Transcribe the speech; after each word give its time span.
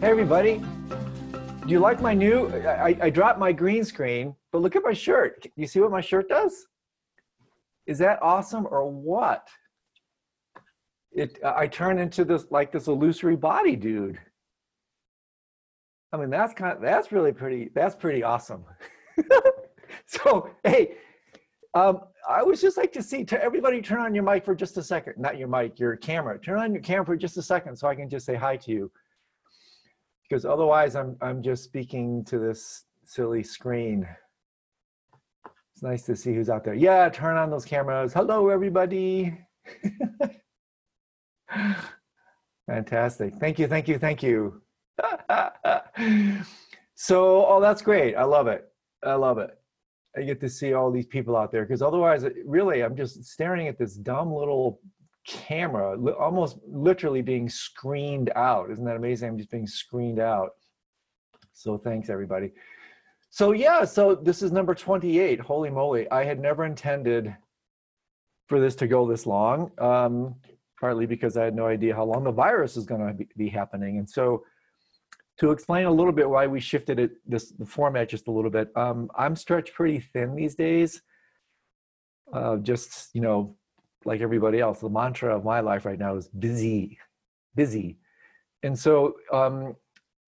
Hey, 0.00 0.08
everybody. 0.08 0.62
Do 1.66 1.66
you 1.66 1.78
like 1.78 2.00
my 2.00 2.14
new? 2.14 2.48
I, 2.66 2.96
I 3.02 3.10
dropped 3.10 3.38
my 3.38 3.52
green 3.52 3.84
screen, 3.84 4.34
but 4.50 4.62
look 4.62 4.74
at 4.74 4.82
my 4.82 4.94
shirt. 4.94 5.46
You 5.56 5.66
see 5.66 5.78
what 5.78 5.90
my 5.90 6.00
shirt 6.00 6.26
does? 6.26 6.66
Is 7.86 7.98
that 7.98 8.18
awesome 8.22 8.66
or 8.70 8.90
what? 8.90 9.46
It, 11.12 11.38
I 11.44 11.66
turn 11.66 11.98
into 11.98 12.24
this 12.24 12.46
like 12.50 12.72
this 12.72 12.86
illusory 12.86 13.36
body 13.36 13.76
dude. 13.76 14.18
I 16.14 16.16
mean, 16.16 16.30
that's 16.30 16.54
kind 16.54 16.72
of, 16.72 16.80
that's 16.80 17.12
really 17.12 17.32
pretty, 17.32 17.70
that's 17.74 17.94
pretty 17.94 18.22
awesome. 18.22 18.64
so, 20.06 20.48
hey, 20.64 20.94
um, 21.74 22.00
I 22.26 22.42
would 22.42 22.58
just 22.58 22.78
like 22.78 22.92
to 22.92 23.02
see 23.02 23.22
to 23.24 23.44
everybody 23.44 23.82
turn 23.82 24.00
on 24.00 24.14
your 24.14 24.24
mic 24.24 24.46
for 24.46 24.54
just 24.54 24.78
a 24.78 24.82
second, 24.82 25.16
not 25.18 25.36
your 25.36 25.48
mic, 25.48 25.78
your 25.78 25.96
camera. 25.96 26.38
Turn 26.38 26.58
on 26.58 26.72
your 26.72 26.82
camera 26.82 27.04
for 27.04 27.16
just 27.16 27.36
a 27.36 27.42
second 27.42 27.76
so 27.76 27.86
I 27.86 27.94
can 27.94 28.08
just 28.08 28.24
say 28.24 28.34
hi 28.34 28.56
to 28.56 28.70
you 28.70 28.90
because 30.30 30.44
otherwise 30.44 30.94
I'm, 30.94 31.16
I'm 31.20 31.42
just 31.42 31.64
speaking 31.64 32.24
to 32.26 32.38
this 32.38 32.84
silly 33.04 33.42
screen. 33.42 34.06
It's 35.74 35.82
nice 35.82 36.04
to 36.04 36.14
see 36.14 36.32
who's 36.32 36.48
out 36.48 36.62
there. 36.62 36.74
Yeah, 36.74 37.08
turn 37.08 37.36
on 37.36 37.50
those 37.50 37.64
cameras. 37.64 38.12
Hello, 38.12 38.48
everybody. 38.48 39.36
Fantastic. 42.68 43.34
Thank 43.40 43.58
you, 43.58 43.66
thank 43.66 43.88
you, 43.88 43.98
thank 43.98 44.22
you. 44.22 44.62
so, 46.94 47.44
oh, 47.46 47.60
that's 47.60 47.82
great. 47.82 48.14
I 48.14 48.22
love 48.22 48.46
it. 48.46 48.68
I 49.02 49.14
love 49.14 49.38
it. 49.38 49.50
I 50.16 50.22
get 50.22 50.40
to 50.42 50.48
see 50.48 50.74
all 50.74 50.92
these 50.92 51.06
people 51.06 51.36
out 51.36 51.50
there 51.50 51.64
because 51.64 51.82
otherwise, 51.82 52.24
really, 52.44 52.82
I'm 52.82 52.96
just 52.96 53.24
staring 53.24 53.66
at 53.66 53.78
this 53.78 53.94
dumb 53.94 54.32
little 54.32 54.80
camera, 55.26 55.96
li- 55.96 56.12
almost 56.12 56.58
literally 56.66 57.22
being 57.22 57.48
screened 57.48 58.30
out. 58.36 58.70
Isn't 58.70 58.84
that 58.84 58.96
amazing? 58.96 59.28
I'm 59.28 59.38
just 59.38 59.50
being 59.50 59.66
screened 59.66 60.18
out. 60.18 60.50
So 61.52 61.76
thanks 61.78 62.08
everybody. 62.08 62.52
So 63.30 63.52
yeah, 63.52 63.84
so 63.84 64.14
this 64.14 64.42
is 64.42 64.50
number 64.50 64.74
28. 64.74 65.40
Holy 65.40 65.70
moly. 65.70 66.10
I 66.10 66.24
had 66.24 66.40
never 66.40 66.64
intended 66.64 67.34
for 68.48 68.58
this 68.60 68.74
to 68.76 68.88
go 68.88 69.06
this 69.06 69.26
long, 69.26 69.70
um, 69.78 70.34
partly 70.80 71.06
because 71.06 71.36
I 71.36 71.44
had 71.44 71.54
no 71.54 71.66
idea 71.66 71.94
how 71.94 72.04
long 72.04 72.24
the 72.24 72.32
virus 72.32 72.76
is 72.76 72.84
going 72.84 73.00
to 73.00 73.26
be, 73.36 73.48
happening. 73.48 73.98
And 73.98 74.10
so 74.10 74.42
to 75.38 75.52
explain 75.52 75.86
a 75.86 75.90
little 75.90 76.12
bit 76.12 76.28
why 76.28 76.48
we 76.48 76.58
shifted 76.58 76.98
it, 76.98 77.12
this 77.24 77.52
the 77.52 77.64
format 77.64 78.08
just 78.08 78.26
a 78.26 78.32
little 78.32 78.50
bit, 78.50 78.76
um, 78.76 79.08
I'm 79.16 79.36
stretched 79.36 79.74
pretty 79.74 80.00
thin 80.00 80.34
these 80.34 80.56
days. 80.56 81.00
Uh, 82.32 82.56
just, 82.56 83.10
you 83.14 83.20
know, 83.20 83.54
like 84.04 84.20
everybody 84.20 84.60
else, 84.60 84.80
the 84.80 84.88
mantra 84.88 85.36
of 85.36 85.44
my 85.44 85.60
life 85.60 85.84
right 85.84 85.98
now 85.98 86.16
is 86.16 86.28
busy, 86.28 86.98
busy. 87.54 87.98
And 88.62 88.78
so 88.78 89.14
um, 89.32 89.76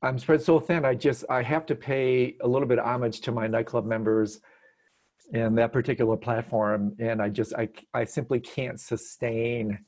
I'm 0.02 0.17
spread 0.19 0.41
so 0.41 0.59
thin, 0.59 0.86
I 0.86 0.95
just, 0.95 1.25
I 1.30 1.41
have 1.41 1.66
to 1.67 1.75
pay 1.75 2.36
a 2.41 2.47
little 2.47 2.67
bit 2.67 2.80
of 2.80 2.86
homage 2.86 3.22
to 3.22 3.31
my 3.31 3.47
nightclub 3.47 3.86
members 3.86 4.41
and 5.33 5.58
that 5.58 5.72
particular 5.72 6.17
platform. 6.17 6.95
And 7.00 7.22
I 7.22 7.30
just, 7.30 7.53
I, 7.55 7.69
I 7.94 8.03
simply 8.03 8.39
can't 8.39 8.80
sustain 8.80 9.80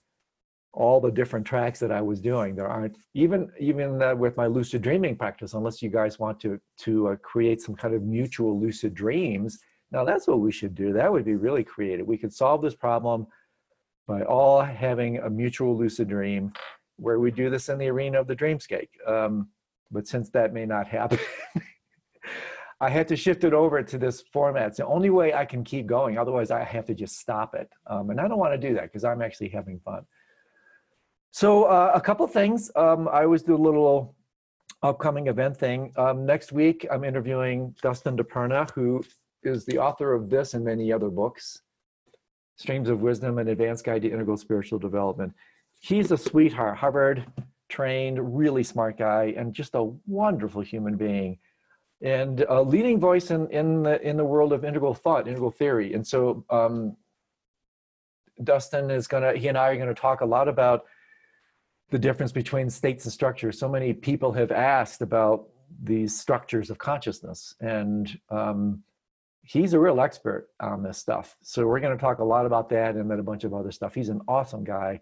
all 0.71 0.99
the 0.99 1.11
different 1.11 1.45
tracks 1.45 1.79
that 1.79 1.91
I 1.91 2.01
was 2.01 2.19
doing. 2.19 2.55
There 2.55 2.67
aren't 2.67 2.97
even, 3.13 3.51
even 3.59 4.01
uh, 4.01 4.15
with 4.15 4.37
my 4.37 4.47
lucid 4.47 4.81
dreaming 4.81 5.15
practice, 5.15 5.53
unless 5.53 5.81
you 5.81 5.89
guys 5.89 6.19
want 6.19 6.39
to, 6.41 6.59
to 6.79 7.09
uh, 7.09 7.15
create 7.17 7.61
some 7.61 7.75
kind 7.75 7.93
of 7.93 8.03
mutual 8.03 8.59
lucid 8.59 8.93
dreams. 8.93 9.59
Now 9.91 10.03
that's 10.03 10.27
what 10.27 10.39
we 10.39 10.51
should 10.51 10.73
do. 10.73 10.91
That 10.91 11.11
would 11.11 11.25
be 11.25 11.35
really 11.35 11.63
creative. 11.63 12.07
We 12.07 12.17
could 12.17 12.33
solve 12.33 12.61
this 12.61 12.75
problem 12.75 13.27
by 14.07 14.21
all 14.23 14.61
having 14.61 15.19
a 15.19 15.29
mutual 15.29 15.77
lucid 15.77 16.09
dream 16.09 16.53
where 16.97 17.19
we 17.19 17.31
do 17.31 17.49
this 17.49 17.69
in 17.69 17.77
the 17.77 17.87
arena 17.87 18.19
of 18.19 18.27
the 18.27 18.35
dreamscape. 18.35 18.89
Um, 19.07 19.49
but 19.91 20.07
since 20.07 20.29
that 20.31 20.53
may 20.53 20.65
not 20.65 20.87
happen, 20.87 21.19
I 22.81 22.89
had 22.89 23.07
to 23.09 23.15
shift 23.15 23.43
it 23.43 23.53
over 23.53 23.81
to 23.81 23.97
this 23.97 24.23
format. 24.33 24.67
It's 24.67 24.77
the 24.77 24.85
only 24.85 25.09
way 25.09 25.33
I 25.33 25.45
can 25.45 25.63
keep 25.63 25.85
going. 25.85 26.17
Otherwise, 26.17 26.51
I 26.51 26.63
have 26.63 26.85
to 26.85 26.93
just 26.93 27.17
stop 27.17 27.55
it. 27.55 27.69
Um, 27.87 28.09
and 28.09 28.19
I 28.19 28.27
don't 28.27 28.39
want 28.39 28.53
to 28.53 28.67
do 28.67 28.73
that 28.75 28.83
because 28.83 29.03
I'm 29.05 29.21
actually 29.21 29.49
having 29.49 29.79
fun. 29.79 30.05
So 31.31 31.63
uh, 31.63 31.91
a 31.95 32.01
couple 32.01 32.27
things. 32.27 32.71
Um, 32.75 33.07
I 33.07 33.23
always 33.23 33.41
do 33.41 33.55
a 33.55 33.57
little 33.57 34.15
upcoming 34.83 35.27
event 35.27 35.55
thing. 35.55 35.93
Um, 35.95 36.25
next 36.25 36.51
week, 36.51 36.85
I'm 36.91 37.03
interviewing 37.03 37.73
Dustin 37.81 38.17
DiPerna, 38.17 38.69
who 38.71 39.03
is 39.43 39.65
the 39.65 39.77
author 39.77 40.13
of 40.13 40.29
this 40.29 40.53
and 40.53 40.63
many 40.65 40.91
other 40.91 41.09
books. 41.09 41.61
Streams 42.55 42.89
of 42.89 43.01
Wisdom, 43.01 43.37
an 43.39 43.47
advanced 43.47 43.83
guide 43.83 44.03
to 44.03 44.11
integral 44.11 44.37
spiritual 44.37 44.79
development. 44.79 45.33
He's 45.81 46.11
a 46.11 46.17
sweetheart, 46.17 46.77
Harvard 46.77 47.25
trained, 47.69 48.37
really 48.37 48.63
smart 48.63 48.97
guy, 48.97 49.33
and 49.35 49.53
just 49.53 49.73
a 49.73 49.91
wonderful 50.05 50.61
human 50.61 50.95
being. 50.95 51.39
And 52.01 52.41
a 52.49 52.61
leading 52.61 52.99
voice 52.99 53.31
in, 53.31 53.49
in, 53.49 53.83
the, 53.83 54.01
in 54.07 54.17
the 54.17 54.25
world 54.25 54.53
of 54.53 54.63
integral 54.63 54.93
thought, 54.93 55.27
integral 55.27 55.49
theory. 55.49 55.93
And 55.93 56.05
so 56.05 56.45
um, 56.49 56.95
Dustin 58.43 58.91
is 58.91 59.07
gonna, 59.07 59.33
he 59.33 59.47
and 59.47 59.57
I 59.57 59.69
are 59.69 59.77
gonna 59.77 59.93
talk 59.93 60.21
a 60.21 60.25
lot 60.25 60.47
about 60.47 60.83
the 61.89 61.97
difference 61.97 62.31
between 62.31 62.69
states 62.69 63.05
and 63.05 63.13
structures. 63.13 63.57
So 63.57 63.67
many 63.69 63.93
people 63.93 64.31
have 64.33 64.51
asked 64.51 65.01
about 65.01 65.47
these 65.81 66.19
structures 66.19 66.69
of 66.69 66.77
consciousness. 66.77 67.55
And 67.61 68.19
um, 68.29 68.83
he's 69.43 69.73
a 69.73 69.79
real 69.79 70.01
expert 70.01 70.47
on 70.59 70.81
this 70.81 70.97
stuff. 70.97 71.35
So 71.43 71.67
we're 71.67 71.79
going 71.79 71.95
to 71.95 72.01
talk 72.01 72.19
a 72.19 72.23
lot 72.23 72.45
about 72.45 72.69
that 72.69 72.95
and 72.95 73.09
then 73.09 73.19
a 73.19 73.23
bunch 73.23 73.43
of 73.43 73.53
other 73.53 73.71
stuff. 73.71 73.93
He's 73.93 74.09
an 74.09 74.21
awesome 74.27 74.63
guy. 74.63 75.01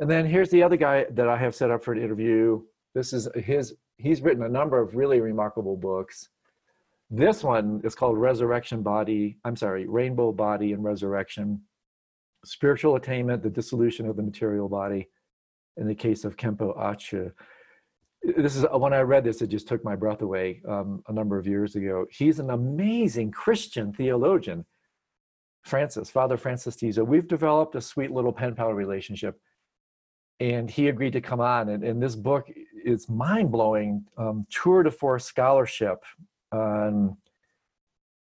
And 0.00 0.10
then 0.10 0.26
here's 0.26 0.50
the 0.50 0.62
other 0.62 0.76
guy 0.76 1.06
that 1.10 1.28
I 1.28 1.36
have 1.36 1.54
set 1.54 1.70
up 1.70 1.82
for 1.82 1.92
an 1.92 2.02
interview. 2.02 2.62
This 2.94 3.12
is 3.12 3.28
his, 3.34 3.74
he's 3.96 4.20
written 4.20 4.44
a 4.44 4.48
number 4.48 4.80
of 4.80 4.94
really 4.94 5.20
remarkable 5.20 5.76
books. 5.76 6.28
This 7.10 7.42
one 7.42 7.80
is 7.84 7.94
called 7.94 8.18
Resurrection 8.18 8.82
Body, 8.82 9.38
I'm 9.44 9.56
sorry, 9.56 9.86
Rainbow 9.86 10.32
Body 10.32 10.72
and 10.72 10.82
Resurrection, 10.82 11.60
Spiritual 12.44 12.96
Attainment, 12.96 13.42
the 13.42 13.50
Dissolution 13.50 14.06
of 14.06 14.16
the 14.16 14.22
Material 14.22 14.68
Body, 14.68 15.08
in 15.76 15.86
the 15.86 15.94
case 15.94 16.24
of 16.24 16.36
Khenpo 16.36 16.76
Achö 16.76 17.32
this 18.24 18.56
is 18.56 18.64
when 18.72 18.92
I 18.92 19.00
read 19.00 19.24
this, 19.24 19.42
it 19.42 19.48
just 19.48 19.68
took 19.68 19.84
my 19.84 19.96
breath 19.96 20.22
away 20.22 20.62
um, 20.66 21.02
a 21.08 21.12
number 21.12 21.38
of 21.38 21.46
years 21.46 21.76
ago. 21.76 22.06
He's 22.10 22.38
an 22.38 22.50
amazing 22.50 23.30
Christian 23.30 23.92
theologian, 23.92 24.64
Francis, 25.62 26.10
Father 26.10 26.36
Francis 26.36 26.76
Tiso. 26.76 27.06
We've 27.06 27.28
developed 27.28 27.74
a 27.74 27.80
sweet 27.80 28.10
little 28.10 28.32
pen 28.32 28.54
pal 28.54 28.72
relationship, 28.72 29.38
and 30.40 30.70
he 30.70 30.88
agreed 30.88 31.12
to 31.12 31.20
come 31.20 31.40
on. 31.40 31.68
And, 31.68 31.84
and 31.84 32.02
this 32.02 32.16
book 32.16 32.50
is 32.84 33.08
mind 33.08 33.50
blowing 33.50 34.04
um, 34.16 34.46
tour 34.50 34.82
de 34.82 34.90
force 34.90 35.26
scholarship. 35.26 36.02
On, 36.52 37.16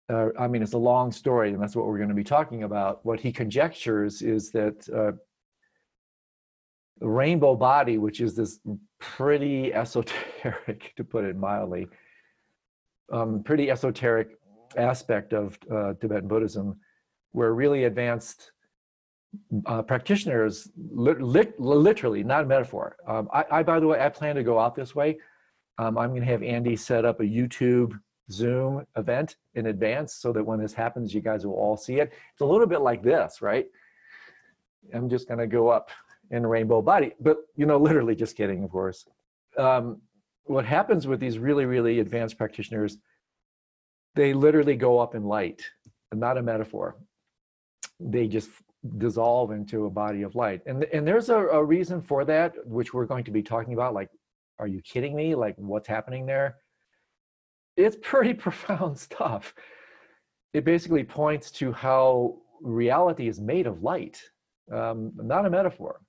uh, 0.10 0.28
I 0.40 0.48
mean, 0.48 0.62
it's 0.62 0.74
a 0.74 0.78
long 0.78 1.12
story, 1.12 1.52
and 1.52 1.62
that's 1.62 1.76
what 1.76 1.86
we're 1.86 1.98
going 1.98 2.10
to 2.10 2.16
be 2.16 2.24
talking 2.24 2.64
about. 2.64 3.06
What 3.06 3.20
he 3.20 3.32
conjectures 3.34 4.22
is 4.22 4.52
that 4.52 4.88
uh, 4.90 5.12
the 7.00 7.08
rainbow 7.08 7.56
body, 7.56 7.98
which 7.98 8.22
is 8.22 8.36
this 8.36 8.60
pretty 9.00 9.74
esoteric, 9.74 10.94
to 10.98 11.04
put 11.04 11.26
it 11.26 11.36
mildly, 11.36 11.88
um, 13.12 13.44
pretty 13.44 13.72
esoteric 13.72 14.30
aspect 14.78 15.34
of 15.34 15.58
uh, 15.72 15.94
Tibetan 16.00 16.28
Buddhism, 16.28 16.78
where 17.32 17.54
really 17.54 17.86
advanced 17.86 18.52
uh, 19.66 19.82
practitioners, 19.82 20.70
li- 20.92 21.14
li- 21.20 21.54
literally, 21.58 22.24
not 22.24 22.44
a 22.44 22.48
metaphor. 22.48 22.96
Um, 23.08 23.30
I, 23.34 23.46
I, 23.52 23.64
by 23.64 23.80
the 23.80 23.88
way, 23.88 24.00
I 24.00 24.10
plan 24.10 24.36
to 24.36 24.44
go 24.44 24.60
out 24.60 24.76
this 24.76 24.96
way. 24.96 25.18
Um, 25.78 25.98
I'm 25.98 26.10
going 26.10 26.22
to 26.22 26.28
have 26.28 26.44
Andy 26.44 26.76
set 26.76 27.06
up 27.06 27.20
a 27.20 27.24
YouTube 27.24 27.98
Zoom 28.32 28.86
event 28.96 29.38
in 29.56 29.68
advance 29.68 30.16
so 30.16 30.32
that 30.34 30.44
when 30.44 30.60
this 30.60 30.74
happens, 30.74 31.14
you 31.14 31.22
guys 31.22 31.46
will 31.46 31.54
all 31.54 31.78
see 31.78 32.00
it. 32.00 32.12
It's 32.34 32.42
a 32.42 32.46
little 32.46 32.68
bit 32.68 32.82
like 32.82 33.02
this, 33.02 33.42
right? 33.42 33.66
I'm 34.94 35.10
just 35.10 35.28
going 35.28 35.40
to 35.40 35.48
go 35.48 35.70
up 35.70 35.90
in 36.32 36.46
a 36.46 36.48
rainbow 36.48 36.82
body. 36.82 37.14
But, 37.20 37.38
you 37.56 37.66
know, 37.66 37.78
literally 37.78 38.16
just 38.16 38.36
kidding, 38.36 38.64
of 38.64 38.72
course. 38.72 39.06
Um, 39.58 40.02
what 40.44 40.66
happens 40.66 41.08
with 41.08 41.20
these 41.20 41.38
really, 41.38 41.66
really 41.66 42.00
advanced 42.00 42.38
practitioners, 42.38 42.98
they 44.16 44.34
literally 44.34 44.76
go 44.76 45.00
up 45.00 45.16
in 45.16 45.24
light, 45.24 45.64
not 46.14 46.38
a 46.38 46.42
metaphor. 46.42 46.98
They 48.00 48.28
just 48.28 48.50
dissolve 48.98 49.52
into 49.52 49.86
a 49.86 49.90
body 49.90 50.22
of 50.24 50.36
light. 50.36 50.62
And, 50.66 50.86
and 50.86 51.08
there's 51.08 51.30
a, 51.30 51.38
a 51.38 51.64
reason 51.64 52.02
for 52.02 52.26
that, 52.26 52.56
which 52.66 52.94
we're 52.94 53.06
going 53.06 53.26
to 53.26 53.32
be 53.32 53.44
talking 53.44 53.74
about. 53.74 53.94
Like, 53.94 54.10
are 54.58 54.68
you 54.68 54.82
kidding 54.82 55.16
me? 55.16 55.36
Like, 55.36 55.56
what's 55.58 55.88
happening 55.88 56.26
there? 56.26 56.58
It's 57.78 57.98
pretty 58.02 58.34
profound 58.46 58.98
stuff. 58.98 59.54
It 60.54 60.66
basically 60.66 61.04
points 61.04 61.52
to 61.52 61.72
how 61.72 62.38
reality 62.62 63.28
is 63.28 63.40
made 63.40 63.68
of 63.68 63.84
light, 63.84 64.20
um, 64.72 65.12
not 65.16 65.46
a 65.46 65.50
metaphor 65.50 66.02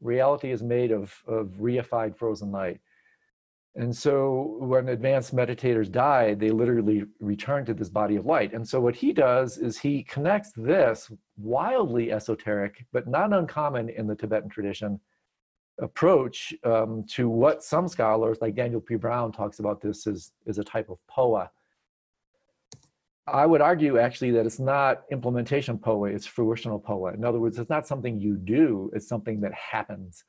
reality 0.00 0.50
is 0.50 0.62
made 0.62 0.92
of, 0.92 1.14
of 1.26 1.48
reified 1.58 2.16
frozen 2.16 2.50
light. 2.52 2.80
And 3.74 3.94
so 3.94 4.56
when 4.60 4.88
advanced 4.88 5.36
meditators 5.36 5.92
die, 5.92 6.32
they 6.32 6.50
literally 6.50 7.04
return 7.20 7.66
to 7.66 7.74
this 7.74 7.90
body 7.90 8.16
of 8.16 8.24
light. 8.24 8.54
And 8.54 8.66
so 8.66 8.80
what 8.80 8.96
he 8.96 9.12
does 9.12 9.58
is 9.58 9.78
he 9.78 10.02
connects 10.04 10.52
this 10.56 11.12
wildly 11.36 12.10
esoteric, 12.10 12.86
but 12.92 13.06
not 13.06 13.34
uncommon 13.34 13.90
in 13.90 14.06
the 14.06 14.14
Tibetan 14.14 14.48
tradition, 14.48 14.98
approach 15.78 16.54
um, 16.64 17.04
to 17.10 17.28
what 17.28 17.62
some 17.62 17.86
scholars, 17.86 18.38
like 18.40 18.54
Daniel 18.54 18.80
P. 18.80 18.94
Brown, 18.94 19.30
talks 19.30 19.58
about 19.58 19.82
this 19.82 20.06
as, 20.06 20.32
as 20.46 20.56
a 20.56 20.64
type 20.64 20.88
of 20.88 20.98
phowa. 21.14 21.50
I 23.28 23.44
would 23.44 23.60
argue 23.60 23.98
actually 23.98 24.30
that 24.32 24.46
it's 24.46 24.60
not 24.60 25.02
implementation 25.10 25.78
phowa, 25.78 26.14
it's 26.14 26.26
fruitional 26.26 26.82
phowa. 26.82 27.14
In 27.14 27.24
other 27.24 27.40
words, 27.40 27.58
it's 27.58 27.70
not 27.70 27.86
something 27.86 28.20
you 28.20 28.36
do, 28.36 28.90
it's 28.94 29.08
something 29.08 29.40
that 29.40 29.52
happens. 29.52 30.24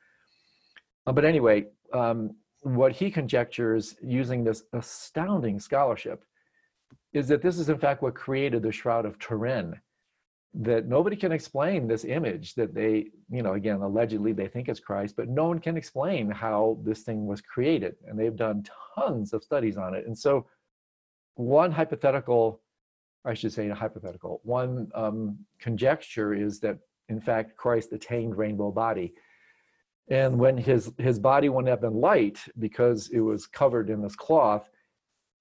Uh, 1.05 1.11
but 1.11 1.23
anyway, 1.23 1.65
um, 1.93 2.35
what 2.61 2.91
he 2.91 3.11
conjectures 3.11 3.95
using 4.01 4.43
this 4.43 4.63
astounding 4.73 5.59
scholarship 5.59 6.23
is 7.13 7.27
that 7.27 7.41
this 7.41 7.59
is 7.59 7.69
in 7.69 7.77
fact 7.77 8.01
what 8.01 8.15
created 8.15 8.63
the 8.63 8.71
Shroud 8.71 9.05
of 9.05 9.19
Turin 9.19 9.79
that 10.59 10.87
nobody 10.87 11.15
can 11.15 11.31
explain 11.31 11.87
this 11.87 12.03
image 12.03 12.55
that 12.55 12.73
they, 12.73 13.07
you 13.29 13.43
know, 13.43 13.53
again, 13.53 13.81
allegedly 13.81 14.33
they 14.33 14.47
think 14.47 14.67
it's 14.67 14.79
Christ, 14.79 15.15
but 15.15 15.29
no 15.29 15.45
one 15.47 15.59
can 15.59 15.77
explain 15.77 16.31
how 16.31 16.79
this 16.83 17.03
thing 17.03 17.27
was 17.27 17.41
created. 17.41 17.95
And 18.07 18.17
they've 18.17 18.35
done 18.35 18.65
tons 18.95 19.33
of 19.33 19.43
studies 19.43 19.77
on 19.77 19.93
it. 19.93 20.07
And 20.07 20.17
so, 20.17 20.47
one 21.35 21.71
hypothetical, 21.71 22.61
I 23.27 23.33
should 23.33 23.53
say, 23.53 23.65
in 23.65 23.71
a 23.71 23.75
hypothetical, 23.75 24.41
one 24.43 24.89
um, 24.95 25.37
conjecture 25.59 26.33
is 26.33 26.59
that, 26.61 26.77
in 27.09 27.19
fact, 27.19 27.55
Christ 27.55 27.93
attained 27.93 28.37
rainbow 28.37 28.71
body. 28.71 29.13
And 30.09 30.39
when 30.39 30.57
his, 30.57 30.91
his 30.97 31.19
body 31.19 31.49
went 31.49 31.69
up 31.69 31.83
in 31.83 31.93
light 31.93 32.39
because 32.59 33.09
it 33.09 33.19
was 33.19 33.45
covered 33.45 33.89
in 33.89 34.01
this 34.01 34.15
cloth, 34.15 34.69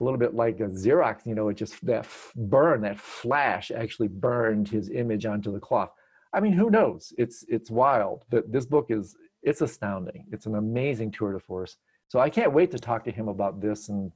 a 0.01 0.05
little 0.05 0.19
bit 0.19 0.35
like 0.35 0.61
a 0.61 0.69
Xerox, 0.69 1.25
you 1.25 1.35
know, 1.35 1.49
it 1.49 1.55
just 1.55 1.85
that 1.87 2.07
burn, 2.35 2.83
that 2.83 2.99
flash 2.99 3.71
actually 3.71 4.09
burned 4.09 4.69
his 4.69 4.91
image 4.91 5.25
onto 5.25 5.53
the 5.53 5.61
cloth. 5.61 5.91
I 6.35 6.41
mean, 6.41 6.53
who 6.53 6.69
knows? 6.69 7.15
It's 7.17 7.45
it's 7.49 7.71
wild, 7.71 8.25
but 8.29 8.53
this 8.53 8.67
book 8.67 8.87
is 8.91 9.17
it's 9.43 9.63
astounding. 9.63 10.27
It's 10.33 10.45
an 10.47 10.57
amazing 10.57 11.13
tour 11.13 11.33
de 11.33 11.39
force. 11.39 11.77
So 12.09 12.19
I 12.19 12.29
can't 12.29 12.53
wait 12.53 12.71
to 12.73 12.79
talk 12.79 13.05
to 13.05 13.11
him 13.11 13.29
about 13.29 13.61
this 13.61 13.89
and 13.89 14.13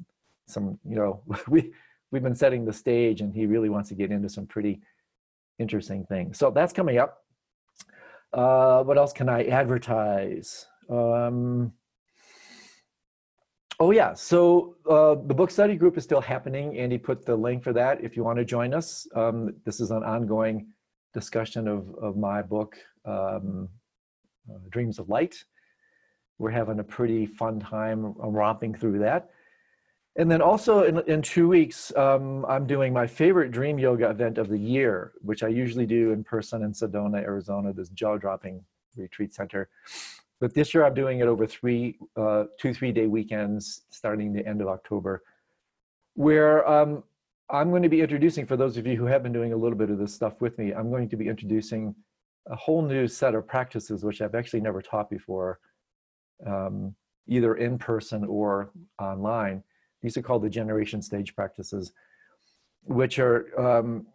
some, 0.46 0.78
you 0.84 0.96
know, 0.96 1.22
we 1.49 1.72
we've 2.11 2.23
been 2.23 2.35
setting 2.35 2.65
the 2.65 2.73
stage 2.73 3.21
and 3.21 3.35
he 3.35 3.47
really 3.47 3.69
wants 3.69 3.89
to 3.91 3.95
get 3.95 4.11
into 4.11 4.29
some 4.29 4.47
pretty 4.47 4.81
interesting 5.59 6.05
things. 6.07 6.39
So 6.39 6.51
that's 6.51 6.73
coming 6.73 6.99
up. 6.99 7.19
Uh, 8.33 8.83
what 8.83 8.97
else 8.99 9.12
can 9.12 9.29
I 9.29 9.45
advertise? 9.45 10.67
Um, 10.89 11.73
Oh 13.83 13.93
yeah, 13.93 14.12
so 14.12 14.77
uh, 14.91 15.15
the 15.15 15.33
book 15.33 15.51
study 15.51 15.75
group 15.75 15.97
is 15.97 16.05
still 16.05 16.21
happening. 16.21 16.77
Andy 16.77 16.99
put 16.99 17.25
the 17.25 17.35
link 17.35 17.65
for 17.65 17.73
that 17.73 18.05
if 18.05 18.15
you 18.15 18.23
want 18.23 18.39
to 18.39 18.45
join 18.45 18.75
us. 18.75 19.06
Um, 19.17 19.55
this 19.65 19.81
is 19.81 19.91
an 19.91 20.05
ongoing 20.05 20.67
discussion 21.15 21.67
of, 21.67 21.95
of 21.95 22.19
my 22.19 22.43
book, 22.43 22.77
um, 23.06 23.71
uh, 24.51 24.59
Dreams 24.69 24.99
of 24.99 25.09
Light. 25.09 25.43
We're 26.39 26.51
having 26.51 26.79
a 26.81 26.85
pretty 26.85 27.25
fun 27.25 27.59
time 27.59 28.13
romping 28.19 28.75
through 28.75 28.99
that. 28.99 29.31
And 30.20 30.31
then 30.31 30.43
also 30.43 30.82
in, 30.82 30.99
in 31.08 31.22
two 31.22 31.49
weeks, 31.49 31.96
um, 31.96 32.44
I'm 32.44 32.67
doing 32.67 32.93
my 32.93 33.06
favorite 33.06 33.52
dream 33.52 33.78
yoga 33.78 34.11
event 34.11 34.37
of 34.37 34.50
the 34.50 34.58
year, 34.58 35.12
which 35.22 35.43
I 35.43 35.49
usually 35.49 35.87
do 35.87 36.12
in 36.12 36.25
person 36.25 36.62
in 36.62 36.72
Sedona, 36.72 37.22
Arizona, 37.22 37.72
this 37.72 37.88
jaw 37.88 38.19
dropping 38.19 38.62
retreat 38.99 39.32
center. 39.32 39.70
But 40.38 40.52
this 40.52 40.75
year 40.75 40.84
I'm 40.84 40.93
doing 40.93 41.20
it 41.20 41.26
over 41.26 41.46
three, 41.46 41.96
uh, 42.19 42.44
two, 42.58 42.75
three 42.75 42.93
day 42.93 43.06
weekends 43.06 43.87
starting 43.88 44.34
the 44.34 44.46
end 44.46 44.61
of 44.61 44.69
October, 44.69 45.22
where 46.17 46.69
um, 46.69 47.02
I'm 47.49 47.70
going 47.70 47.82
to 47.82 47.88
be 47.88 48.02
introducing, 48.02 48.44
for 48.44 48.58
those 48.58 48.76
of 48.76 48.87
you 48.87 48.99
who 48.99 49.06
have 49.06 49.22
been 49.22 49.32
doing 49.32 49.55
a 49.55 49.56
little 49.56 49.78
bit 49.78 49.88
of 49.88 49.96
this 49.96 50.12
stuff 50.12 50.38
with 50.43 50.58
me, 50.58 50.72
I'm 50.72 50.90
going 50.90 51.08
to 51.08 51.17
be 51.17 51.28
introducing 51.28 51.94
a 52.46 52.56
whole 52.56 52.82
new 52.82 53.08
set 53.08 53.34
of 53.34 53.49
practices 53.49 54.05
which 54.05 54.20
I've 54.20 54.34
actually 54.34 54.61
never 54.61 54.82
taught 54.82 55.08
before, 55.08 55.61
um, 56.46 56.94
either 57.26 57.55
in 57.55 57.78
person 57.78 58.26
or 58.26 58.70
online. 58.99 59.62
These 60.02 60.17
are 60.17 60.23
called 60.23 60.43
the 60.43 60.50
generation 60.50 61.02
stage 61.02 61.35
practices, 61.35 61.93
which 62.85 63.19
are 63.19 63.58
um, 63.61 64.06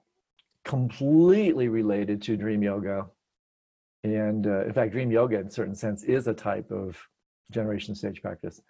completely 0.64 1.68
related 1.68 2.22
to 2.24 2.36
dream 2.38 2.64
yoga 2.64 3.06
and 4.06 4.46
uh, 4.46 4.66
in 4.66 4.74
fact, 4.74 4.92
dream 4.92 5.12
yoga, 5.12 5.40
in 5.40 5.48
a 5.48 5.52
certain 5.52 5.74
sense, 5.74 6.04
is 6.04 6.28
a 6.28 6.34
type 6.34 6.70
of 6.70 6.96
generation 7.50 7.96
stage 7.96 8.22
practice. 8.22 8.62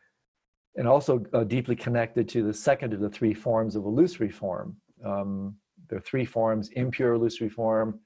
And 0.78 0.88
also 0.88 1.26
uh, 1.34 1.44
deeply 1.44 1.76
connected 1.76 2.30
to 2.30 2.42
the 2.42 2.54
second 2.54 2.94
of 2.94 3.02
the 3.02 3.10
three 3.10 3.34
forms 3.34 3.76
of 3.76 3.84
illusory 3.84 4.30
form. 4.30 4.78
Um, 5.04 5.58
there 5.90 5.98
are 5.98 6.02
three 6.02 6.24
forms 6.24 6.70
impure 6.70 7.16
illusory 7.16 7.50
form, 7.50 8.00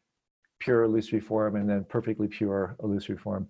pure 0.59 0.83
illusory 0.83 1.19
form, 1.19 1.55
and 1.55 1.69
then 1.69 1.85
perfectly 1.87 2.27
pure 2.27 2.75
illusory 2.81 3.17
form. 3.17 3.47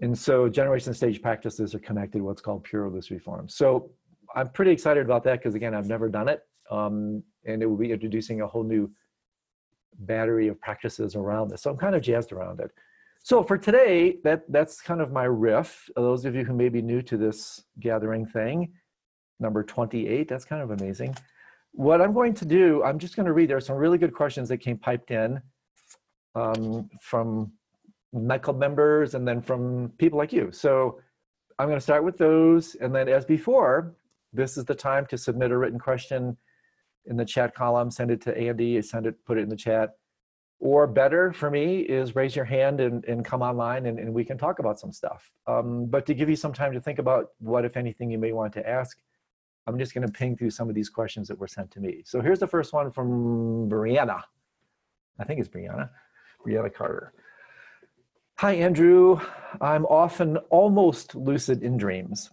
And 0.00 0.16
so 0.16 0.48
generation 0.48 0.94
stage 0.94 1.20
practices 1.20 1.74
are 1.74 1.80
connected 1.80 2.18
to 2.18 2.24
what's 2.24 2.40
called 2.40 2.64
pure 2.64 2.86
illusory 2.86 3.18
form. 3.18 3.46
So 3.46 3.90
I'm 4.36 4.50
pretty 4.50 4.70
excited 4.70 5.04
about 5.04 5.24
that 5.24 5.38
because, 5.38 5.54
again, 5.54 5.74
I've 5.74 5.88
never 5.88 6.08
done 6.08 6.28
it. 6.28 6.42
Um, 6.70 7.22
and 7.46 7.62
it 7.62 7.66
will 7.66 7.78
be 7.78 7.90
introducing 7.90 8.42
a 8.42 8.46
whole 8.46 8.64
new 8.64 8.90
battery 10.00 10.48
of 10.48 10.60
practices 10.60 11.16
around 11.16 11.48
this. 11.48 11.62
So 11.62 11.70
I'm 11.70 11.78
kind 11.78 11.94
of 11.94 12.02
jazzed 12.02 12.32
around 12.32 12.60
it. 12.60 12.70
So 13.22 13.42
for 13.42 13.56
today, 13.56 14.18
that, 14.24 14.44
that's 14.52 14.80
kind 14.80 15.00
of 15.00 15.10
my 15.10 15.24
riff. 15.24 15.88
Those 15.96 16.26
of 16.26 16.34
you 16.34 16.44
who 16.44 16.52
may 16.52 16.68
be 16.68 16.82
new 16.82 17.00
to 17.02 17.16
this 17.16 17.64
gathering 17.80 18.26
thing, 18.26 18.72
number 19.40 19.64
28, 19.64 20.28
that's 20.28 20.44
kind 20.44 20.62
of 20.62 20.70
amazing. 20.70 21.16
What 21.72 22.00
I'm 22.00 22.12
going 22.12 22.34
to 22.34 22.44
do, 22.44 22.84
I'm 22.84 22.98
just 22.98 23.16
going 23.16 23.26
to 23.26 23.32
read, 23.32 23.48
there 23.48 23.56
are 23.56 23.60
some 23.60 23.76
really 23.76 23.98
good 23.98 24.14
questions 24.14 24.48
that 24.50 24.58
came 24.58 24.76
piped 24.76 25.10
in 25.10 25.40
um, 26.34 26.90
from 27.00 27.52
Met 28.12 28.42
Club 28.42 28.58
members 28.58 29.14
and 29.14 29.26
then 29.26 29.40
from 29.40 29.92
people 29.98 30.18
like 30.18 30.32
you. 30.32 30.50
So 30.52 31.00
I'm 31.58 31.68
going 31.68 31.78
to 31.78 31.82
start 31.82 32.04
with 32.04 32.18
those. 32.18 32.74
And 32.76 32.94
then 32.94 33.08
as 33.08 33.24
before, 33.24 33.94
this 34.36 34.56
is 34.56 34.64
the 34.64 34.74
time 34.74 35.06
to 35.06 35.18
submit 35.18 35.50
a 35.50 35.58
written 35.58 35.78
question 35.78 36.36
in 37.06 37.16
the 37.16 37.24
chat 37.24 37.54
column, 37.54 37.90
send 37.90 38.10
it 38.10 38.20
to 38.22 38.36
Andy, 38.36 38.80
send 38.82 39.06
it, 39.06 39.24
put 39.24 39.38
it 39.38 39.42
in 39.42 39.48
the 39.48 39.56
chat 39.56 39.96
or 40.58 40.86
better 40.86 41.32
for 41.32 41.50
me 41.50 41.80
is 41.80 42.16
raise 42.16 42.34
your 42.34 42.44
hand 42.44 42.80
and, 42.80 43.04
and 43.04 43.24
come 43.24 43.42
online 43.42 43.86
and, 43.86 43.98
and 43.98 44.12
we 44.12 44.24
can 44.24 44.38
talk 44.38 44.58
about 44.58 44.80
some 44.80 44.92
stuff. 44.92 45.30
Um, 45.46 45.86
but 45.86 46.06
to 46.06 46.14
give 46.14 46.30
you 46.30 46.36
some 46.36 46.52
time 46.52 46.72
to 46.72 46.80
think 46.80 46.98
about 46.98 47.28
what, 47.38 47.64
if 47.64 47.76
anything, 47.76 48.10
you 48.10 48.18
may 48.18 48.32
want 48.32 48.52
to 48.54 48.66
ask, 48.66 48.98
I'm 49.66 49.78
just 49.78 49.92
going 49.92 50.06
to 50.06 50.12
ping 50.12 50.36
through 50.36 50.50
some 50.50 50.68
of 50.68 50.74
these 50.74 50.88
questions 50.88 51.28
that 51.28 51.38
were 51.38 51.48
sent 51.48 51.70
to 51.72 51.80
me. 51.80 52.02
So 52.04 52.20
here's 52.20 52.38
the 52.38 52.46
first 52.46 52.72
one 52.72 52.90
from 52.90 53.68
Brianna. 53.68 54.22
I 55.18 55.24
think 55.24 55.40
it's 55.40 55.48
Brianna, 55.48 55.90
Brianna 56.46 56.72
Carter. 56.72 57.12
Hi, 58.38 58.52
Andrew. 58.52 59.20
I'm 59.60 59.84
often 59.86 60.36
almost 60.50 61.14
lucid 61.14 61.62
in 61.62 61.76
dreams 61.76 62.30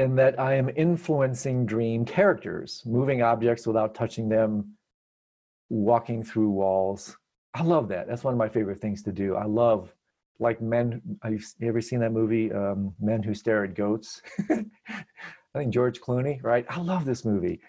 in 0.00 0.16
that 0.16 0.40
I 0.40 0.54
am 0.54 0.70
influencing 0.76 1.66
dream 1.66 2.04
characters, 2.04 2.82
moving 2.86 3.22
objects 3.22 3.66
without 3.66 3.94
touching 3.94 4.28
them, 4.28 4.76
walking 5.68 6.24
through 6.24 6.50
walls. 6.50 7.16
I 7.54 7.62
love 7.62 7.88
that. 7.88 8.08
That's 8.08 8.24
one 8.24 8.32
of 8.32 8.38
my 8.38 8.48
favorite 8.48 8.80
things 8.80 9.02
to 9.02 9.12
do. 9.12 9.36
I 9.36 9.44
love 9.44 9.92
like 10.38 10.62
men. 10.62 11.02
Have 11.22 11.32
you 11.32 11.40
ever 11.62 11.82
seen 11.82 12.00
that 12.00 12.12
movie, 12.12 12.50
um, 12.50 12.94
Men 12.98 13.22
Who 13.22 13.34
Stare 13.34 13.64
at 13.64 13.74
Goats? 13.74 14.22
I 14.50 15.58
think 15.58 15.72
George 15.72 16.00
Clooney, 16.00 16.42
right? 16.42 16.64
I 16.70 16.80
love 16.80 17.04
this 17.04 17.24
movie. 17.24 17.60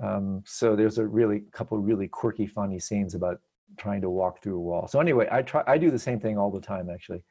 Um, 0.00 0.42
so 0.46 0.76
there's 0.76 0.98
a 0.98 1.06
really 1.06 1.42
couple 1.52 1.78
really 1.78 2.06
quirky, 2.06 2.46
funny 2.46 2.78
scenes 2.78 3.14
about 3.14 3.38
trying 3.76 4.02
to 4.02 4.10
walk 4.10 4.42
through 4.42 4.56
a 4.56 4.60
wall. 4.60 4.86
So 4.86 5.00
anyway, 5.00 5.28
I 5.32 5.42
try. 5.42 5.64
I 5.66 5.78
do 5.78 5.90
the 5.90 5.98
same 5.98 6.20
thing 6.20 6.38
all 6.38 6.50
the 6.50 6.60
time, 6.60 6.88
actually. 6.90 7.24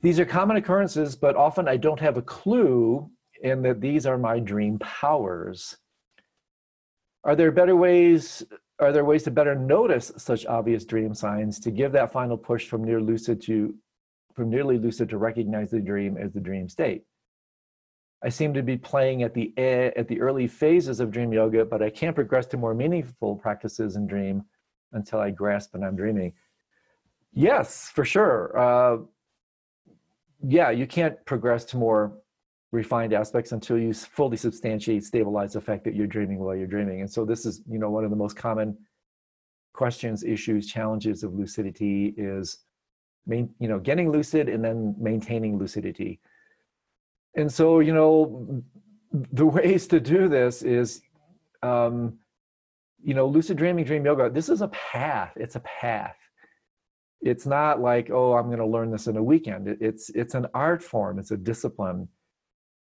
These 0.00 0.20
are 0.20 0.24
common 0.24 0.56
occurrences, 0.56 1.16
but 1.16 1.36
often 1.36 1.66
I 1.66 1.76
don't 1.76 2.00
have 2.00 2.16
a 2.16 2.22
clue 2.22 3.10
in 3.42 3.62
that 3.62 3.80
these 3.80 4.06
are 4.06 4.18
my 4.18 4.38
dream 4.38 4.78
powers. 4.78 5.76
Are 7.24 7.34
there 7.34 7.50
better 7.50 7.76
ways 7.76 8.44
are 8.80 8.92
there 8.92 9.04
ways 9.04 9.24
to 9.24 9.30
better 9.32 9.56
notice 9.56 10.12
such 10.18 10.46
obvious 10.46 10.84
dream 10.84 11.12
signs 11.12 11.58
to 11.58 11.72
give 11.72 11.90
that 11.92 12.12
final 12.12 12.36
push 12.36 12.66
from 12.66 12.84
near 12.84 13.00
lucid 13.00 13.42
to 13.42 13.74
from 14.34 14.50
nearly 14.50 14.78
lucid 14.78 15.08
to 15.08 15.18
recognize 15.18 15.70
the 15.70 15.80
dream 15.80 16.16
as 16.16 16.32
the 16.32 16.40
dream 16.40 16.68
state? 16.68 17.02
I 18.22 18.28
seem 18.28 18.54
to 18.54 18.62
be 18.62 18.76
playing 18.76 19.24
at 19.24 19.34
the 19.34 19.52
at 19.58 20.06
the 20.06 20.20
early 20.20 20.46
phases 20.46 21.00
of 21.00 21.10
dream 21.10 21.32
yoga, 21.32 21.64
but 21.64 21.82
I 21.82 21.90
can't 21.90 22.14
progress 22.14 22.46
to 22.46 22.56
more 22.56 22.74
meaningful 22.74 23.36
practices 23.36 23.96
in 23.96 24.06
dream 24.06 24.44
until 24.92 25.18
I 25.20 25.30
grasp 25.30 25.72
that 25.72 25.82
I'm 25.82 25.96
dreaming. 25.96 26.34
Yes, 27.32 27.90
for 27.92 28.04
sure. 28.04 28.58
Uh, 28.58 28.98
yeah, 30.46 30.70
you 30.70 30.86
can't 30.86 31.24
progress 31.24 31.64
to 31.66 31.76
more 31.76 32.18
refined 32.70 33.12
aspects 33.12 33.52
until 33.52 33.78
you 33.78 33.92
fully 33.94 34.36
substantiate, 34.36 35.04
stabilize 35.04 35.54
the 35.54 35.60
fact 35.60 35.84
that 35.84 35.94
you're 35.94 36.06
dreaming 36.06 36.38
while 36.38 36.54
you're 36.54 36.66
dreaming. 36.66 37.00
And 37.00 37.10
so 37.10 37.24
this 37.24 37.46
is, 37.46 37.62
you 37.68 37.78
know, 37.78 37.90
one 37.90 38.04
of 38.04 38.10
the 38.10 38.16
most 38.16 38.36
common 38.36 38.76
questions, 39.72 40.22
issues, 40.22 40.66
challenges 40.66 41.22
of 41.22 41.34
lucidity 41.34 42.14
is, 42.16 42.58
main, 43.26 43.50
you 43.58 43.68
know, 43.68 43.78
getting 43.78 44.10
lucid 44.10 44.48
and 44.48 44.64
then 44.64 44.94
maintaining 44.98 45.58
lucidity. 45.58 46.20
And 47.36 47.50
so, 47.50 47.80
you 47.80 47.94
know, 47.94 48.62
the 49.12 49.46
ways 49.58 49.86
to 49.88 50.00
do 50.00 50.28
this 50.28 50.62
is, 50.62 51.00
um, 51.62 52.18
you 53.02 53.14
know, 53.14 53.26
lucid 53.26 53.56
dreaming, 53.56 53.84
dream 53.84 54.04
yoga. 54.04 54.28
This 54.28 54.48
is 54.48 54.60
a 54.60 54.68
path. 54.68 55.32
It's 55.36 55.56
a 55.56 55.60
path. 55.60 56.16
It's 57.20 57.46
not 57.46 57.80
like 57.80 58.10
oh 58.10 58.34
i'm 58.34 58.46
going 58.46 58.58
to 58.58 58.66
learn 58.66 58.90
this 58.90 59.06
in 59.06 59.16
a 59.16 59.22
weekend. 59.22 59.68
It, 59.68 59.78
it's 59.80 60.10
it's 60.10 60.34
an 60.34 60.46
art 60.54 60.82
form 60.82 61.18
it's 61.18 61.30
a 61.30 61.36
discipline 61.36 62.08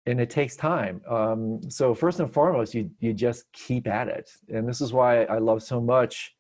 and 0.06 0.23
it 0.23 0.30
takes 0.30 0.56
time. 0.56 1.02
Um, 1.06 1.61
so 1.70 1.94
first 1.94 2.20
and 2.20 2.32
foremost 2.32 2.75
you 2.75 2.90
you 2.99 3.12
just 3.12 3.44
keep 3.52 3.87
at 3.87 4.08
it. 4.08 4.30
And 4.49 4.68
this 4.68 4.80
is 4.80 4.92
why 4.92 5.25
i 5.25 5.38
love 5.38 5.62
so 5.62 5.80
much 5.80 6.35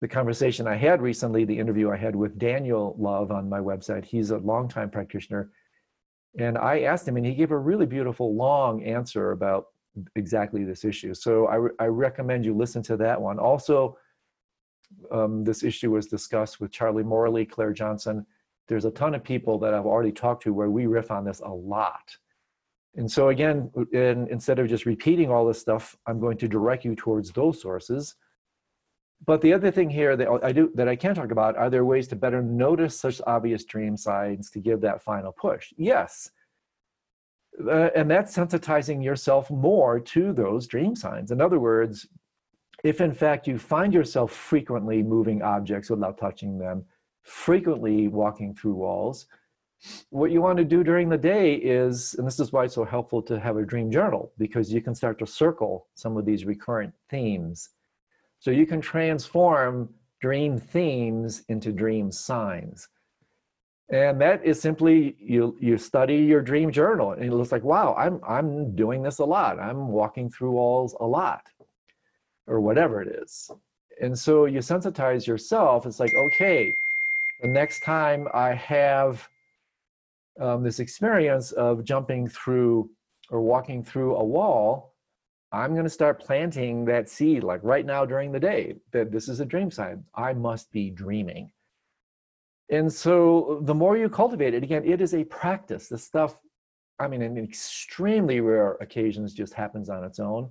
the 0.00 0.08
conversation 0.08 0.66
i 0.66 0.76
had 0.76 1.00
recently 1.00 1.44
the 1.44 1.58
interview 1.58 1.90
i 1.90 1.96
had 1.96 2.14
with 2.14 2.38
daniel 2.38 2.94
love 2.98 3.30
on 3.30 3.48
my 3.48 3.60
website. 3.60 4.04
He's 4.04 4.30
a 4.30 4.38
longtime 4.38 4.90
practitioner. 4.90 5.50
And 6.38 6.58
i 6.58 6.80
asked 6.80 7.06
him 7.06 7.16
and 7.16 7.26
he 7.26 7.34
gave 7.34 7.52
a 7.52 7.58
really 7.58 7.86
beautiful 7.86 8.34
long 8.34 8.82
answer 8.82 9.30
about 9.30 9.66
exactly 10.16 10.64
this 10.64 10.84
issue. 10.84 11.14
So 11.14 11.46
i, 11.46 11.54
re- 11.54 11.76
I 11.78 11.86
recommend 11.86 12.44
you 12.44 12.54
listen 12.56 12.82
to 12.84 12.96
that 12.96 13.20
one. 13.20 13.38
Also 13.38 13.96
um, 15.10 15.44
this 15.44 15.62
issue 15.62 15.90
was 15.90 16.06
discussed 16.06 16.60
with 16.60 16.70
Charlie 16.70 17.02
Morley, 17.02 17.44
Clare 17.44 17.72
Johnson. 17.72 18.26
There's 18.68 18.84
a 18.84 18.90
ton 18.90 19.14
of 19.14 19.22
people 19.22 19.58
that 19.58 19.74
I've 19.74 19.86
already 19.86 20.12
talked 20.12 20.42
to 20.44 20.54
where 20.54 20.70
we 20.70 20.86
riff 20.86 21.10
on 21.10 21.24
this 21.24 21.40
a 21.40 21.48
lot. 21.48 22.16
And 22.96 23.10
so 23.10 23.28
again, 23.28 23.70
in, 23.92 24.28
instead 24.30 24.58
of 24.58 24.68
just 24.68 24.86
repeating 24.86 25.30
all 25.30 25.46
this 25.46 25.60
stuff, 25.60 25.96
I'm 26.06 26.20
going 26.20 26.38
to 26.38 26.48
direct 26.48 26.84
you 26.84 26.94
towards 26.94 27.32
those 27.32 27.60
sources. 27.60 28.14
But 29.26 29.40
the 29.40 29.52
other 29.52 29.70
thing 29.70 29.90
here 29.90 30.16
that 30.16 30.28
I 30.42 30.52
do 30.52 30.70
that 30.74 30.88
I 30.88 30.96
can 30.96 31.14
talk 31.14 31.30
about 31.30 31.56
are 31.56 31.70
there 31.70 31.84
ways 31.84 32.08
to 32.08 32.16
better 32.16 32.42
notice 32.42 32.98
such 32.98 33.20
obvious 33.26 33.64
dream 33.64 33.96
signs 33.96 34.50
to 34.50 34.60
give 34.60 34.80
that 34.82 35.02
final 35.02 35.32
push? 35.32 35.72
Yes. 35.76 36.30
Uh, 37.66 37.90
and 37.94 38.10
that's 38.10 38.36
sensitizing 38.36 39.02
yourself 39.02 39.50
more 39.50 40.00
to 40.00 40.32
those 40.32 40.66
dream 40.66 40.94
signs. 40.94 41.30
In 41.30 41.40
other 41.40 41.60
words, 41.60 42.06
if 42.84 43.00
in 43.00 43.12
fact 43.12 43.48
you 43.48 43.58
find 43.58 43.92
yourself 43.92 44.30
frequently 44.30 45.02
moving 45.02 45.42
objects 45.42 45.90
without 45.90 46.18
touching 46.18 46.58
them, 46.58 46.84
frequently 47.22 48.08
walking 48.08 48.54
through 48.54 48.74
walls, 48.74 49.26
what 50.10 50.30
you 50.30 50.40
want 50.40 50.58
to 50.58 50.64
do 50.64 50.84
during 50.84 51.08
the 51.08 51.18
day 51.18 51.54
is, 51.54 52.14
and 52.14 52.26
this 52.26 52.38
is 52.38 52.52
why 52.52 52.64
it's 52.64 52.74
so 52.74 52.84
helpful 52.84 53.22
to 53.22 53.40
have 53.40 53.56
a 53.56 53.64
dream 53.64 53.90
journal, 53.90 54.32
because 54.38 54.72
you 54.72 54.80
can 54.82 54.94
start 54.94 55.18
to 55.18 55.26
circle 55.26 55.88
some 55.94 56.16
of 56.16 56.26
these 56.26 56.44
recurrent 56.44 56.92
themes. 57.10 57.70
So 58.38 58.50
you 58.50 58.66
can 58.66 58.80
transform 58.80 59.88
dream 60.20 60.58
themes 60.58 61.42
into 61.48 61.72
dream 61.72 62.12
signs. 62.12 62.88
And 63.90 64.20
that 64.20 64.44
is 64.44 64.60
simply 64.60 65.16
you 65.18 65.56
you 65.60 65.76
study 65.76 66.16
your 66.16 66.40
dream 66.40 66.72
journal 66.72 67.12
and 67.12 67.24
it 67.24 67.32
looks 67.32 67.52
like, 67.52 67.64
wow, 67.64 67.94
I'm 67.98 68.20
I'm 68.26 68.74
doing 68.74 69.02
this 69.02 69.18
a 69.18 69.24
lot. 69.24 69.58
I'm 69.58 69.88
walking 69.88 70.30
through 70.30 70.52
walls 70.52 70.96
a 70.98 71.06
lot 71.06 71.50
or 72.46 72.60
whatever 72.60 73.02
it 73.02 73.08
is. 73.22 73.50
And 74.00 74.18
so 74.18 74.46
you 74.46 74.58
sensitize 74.58 75.26
yourself. 75.26 75.86
It's 75.86 76.00
like, 76.00 76.14
okay, 76.14 76.74
the 77.40 77.48
next 77.48 77.82
time 77.82 78.28
I 78.34 78.54
have 78.54 79.28
um, 80.40 80.62
this 80.62 80.80
experience 80.80 81.52
of 81.52 81.84
jumping 81.84 82.28
through 82.28 82.90
or 83.30 83.40
walking 83.40 83.82
through 83.82 84.16
a 84.16 84.24
wall, 84.24 84.94
I'm 85.52 85.72
going 85.72 85.84
to 85.84 85.90
start 85.90 86.20
planting 86.20 86.84
that 86.86 87.08
seed 87.08 87.44
like 87.44 87.60
right 87.62 87.86
now 87.86 88.04
during 88.04 88.32
the 88.32 88.40
day 88.40 88.76
that 88.92 89.12
this 89.12 89.28
is 89.28 89.40
a 89.40 89.44
dream 89.44 89.70
sign. 89.70 90.04
I 90.14 90.32
must 90.32 90.72
be 90.72 90.90
dreaming. 90.90 91.52
And 92.70 92.92
so 92.92 93.60
the 93.62 93.74
more 93.74 93.96
you 93.96 94.08
cultivate 94.08 94.54
it, 94.54 94.64
again, 94.64 94.84
it 94.84 95.00
is 95.00 95.14
a 95.14 95.24
practice. 95.24 95.88
This 95.88 96.04
stuff, 96.04 96.34
I 96.98 97.06
mean, 97.06 97.22
in 97.22 97.38
extremely 97.38 98.40
rare 98.40 98.72
occasions, 98.80 99.34
just 99.34 99.54
happens 99.54 99.88
on 99.88 100.02
its 100.02 100.18
own 100.18 100.50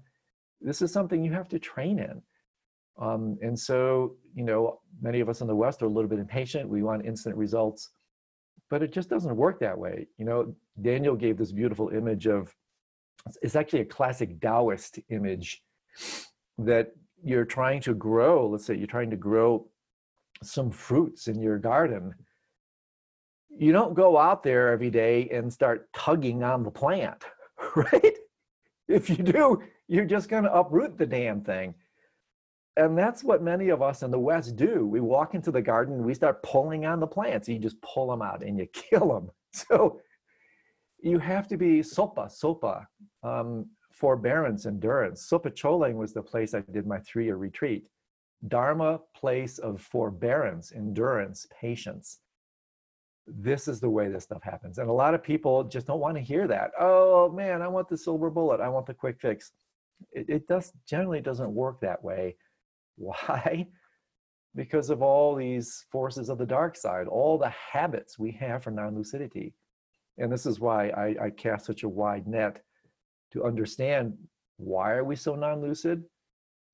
this 0.63 0.81
is 0.81 0.91
something 0.91 1.23
you 1.23 1.33
have 1.33 1.49
to 1.49 1.59
train 1.59 1.99
in. 1.99 2.21
Um, 2.99 3.37
and 3.41 3.57
so, 3.57 4.15
you 4.35 4.43
know, 4.43 4.79
many 5.01 5.19
of 5.19 5.29
us 5.29 5.41
in 5.41 5.47
the 5.47 5.55
West 5.55 5.81
are 5.81 5.87
a 5.87 5.89
little 5.89 6.09
bit 6.09 6.19
impatient. 6.19 6.69
We 6.69 6.83
want 6.83 7.05
instant 7.05 7.35
results, 7.35 7.89
but 8.69 8.81
it 8.83 8.91
just 8.91 9.09
doesn't 9.09 9.35
work 9.35 9.59
that 9.59 9.77
way. 9.77 10.07
You 10.17 10.25
know, 10.25 10.55
Daniel 10.81 11.15
gave 11.15 11.37
this 11.37 11.51
beautiful 11.51 11.89
image 11.89 12.27
of, 12.27 12.55
it's 13.41 13.55
actually 13.55 13.81
a 13.81 13.85
classic 13.85 14.39
Taoist 14.39 14.99
image 15.09 15.63
that 16.57 16.93
you're 17.23 17.45
trying 17.45 17.81
to 17.81 17.93
grow. 17.93 18.47
Let's 18.47 18.65
say 18.65 18.75
you're 18.75 18.87
trying 18.87 19.09
to 19.11 19.17
grow 19.17 19.67
some 20.43 20.71
fruits 20.71 21.27
in 21.27 21.41
your 21.41 21.57
garden. 21.57 22.13
You 23.49 23.71
don't 23.71 23.93
go 23.93 24.17
out 24.17 24.43
there 24.43 24.69
every 24.71 24.89
day 24.89 25.29
and 25.31 25.51
start 25.51 25.87
tugging 25.93 26.43
on 26.43 26.63
the 26.63 26.71
plant, 26.71 27.23
right? 27.75 28.17
If 28.87 29.09
you 29.09 29.17
do, 29.17 29.61
you're 29.87 30.05
just 30.05 30.29
going 30.29 30.43
to 30.43 30.53
uproot 30.53 30.97
the 30.97 31.05
damn 31.05 31.41
thing. 31.41 31.75
And 32.75 32.97
that's 32.97 33.23
what 33.23 33.43
many 33.43 33.69
of 33.69 33.81
us 33.81 34.01
in 34.01 34.09
the 34.09 34.19
West 34.19 34.55
do. 34.55 34.87
We 34.87 34.99
walk 34.99 35.35
into 35.35 35.51
the 35.51 35.61
garden, 35.61 36.03
we 36.03 36.13
start 36.13 36.41
pulling 36.41 36.85
on 36.85 36.99
the 36.99 37.07
plants. 37.07 37.47
You 37.47 37.59
just 37.59 37.79
pull 37.81 38.09
them 38.09 38.21
out 38.21 38.43
and 38.43 38.57
you 38.57 38.67
kill 38.73 39.09
them. 39.13 39.29
So 39.53 40.01
you 40.99 41.19
have 41.19 41.47
to 41.49 41.57
be 41.57 41.81
sopa, 41.81 42.31
sopa, 42.31 42.85
um, 43.21 43.67
forbearance, 43.91 44.65
endurance. 44.65 45.27
Sopa 45.31 45.53
Choling 45.53 45.95
was 45.97 46.13
the 46.13 46.23
place 46.23 46.55
I 46.55 46.61
did 46.71 46.87
my 46.87 46.99
three 46.99 47.25
year 47.25 47.35
retreat. 47.35 47.85
Dharma, 48.47 48.99
place 49.15 49.59
of 49.59 49.79
forbearance, 49.81 50.71
endurance, 50.75 51.45
patience. 51.61 52.19
This 53.27 53.67
is 53.67 53.79
the 53.79 53.89
way 53.89 54.09
this 54.09 54.23
stuff 54.23 54.41
happens. 54.43 54.79
And 54.79 54.89
a 54.89 54.93
lot 54.93 55.13
of 55.13 55.23
people 55.23 55.63
just 55.63 55.87
don't 55.87 55.99
want 55.99 56.15
to 56.17 56.21
hear 56.21 56.47
that. 56.47 56.71
Oh 56.79 57.29
man, 57.29 57.61
I 57.61 57.67
want 57.67 57.87
the 57.87 57.97
silver 57.97 58.29
bullet. 58.29 58.59
I 58.59 58.67
want 58.67 58.85
the 58.85 58.93
quick 58.93 59.19
fix 59.19 59.51
it, 60.11 60.29
it 60.29 60.47
does 60.47 60.71
generally 60.87 61.21
doesn't 61.21 61.53
work 61.53 61.79
that 61.81 62.03
way. 62.03 62.35
Why? 62.95 63.67
Because 64.55 64.89
of 64.89 65.01
all 65.01 65.35
these 65.35 65.85
forces 65.91 66.29
of 66.29 66.37
the 66.37 66.45
dark 66.45 66.75
side, 66.75 67.07
all 67.07 67.37
the 67.37 67.53
habits 67.71 68.19
we 68.19 68.31
have 68.33 68.63
for 68.63 68.71
non-lucidity. 68.71 69.53
And 70.19 70.31
this 70.31 70.45
is 70.45 70.59
why 70.59 70.89
I, 70.89 71.15
I 71.25 71.29
cast 71.31 71.65
such 71.65 71.81
a 71.81 71.89
wide 71.89 72.27
net 72.27 72.61
to 73.31 73.43
understand 73.45 74.15
why 74.57 74.91
are 74.91 75.03
we 75.03 75.15
so 75.15 75.33
non-lucid? 75.33 76.03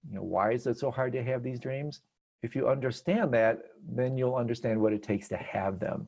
You 0.10 0.16
know, 0.16 0.24
why 0.24 0.52
is 0.52 0.68
it 0.68 0.78
so 0.78 0.92
hard 0.92 1.14
to 1.14 1.24
have 1.24 1.42
these 1.42 1.60
dreams? 1.60 2.02
If 2.44 2.54
you 2.54 2.68
understand 2.68 3.34
that, 3.34 3.60
then 3.88 4.18
you'll 4.18 4.36
understand 4.36 4.82
what 4.82 4.92
it 4.92 5.02
takes 5.02 5.30
to 5.30 5.38
have 5.38 5.80
them. 5.80 6.08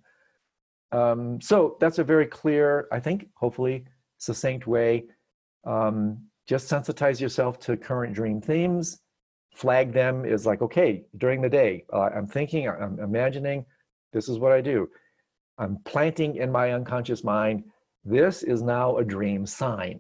Um, 0.92 1.40
so 1.40 1.78
that's 1.80 2.00
a 2.00 2.04
very 2.04 2.26
clear, 2.26 2.88
I 2.92 3.00
think, 3.00 3.30
hopefully 3.36 3.86
succinct 4.18 4.68
way 4.68 5.06
um, 5.66 6.26
just 6.48 6.70
sensitize 6.70 7.20
yourself 7.20 7.60
to 7.60 7.78
current 7.78 8.14
dream 8.14 8.42
themes. 8.42 9.02
Flag 9.56 9.94
them 9.94 10.26
is 10.26 10.46
like 10.46 10.62
okay 10.62 11.04
during 11.18 11.42
the 11.42 11.50
day 11.50 11.84
uh, 11.92 12.10
i'm 12.16 12.26
thinking 12.26 12.70
i'm 12.70 12.98
imagining 13.00 13.66
this 14.14 14.30
is 14.30 14.40
what 14.40 14.52
i 14.52 14.62
do. 14.62 14.90
I'm 15.58 15.78
planting 15.86 16.38
in 16.38 16.52
my 16.52 16.72
unconscious 16.72 17.24
mind 17.24 17.66
this 18.04 18.44
is 18.44 18.64
now 18.64 18.98
a 18.98 19.06
dream 19.06 19.46
sign. 19.46 20.00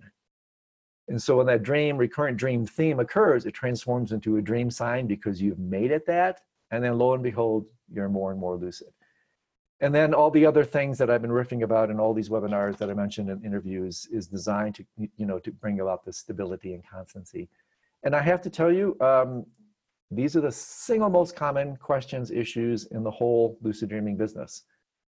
And 1.07 1.21
so 1.21 1.37
when 1.37 1.45
that 1.47 1.61
dream 1.61 1.97
recurrent 1.97 2.37
dream 2.37 2.65
theme 2.65 2.99
occurs 2.99 3.45
it 3.45 3.53
transforms 3.53 4.13
into 4.13 4.37
a 4.37 4.41
dream 4.41 4.71
sign 4.71 5.05
because 5.05 5.41
you've 5.41 5.59
made 5.59 5.91
it 5.91 6.05
that 6.07 6.39
and 6.71 6.83
then 6.83 6.97
lo 6.97 7.13
and 7.13 7.23
behold 7.23 7.65
you're 7.93 8.09
more 8.09 8.31
and 8.31 8.39
more 8.39 8.55
lucid 8.55 8.93
and 9.81 9.93
then 9.93 10.13
all 10.13 10.29
the 10.29 10.45
other 10.45 10.63
things 10.63 10.99
that 10.99 11.09
I've 11.09 11.23
been 11.23 11.31
riffing 11.31 11.63
about 11.63 11.89
in 11.89 11.99
all 11.99 12.13
these 12.13 12.29
webinars 12.29 12.77
that 12.77 12.91
I 12.91 12.93
mentioned 12.93 13.31
in 13.31 13.43
interviews 13.43 14.07
is 14.11 14.27
designed 14.27 14.75
to, 14.75 14.85
you 15.17 15.25
know, 15.25 15.39
to 15.39 15.51
bring 15.51 15.79
about 15.79 16.05
the 16.05 16.13
stability 16.13 16.75
and 16.75 16.83
constancy. 16.87 17.49
And 18.03 18.15
I 18.15 18.21
have 18.21 18.41
to 18.43 18.49
tell 18.49 18.71
you, 18.71 18.95
um, 19.01 19.43
these 20.11 20.35
are 20.35 20.41
the 20.41 20.51
single 20.51 21.09
most 21.09 21.35
common 21.35 21.77
questions, 21.77 22.29
issues 22.29 22.85
in 22.85 23.03
the 23.03 23.09
whole 23.09 23.57
lucid 23.63 23.89
dreaming 23.89 24.17
business, 24.17 24.65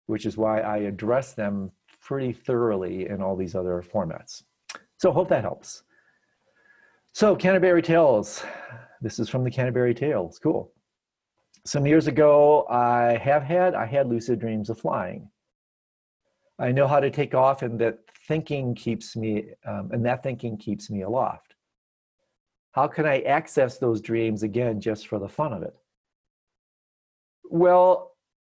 which 0.06 0.26
is 0.26 0.38
why 0.38 0.62
I 0.62 0.78
address 0.78 1.34
them 1.34 1.72
pretty 2.00 2.32
thoroughly 2.32 3.10
in 3.10 3.22
all 3.22 3.36
these 3.36 3.56
other 3.56 3.84
formats. 3.84 4.44
So 4.98 5.12
hope 5.12 5.28
that 5.30 5.44
helps. 5.44 5.84
So 7.12 7.36
Canterbury 7.36 7.82
Tales. 7.82 8.44
This 9.02 9.20
is 9.20 9.28
from 9.28 9.44
the 9.44 9.52
Canterbury 9.52 9.94
Tales. 9.94 10.40
Cool 10.40 10.72
some 11.66 11.86
years 11.86 12.08
ago, 12.08 12.66
I 12.70 13.18
have 13.18 13.44
had, 13.44 13.76
I 13.76 13.86
had 13.86 14.08
lucid 14.08 14.40
dreams 14.40 14.70
of 14.70 14.80
flying. 14.80 15.30
I 16.60 16.72
know 16.72 16.88
how 16.88 17.00
to 17.00 17.10
take 17.10 17.34
off 17.34 17.62
and 17.62 17.80
that 17.80 18.00
thinking 18.28 18.76
keeps 18.76 19.16
me, 19.16 19.46
um, 19.66 19.90
and 19.92 20.06
that 20.06 20.24
thinking 20.24 20.58
keeps 20.58 20.90
me 20.90 21.02
aloft. 21.02 21.56
How 22.72 22.88
can 22.88 23.06
I 23.06 23.22
access 23.22 23.78
those 23.78 24.02
dreams 24.02 24.44
again 24.44 24.80
just 24.80 25.08
for 25.08 25.20
the 25.20 25.28
fun 25.28 25.54
of 25.54 25.64
it? 25.64 25.76
Well, 27.50 28.12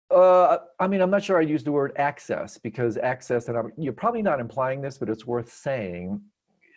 uh, 0.10 0.58
I 0.80 0.88
mean, 0.88 1.02
I'm 1.02 1.10
not 1.10 1.24
sure 1.24 1.38
I 1.38 1.44
use 1.44 1.64
the 1.64 1.72
word 1.72 1.94
access 1.96 2.58
because 2.58 2.98
access, 2.98 3.48
and 3.48 3.58
I'm, 3.58 3.72
you're 3.78 3.94
probably 3.94 4.22
not 4.22 4.42
implying 4.42 4.82
this, 4.82 4.98
but 4.98 5.10
it's 5.10 5.26
worth 5.26 5.52
saying. 5.52 6.22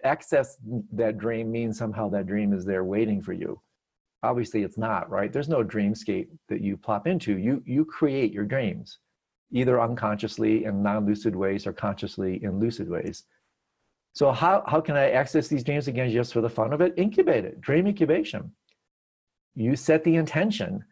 Access 0.05 0.59
that 0.93 1.19
dream 1.19 1.51
means 1.51 1.79
somehow 1.79 2.09
that 2.11 2.27
dream 2.27 2.53
is 2.53 2.65
there 2.65 2.85
waiting 2.85 3.23
for 3.23 3.33
you 3.33 3.61
obviously 4.25 4.63
it's 4.63 4.79
not 4.79 5.11
right? 5.11 5.33
There's 5.33 5.49
no 5.49 5.63
dreamscape 5.63 6.29
that 6.49 6.61
you 6.61 6.77
plop 6.77 7.07
into. 7.07 7.39
You 7.39 7.63
you 7.67 7.85
create 7.85 8.33
your 8.33 8.45
dreams 8.45 8.99
either 9.53 9.81
unconsciously 9.81 10.65
in 10.65 10.83
non-lucid 10.83 11.35
ways 11.35 11.67
or 11.67 11.73
consciously 11.73 12.43
in 12.43 12.59
lucid 12.59 12.89
ways. 12.89 13.25
So 14.13 14.33
how, 14.33 14.63
how 14.67 14.81
can 14.81 14.97
i 14.97 15.11
access 15.11 15.49
these 15.49 15.65
dreams 15.65 15.89
again 15.89 16.11
just 16.11 16.33
for 16.33 16.41
the 16.41 16.49
fun 16.49 16.73
of 16.73 16.81
it? 16.81 16.95
Incubate 16.97 17.45
it 17.45 17.61
dream 17.61 17.87
incubation. 17.87 18.53
You 19.55 19.77
set 19.77 20.05
the 20.05 20.17
intention 20.17 20.85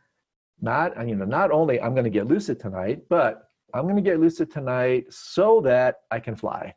Not, 0.60 1.08
you 1.08 1.16
know, 1.16 1.24
not 1.24 1.50
only 1.50 1.80
I'm 1.80 1.94
going 1.94 2.04
to 2.04 2.10
get 2.10 2.28
lucid 2.28 2.60
tonight, 2.60 3.02
but 3.08 3.48
I'm 3.74 3.84
going 3.84 3.96
to 3.96 4.02
get 4.02 4.20
lucid 4.20 4.50
tonight 4.50 5.06
so 5.10 5.60
that 5.62 6.00
I 6.10 6.20
can 6.20 6.36
fly. 6.36 6.74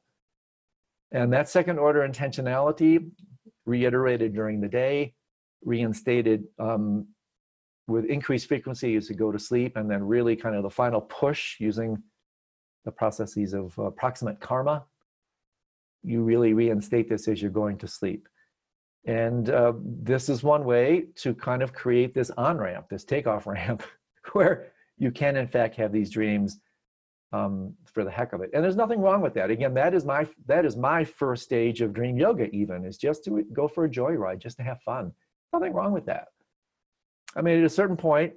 And 1.12 1.32
that 1.34 1.50
second 1.50 1.78
order 1.78 2.08
intentionality 2.08 3.10
reiterated 3.66 4.34
during 4.34 4.62
the 4.62 4.68
day, 4.68 5.15
reinstated 5.66 6.46
um, 6.60 7.08
with 7.88 8.06
increased 8.06 8.48
frequency 8.48 8.96
as 8.96 9.10
you 9.10 9.16
go 9.16 9.32
to 9.32 9.40
sleep, 9.40 9.76
and 9.76 9.90
then 9.90 10.04
really 10.04 10.36
kind 10.36 10.56
of 10.56 10.64
the 10.64 10.70
final 10.70 11.02
push 11.02 11.60
using 11.60 12.02
the 12.86 12.92
processes 12.92 13.54
of 13.54 13.78
uh, 13.78 13.90
proximate 13.90 14.40
karma. 14.40 14.86
You 16.04 16.24
really 16.24 16.54
reinstate 16.54 17.10
this 17.10 17.28
as 17.28 17.42
you're 17.42 17.52
going 17.52 17.78
to 17.80 17.88
sleep. 17.88 18.28
And 19.06 19.50
uh, 19.50 19.74
this 19.84 20.30
is 20.30 20.42
one 20.44 20.66
way 20.66 21.08
to 21.18 21.34
kind 21.34 21.62
of 21.62 21.74
create 21.74 22.14
this 22.14 22.32
on 22.32 22.58
ramp, 22.58 22.88
this 22.90 23.04
takeoff 23.04 23.46
ramp, 23.48 23.84
where 24.34 24.72
you 24.98 25.12
can, 25.12 25.36
in 25.36 25.48
fact, 25.48 25.76
have 25.76 25.92
these 25.92 26.10
dreams 26.10 26.60
um, 27.34 27.74
for 27.86 28.04
the 28.04 28.12
heck 28.12 28.34
of 28.34 28.42
it. 28.42 28.52
And 28.54 28.64
there's 28.64 28.76
nothing 28.76 29.02
wrong 29.02 29.22
with 29.22 29.34
that. 29.34 29.50
Again, 29.52 29.74
that 29.74 29.94
is 29.94 30.06
my 30.06 30.28
that 30.48 30.66
is 30.66 30.78
my 30.78 31.04
first 31.04 31.44
stage 31.44 31.82
of 31.82 31.94
dream 31.94 32.18
yoga. 32.18 32.50
Even 32.52 32.86
is 32.86 32.98
just 32.98 33.24
to 33.26 33.44
go 33.52 33.68
for 33.68 33.86
a 33.86 33.90
joyride, 33.90 34.40
just 34.40 34.58
to 34.58 34.64
have 34.64 34.82
fun. 34.82 35.12
Nothing 35.56 35.74
wrong 35.74 35.94
with 35.94 36.06
that. 36.08 36.28
I 37.38 37.42
mean, 37.42 37.60
at 37.60 37.64
a 37.64 37.70
certain 37.70 37.96
point, 37.96 38.34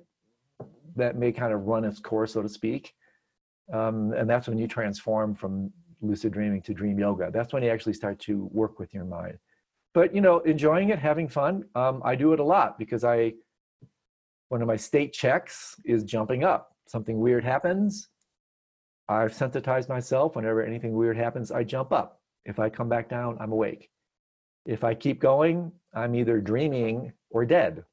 that 0.94 1.16
may 1.16 1.32
kind 1.32 1.52
of 1.52 1.66
run 1.66 1.84
its 1.84 1.98
course, 1.98 2.34
so 2.34 2.42
to 2.42 2.48
speak. 2.48 2.94
Um, 3.72 4.12
and 4.12 4.30
that's 4.30 4.46
when 4.46 4.56
you 4.56 4.68
transform 4.68 5.34
from 5.34 5.72
lucid 6.00 6.32
dreaming 6.32 6.62
to 6.62 6.72
dream 6.72 6.96
yoga. 6.96 7.30
That's 7.32 7.52
when 7.52 7.64
you 7.64 7.70
actually 7.70 7.94
start 7.94 8.20
to 8.20 8.48
work 8.52 8.78
with 8.78 8.94
your 8.94 9.04
mind. 9.04 9.36
But 9.94 10.14
you 10.14 10.20
know, 10.20 10.38
enjoying 10.40 10.90
it, 10.90 11.00
having 11.00 11.28
fun. 11.28 11.64
Um, 11.74 12.02
I 12.04 12.14
do 12.14 12.34
it 12.34 12.38
a 12.38 12.44
lot 12.44 12.78
because 12.78 13.02
I, 13.02 13.34
one 14.48 14.62
of 14.62 14.68
my 14.68 14.76
state 14.76 15.12
checks 15.12 15.74
is 15.84 16.04
jumping 16.04 16.44
up. 16.44 16.76
Something 16.86 17.18
weird 17.18 17.44
happens. 17.44 18.08
I've 19.08 19.34
sensitized 19.34 19.88
myself. 19.88 20.36
Whenever 20.36 20.62
anything 20.62 20.92
weird 20.92 21.16
happens, 21.16 21.50
I 21.50 21.64
jump 21.64 21.92
up. 21.92 22.20
If 22.44 22.60
I 22.60 22.70
come 22.70 22.88
back 22.88 23.08
down, 23.08 23.38
I'm 23.40 23.50
awake. 23.50 23.90
If 24.64 24.84
I 24.84 24.94
keep 24.94 25.20
going, 25.20 25.72
I'm 25.94 26.14
either 26.14 26.40
dreaming 26.40 27.12
or 27.30 27.44
dead. 27.44 27.84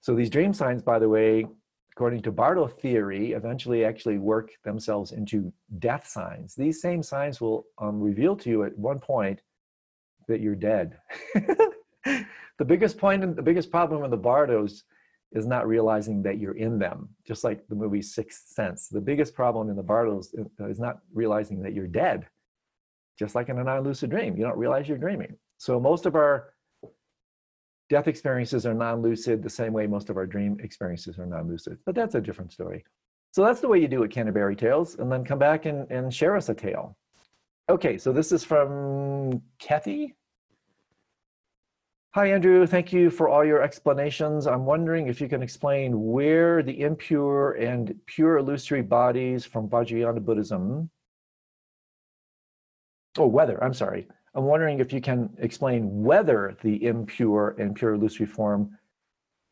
So 0.00 0.14
these 0.14 0.30
dream 0.30 0.52
signs, 0.52 0.82
by 0.82 0.98
the 0.98 1.08
way, 1.08 1.46
according 1.92 2.22
to 2.22 2.32
Bardo 2.32 2.68
theory, 2.68 3.32
eventually 3.32 3.84
actually 3.84 4.18
work 4.18 4.50
themselves 4.64 5.12
into 5.12 5.52
death 5.80 6.06
signs. 6.06 6.54
These 6.54 6.80
same 6.80 7.02
signs 7.02 7.40
will 7.40 7.66
um, 7.78 8.00
reveal 8.00 8.36
to 8.36 8.48
you 8.48 8.62
at 8.62 8.78
one 8.78 9.00
point 9.00 9.42
that 10.28 10.40
you're 10.40 10.54
dead. 10.54 10.98
the 11.34 12.64
biggest 12.64 12.98
point 12.98 13.24
and 13.24 13.34
the 13.34 13.42
biggest 13.42 13.70
problem 13.70 14.00
with 14.00 14.12
the 14.12 14.16
Bardos 14.16 14.84
is 15.32 15.46
not 15.46 15.66
realizing 15.66 16.22
that 16.22 16.38
you're 16.38 16.56
in 16.56 16.78
them, 16.78 17.08
just 17.26 17.44
like 17.44 17.66
the 17.68 17.74
movie 17.74 18.00
Sixth 18.00 18.48
Sense. 18.48 18.88
The 18.88 19.00
biggest 19.00 19.34
problem 19.34 19.68
in 19.68 19.76
the 19.76 19.82
Bardos 19.82 20.34
is 20.60 20.78
not 20.78 21.00
realizing 21.12 21.60
that 21.62 21.74
you're 21.74 21.86
dead, 21.86 22.26
just 23.18 23.34
like 23.34 23.48
in 23.48 23.58
a 23.58 23.64
non-lucid 23.64 24.10
dream. 24.10 24.36
You 24.36 24.44
don't 24.44 24.56
realize 24.56 24.88
you're 24.88 24.98
dreaming. 24.98 25.36
So 25.58 25.80
most 25.80 26.06
of 26.06 26.14
our 26.14 26.54
death 27.88 28.06
experiences 28.06 28.66
are 28.66 28.74
non-lucid 28.74 29.42
the 29.42 29.50
same 29.50 29.72
way 29.72 29.86
most 29.86 30.10
of 30.10 30.16
our 30.16 30.26
dream 30.26 30.58
experiences 30.62 31.18
are 31.18 31.26
non-lucid, 31.26 31.78
but 31.86 31.94
that's 31.94 32.14
a 32.14 32.20
different 32.20 32.52
story. 32.52 32.84
So 33.32 33.44
that's 33.44 33.60
the 33.60 33.68
way 33.68 33.78
you 33.78 33.88
do 33.88 34.02
it, 34.02 34.10
Canterbury 34.10 34.56
Tales, 34.56 34.96
and 34.96 35.10
then 35.10 35.24
come 35.24 35.38
back 35.38 35.66
and, 35.66 35.90
and 35.90 36.12
share 36.12 36.36
us 36.36 36.48
a 36.48 36.54
tale. 36.54 36.96
Okay, 37.68 37.98
so 37.98 38.12
this 38.12 38.32
is 38.32 38.44
from 38.44 39.42
Kathy. 39.58 40.14
Hi, 42.14 42.32
Andrew. 42.32 42.66
Thank 42.66 42.92
you 42.92 43.10
for 43.10 43.28
all 43.28 43.44
your 43.44 43.62
explanations. 43.62 44.46
I'm 44.46 44.64
wondering 44.64 45.08
if 45.08 45.20
you 45.20 45.28
can 45.28 45.42
explain 45.42 45.92
where 46.10 46.62
the 46.62 46.80
impure 46.80 47.52
and 47.52 47.94
pure 48.06 48.38
illusory 48.38 48.80
bodies 48.80 49.44
from 49.44 49.68
Vajrayana 49.68 50.24
Buddhism, 50.24 50.88
oh, 53.16 53.26
whether, 53.26 53.62
I'm 53.62 53.74
sorry, 53.74 54.08
I'm 54.34 54.44
wondering 54.44 54.78
if 54.78 54.92
you 54.92 55.00
can 55.00 55.30
explain 55.38 56.02
whether 56.02 56.56
the 56.62 56.84
impure 56.84 57.56
and 57.58 57.74
pure 57.74 57.94
illusory 57.94 58.26
form 58.26 58.78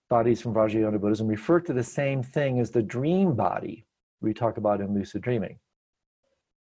bodies 0.09 0.41
from 0.41 0.55
Vajrayana 0.55 1.01
Buddhism 1.01 1.27
refer 1.27 1.61
to 1.61 1.73
the 1.73 1.83
same 1.83 2.23
thing 2.23 2.61
as 2.61 2.71
the 2.71 2.83
dream 2.83 3.35
body 3.35 3.85
we 4.21 4.33
talk 4.33 4.57
about 4.57 4.81
in 4.81 4.95
lucid 4.95 5.23
dreaming. 5.23 5.59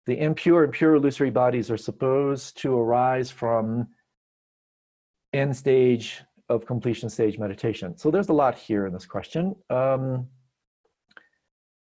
The 0.07 0.19
impure 0.19 0.63
and 0.63 0.73
pure 0.73 0.95
illusory 0.95 1.29
bodies 1.29 1.69
are 1.71 1.77
supposed 1.77 2.57
to 2.59 2.77
arise 2.77 3.31
from 3.31 3.87
end 5.33 5.55
stage 5.55 6.21
of 6.47 6.65
completion 6.65 7.09
stage 7.09 7.37
meditation. 7.37 7.97
So 7.97 8.11
there's 8.11 8.29
a 8.29 8.33
lot 8.33 8.57
here 8.57 8.85
in 8.85 8.93
this 8.93 9.05
question. 9.05 9.55
Um, 9.69 10.27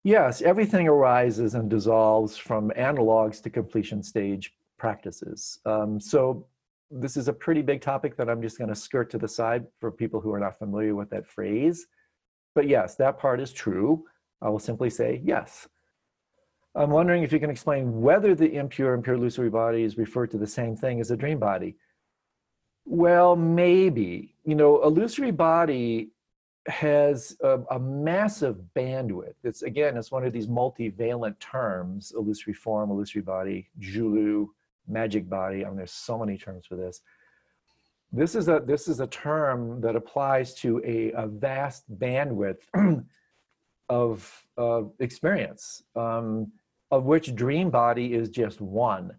yes, 0.04 0.40
everything 0.40 0.88
arises 0.88 1.54
and 1.54 1.68
dissolves 1.68 2.36
from 2.36 2.70
analogs 2.70 3.42
to 3.42 3.50
completion 3.50 4.02
stage 4.02 4.52
practices. 4.82 5.60
Um, 5.64 6.00
so 6.00 6.44
this 6.90 7.16
is 7.16 7.28
a 7.28 7.32
pretty 7.32 7.62
big 7.62 7.80
topic 7.80 8.16
that 8.16 8.28
I'm 8.28 8.42
just 8.42 8.58
going 8.58 8.68
to 8.68 8.74
skirt 8.74 9.10
to 9.10 9.18
the 9.18 9.28
side 9.28 9.64
for 9.78 9.92
people 9.92 10.20
who 10.20 10.32
are 10.32 10.40
not 10.40 10.58
familiar 10.58 10.96
with 10.96 11.08
that 11.10 11.24
phrase. 11.24 11.86
But 12.56 12.66
yes, 12.66 12.96
that 12.96 13.16
part 13.16 13.40
is 13.40 13.52
true. 13.52 14.04
I 14.42 14.48
will 14.48 14.58
simply 14.58 14.90
say 14.90 15.22
yes. 15.24 15.68
I'm 16.74 16.90
wondering 16.90 17.22
if 17.22 17.32
you 17.32 17.38
can 17.38 17.48
explain 17.48 18.00
whether 18.00 18.34
the 18.34 18.52
impure 18.56 18.94
and 18.94 19.04
pure 19.04 19.14
illusory 19.14 19.50
bodies 19.50 19.96
refer 19.96 20.26
to 20.26 20.36
the 20.36 20.48
same 20.48 20.74
thing 20.74 21.00
as 21.00 21.12
a 21.12 21.16
dream 21.16 21.38
body. 21.38 21.76
Well, 22.84 23.36
maybe. 23.36 24.34
You 24.44 24.56
know, 24.56 24.82
illusory 24.82 25.30
body 25.30 26.10
has 26.66 27.36
a, 27.40 27.60
a, 27.70 27.78
massive 27.78 28.56
bandwidth. 28.76 29.34
It's 29.44 29.62
again, 29.62 29.96
it's 29.96 30.10
one 30.10 30.24
of 30.24 30.32
these 30.32 30.48
multivalent 30.48 31.38
terms: 31.38 32.12
illusory 32.16 32.54
form, 32.54 32.90
illusory 32.90 33.22
body, 33.22 33.68
gyulü, 33.80 34.46
magic 34.88 35.28
body. 35.28 35.64
I 35.64 35.68
mean, 35.68 35.76
there's 35.76 35.92
so 35.92 36.18
many 36.18 36.36
terms 36.36 36.66
for 36.66 36.76
this. 36.76 37.00
This 38.12 38.34
is 38.34 38.48
a 38.48 38.62
this 38.64 38.88
is 38.88 39.00
a 39.00 39.06
term 39.06 39.80
that 39.80 39.96
applies 39.96 40.54
to 40.56 40.82
a, 40.84 41.12
a 41.12 41.26
vast 41.26 41.84
bandwidth 41.98 42.58
of 43.88 44.44
uh, 44.58 44.82
experience, 45.00 45.82
um, 45.96 46.52
of 46.90 47.04
which 47.04 47.34
dream 47.34 47.70
body 47.70 48.12
is 48.12 48.28
just 48.28 48.60
one. 48.60 49.12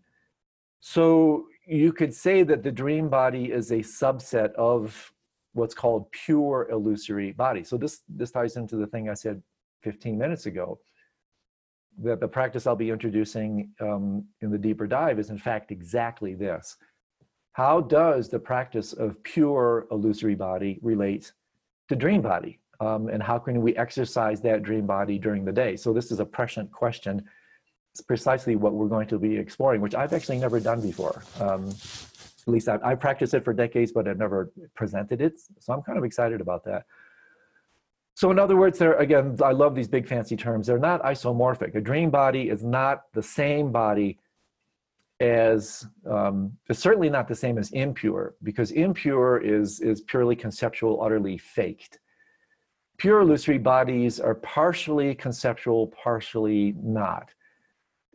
So 0.79 1.47
you 1.65 1.91
could 1.91 2.13
say 2.13 2.43
that 2.43 2.61
the 2.61 2.71
dream 2.71 3.09
body 3.09 3.51
is 3.51 3.71
a 3.71 3.79
subset 3.79 4.53
of 4.55 5.11
what's 5.53 5.73
called 5.73 6.11
pure 6.11 6.67
illusory 6.69 7.31
body. 7.31 7.63
So 7.63 7.77
this 7.77 8.01
this 8.07 8.31
ties 8.31 8.57
into 8.57 8.75
the 8.75 8.87
thing 8.87 9.09
I 9.09 9.15
said 9.15 9.41
15 9.81 10.17
minutes 10.17 10.45
ago 10.45 10.79
that 12.01 12.19
the 12.19 12.27
practice 12.27 12.65
I'll 12.65 12.75
be 12.75 12.89
introducing 12.89 13.71
um, 13.79 14.25
in 14.41 14.51
the 14.51 14.57
deeper 14.57 14.87
dive 14.87 15.19
is 15.19 15.29
in 15.29 15.37
fact 15.37 15.71
exactly 15.71 16.33
this. 16.33 16.77
How 17.53 17.81
does 17.81 18.29
the 18.29 18.39
practice 18.39 18.93
of 18.93 19.21
pure 19.23 19.87
illusory 19.91 20.35
body 20.35 20.79
relate 20.81 21.31
to 21.89 21.95
dream 21.95 22.21
body? 22.21 22.59
Um, 22.79 23.07
and 23.07 23.21
how 23.21 23.37
can 23.37 23.61
we 23.61 23.75
exercise 23.75 24.41
that 24.41 24.63
dream 24.63 24.87
body 24.87 25.19
during 25.19 25.45
the 25.45 25.51
day? 25.51 25.75
So 25.75 25.93
this 25.93 26.11
is 26.11 26.19
a 26.19 26.25
prescient 26.25 26.71
question. 26.71 27.23
It's 27.91 28.01
precisely 28.01 28.55
what 28.55 28.73
we're 28.73 28.87
going 28.87 29.07
to 29.09 29.19
be 29.19 29.37
exploring, 29.37 29.79
which 29.81 29.93
I've 29.93 30.13
actually 30.13 30.39
never 30.39 30.59
done 30.59 30.81
before. 30.81 31.23
Um, 31.39 31.69
at 31.69 32.51
least 32.51 32.67
I've, 32.67 32.83
I've 32.83 32.99
practiced 32.99 33.35
it 33.35 33.45
for 33.45 33.53
decades, 33.53 33.91
but 33.91 34.07
I've 34.07 34.17
never 34.17 34.51
presented 34.75 35.21
it. 35.21 35.39
So 35.59 35.73
I'm 35.73 35.83
kind 35.83 35.97
of 35.97 36.03
excited 36.03 36.41
about 36.41 36.65
that. 36.65 36.85
So 38.15 38.29
in 38.31 38.37
other 38.37 38.55
words, 38.55 38.77
they're 38.77 38.93
again, 38.93 39.37
I 39.43 39.51
love 39.51 39.75
these 39.75 39.87
big 39.87 40.07
fancy 40.07 40.35
terms. 40.35 40.67
They're 40.67 40.77
not 40.77 41.01
isomorphic. 41.03 41.75
A 41.75 41.81
dream 41.81 42.09
body 42.09 42.49
is 42.49 42.63
not 42.63 43.03
the 43.13 43.23
same 43.23 43.71
body 43.71 44.19
as 45.19 45.87
um, 46.09 46.51
it's 46.69 46.79
certainly 46.79 47.09
not 47.09 47.27
the 47.27 47.35
same 47.35 47.57
as 47.57 47.71
impure 47.71 48.35
because 48.43 48.71
impure 48.71 49.37
is 49.39 49.79
is 49.79 50.01
purely 50.01 50.35
conceptual, 50.35 51.01
utterly 51.01 51.37
faked. 51.37 51.99
Pure 52.97 53.21
illusory 53.21 53.57
bodies 53.57 54.19
are 54.19 54.35
partially 54.35 55.15
conceptual, 55.15 55.87
partially 55.87 56.75
not, 56.77 57.33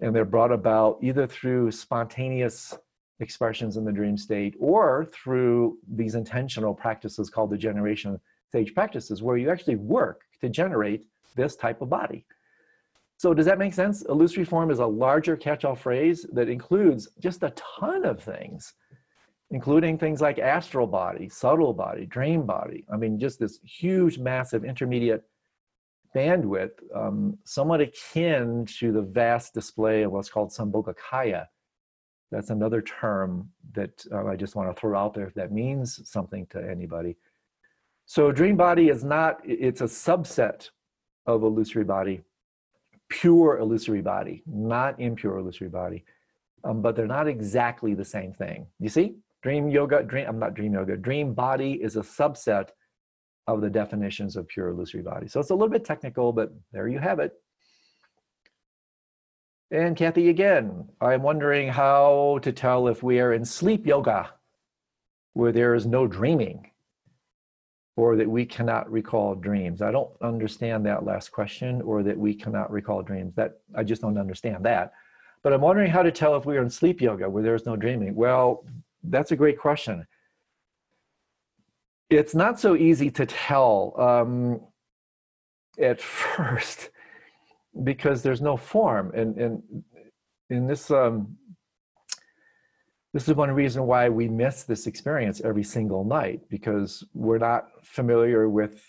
and 0.01 0.15
they're 0.15 0.25
brought 0.25 0.53
about 0.53 0.99
either 1.03 1.27
through 1.27 1.71
spontaneous 1.73 2.77
expressions 3.21 3.77
in 3.77 3.85
the 3.85 3.93
dream 3.93 4.17
state 4.17 4.55
or 4.61 5.09
through 5.13 5.77
these 5.89 6.15
intentional 6.15 6.73
practices 6.73 7.29
called 7.29 7.51
the 7.51 7.57
generation 7.57 8.21
stage 8.49 8.75
practices 8.75 9.23
where 9.23 9.37
you 9.37 9.51
actually 9.51 9.77
work 9.77 10.23
to 10.41 10.49
generate 10.49 11.07
this 11.37 11.57
type 11.57 11.81
of 11.83 11.91
body. 11.91 12.25
So 13.17 13.35
does 13.35 13.47
that 13.47 13.59
make 13.59 13.75
sense? 13.75 14.03
Illusory 14.03 14.45
form 14.45 14.71
is 14.71 14.79
a 14.79 14.87
larger 14.87 15.37
catch-all 15.37 15.75
phrase 15.75 16.25
that 16.33 16.49
includes 16.49 17.09
just 17.21 17.43
a 17.43 17.51
ton 17.51 18.05
of 18.05 18.23
things, 18.23 18.75
including 19.51 19.99
things 19.99 20.21
like 20.21 20.39
astral 20.39 20.87
body, 20.87 21.29
subtle 21.29 21.73
body, 21.73 22.07
dream 22.07 22.47
body. 22.47 22.85
I 22.93 22.97
mean, 22.97 23.19
just 23.19 23.41
this 23.41 23.59
huge, 23.65 24.19
massive 24.19 24.65
intermediate 24.65 25.25
bandwidth, 26.15 26.71
um, 26.95 27.37
somewhat 27.45 27.81
akin 27.81 28.65
to 28.79 28.93
the 28.93 29.03
vast 29.03 29.53
display 29.53 30.03
of 30.03 30.13
what's 30.13 30.31
called 30.31 30.51
Sambhogakaya. 30.51 31.47
That's 32.31 32.51
another 32.51 32.83
term 32.83 33.51
that 33.73 34.05
uh, 34.13 34.27
I 34.27 34.37
just 34.37 34.55
want 34.55 34.75
to 34.75 34.79
throw 34.79 34.97
out 34.99 35.15
there 35.15 35.27
if 35.27 35.35
that 35.35 35.51
means 35.51 36.09
something 36.09 36.47
to 36.51 36.71
anybody. 36.71 37.17
So 38.09 38.33
dream 38.33 38.57
body 38.57 38.89
is 38.89 39.05
not, 39.05 39.39
it's 39.45 39.83
a 39.83 39.85
subset 39.85 40.71
of 41.27 41.43
illusory 41.43 41.85
body, 41.85 42.23
pure 43.11 43.59
illusory 43.59 44.01
body, 44.01 44.43
not 44.47 44.99
impure 44.99 45.37
illusory 45.37 45.69
body. 45.69 46.07
Um, 46.65 46.81
but 46.81 46.97
they're 46.97 47.07
not 47.07 47.29
exactly 47.29 47.93
the 47.93 48.07
same 48.07 48.33
thing. 48.33 48.67
You 48.81 48.89
see, 48.89 49.17
dream 49.43 49.69
yoga, 49.69 50.03
dream, 50.03 50.25
I'm 50.27 50.39
not 50.39 50.55
dream 50.55 50.73
yoga, 50.73 50.97
dream 50.97 51.35
body 51.35 51.73
is 51.75 51.97
a 51.97 52.01
subset 52.01 52.71
of 53.47 53.61
the 53.61 53.69
definitions 53.69 54.37
of 54.37 54.49
pure 54.49 54.71
illusory 54.71 55.03
body. 55.03 55.29
So 55.29 55.39
it's 55.39 55.51
a 55.51 55.55
little 55.55 55.69
bit 55.69 55.85
technical, 55.85 56.33
but 56.33 56.51
there 56.73 56.89
you 56.89 57.01
have 57.01 57.19
it. 57.19 57.35
And 59.71 59.95
Kathy 59.95 60.31
again, 60.31 60.89
I'm 61.03 61.23
wondering 61.23 61.69
how 61.69 62.39
to 62.41 62.53
tell 62.53 62.89
if 62.89 63.03
we 63.03 63.21
are 63.21 63.35
in 63.35 63.45
sleep 63.45 63.87
yoga, 63.87 64.31
where 65.35 65.53
there 65.53 65.75
is 65.75 65.85
no 65.85 66.07
dreaming, 66.07 66.71
or 67.99 68.15
that 68.15 68.31
we 68.31 68.47
cannot 68.47 68.89
recall 68.89 69.35
dreams. 69.35 69.83
I 69.83 69.91
don't 69.91 70.11
understand 70.23 70.87
that 70.87 71.05
last 71.05 71.33
question, 71.33 71.83
or 71.83 72.05
that 72.05 72.17
we 72.17 72.33
cannot 72.33 72.71
recall 72.71 73.03
dreams. 73.03 73.35
That 73.35 73.59
I 73.75 73.83
just 73.83 74.03
don't 74.03 74.17
understand 74.17 74.65
that. 74.67 74.93
But 75.43 75.53
I'm 75.53 75.63
wondering 75.63 75.91
how 75.91 76.05
to 76.05 76.13
tell 76.13 76.37
if 76.37 76.47
we 76.47 76.57
are 76.57 76.63
in 76.63 76.71
sleep 76.71 77.01
yoga, 77.01 77.29
where 77.29 77.43
there's 77.43 77.67
no 77.67 77.75
dreaming. 77.75 78.15
Well, 78.15 78.65
that's 79.03 79.33
a 79.33 79.37
great 79.37 79.59
question. 79.59 80.07
It's 82.09 82.37
not 82.37 82.61
so 82.61 82.77
easy 82.77 83.11
to 83.11 83.27
tell 83.27 83.95
um, 84.01 84.61
at 85.77 86.01
first 86.25 86.91
because 87.83 88.23
there's 88.23 88.41
no 88.41 88.57
form 88.57 89.11
and 89.13 89.37
and 89.39 89.63
in 90.51 90.69
this 90.69 90.91
um 90.91 91.37
this 93.19 93.27
is 93.27 93.35
one 93.35 93.51
reason 93.51 93.85
why 93.85 94.09
we 94.09 94.29
miss 94.29 94.63
this 94.63 94.87
experience 94.87 95.41
every 95.41 95.65
single 95.65 96.05
night 96.05 96.41
because 96.49 97.03
we're 97.15 97.37
not 97.37 97.65
familiar 97.83 98.49
with 98.49 98.81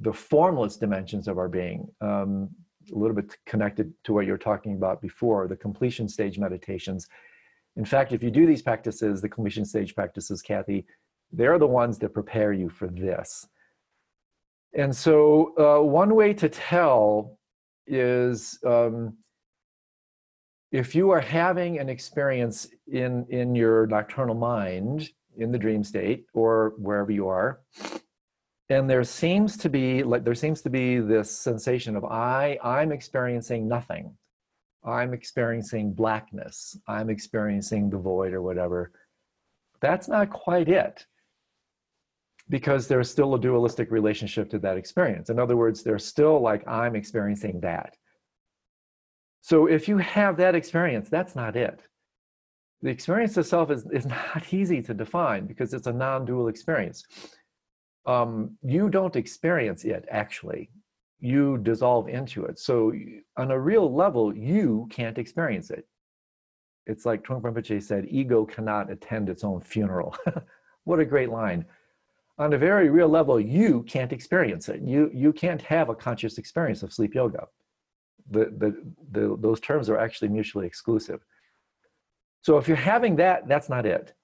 the 0.00 0.10
formless 0.10 0.78
dimensions 0.78 1.28
of 1.28 1.36
our 1.36 1.50
being. 1.50 1.86
Um, 2.00 2.48
a 2.90 2.96
little 2.96 3.14
bit 3.14 3.36
connected 3.44 3.92
to 4.04 4.14
what 4.14 4.24
you 4.24 4.32
were 4.32 4.38
talking 4.38 4.72
about 4.72 5.02
before 5.02 5.48
the 5.48 5.56
completion 5.56 6.08
stage 6.08 6.38
meditations. 6.38 7.08
In 7.76 7.84
fact 7.84 8.12
if 8.12 8.22
you 8.22 8.30
do 8.30 8.46
these 8.46 8.62
practices 8.62 9.20
the 9.20 9.28
completion 9.28 9.66
stage 9.66 9.94
practices 9.94 10.40
kathy 10.40 10.86
they're 11.30 11.58
the 11.58 11.66
ones 11.66 11.98
that 11.98 12.14
prepare 12.14 12.54
you 12.54 12.70
for 12.70 12.86
this. 12.86 13.46
And 14.72 14.96
so 14.96 15.52
uh, 15.58 15.84
one 15.84 16.14
way 16.14 16.32
to 16.32 16.48
tell 16.48 17.38
is 17.86 18.58
um, 18.64 19.18
if 20.74 20.92
you 20.92 21.12
are 21.12 21.20
having 21.20 21.78
an 21.78 21.88
experience 21.88 22.66
in 22.90 23.24
in 23.30 23.54
your 23.54 23.86
nocturnal 23.86 24.34
mind 24.34 25.08
in 25.36 25.52
the 25.52 25.58
dream 25.58 25.84
state 25.84 26.26
or 26.34 26.74
wherever 26.78 27.12
you 27.12 27.28
are 27.28 27.60
and 28.70 28.90
there 28.90 29.04
seems 29.04 29.56
to 29.56 29.68
be 29.68 30.02
like 30.02 30.24
there 30.24 30.34
seems 30.34 30.60
to 30.62 30.70
be 30.70 30.98
this 30.98 31.30
sensation 31.30 31.94
of 31.94 32.04
i 32.04 32.58
i'm 32.64 32.90
experiencing 32.90 33.68
nothing 33.68 34.12
i'm 34.84 35.14
experiencing 35.14 35.92
blackness 35.92 36.76
i'm 36.88 37.08
experiencing 37.08 37.88
the 37.88 37.96
void 37.96 38.32
or 38.32 38.42
whatever 38.42 38.90
that's 39.80 40.08
not 40.08 40.28
quite 40.28 40.68
it 40.68 41.06
because 42.48 42.88
there's 42.88 43.08
still 43.08 43.36
a 43.36 43.40
dualistic 43.40 43.90
relationship 43.90 44.50
to 44.50 44.58
that 44.58 44.76
experience. 44.76 45.30
In 45.30 45.38
other 45.38 45.56
words, 45.56 45.82
there's 45.82 46.04
still 46.04 46.40
like, 46.40 46.66
I'm 46.68 46.94
experiencing 46.94 47.58
that. 47.60 47.96
So 49.44 49.66
if 49.66 49.88
you 49.88 49.98
have 49.98 50.38
that 50.38 50.54
experience, 50.54 51.10
that's 51.10 51.36
not 51.36 51.54
it. 51.54 51.82
The 52.80 52.88
experience 52.88 53.36
itself 53.36 53.70
is, 53.70 53.84
is 53.92 54.06
not 54.18 54.54
easy 54.54 54.80
to 54.80 54.94
define 54.94 55.46
because 55.46 55.74
it's 55.74 55.86
a 55.86 55.92
non 55.92 56.24
dual 56.24 56.48
experience. 56.48 57.04
Um, 58.06 58.56
you 58.62 58.88
don't 58.88 59.16
experience 59.16 59.84
it 59.84 60.06
actually, 60.10 60.70
you 61.20 61.58
dissolve 61.58 62.08
into 62.08 62.46
it. 62.46 62.58
So, 62.58 62.94
on 63.36 63.50
a 63.50 63.60
real 63.60 63.94
level, 63.94 64.34
you 64.34 64.88
can't 64.90 65.18
experience 65.18 65.70
it. 65.70 65.86
It's 66.86 67.04
like 67.04 67.22
Trungpa 67.22 67.52
Rinpoche 67.52 67.82
said 67.82 68.06
ego 68.08 68.46
cannot 68.46 68.90
attend 68.90 69.28
its 69.28 69.44
own 69.44 69.60
funeral. 69.60 70.16
what 70.84 71.00
a 71.00 71.04
great 71.04 71.28
line 71.28 71.66
on 72.38 72.54
a 72.54 72.58
very 72.58 72.88
real 72.88 73.08
level, 73.08 73.38
you 73.38 73.84
can't 73.84 74.12
experience 74.12 74.68
it. 74.68 74.80
You, 74.80 75.10
you 75.14 75.32
can't 75.32 75.62
have 75.62 75.88
a 75.88 75.94
conscious 75.94 76.38
experience 76.38 76.82
of 76.82 76.92
sleep 76.92 77.14
yoga. 77.14 77.46
The, 78.30 78.46
the, 78.56 78.82
the, 79.10 79.36
those 79.38 79.60
terms 79.60 79.88
are 79.90 79.98
actually 79.98 80.28
mutually 80.28 80.66
exclusive. 80.66 81.24
So 82.42 82.58
if 82.58 82.68
you're 82.68 82.76
having 82.76 83.16
that, 83.16 83.48
that's 83.48 83.68
not 83.68 83.86
it. 83.86 84.14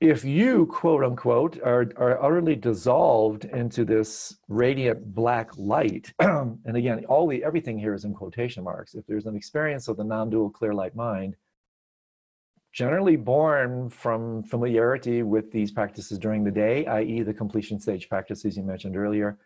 If 0.00 0.24
you, 0.24 0.66
quote 0.66 1.02
unquote, 1.02 1.60
are, 1.62 1.90
are 1.96 2.22
utterly 2.22 2.54
dissolved 2.54 3.46
into 3.46 3.84
this 3.84 4.36
radiant 4.46 5.12
black 5.12 5.50
light, 5.56 6.12
and 6.20 6.76
again, 6.76 7.04
all 7.06 7.26
the 7.26 7.42
everything 7.42 7.78
here 7.78 7.94
is 7.94 8.04
in 8.04 8.14
quotation 8.14 8.62
marks. 8.62 8.94
If 8.94 9.06
there's 9.06 9.26
an 9.26 9.34
experience 9.34 9.88
of 9.88 9.96
the 9.96 10.04
non-dual 10.04 10.50
clear 10.50 10.72
light 10.72 10.94
mind, 10.94 11.34
generally 12.72 13.16
born 13.16 13.90
from 13.90 14.44
familiarity 14.44 15.24
with 15.24 15.50
these 15.50 15.72
practices 15.72 16.16
during 16.16 16.44
the 16.44 16.50
day, 16.52 16.86
i.e., 16.86 17.22
the 17.22 17.34
completion 17.34 17.80
stage 17.80 18.08
practices 18.08 18.56
you 18.56 18.62
mentioned 18.62 18.96
earlier, 18.96 19.36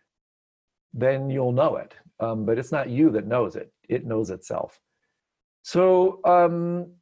then 0.93 1.31
you'll 1.31 1.53
know 1.53 1.77
it. 1.77 1.95
Um, 2.21 2.45
but 2.45 2.59
it's 2.59 2.73
not 2.73 2.89
you 2.89 3.11
that 3.11 3.27
knows 3.27 3.57
it, 3.57 3.73
it 3.89 4.07
knows 4.07 4.31
itself. 4.31 4.81
So, 5.63 6.21
um, 6.25 6.93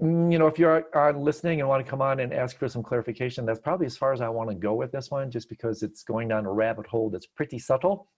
you 0.00 0.38
know, 0.38 0.46
if 0.46 0.58
you're 0.58 0.84
on 0.96 1.20
listening 1.22 1.60
and 1.60 1.68
want 1.68 1.84
to 1.84 1.90
come 1.90 2.02
on 2.02 2.20
and 2.20 2.32
ask 2.32 2.56
for 2.56 2.68
some 2.68 2.82
clarification, 2.82 3.44
that's 3.44 3.58
probably 3.58 3.86
as 3.86 3.96
far 3.96 4.12
as 4.12 4.20
I 4.20 4.28
want 4.28 4.50
to 4.50 4.54
go 4.54 4.74
with 4.74 4.92
this 4.92 5.10
one, 5.10 5.30
just 5.30 5.48
because 5.48 5.82
it's 5.82 6.04
going 6.04 6.28
down 6.28 6.46
a 6.46 6.52
rabbit 6.52 6.86
hole 6.86 7.10
that's 7.10 7.26
pretty 7.26 7.58
subtle. 7.58 8.08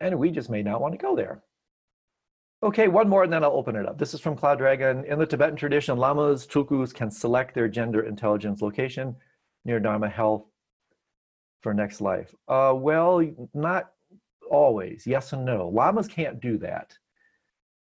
And 0.00 0.18
we 0.18 0.30
just 0.30 0.48
may 0.48 0.62
not 0.62 0.80
want 0.80 0.92
to 0.92 0.98
go 0.98 1.14
there. 1.14 1.42
Okay, 2.62 2.88
one 2.88 3.08
more 3.08 3.24
and 3.24 3.32
then 3.32 3.42
I'll 3.42 3.52
open 3.52 3.76
it 3.76 3.86
up. 3.86 3.98
This 3.98 4.14
is 4.14 4.20
from 4.20 4.36
Cloud 4.36 4.58
Dragon. 4.58 5.04
In 5.04 5.18
the 5.18 5.26
Tibetan 5.26 5.56
tradition, 5.56 5.98
lamas, 5.98 6.46
tulkus 6.46 6.94
can 6.94 7.10
select 7.10 7.54
their 7.54 7.68
gender 7.68 8.02
intelligence 8.06 8.62
location 8.62 9.16
near 9.64 9.80
Dharma 9.80 10.08
health 10.08 10.44
for 11.60 11.74
next 11.74 12.00
life. 12.00 12.34
Uh, 12.48 12.72
well, 12.74 13.22
not 13.52 13.90
always. 14.52 15.06
Yes 15.06 15.32
and 15.32 15.44
no. 15.44 15.68
Lamas 15.68 16.06
can't 16.06 16.40
do 16.40 16.58
that 16.58 16.96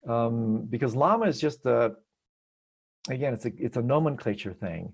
um, 0.08 0.66
because 0.70 0.96
lama 0.96 1.26
is 1.26 1.40
just 1.40 1.66
a, 1.66 1.96
again, 3.10 3.34
it's 3.34 3.46
a, 3.46 3.52
it's 3.58 3.78
a 3.78 3.82
nomenclature 3.82 4.54
thing. 4.54 4.94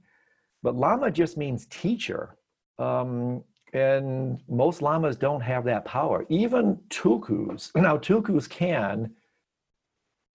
But 0.64 0.76
lama 0.76 1.12
just 1.12 1.38
means 1.38 1.68
teacher. 1.68 2.36
Um, 2.80 3.44
and 3.74 4.42
most 4.50 4.82
lamas 4.82 5.16
don't 5.16 5.42
have 5.42 5.64
that 5.66 5.86
power. 5.86 6.26
Even 6.30 6.78
tulkus. 6.90 7.72
Now, 7.76 7.98
tulkus 7.98 8.50
can 8.50 9.12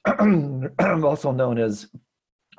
also 1.04 1.32
known 1.32 1.58
as 1.58 1.88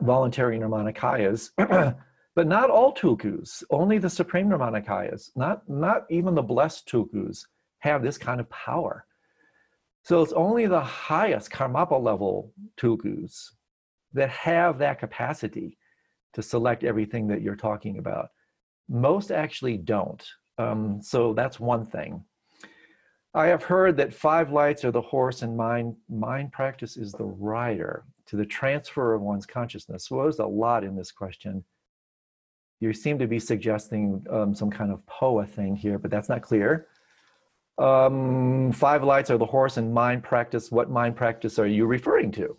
voluntary 0.02 0.60
Nirmanakayas, 0.60 1.52
but 2.36 2.48
not 2.48 2.70
all 2.70 2.94
tulkus, 2.94 3.64
only 3.70 3.98
the 3.98 4.10
supreme 4.10 4.50
Nirmanakayas, 4.50 5.30
not, 5.36 5.68
not 5.70 6.06
even 6.10 6.36
the 6.36 6.42
blessed 6.42 6.88
tulkus 6.88 7.46
have 7.84 8.02
this 8.02 8.18
kind 8.18 8.40
of 8.40 8.50
power. 8.50 9.06
So 10.04 10.22
it's 10.22 10.32
only 10.32 10.68
the 10.68 10.82
highest 10.82 11.52
karmapa 11.52 12.02
level 12.02 12.54
tulkus 12.78 13.50
that 14.14 14.30
have 14.30 14.78
that 14.78 15.00
capacity 15.00 15.78
to 16.34 16.42
select 16.42 16.86
everything 16.86 17.28
that 17.28 17.42
you're 17.42 17.58
talking 17.58 17.98
about. 17.98 18.30
Most 18.88 19.32
actually 19.32 19.78
don't. 19.78 20.26
Um, 20.58 21.02
so 21.02 21.34
that's 21.34 21.60
one 21.60 21.86
thing. 21.86 22.24
I 23.34 23.48
have 23.48 23.64
heard 23.64 23.98
that 23.98 24.14
five 24.14 24.50
lights 24.52 24.86
are 24.86 24.92
the 24.92 25.02
horse 25.02 25.42
and 25.42 25.58
mind, 25.58 25.96
mind 26.10 26.54
practice 26.54 26.96
is 26.96 27.12
the 27.12 27.26
rider 27.26 28.06
to 28.28 28.38
the 28.38 28.46
transfer 28.46 29.14
of 29.14 29.22
one's 29.22 29.46
consciousness. 29.46 30.08
So 30.08 30.22
there's 30.22 30.40
a 30.40 30.46
lot 30.46 30.86
in 30.86 30.96
this 30.96 31.12
question. 31.12 31.66
You 32.80 32.94
seem 32.94 33.20
to 33.20 33.28
be 33.28 33.40
suggesting 33.40 34.26
um, 34.30 34.56
some 34.56 34.70
kind 34.70 34.92
of 34.92 35.02
phowa 35.06 35.50
thing 35.50 35.76
here, 35.76 36.00
but 36.00 36.12
that's 36.12 36.30
not 36.30 36.42
clear. 36.42 36.88
Um, 37.78 38.72
five 38.72 39.04
lights 39.04 39.32
are 39.32 39.38
the 39.38 39.46
horse 39.46 39.78
and 39.78 39.94
mind 39.94 40.24
practice. 40.24 40.72
What 40.72 40.90
mind 40.90 41.16
practice 41.16 41.58
are 41.60 41.68
you 41.68 41.86
referring 41.86 42.32
to? 42.34 42.58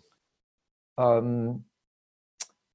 Um, 0.97 1.63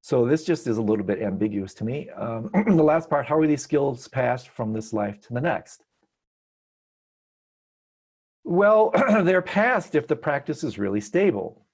so 0.02 0.26
this 0.26 0.44
just 0.44 0.66
is 0.66 0.78
a 0.78 0.82
little 0.82 1.04
bit 1.04 1.20
ambiguous 1.20 1.74
to 1.74 1.84
me. 1.84 2.08
Um, 2.10 2.50
the 2.66 2.82
last 2.82 3.10
part, 3.10 3.26
how 3.26 3.38
are 3.38 3.46
these 3.46 3.62
skills 3.62 4.08
passed 4.08 4.48
from 4.48 4.72
this 4.72 4.92
life 4.92 5.20
to 5.22 5.34
the 5.34 5.40
next? 5.40 5.84
Well, 8.44 8.90
they're 9.22 9.42
passed 9.42 9.94
if 9.94 10.06
the 10.06 10.16
practice 10.16 10.64
is 10.64 10.78
really 10.78 11.00
stable. 11.00 11.66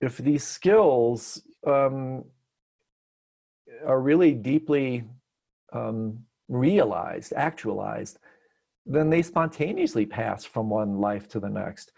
If 0.00 0.18
these 0.18 0.44
skills 0.44 1.42
um, 1.66 2.24
are 3.84 4.00
really 4.00 4.34
deeply 4.34 5.04
um, 5.72 6.20
realized, 6.48 7.32
actualized, 7.34 8.18
then 8.84 9.10
they 9.10 9.22
spontaneously 9.22 10.06
pass 10.06 10.44
from 10.44 10.70
one 10.70 10.98
life 10.98 11.28
to 11.28 11.40
the 11.40 11.48
next. 11.48 11.92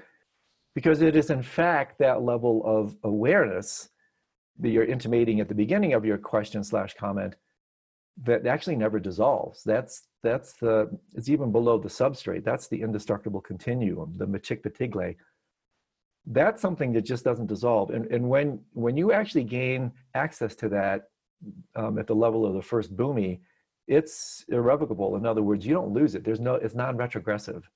Because 0.74 1.02
it 1.02 1.16
is, 1.16 1.30
in 1.30 1.42
fact, 1.42 1.98
that 1.98 2.22
level 2.22 2.62
of 2.64 2.96
awareness 3.04 3.88
that 4.58 4.70
you're 4.70 4.84
intimating 4.84 5.40
at 5.40 5.48
the 5.48 5.54
beginning 5.54 5.94
of 5.94 6.04
your 6.04 6.18
question 6.18 6.62
slash 6.62 6.94
comment 6.94 7.36
that 8.22 8.46
actually 8.46 8.76
never 8.76 9.00
dissolves. 9.00 9.62
That's 9.64 10.02
that's 10.22 10.54
the 10.54 10.88
it's 11.14 11.28
even 11.28 11.52
below 11.52 11.78
the 11.78 11.88
substrate. 11.88 12.44
That's 12.44 12.68
the 12.68 12.80
indestructible 12.80 13.40
continuum, 13.40 14.14
the 14.16 14.26
Machik 14.26 15.16
That's 16.26 16.62
something 16.62 16.92
that 16.92 17.02
just 17.02 17.24
doesn't 17.24 17.46
dissolve. 17.46 17.90
And 17.90 18.06
and 18.06 18.28
when 18.28 18.60
when 18.72 18.96
you 18.96 19.12
actually 19.12 19.44
gain 19.44 19.92
access 20.14 20.54
to 20.56 20.68
that 20.70 21.08
um, 21.74 21.98
at 21.98 22.06
the 22.06 22.14
level 22.14 22.46
of 22.46 22.54
the 22.54 22.62
first 22.62 22.96
bhumi, 22.96 23.40
it's 23.86 24.44
irrevocable. 24.48 25.16
In 25.16 25.26
other 25.26 25.42
words, 25.42 25.66
you 25.66 25.74
don't 25.74 25.92
lose 25.92 26.14
it. 26.14 26.24
There's 26.24 26.40
no 26.40 26.54
it's 26.54 26.74
non-retrogressive. 26.74 27.68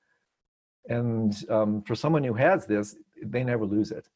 And 0.88 1.36
um, 1.50 1.82
for 1.82 1.94
someone 1.94 2.24
who 2.24 2.34
has 2.34 2.66
this, 2.66 2.96
they 3.22 3.44
never 3.44 3.66
lose 3.66 3.90
it. 3.90 4.08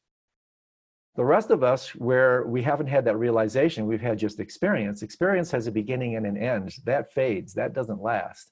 The 1.15 1.23
rest 1.23 1.51
of 1.51 1.63
us, 1.63 1.93
where 1.93 2.43
we 2.47 2.63
haven't 2.63 2.87
had 2.87 3.05
that 3.05 3.17
realization, 3.17 3.85
we've 3.85 4.01
had 4.01 4.17
just 4.17 4.39
experience. 4.39 5.03
Experience 5.03 5.51
has 5.51 5.67
a 5.67 5.71
beginning 5.71 6.15
and 6.15 6.25
an 6.25 6.37
end. 6.37 6.73
That 6.85 7.13
fades, 7.13 7.53
that 7.53 7.73
doesn't 7.73 8.01
last. 8.01 8.51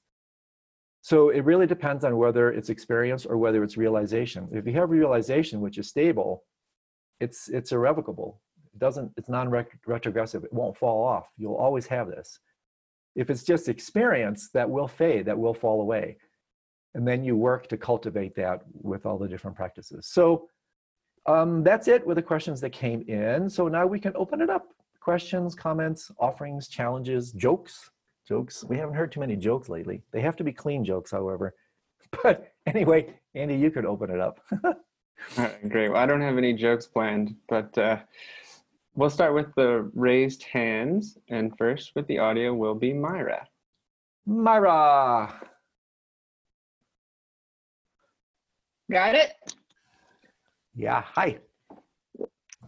So 1.00 1.30
it 1.30 1.44
really 1.44 1.66
depends 1.66 2.04
on 2.04 2.16
whether 2.16 2.52
it's 2.52 2.68
experience 2.68 3.26
or 3.26 3.36
whether 3.36 3.64
it's 3.64 3.76
realization. 3.76 4.48
If 4.52 4.68
you 4.68 4.74
have 4.74 4.90
realization, 4.90 5.60
which 5.60 5.78
is 5.78 5.88
stable, 5.88 6.44
it's, 7.18 7.48
it's 7.48 7.72
irrevocable. 7.72 8.40
It 8.72 8.78
doesn't, 8.78 9.10
it's 9.16 9.28
non-retrogressive. 9.28 10.44
It 10.44 10.52
won't 10.52 10.76
fall 10.76 11.04
off. 11.04 11.26
You'll 11.36 11.56
always 11.56 11.88
have 11.88 12.06
this. 12.06 12.38
If 13.14 13.30
it's 13.30 13.42
just 13.42 13.68
experience, 13.68 14.50
that 14.54 14.68
will 14.68 14.88
fade, 14.88 15.26
that 15.26 15.38
will 15.38 15.54
fall 15.54 15.80
away. 15.80 16.16
And 16.94 17.06
then 17.06 17.24
you 17.24 17.36
work 17.36 17.68
to 17.68 17.76
cultivate 17.76 18.34
that 18.36 18.62
with 18.72 19.06
all 19.06 19.18
the 19.18 19.28
different 19.28 19.56
practices. 19.56 20.06
So 20.06 20.48
um, 21.26 21.62
that's 21.62 21.88
it 21.88 22.06
with 22.06 22.16
the 22.16 22.22
questions 22.22 22.60
that 22.60 22.70
came 22.70 23.02
in. 23.08 23.48
So 23.48 23.68
now 23.68 23.86
we 23.86 24.00
can 24.00 24.12
open 24.16 24.40
it 24.40 24.50
up. 24.50 24.68
Questions, 25.00 25.54
comments, 25.54 26.10
offerings, 26.18 26.68
challenges, 26.68 27.32
jokes. 27.32 27.90
Jokes. 28.26 28.64
We 28.64 28.76
haven't 28.76 28.94
heard 28.94 29.10
too 29.10 29.20
many 29.20 29.36
jokes 29.36 29.68
lately. 29.68 30.02
They 30.12 30.20
have 30.20 30.36
to 30.36 30.44
be 30.44 30.52
clean 30.52 30.84
jokes, 30.84 31.10
however. 31.10 31.54
But 32.22 32.52
anyway, 32.66 33.14
Andy, 33.34 33.56
you 33.56 33.70
could 33.70 33.86
open 33.86 34.10
it 34.10 34.20
up. 34.20 34.40
Great. 35.68 35.88
Well, 35.88 35.96
I 35.96 36.04
don't 36.04 36.20
have 36.20 36.36
any 36.36 36.52
jokes 36.52 36.86
planned, 36.86 37.34
but 37.48 37.76
uh, 37.78 38.00
we'll 38.94 39.10
start 39.10 39.34
with 39.34 39.54
the 39.54 39.90
raised 39.94 40.42
hands. 40.44 41.18
And 41.28 41.56
first 41.56 41.92
with 41.94 42.06
the 42.06 42.18
audio 42.18 42.54
will 42.54 42.74
be 42.74 42.92
Myra. 42.92 43.46
Myra. 44.26 45.40
Got 48.90 49.14
it? 49.14 49.32
Yeah, 50.74 51.02
hi. 51.02 51.38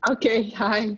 Okay, 0.08 0.50
hi. 0.50 0.96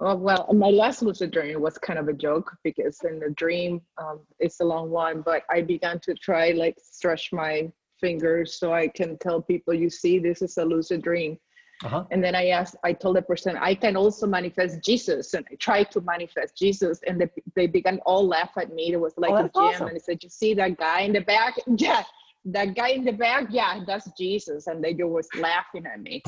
Oh, 0.00 0.14
well, 0.14 0.48
my 0.52 0.68
last 0.68 1.02
lucid 1.02 1.32
dream 1.32 1.60
was 1.60 1.76
kind 1.78 1.98
of 1.98 2.06
a 2.08 2.12
joke 2.12 2.56
because 2.62 3.00
in 3.02 3.18
the 3.18 3.30
dream, 3.30 3.80
um, 3.98 4.20
it's 4.38 4.60
a 4.60 4.64
long 4.64 4.90
one, 4.90 5.22
but 5.22 5.42
I 5.50 5.62
began 5.62 5.98
to 6.00 6.14
try 6.14 6.52
like 6.52 6.76
stretch 6.80 7.32
my 7.32 7.70
fingers 8.00 8.54
so 8.60 8.72
I 8.72 8.86
can 8.88 9.18
tell 9.18 9.42
people, 9.42 9.74
you 9.74 9.90
see, 9.90 10.20
this 10.20 10.42
is 10.42 10.56
a 10.56 10.64
lucid 10.64 11.02
dream. 11.02 11.38
Uh-huh. 11.84 12.04
And 12.10 12.22
then 12.22 12.34
I 12.34 12.48
asked, 12.48 12.76
I 12.82 12.92
told 12.92 13.16
the 13.16 13.22
person, 13.22 13.56
I 13.56 13.74
can 13.74 13.96
also 13.96 14.26
manifest 14.26 14.82
Jesus. 14.84 15.34
And 15.34 15.46
I 15.50 15.54
tried 15.56 15.90
to 15.92 16.00
manifest 16.00 16.56
Jesus. 16.56 17.00
And 17.06 17.20
they, 17.20 17.30
they 17.54 17.66
began 17.66 18.00
all 18.04 18.26
laugh 18.26 18.50
at 18.56 18.72
me. 18.72 18.92
It 18.92 19.00
was 19.00 19.14
like 19.16 19.30
oh, 19.30 19.36
a 19.36 19.42
jam. 19.42 19.50
Awesome. 19.54 19.88
And 19.88 19.96
I 19.96 20.00
said, 20.00 20.22
You 20.22 20.28
see 20.28 20.54
that 20.54 20.76
guy 20.76 21.00
in 21.02 21.12
the 21.12 21.20
back? 21.20 21.54
Yeah, 21.78 22.02
that 22.46 22.74
guy 22.74 22.88
in 22.88 23.04
the 23.04 23.12
back. 23.12 23.46
Yeah, 23.50 23.80
that's 23.86 24.10
Jesus. 24.18 24.66
And 24.66 24.82
they 24.82 24.92
just 24.92 25.08
was 25.08 25.28
laughing 25.36 25.86
at 25.86 26.00
me 26.00 26.22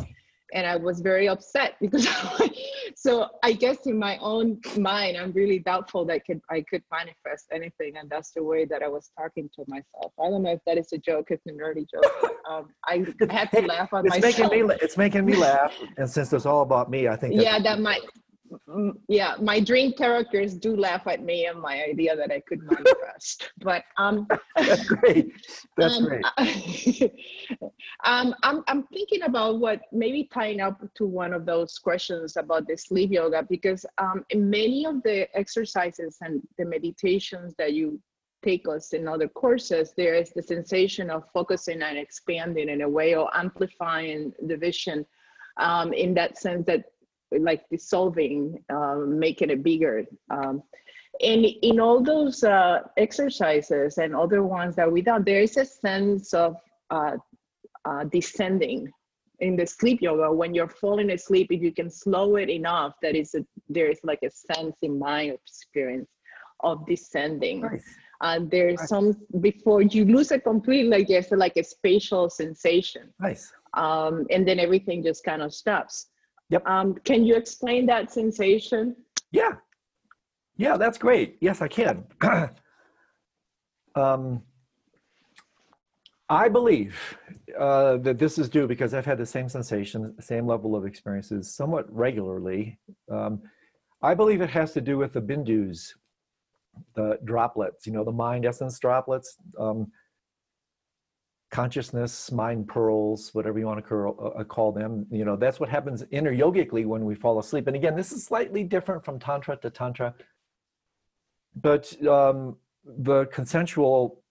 and 0.52 0.66
I 0.66 0.76
was 0.76 1.00
very 1.00 1.28
upset 1.28 1.76
because 1.80 2.08
so 2.96 3.28
I 3.42 3.52
guess 3.52 3.86
in 3.86 3.98
my 3.98 4.18
own 4.18 4.60
mind 4.76 5.16
I'm 5.16 5.32
really 5.32 5.58
doubtful 5.58 6.04
that 6.06 6.14
I 6.14 6.18
could 6.18 6.40
I 6.50 6.64
could 6.68 6.82
manifest 6.92 7.46
anything 7.52 7.96
and 7.96 8.08
that's 8.10 8.32
the 8.32 8.42
way 8.42 8.64
that 8.66 8.82
I 8.82 8.88
was 8.88 9.10
talking 9.18 9.48
to 9.56 9.64
myself. 9.68 10.12
I 10.18 10.30
don't 10.30 10.42
know 10.42 10.52
if 10.52 10.60
that 10.66 10.78
is 10.78 10.92
a 10.92 10.98
joke, 10.98 11.28
it's 11.30 11.46
a 11.46 11.50
nerdy 11.50 11.86
joke. 11.90 12.12
But, 12.20 12.36
um, 12.50 12.68
I 12.84 13.04
had 13.30 13.50
to 13.52 13.62
laugh 13.62 13.92
at 13.92 14.06
it's 14.06 14.20
myself. 14.20 14.50
Making 14.50 14.66
me, 14.68 14.74
it's 14.82 14.96
making 14.96 15.24
me 15.24 15.36
laugh 15.36 15.72
and 15.96 16.08
since 16.08 16.32
it's 16.32 16.46
all 16.46 16.62
about 16.62 16.90
me, 16.90 17.08
I 17.08 17.16
think 17.16 17.34
Yeah, 17.40 17.58
that 17.62 17.80
might 17.80 18.02
yeah, 19.08 19.34
my 19.40 19.60
dream 19.60 19.92
characters 19.92 20.54
do 20.54 20.76
laugh 20.76 21.06
at 21.06 21.22
me 21.22 21.46
and 21.46 21.60
my 21.60 21.82
idea 21.84 22.16
that 22.16 22.32
I 22.32 22.40
could 22.40 22.60
manifest. 22.62 23.52
but 23.58 23.84
um, 23.96 24.26
that's 24.56 24.84
great. 24.84 25.32
That's 25.76 25.98
um, 25.98 26.04
great. 26.04 26.24
um, 28.04 28.34
I'm 28.42 28.64
I'm 28.66 28.82
thinking 28.88 29.22
about 29.22 29.60
what 29.60 29.82
maybe 29.92 30.28
tying 30.32 30.60
up 30.60 30.82
to 30.94 31.06
one 31.06 31.32
of 31.32 31.46
those 31.46 31.78
questions 31.78 32.36
about 32.36 32.66
the 32.66 32.76
sleep 32.76 33.12
yoga 33.12 33.46
because 33.48 33.86
um, 33.98 34.24
in 34.30 34.50
many 34.50 34.86
of 34.86 35.02
the 35.02 35.28
exercises 35.36 36.18
and 36.20 36.42
the 36.58 36.64
meditations 36.64 37.54
that 37.58 37.72
you 37.72 38.00
take 38.42 38.66
us 38.68 38.94
in 38.94 39.06
other 39.06 39.28
courses, 39.28 39.92
there 39.96 40.14
is 40.14 40.32
the 40.34 40.42
sensation 40.42 41.10
of 41.10 41.24
focusing 41.32 41.82
and 41.82 41.98
expanding 41.98 42.68
in 42.68 42.80
a 42.80 42.88
way 42.88 43.14
or 43.14 43.30
amplifying 43.36 44.32
the 44.46 44.56
vision. 44.56 45.06
Um, 45.56 45.92
in 45.92 46.14
that 46.14 46.38
sense 46.38 46.64
that 46.66 46.84
like 47.38 47.62
dissolving, 47.70 48.62
um, 48.70 49.18
making 49.18 49.50
it 49.50 49.62
bigger. 49.62 50.04
Um, 50.30 50.62
and 51.22 51.44
in 51.44 51.80
all 51.80 52.02
those 52.02 52.42
uh, 52.44 52.80
exercises 52.96 53.98
and 53.98 54.14
other 54.14 54.42
ones 54.42 54.76
that 54.76 54.90
we 54.90 55.02
done, 55.02 55.24
there 55.24 55.42
is 55.42 55.56
a 55.56 55.64
sense 55.64 56.32
of 56.32 56.56
uh, 56.90 57.16
uh, 57.84 58.04
descending 58.04 58.90
in 59.40 59.56
the 59.56 59.66
sleep 59.66 60.00
yoga. 60.00 60.32
When 60.32 60.54
you're 60.54 60.68
falling 60.68 61.10
asleep, 61.10 61.48
if 61.50 61.62
you 61.62 61.72
can 61.72 61.90
slow 61.90 62.36
it 62.36 62.48
enough, 62.48 62.94
that 63.02 63.14
is 63.14 63.34
a, 63.34 63.44
there 63.68 63.90
is 63.90 64.00
like 64.02 64.20
a 64.22 64.30
sense 64.30 64.76
in 64.82 64.98
my 64.98 65.22
experience 65.22 66.08
of 66.60 66.86
descending. 66.86 67.62
Nice. 67.62 67.84
Uh, 68.22 68.40
there's 68.50 68.80
nice. 68.80 68.88
some 68.88 69.16
before 69.40 69.80
you 69.80 70.04
lose 70.04 70.30
it 70.30 70.44
completely, 70.44 70.90
like 70.90 71.08
there's 71.08 71.30
like 71.30 71.56
a 71.56 71.64
spatial 71.64 72.28
sensation. 72.28 73.12
Nice. 73.18 73.50
Um, 73.74 74.26
and 74.30 74.46
then 74.46 74.58
everything 74.58 75.02
just 75.02 75.24
kind 75.24 75.42
of 75.42 75.54
stops. 75.54 76.06
Yep. 76.50 76.66
Um, 76.66 76.94
can 77.04 77.24
you 77.24 77.36
explain 77.36 77.86
that 77.86 78.12
sensation? 78.12 78.96
Yeah. 79.30 79.52
Yeah, 80.56 80.76
that's 80.76 80.98
great. 80.98 81.38
Yes, 81.40 81.62
I 81.62 81.68
can. 81.68 82.04
um, 83.94 84.42
I 86.28 86.48
believe 86.48 87.16
uh, 87.58 87.96
that 87.98 88.18
this 88.18 88.38
is 88.38 88.48
due 88.48 88.66
because 88.66 88.94
I've 88.94 89.06
had 89.06 89.18
the 89.18 89.26
same 89.26 89.48
sensation, 89.48 90.14
same 90.20 90.46
level 90.46 90.76
of 90.76 90.84
experiences 90.86 91.52
somewhat 91.54 91.92
regularly. 91.92 92.78
Um, 93.10 93.42
I 94.02 94.14
believe 94.14 94.40
it 94.40 94.50
has 94.50 94.72
to 94.74 94.80
do 94.80 94.96
with 94.98 95.12
the 95.12 95.20
bindus, 95.20 95.92
the 96.94 97.18
droplets, 97.24 97.86
you 97.86 97.92
know, 97.92 98.04
the 98.04 98.12
mind 98.12 98.44
essence 98.44 98.78
droplets. 98.78 99.36
Um, 99.58 99.90
consciousness, 101.50 102.30
mind 102.30 102.68
pearls, 102.68 103.30
whatever 103.34 103.58
you 103.58 103.66
want 103.66 103.84
to 103.84 104.44
call, 104.44 104.70
uh, 104.76 104.78
them. 104.78 105.06
You 105.10 105.24
know, 105.24 105.36
that's 105.36 105.58
what 105.58 105.68
happens 105.68 106.04
inner 106.10 106.30
yogically 106.30 106.84
when 106.84 107.04
we 107.04 107.14
fall 107.14 107.38
asleep. 107.38 107.66
And 107.66 107.76
again, 107.76 107.96
this 107.96 108.12
is 108.12 108.24
slightly 108.24 108.62
different 108.62 109.04
from 109.04 109.18
Tantra 109.18 109.56
to 109.56 109.70
Tantra. 109.70 110.14
But 111.56 112.00
um, 112.06 112.56
the 112.84 113.26
consensual 113.26 114.22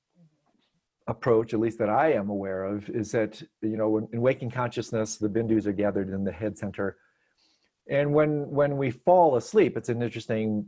approach, 1.08 1.53
at 1.53 1.60
least 1.60 1.77
that 1.79 1.89
I 1.89 2.13
am 2.13 2.29
aware 2.29 2.63
of, 2.63 2.89
is 2.89 3.12
that, 3.12 3.41
you 3.62 3.75
know, 3.75 4.08
in 4.13 4.21
waking 4.21 4.51
consciousness, 4.51 5.17
the 5.17 5.27
bindus 5.27 5.65
are 5.65 5.73
gathered 5.73 6.10
in 6.10 6.23
the 6.23 6.32
head 6.32 6.58
center. 6.58 6.97
And 7.89 8.13
when, 8.13 8.49
when 8.49 8.77
we 8.77 8.91
fall 8.91 9.36
asleep, 9.36 9.75
it's 9.75 9.89
an 9.89 10.01
interesting 10.01 10.65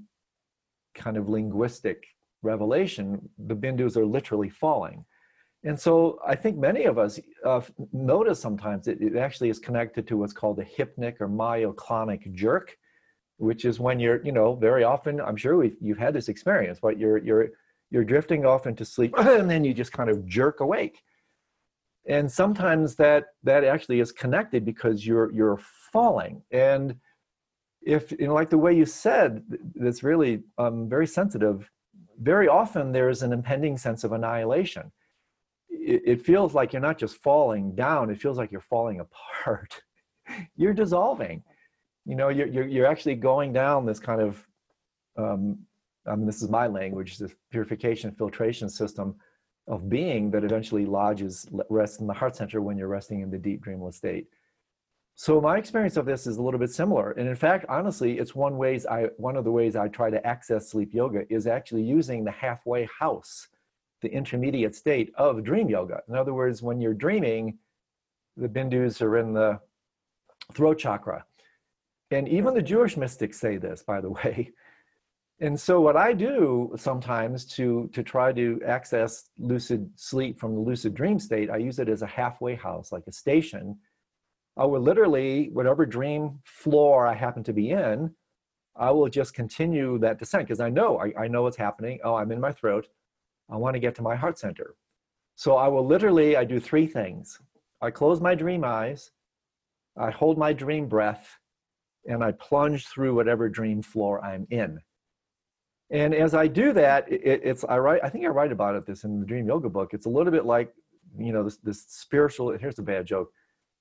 kind 0.95 1.15
of 1.15 1.29
linguistic 1.29 2.03
revelation. 2.41 3.29
The 3.37 3.55
bindus 3.55 3.95
are 3.95 4.05
literally 4.05 4.49
falling 4.49 5.05
and 5.63 5.79
so 5.79 6.19
I 6.25 6.35
think 6.35 6.57
many 6.57 6.85
of 6.85 6.97
us 6.97 7.19
uh, 7.45 7.61
notice 7.93 8.39
sometimes 8.39 8.87
it, 8.87 8.99
it 8.99 9.15
actually 9.15 9.49
is 9.49 9.59
connected 9.59 10.07
to 10.07 10.17
what's 10.17 10.33
called 10.33 10.59
a 10.59 10.65
hypnic 10.65 11.17
or 11.19 11.29
myoclonic 11.29 12.33
jerk, 12.33 12.77
which 13.37 13.63
is 13.65 13.79
when 13.79 13.99
you're, 13.99 14.23
you 14.25 14.31
know, 14.31 14.55
very 14.55 14.83
often, 14.83 15.21
I'm 15.21 15.35
sure 15.35 15.57
we've, 15.57 15.77
you've 15.79 15.99
had 15.99 16.15
this 16.15 16.29
experience, 16.29 16.79
but 16.81 16.97
you're, 16.97 17.19
you're, 17.19 17.49
you're 17.91 18.03
drifting 18.03 18.43
off 18.43 18.65
into 18.65 18.83
sleep 18.85 19.13
and 19.17 19.49
then 19.49 19.63
you 19.63 19.73
just 19.73 19.91
kind 19.91 20.09
of 20.09 20.25
jerk 20.25 20.61
awake. 20.61 21.03
And 22.07 22.31
sometimes 22.31 22.95
that, 22.95 23.25
that 23.43 23.63
actually 23.63 23.99
is 23.99 24.11
connected 24.11 24.65
because 24.65 25.05
you're, 25.05 25.31
you're 25.31 25.59
falling. 25.93 26.41
And 26.49 26.95
if, 27.83 28.11
you 28.11 28.27
know, 28.27 28.33
like 28.33 28.49
the 28.49 28.57
way 28.57 28.75
you 28.75 28.87
said, 28.87 29.43
that's 29.75 30.01
really 30.01 30.41
um, 30.57 30.89
very 30.89 31.05
sensitive, 31.05 31.69
very 32.19 32.47
often 32.47 32.91
there's 32.91 33.21
an 33.21 33.31
impending 33.31 33.77
sense 33.77 34.03
of 34.03 34.11
annihilation 34.11 34.91
it, 35.81 36.01
it 36.05 36.25
feels 36.25 36.53
like 36.53 36.73
you're 36.73 36.81
not 36.81 36.97
just 36.97 37.17
falling 37.17 37.75
down, 37.75 38.09
it 38.09 38.21
feels 38.21 38.37
like 38.37 38.51
you're 38.51 38.61
falling 38.61 38.99
apart. 38.99 39.81
you're 40.55 40.73
dissolving. 40.73 41.43
You 42.05 42.15
know, 42.15 42.29
you're, 42.29 42.47
you're, 42.47 42.67
you're 42.67 42.87
actually 42.87 43.15
going 43.15 43.53
down 43.53 43.85
this 43.85 43.99
kind 43.99 44.21
of, 44.21 44.47
um, 45.17 45.59
I 46.07 46.15
mean, 46.15 46.25
this 46.25 46.41
is 46.41 46.49
my 46.49 46.67
language, 46.67 47.17
this 47.17 47.33
purification 47.51 48.11
filtration 48.11 48.69
system 48.69 49.15
of 49.67 49.89
being 49.89 50.31
that 50.31 50.43
eventually 50.43 50.85
lodges, 50.85 51.47
rests 51.69 51.99
in 51.99 52.07
the 52.07 52.13
heart 52.13 52.35
center 52.35 52.61
when 52.61 52.77
you're 52.77 52.87
resting 52.87 53.21
in 53.21 53.29
the 53.29 53.37
deep 53.37 53.61
dreamless 53.61 53.97
state. 53.97 54.27
So 55.15 55.39
my 55.39 55.57
experience 55.57 55.97
of 55.97 56.05
this 56.05 56.25
is 56.25 56.37
a 56.37 56.41
little 56.41 56.59
bit 56.59 56.71
similar. 56.71 57.11
And 57.11 57.27
in 57.27 57.35
fact, 57.35 57.65
honestly, 57.69 58.17
it's 58.17 58.33
one 58.33 58.57
ways 58.57 58.85
I 58.87 59.03
one 59.17 59.35
of 59.35 59.43
the 59.43 59.51
ways 59.51 59.75
I 59.75 59.87
try 59.87 60.09
to 60.09 60.25
access 60.25 60.71
sleep 60.71 60.93
yoga 60.93 61.31
is 61.31 61.45
actually 61.45 61.83
using 61.83 62.23
the 62.23 62.31
halfway 62.31 62.87
house, 62.99 63.47
the 64.01 64.09
intermediate 64.09 64.75
state 64.75 65.11
of 65.15 65.43
dream 65.43 65.69
yoga. 65.69 66.01
In 66.07 66.15
other 66.15 66.33
words, 66.33 66.61
when 66.61 66.81
you're 66.81 66.93
dreaming, 66.93 67.57
the 68.37 68.47
bindus 68.47 69.01
are 69.01 69.17
in 69.17 69.33
the 69.33 69.59
throat 70.53 70.79
chakra. 70.79 71.25
And 72.09 72.27
even 72.27 72.53
the 72.53 72.61
Jewish 72.61 72.97
mystics 72.97 73.39
say 73.39 73.57
this, 73.57 73.83
by 73.83 74.01
the 74.01 74.09
way. 74.23 74.51
And 75.39 75.59
so 75.59 75.81
what 75.81 75.97
I 75.97 76.13
do 76.13 76.71
sometimes 76.75 77.45
to 77.55 77.89
to 77.93 78.03
try 78.03 78.31
to 78.31 78.61
access 78.65 79.29
lucid 79.39 79.89
sleep 79.95 80.39
from 80.39 80.53
the 80.53 80.61
lucid 80.61 80.93
dream 80.93 81.17
state, 81.19 81.49
I 81.49 81.57
use 81.57 81.79
it 81.79 81.89
as 81.89 82.03
a 82.03 82.07
halfway 82.07 82.53
house, 82.55 82.91
like 82.91 83.03
a 83.07 83.11
station 83.11 83.77
I 84.57 84.65
will 84.65 84.81
literally, 84.81 85.49
whatever 85.53 85.85
dream 85.85 86.39
floor 86.43 87.07
I 87.07 87.13
happen 87.13 87.43
to 87.43 87.53
be 87.53 87.69
in, 87.71 88.13
I 88.75 88.91
will 88.91 89.09
just 89.09 89.33
continue 89.33 89.97
that 89.99 90.19
descent 90.19 90.45
because 90.47 90.59
I 90.59 90.69
know, 90.69 90.99
I, 90.99 91.23
I 91.23 91.27
know 91.27 91.43
what's 91.43 91.57
happening. 91.57 91.99
Oh, 92.03 92.15
I'm 92.15 92.31
in 92.31 92.39
my 92.39 92.51
throat. 92.51 92.87
I 93.51 93.57
want 93.57 93.75
to 93.75 93.79
get 93.79 93.95
to 93.95 94.01
my 94.01 94.15
heart 94.15 94.39
center. 94.39 94.75
So 95.35 95.55
I 95.55 95.67
will 95.67 95.85
literally, 95.85 96.37
I 96.37 96.43
do 96.43 96.59
three 96.59 96.87
things. 96.87 97.39
I 97.81 97.91
close 97.91 98.21
my 98.21 98.35
dream 98.35 98.63
eyes, 98.63 99.11
I 99.97 100.11
hold 100.11 100.37
my 100.37 100.53
dream 100.53 100.87
breath, 100.87 101.37
and 102.05 102.23
I 102.23 102.31
plunge 102.33 102.87
through 102.87 103.15
whatever 103.15 103.49
dream 103.49 103.81
floor 103.81 104.23
I'm 104.23 104.47
in. 104.49 104.79
And 105.89 106.13
as 106.13 106.33
I 106.33 106.47
do 106.47 106.71
that, 106.73 107.11
it, 107.11 107.41
it's 107.43 107.65
I 107.65 107.77
write. 107.79 108.01
I 108.03 108.09
think 108.09 108.25
I 108.25 108.29
write 108.29 108.51
about 108.51 108.75
it 108.75 108.85
this 108.85 109.03
in 109.03 109.19
the 109.19 109.25
Dream 109.25 109.47
Yoga 109.47 109.67
book. 109.67 109.93
It's 109.93 110.05
a 110.05 110.09
little 110.09 110.31
bit 110.31 110.45
like, 110.45 110.73
you 111.17 111.33
know, 111.33 111.43
this 111.43 111.57
this 111.57 111.83
spiritual. 111.89 112.57
Here's 112.57 112.79
a 112.79 112.83
bad 112.83 113.05
joke 113.05 113.31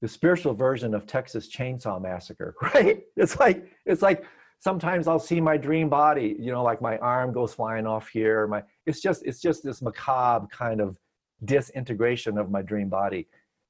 the 0.01 0.09
spiritual 0.09 0.55
version 0.55 0.95
of 0.95 1.07
Texas 1.07 1.49
Chainsaw 1.49 2.01
Massacre, 2.01 2.55
right? 2.63 3.03
It's 3.17 3.39
like 3.39 3.67
it's 3.87 4.03
like 4.03 4.25
sometimes 4.61 5.09
I'll 5.09 5.19
see 5.19 5.41
my 5.41 5.57
dream 5.57 5.89
body, 5.89 6.37
you 6.39 6.53
know, 6.53 6.63
like 6.63 6.81
my 6.81 6.97
arm 6.99 7.33
goes 7.33 7.53
flying 7.53 7.87
off 7.87 8.09
here. 8.09 8.47
My 8.47 8.63
it's 8.87 9.01
just 9.01 9.25
it's 9.25 9.41
just 9.41 9.65
this 9.65 9.83
macabre 9.83 10.47
kind 10.49 10.81
of 10.81 10.97
disintegration 11.45 12.39
of 12.39 12.51
my 12.51 12.63
dream 12.63 12.89
body, 12.89 13.27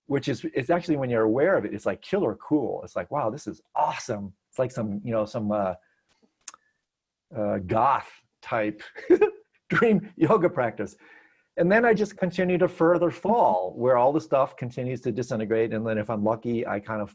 which 0.07 0.29
is 0.29 0.45
it's 0.55 0.71
actually 0.71 0.97
when 0.97 1.09
you're 1.09 1.23
aware 1.23 1.57
of 1.57 1.65
it, 1.65 1.73
it's 1.73 1.87
like 1.87 2.03
killer 2.03 2.37
cool. 2.37 2.83
It's 2.85 2.97
like 2.97 3.11
wow, 3.11 3.31
this 3.31 3.47
is 3.47 3.63
awesome. 3.75 4.33
It's 4.51 4.59
like 4.59 4.71
some 4.71 5.01
you 5.05 5.13
know 5.13 5.25
some 5.25 5.51
uh, 5.53 5.75
uh, 7.37 7.59
goth 7.67 8.11
type 8.43 8.83
dream 9.69 10.11
yoga 10.17 10.51
practice 10.51 10.97
and 11.57 11.71
then 11.71 11.85
I 11.85 11.93
just 11.93 12.17
continue 12.17 12.57
to 12.59 12.69
further 12.69 13.11
fall 13.11 13.75
where 13.77 13.99
all 13.99 14.13
the 14.15 14.21
stuff 14.21 14.57
continues 14.57 15.01
to 15.03 15.13
disintegrate. 15.13 15.75
And 15.75 15.87
then 15.87 15.99
if 15.99 16.09
I'm 16.09 16.25
lucky, 16.25 16.67
I 16.67 16.81
kind 16.81 17.03
of 17.03 17.15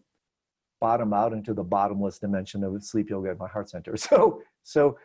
bottom 0.79 1.13
out 1.13 1.33
into 1.33 1.53
the 1.53 1.63
bottomless 1.63 2.19
dimension 2.19 2.63
of 2.63 2.83
sleep 2.83 3.09
yoga 3.09 3.29
at 3.29 3.39
my 3.39 3.47
heart 3.47 3.69
center. 3.69 3.95
So, 3.97 4.41
so 4.63 4.97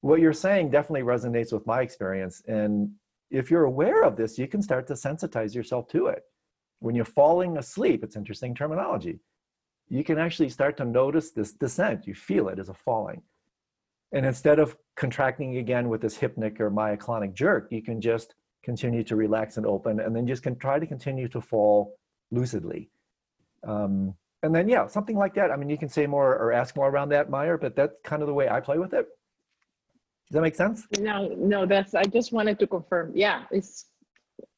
what 0.00 0.20
you're 0.20 0.32
saying 0.32 0.70
definitely 0.70 1.02
resonates 1.02 1.52
with 1.52 1.66
my 1.66 1.80
experience. 1.80 2.42
And 2.46 2.90
if 3.30 3.50
you're 3.50 3.64
aware 3.64 4.04
of 4.04 4.16
this, 4.16 4.38
you 4.38 4.46
can 4.46 4.62
start 4.62 4.86
to 4.88 4.94
sensitize 4.94 5.54
yourself 5.54 5.88
to 5.88 6.08
it. 6.08 6.22
When 6.80 6.94
you're 6.94 7.04
falling 7.04 7.56
asleep, 7.56 8.04
it's 8.04 8.16
interesting 8.16 8.54
terminology. 8.54 9.20
You 9.88 10.04
can 10.04 10.18
actually 10.18 10.50
start 10.50 10.76
to 10.76 10.84
notice 10.84 11.30
this 11.30 11.52
descent. 11.52 12.06
You 12.06 12.14
feel 12.14 12.48
it 12.48 12.58
as 12.58 12.68
a 12.68 12.74
falling. 12.74 13.22
And 14.12 14.24
instead 14.24 14.58
of 14.58 14.76
contracting 14.96 15.56
again 15.56 15.88
with 15.88 16.00
this 16.00 16.16
hypnic 16.16 16.60
or 16.60 16.70
myoclonic 16.70 17.34
jerk, 17.34 17.68
you 17.70 17.82
can 17.82 18.00
just 18.00 18.34
continue 18.62 19.02
to 19.04 19.16
relax 19.16 19.56
and 19.56 19.66
open, 19.66 20.00
and 20.00 20.14
then 20.14 20.26
just 20.26 20.42
can 20.42 20.56
try 20.56 20.78
to 20.78 20.86
continue 20.86 21.28
to 21.28 21.40
fall 21.40 21.96
lucidly. 22.32 22.88
Um, 23.66 24.14
and 24.44 24.54
then, 24.54 24.68
yeah, 24.68 24.86
something 24.86 25.16
like 25.16 25.32
that. 25.34 25.50
I 25.50 25.56
mean, 25.56 25.70
you 25.70 25.78
can 25.78 25.88
say 25.88 26.06
more 26.06 26.36
or 26.36 26.52
ask 26.52 26.76
more 26.76 26.90
around 26.90 27.08
that, 27.08 27.30
Meyer, 27.30 27.56
but 27.56 27.74
that's 27.74 27.94
kind 28.04 28.20
of 28.20 28.28
the 28.28 28.34
way 28.34 28.46
I 28.50 28.60
play 28.60 28.76
with 28.76 28.92
it. 28.92 29.06
Does 30.26 30.34
that 30.34 30.42
make 30.42 30.54
sense? 30.54 30.86
No, 31.00 31.28
no, 31.38 31.64
that's, 31.64 31.94
I 31.94 32.04
just 32.04 32.30
wanted 32.30 32.58
to 32.58 32.66
confirm. 32.66 33.12
Yeah, 33.14 33.44
it's, 33.50 33.86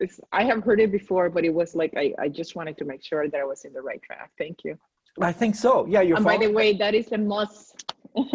it's, 0.01 0.19
I 0.33 0.43
have 0.43 0.65
heard 0.65 0.81
it 0.81 0.91
before, 0.91 1.31
but 1.31 1.45
it 1.45 1.55
was 1.55 1.77
like, 1.77 1.95
I, 1.97 2.13
I 2.19 2.29
just 2.29 2.57
wanted 2.57 2.77
to 2.79 2.85
make 2.85 3.05
sure 3.05 3.29
that 3.29 3.41
I 3.41 3.45
was 3.45 3.65
in 3.65 3.73
the 3.73 3.81
right 3.81 4.03
track. 4.03 4.33
Thank 4.37 4.65
you. 4.65 4.77
I 5.21 5.31
think 5.31 5.55
so. 5.55 5.87
Yeah, 5.87 6.01
you're 6.01 6.17
And 6.17 6.25
by 6.25 6.37
the 6.37 6.51
way, 6.51 6.73
that 6.73 6.97
is 6.97 7.07
the 7.07 7.19
most, 7.19 7.85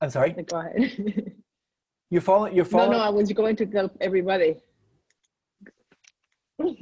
I'm 0.00 0.08
sorry. 0.08 0.30
go 0.46 0.60
ahead. 0.60 1.34
You're 2.12 2.22
following. 2.22 2.56
You're 2.56 2.64
No, 2.64 2.70
following. 2.70 2.98
no, 2.98 3.04
I 3.04 3.08
was 3.10 3.30
going 3.32 3.54
to 3.54 3.66
tell 3.66 3.88
everybody. 4.00 4.56
What? 6.56 6.74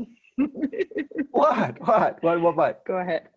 What? 1.33 1.83
What? 2.23 2.23
What? 2.23 2.57
What? 2.57 2.85
Go 2.87 2.97
ahead. 2.97 3.29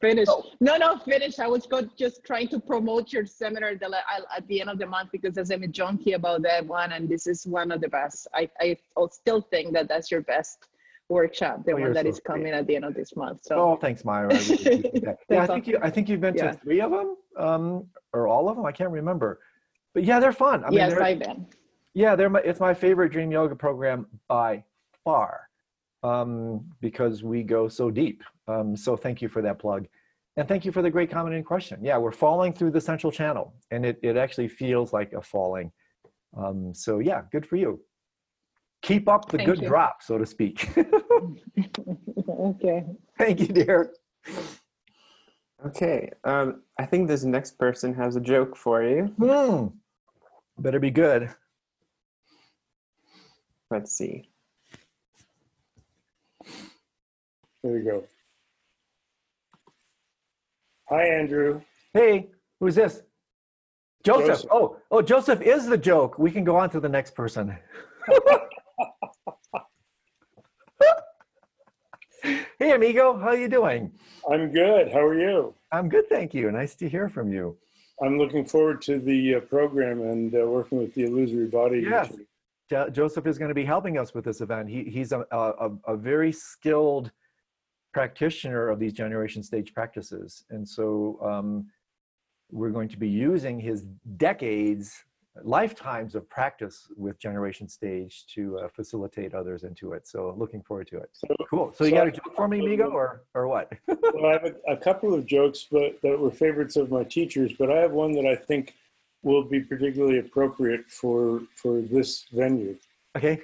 Finish. 0.00 0.26
Oh. 0.28 0.44
No, 0.60 0.76
no, 0.76 0.98
finish. 0.98 1.38
I 1.38 1.46
was 1.46 1.66
go, 1.66 1.82
just 1.96 2.24
trying 2.24 2.48
to 2.48 2.60
promote 2.60 3.12
your 3.12 3.26
seminar 3.26 3.74
that 3.76 3.90
at 4.36 4.46
the 4.48 4.60
end 4.60 4.70
of 4.70 4.78
the 4.78 4.86
month 4.86 5.10
because 5.12 5.38
as 5.38 5.50
I'm 5.50 5.62
a 5.62 5.68
junkie 5.68 6.12
about 6.12 6.42
that 6.42 6.66
one, 6.66 6.92
and 6.92 7.08
this 7.08 7.26
is 7.26 7.46
one 7.46 7.70
of 7.70 7.80
the 7.80 7.88
best. 7.88 8.26
I, 8.34 8.48
I 8.60 8.76
still 9.10 9.40
think 9.40 9.72
that 9.74 9.88
that's 9.88 10.10
your 10.10 10.22
best 10.22 10.66
workshop, 11.08 11.64
the 11.64 11.72
Oh, 11.72 11.74
one 11.74 11.82
you're 11.82 11.94
that 11.94 12.04
so 12.04 12.10
is 12.10 12.20
coming 12.20 12.52
at 12.52 12.66
the 12.66 12.76
end 12.76 12.84
of 12.84 12.94
this 12.94 13.14
month. 13.16 13.40
So 13.44 13.56
Oh, 13.56 13.76
thanks, 13.76 14.04
Myra. 14.04 14.34
I 14.34 14.38
really 14.38 15.00
that. 15.00 15.18
yeah, 15.30 15.42
I 15.42 15.46
think 15.46 15.66
you. 15.68 15.78
I 15.82 15.90
think 15.90 16.08
you've 16.08 16.20
been 16.20 16.34
Yeah. 16.34 16.52
to 16.52 16.58
three 16.58 16.80
of 16.80 16.90
them, 16.90 17.16
um, 17.36 17.86
or 18.12 18.26
all 18.26 18.48
of 18.48 18.56
them. 18.56 18.66
I 18.66 18.72
can't 18.72 18.90
remember. 18.90 19.40
But 19.94 20.04
yeah, 20.04 20.20
they're 20.20 20.32
fun. 20.32 20.64
I 20.64 20.70
mean, 20.70 20.78
yes, 20.78 20.98
I've 20.98 21.18
been. 21.18 21.46
Yeah, 21.94 22.16
they're 22.16 22.28
my, 22.28 22.40
it's 22.40 22.60
my 22.60 22.74
favorite 22.74 23.10
dream 23.12 23.30
yoga 23.30 23.56
program 23.56 24.06
by 24.28 24.64
far 25.04 25.45
um, 26.06 26.64
because 26.80 27.22
we 27.24 27.42
go 27.42 27.68
so 27.68 27.90
deep. 27.90 28.22
Um, 28.46 28.76
so 28.76 28.96
thank 28.96 29.20
you 29.20 29.28
for 29.28 29.42
that 29.42 29.58
plug. 29.58 29.86
And 30.36 30.46
thank 30.46 30.64
you 30.64 30.72
for 30.72 30.82
the 30.82 30.90
great 30.90 31.10
comment 31.10 31.34
and 31.34 31.44
question. 31.44 31.78
Yeah, 31.82 31.96
we're 31.98 32.12
falling 32.12 32.52
through 32.52 32.70
the 32.72 32.80
central 32.80 33.10
channel 33.10 33.54
and 33.70 33.84
it, 33.84 33.98
it 34.02 34.16
actually 34.16 34.48
feels 34.48 34.92
like 34.92 35.12
a 35.14 35.22
falling. 35.22 35.72
Um, 36.36 36.74
so 36.74 36.98
yeah, 36.98 37.22
good 37.32 37.46
for 37.46 37.56
you. 37.56 37.80
Keep 38.82 39.08
up 39.08 39.30
the 39.30 39.38
Thank 39.38 39.48
good 39.48 39.62
you. 39.62 39.68
drop, 39.68 40.02
so 40.02 40.18
to 40.18 40.26
speak. 40.26 40.68
okay. 42.28 42.84
thank 43.18 43.40
you, 43.40 43.48
dear. 43.48 43.92
Okay, 45.64 46.10
um, 46.24 46.62
I 46.78 46.84
think 46.84 47.08
this 47.08 47.24
next 47.24 47.58
person 47.58 47.94
has 47.94 48.16
a 48.16 48.20
joke 48.20 48.54
for 48.56 48.84
you. 48.84 49.06
Hmm. 49.18 49.68
Better 50.58 50.78
be 50.78 50.90
good. 50.90 51.30
Let's 53.70 53.96
see. 53.96 54.28
There 57.66 57.78
you 57.78 57.84
go. 57.84 58.04
Hi, 60.88 61.02
Andrew. 61.02 61.60
Hey, 61.92 62.28
who's 62.60 62.76
this? 62.76 63.02
Joseph. 64.04 64.26
Joseph. 64.28 64.50
Oh, 64.52 64.76
oh, 64.92 65.02
Joseph 65.02 65.42
is 65.42 65.66
the 65.66 65.76
joke. 65.76 66.16
We 66.16 66.30
can 66.30 66.44
go 66.44 66.56
on 66.56 66.70
to 66.70 66.78
the 66.78 66.88
next 66.88 67.16
person. 67.16 67.58
hey, 72.22 72.72
amigo, 72.72 73.18
how 73.18 73.32
you 73.32 73.48
doing? 73.48 73.90
I'm 74.30 74.52
good. 74.52 74.92
How 74.92 75.00
are 75.04 75.18
you? 75.18 75.52
I'm 75.72 75.88
good, 75.88 76.08
thank 76.08 76.34
you. 76.34 76.52
Nice 76.52 76.76
to 76.76 76.88
hear 76.88 77.08
from 77.08 77.32
you. 77.32 77.56
I'm 78.00 78.16
looking 78.16 78.44
forward 78.44 78.80
to 78.82 79.00
the 79.00 79.34
uh, 79.34 79.40
program 79.40 80.02
and 80.02 80.32
uh, 80.32 80.46
working 80.46 80.78
with 80.78 80.94
the 80.94 81.02
illusory 81.06 81.46
body. 81.46 81.80
Yes. 81.80 82.14
Jo- 82.70 82.90
Joseph 82.90 83.26
is 83.26 83.38
going 83.38 83.48
to 83.48 83.54
be 83.54 83.64
helping 83.64 83.98
us 83.98 84.14
with 84.14 84.24
this 84.24 84.40
event. 84.40 84.68
He, 84.68 84.84
he's 84.84 85.10
a, 85.12 85.26
a, 85.32 85.70
a 85.86 85.96
very 85.96 86.30
skilled 86.32 87.10
practitioner 87.96 88.68
of 88.68 88.78
these 88.78 88.92
generation 88.92 89.42
stage 89.42 89.72
practices. 89.72 90.44
And 90.50 90.68
so 90.68 91.18
um, 91.22 91.66
we're 92.52 92.74
going 92.78 92.90
to 92.90 92.98
be 92.98 93.08
using 93.08 93.58
his 93.58 93.86
decades, 94.18 95.04
lifetimes 95.42 96.14
of 96.14 96.28
practice 96.28 96.88
with 96.94 97.18
generation 97.18 97.66
stage 97.70 98.26
to 98.34 98.58
uh, 98.58 98.68
facilitate 98.68 99.32
others 99.32 99.64
into 99.64 99.94
it. 99.94 100.06
So 100.06 100.34
looking 100.36 100.62
forward 100.62 100.88
to 100.88 100.98
it. 100.98 101.08
So, 101.14 101.26
Cool. 101.48 101.72
So 101.74 101.84
you 101.84 101.92
got 101.92 102.08
a 102.08 102.10
joke 102.10 102.34
for 102.36 102.48
me, 102.48 102.58
amigo, 102.60 102.90
or, 102.90 103.22
or 103.32 103.48
what? 103.48 103.72
well, 103.88 104.26
I 104.26 104.32
have 104.32 104.44
a, 104.44 104.72
a 104.74 104.76
couple 104.76 105.14
of 105.14 105.24
jokes, 105.24 105.66
but 105.70 105.98
that 106.02 106.18
were 106.18 106.30
favorites 106.30 106.76
of 106.76 106.90
my 106.90 107.02
teachers. 107.02 107.54
But 107.58 107.70
I 107.70 107.76
have 107.76 107.92
one 107.92 108.12
that 108.12 108.26
I 108.26 108.36
think 108.36 108.74
will 109.22 109.44
be 109.44 109.60
particularly 109.60 110.18
appropriate 110.18 110.84
for 110.90 111.40
for 111.54 111.80
this 111.80 112.26
venue. 112.30 112.76
okay. 113.16 113.40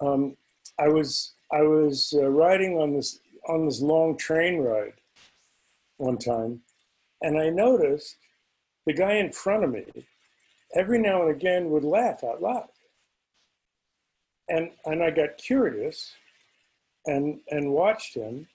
Um, 0.00 0.36
I 0.80 0.88
was 0.88 1.34
I 1.52 1.62
was 1.62 2.12
uh, 2.16 2.28
riding 2.28 2.78
on 2.78 2.92
this 2.92 3.20
on 3.48 3.64
this 3.64 3.80
long 3.80 4.16
train 4.16 4.58
ride 4.58 4.94
one 5.96 6.18
time, 6.18 6.60
and 7.22 7.38
I 7.38 7.50
noticed 7.50 8.16
the 8.86 8.92
guy 8.92 9.14
in 9.14 9.32
front 9.32 9.64
of 9.64 9.70
me 9.70 9.84
every 10.74 10.98
now 10.98 11.22
and 11.22 11.30
again 11.30 11.70
would 11.70 11.84
laugh 11.84 12.22
out 12.22 12.42
loud, 12.42 12.68
and 14.48 14.70
and 14.84 15.02
I 15.02 15.10
got 15.10 15.38
curious, 15.38 16.12
and 17.06 17.40
and 17.50 17.72
watched 17.72 18.14
him, 18.14 18.46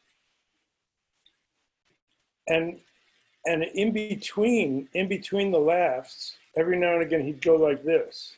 and 2.48 2.80
and 3.46 3.64
in 3.64 3.92
between 3.92 4.88
in 4.94 5.08
between 5.08 5.52
the 5.52 5.60
laughs, 5.60 6.38
every 6.56 6.78
now 6.78 6.94
and 6.94 7.02
again 7.02 7.26
he'd 7.26 7.42
go 7.42 7.56
like 7.56 7.84
this. 7.84 8.36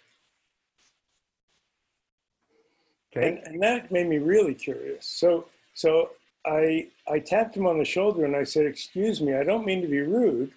Okay. 3.16 3.28
and, 3.28 3.38
and 3.48 3.64
that 3.64 3.92
made 3.92 4.08
me 4.08 4.18
really 4.18 4.54
curious. 4.54 5.06
So, 5.06 5.46
so 5.74 6.10
I, 6.46 6.88
I 7.08 7.20
tapped 7.20 7.56
him 7.56 7.66
on 7.68 7.80
the 7.80 7.86
shoulder 7.86 8.26
and 8.26 8.36
I 8.36 8.44
said, 8.44 8.66
Excuse 8.66 9.22
me, 9.22 9.34
I 9.34 9.44
don't 9.44 9.66
mean 9.66 9.82
to 9.82 9.88
be 9.88 10.02
rude, 10.02 10.52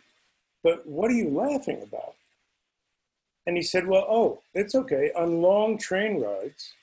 but 0.62 0.86
what 0.86 1.10
are 1.10 1.14
you 1.14 1.30
laughing 1.30 1.82
about? 1.82 2.14
And 3.46 3.56
he 3.56 3.62
said, 3.62 3.86
Well, 3.86 4.06
oh, 4.08 4.42
it's 4.54 4.74
okay. 4.74 5.10
On 5.16 5.40
long 5.40 5.78
train 5.78 6.20
rides, 6.20 6.74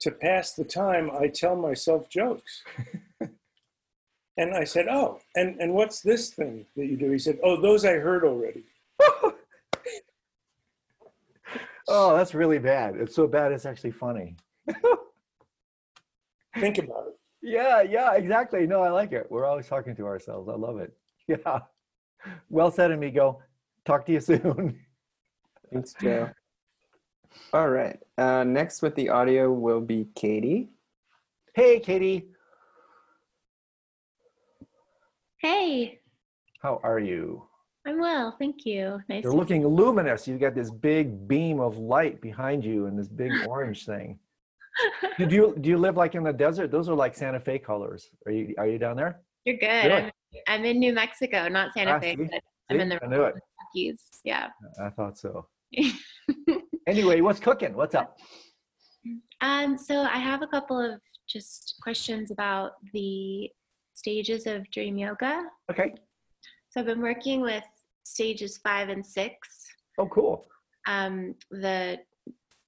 to 0.00 0.10
pass 0.10 0.52
the 0.54 0.64
time, 0.64 1.10
I 1.10 1.28
tell 1.28 1.54
myself 1.54 2.08
jokes. 2.08 2.62
and 4.36 4.54
I 4.54 4.64
said, 4.64 4.88
Oh, 4.88 5.20
and, 5.36 5.60
and 5.60 5.72
what's 5.74 6.00
this 6.00 6.30
thing 6.30 6.66
that 6.76 6.86
you 6.86 6.96
do? 6.96 7.10
He 7.10 7.18
said, 7.18 7.38
Oh, 7.44 7.60
those 7.60 7.84
I 7.84 7.92
heard 7.94 8.24
already. 8.24 8.64
oh, 11.86 12.16
that's 12.16 12.34
really 12.34 12.58
bad. 12.58 12.96
It's 12.96 13.14
so 13.14 13.28
bad 13.28 13.52
it's 13.52 13.66
actually 13.66 13.92
funny. 13.92 14.34
Think 16.58 16.78
about 16.78 17.08
it. 17.08 17.19
Yeah, 17.42 17.82
yeah, 17.82 18.14
exactly. 18.14 18.66
No, 18.66 18.82
I 18.82 18.90
like 18.90 19.12
it. 19.12 19.26
We're 19.30 19.46
always 19.46 19.66
talking 19.66 19.96
to 19.96 20.06
ourselves. 20.06 20.48
I 20.48 20.54
love 20.54 20.78
it. 20.78 20.92
Yeah. 21.28 21.60
Well 22.48 22.72
said, 22.72 22.90
amigo. 22.90 23.40
Talk 23.84 24.04
to 24.06 24.12
you 24.12 24.20
soon. 24.30 24.80
Thanks, 25.72 25.94
Joe. 26.00 26.28
All 27.52 27.68
right. 27.68 28.00
Uh, 28.18 28.42
next 28.42 28.82
with 28.82 28.96
the 28.96 29.08
audio 29.10 29.52
will 29.52 29.80
be 29.80 30.08
Katie. 30.16 30.70
Hey, 31.54 31.78
Katie. 31.78 32.30
Hey, 35.38 36.00
How 36.60 36.80
are 36.82 36.98
you? 36.98 37.44
I'm 37.86 37.98
well, 38.00 38.34
thank 38.38 38.66
you. 38.66 39.00
Nice. 39.08 39.22
You're 39.22 39.32
to 39.32 39.38
looking 39.38 39.66
luminous. 39.66 40.28
You've 40.28 40.40
got 40.40 40.54
this 40.54 40.70
big 40.70 41.26
beam 41.26 41.60
of 41.60 41.78
light 41.78 42.20
behind 42.20 42.64
you 42.64 42.86
and 42.86 42.98
this 42.98 43.08
big 43.08 43.32
orange 43.46 43.86
thing. 43.86 44.18
Did 45.18 45.30
you 45.32 45.56
do 45.60 45.68
you 45.70 45.78
live 45.78 45.96
like 45.96 46.14
in 46.14 46.22
the 46.24 46.32
desert? 46.32 46.70
Those 46.70 46.88
are 46.88 46.94
like 46.94 47.14
Santa 47.14 47.40
Fe 47.40 47.58
colors. 47.58 48.10
Are 48.26 48.32
you 48.32 48.54
are 48.58 48.66
you 48.66 48.78
down 48.78 48.96
there? 48.96 49.20
You're 49.44 49.56
good. 49.56 49.92
I'm, 49.92 50.10
I'm 50.48 50.64
in 50.64 50.78
New 50.78 50.92
Mexico, 50.92 51.48
not 51.48 51.72
Santa 51.74 51.92
Ah, 51.94 52.00
Fe. 52.00 52.16
see? 52.16 52.28
I'm 52.70 52.80
in 52.80 52.88
the 52.88 53.02
I 53.02 53.06
knew 53.08 53.22
it. 53.22 53.34
Rockies. 53.74 54.02
Yeah. 54.24 54.48
I 54.82 54.90
thought 54.90 55.18
so. 55.18 55.46
Anyway, 56.86 57.20
what's 57.20 57.38
cooking? 57.38 57.74
What's 57.74 57.94
up? 57.94 58.18
Um, 59.42 59.76
so 59.78 60.00
I 60.02 60.18
have 60.18 60.42
a 60.42 60.46
couple 60.46 60.80
of 60.80 61.00
just 61.28 61.74
questions 61.82 62.30
about 62.32 62.72
the 62.92 63.48
stages 63.94 64.46
of 64.46 64.68
dream 64.72 64.98
yoga. 64.98 65.44
Okay. 65.70 65.94
So 66.70 66.80
I've 66.80 66.86
been 66.86 67.02
working 67.02 67.42
with 67.42 67.62
stages 68.02 68.58
five 68.58 68.88
and 68.88 69.04
six. 69.06 69.36
Oh, 69.98 70.08
cool. 70.08 70.46
Um, 70.88 71.34
the 71.50 71.98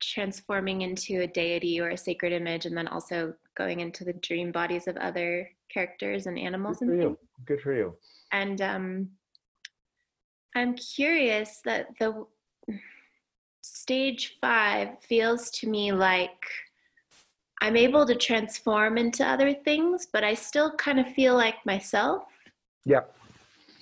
transforming 0.03 0.83
into 0.83 1.23
a 1.23 1.27
deity 1.27 1.81
or 1.81 1.91
a 1.91 1.97
sacred 1.97 2.33
image, 2.33 2.67
and 2.67 2.77
then 2.77 2.89
also 2.89 3.35
going 3.57 3.81
into 3.81 4.05
the 4.05 4.13
dream 4.15 4.53
bodies 4.53 4.87
of 4.89 4.97
other 4.99 5.49
characters 5.73 6.27
and 6.27 6.39
animals 6.39 6.79
Good 6.79 6.87
for 6.89 6.93
and 6.93 7.03
you. 7.03 7.19
Good 7.47 7.61
for 7.63 7.75
you. 7.75 7.97
and 8.33 8.61
um, 8.61 9.09
I'm 10.55 10.75
curious 10.75 11.61
that 11.65 11.87
the 11.99 12.27
stage 13.63 14.37
five 14.41 14.89
feels 15.03 15.51
to 15.51 15.69
me 15.69 15.93
like 15.93 16.45
I'm 17.63 17.77
able 17.77 18.05
to 18.07 18.15
transform 18.17 18.99
into 18.99 19.25
other 19.25 19.55
things, 19.55 20.09
but 20.13 20.25
I 20.25 20.35
still 20.35 20.73
kind 20.77 20.99
of 20.99 21.07
feel 21.15 21.37
like 21.37 21.65
myself. 21.65 22.25
Yeah. 22.85 23.03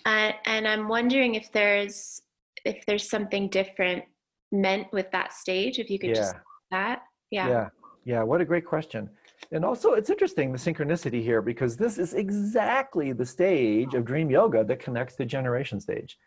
Uh, 0.04 0.32
and 0.44 0.68
I'm 0.68 0.86
wondering 0.86 1.34
if 1.34 1.50
there's 1.50 2.22
if 2.64 2.84
there's 2.86 3.08
something 3.08 3.48
different 3.48 4.04
meant 4.52 4.92
with 4.92 5.10
that 5.12 5.32
stage. 5.32 5.78
If 5.78 5.90
you 5.90 5.98
could 5.98 6.14
just 6.14 6.34
that, 6.70 7.02
yeah. 7.30 7.48
Yeah. 7.48 7.68
Yeah. 8.04 8.22
What 8.22 8.40
a 8.40 8.44
great 8.44 8.64
question. 8.64 9.10
And 9.52 9.64
also, 9.64 9.92
it's 9.92 10.10
interesting 10.10 10.52
the 10.52 10.58
synchronicity 10.58 11.22
here 11.22 11.42
because 11.42 11.76
this 11.76 11.98
is 11.98 12.14
exactly 12.14 13.12
the 13.12 13.24
stage 13.26 13.94
of 13.94 14.04
dream 14.04 14.30
yoga 14.30 14.64
that 14.64 14.80
connects 14.80 15.16
the 15.16 15.24
generation 15.24 15.80
stage 15.80 16.18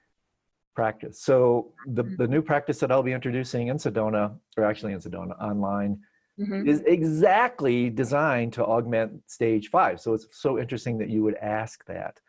practice. 0.75 1.21
So, 1.21 1.71
the, 1.87 2.03
the 2.17 2.27
new 2.27 2.41
practice 2.41 2.79
that 2.79 2.91
I'll 2.91 3.03
be 3.03 3.11
introducing 3.11 3.67
in 3.67 3.77
Sedona, 3.77 4.35
or 4.57 4.63
actually 4.65 4.93
in 4.93 4.99
Sedona 4.99 5.39
online, 5.41 5.99
Mhm. 6.39 6.67
is 6.67 6.81
exactly 6.87 7.91
designed 7.91 8.53
to 8.53 8.65
augment 8.65 9.21
stage 9.29 9.69
five. 9.69 10.01
So, 10.01 10.15
it's 10.15 10.27
so 10.31 10.57
interesting 10.57 10.97
that 10.97 11.09
you 11.09 11.21
would 11.21 11.35
ask 11.35 11.85
that. 11.85 12.19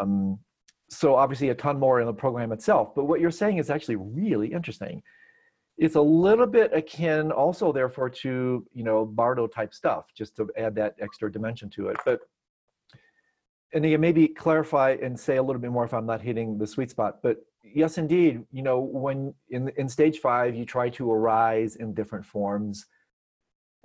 Um, 0.00 0.38
so 0.90 1.14
obviously 1.14 1.50
a 1.50 1.54
ton 1.54 1.78
more 1.78 2.00
in 2.00 2.06
the 2.06 2.12
program 2.12 2.52
itself, 2.52 2.94
but 2.94 3.04
what 3.04 3.20
you're 3.20 3.30
saying 3.30 3.58
is 3.58 3.70
actually 3.70 3.96
really 3.96 4.52
interesting. 4.52 5.02
It's 5.78 5.94
a 5.94 6.00
little 6.00 6.46
bit 6.46 6.72
akin 6.74 7.32
also 7.32 7.72
therefore 7.72 8.10
to, 8.10 8.66
you 8.72 8.84
know, 8.84 9.06
Bardo 9.06 9.46
type 9.46 9.72
stuff, 9.72 10.06
just 10.14 10.36
to 10.36 10.50
add 10.58 10.74
that 10.74 10.94
extra 11.00 11.32
dimension 11.32 11.70
to 11.70 11.88
it. 11.88 11.96
But, 12.04 12.20
and 13.72 13.84
again, 13.84 14.00
maybe 14.00 14.28
clarify 14.28 14.96
and 15.00 15.18
say 15.18 15.36
a 15.36 15.42
little 15.42 15.62
bit 15.62 15.70
more 15.70 15.84
if 15.84 15.94
I'm 15.94 16.06
not 16.06 16.20
hitting 16.20 16.58
the 16.58 16.66
sweet 16.66 16.90
spot, 16.90 17.20
but 17.22 17.38
yes, 17.62 17.96
indeed, 17.96 18.42
you 18.52 18.62
know, 18.62 18.80
when 18.80 19.32
in, 19.50 19.70
in 19.76 19.88
stage 19.88 20.18
five, 20.18 20.54
you 20.54 20.64
try 20.64 20.90
to 20.90 21.10
arise 21.10 21.76
in 21.76 21.94
different 21.94 22.26
forms. 22.26 22.86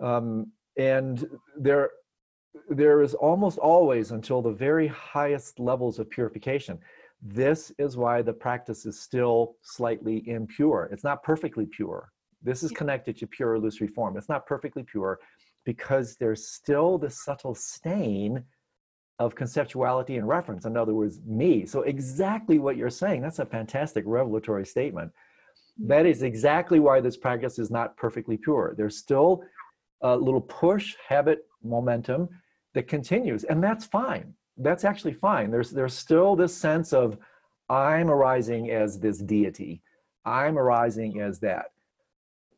Um, 0.02 0.52
and 0.78 1.26
there, 1.58 1.92
there 2.70 3.02
is 3.02 3.14
almost 3.14 3.58
always 3.58 4.12
until 4.12 4.42
the 4.42 4.52
very 4.52 4.88
highest 4.88 5.60
levels 5.60 6.00
of 6.00 6.10
purification. 6.10 6.80
This 7.22 7.72
is 7.78 7.98
why 7.98 8.22
the 8.22 8.34
practice 8.34 8.86
is 8.86 9.00
still 9.00 9.56
slightly 9.62 10.28
impure. 10.30 10.90
It's 10.92 11.04
not 11.04 11.24
perfectly 11.24 11.66
pure. 11.66 12.12
This 12.44 12.62
is 12.62 12.72
connected 12.72 13.18
to 13.18 13.28
pure 13.28 13.56
illusory 13.56 13.88
form. 13.88 14.18
It's 14.18 14.30
not 14.30 14.46
perfectly 14.46 14.84
pure 14.84 15.20
because 15.66 16.16
there's 16.18 16.48
still 16.50 16.98
the 16.98 17.10
subtle 17.10 17.56
stain 17.56 18.44
of 19.18 19.36
conceptuality 19.36 20.18
and 20.18 20.28
reference. 20.28 20.66
In 20.66 20.78
other 20.78 20.94
words, 20.94 21.22
me. 21.26 21.66
So, 21.66 21.82
exactly 21.82 22.60
what 22.60 22.78
you're 22.78 22.90
saying, 22.90 23.22
that's 23.22 23.40
a 23.40 23.46
fantastic 23.46 24.04
revelatory 24.06 24.66
statement. 24.66 25.12
Hmm. 25.80 25.88
That 25.88 26.06
is 26.06 26.22
exactly 26.22 26.80
why 26.80 27.02
this 27.02 27.18
practice 27.18 27.58
is 27.58 27.72
not 27.72 27.98
perfectly 27.98 28.38
pure. 28.38 28.76
There's 28.78 28.98
still 28.98 29.44
a 30.02 30.16
little 30.16 30.42
push, 30.42 30.96
habit, 31.08 31.48
momentum 31.64 32.30
that 32.74 32.88
continues, 32.88 33.44
and 33.46 33.64
that's 33.64 33.86
fine. 33.86 34.34
That's 34.58 34.86
actually 34.86 35.14
fine. 35.14 35.52
There's 35.52 35.72
there's 35.72 35.94
still 35.94 36.36
this 36.36 36.56
sense 36.56 36.94
of 36.94 37.18
I'm 37.70 38.10
arising 38.10 38.72
as 38.72 39.00
this 39.00 39.18
deity. 39.18 39.82
I'm 40.26 40.58
arising 40.58 41.22
as 41.22 41.40
that. 41.40 41.72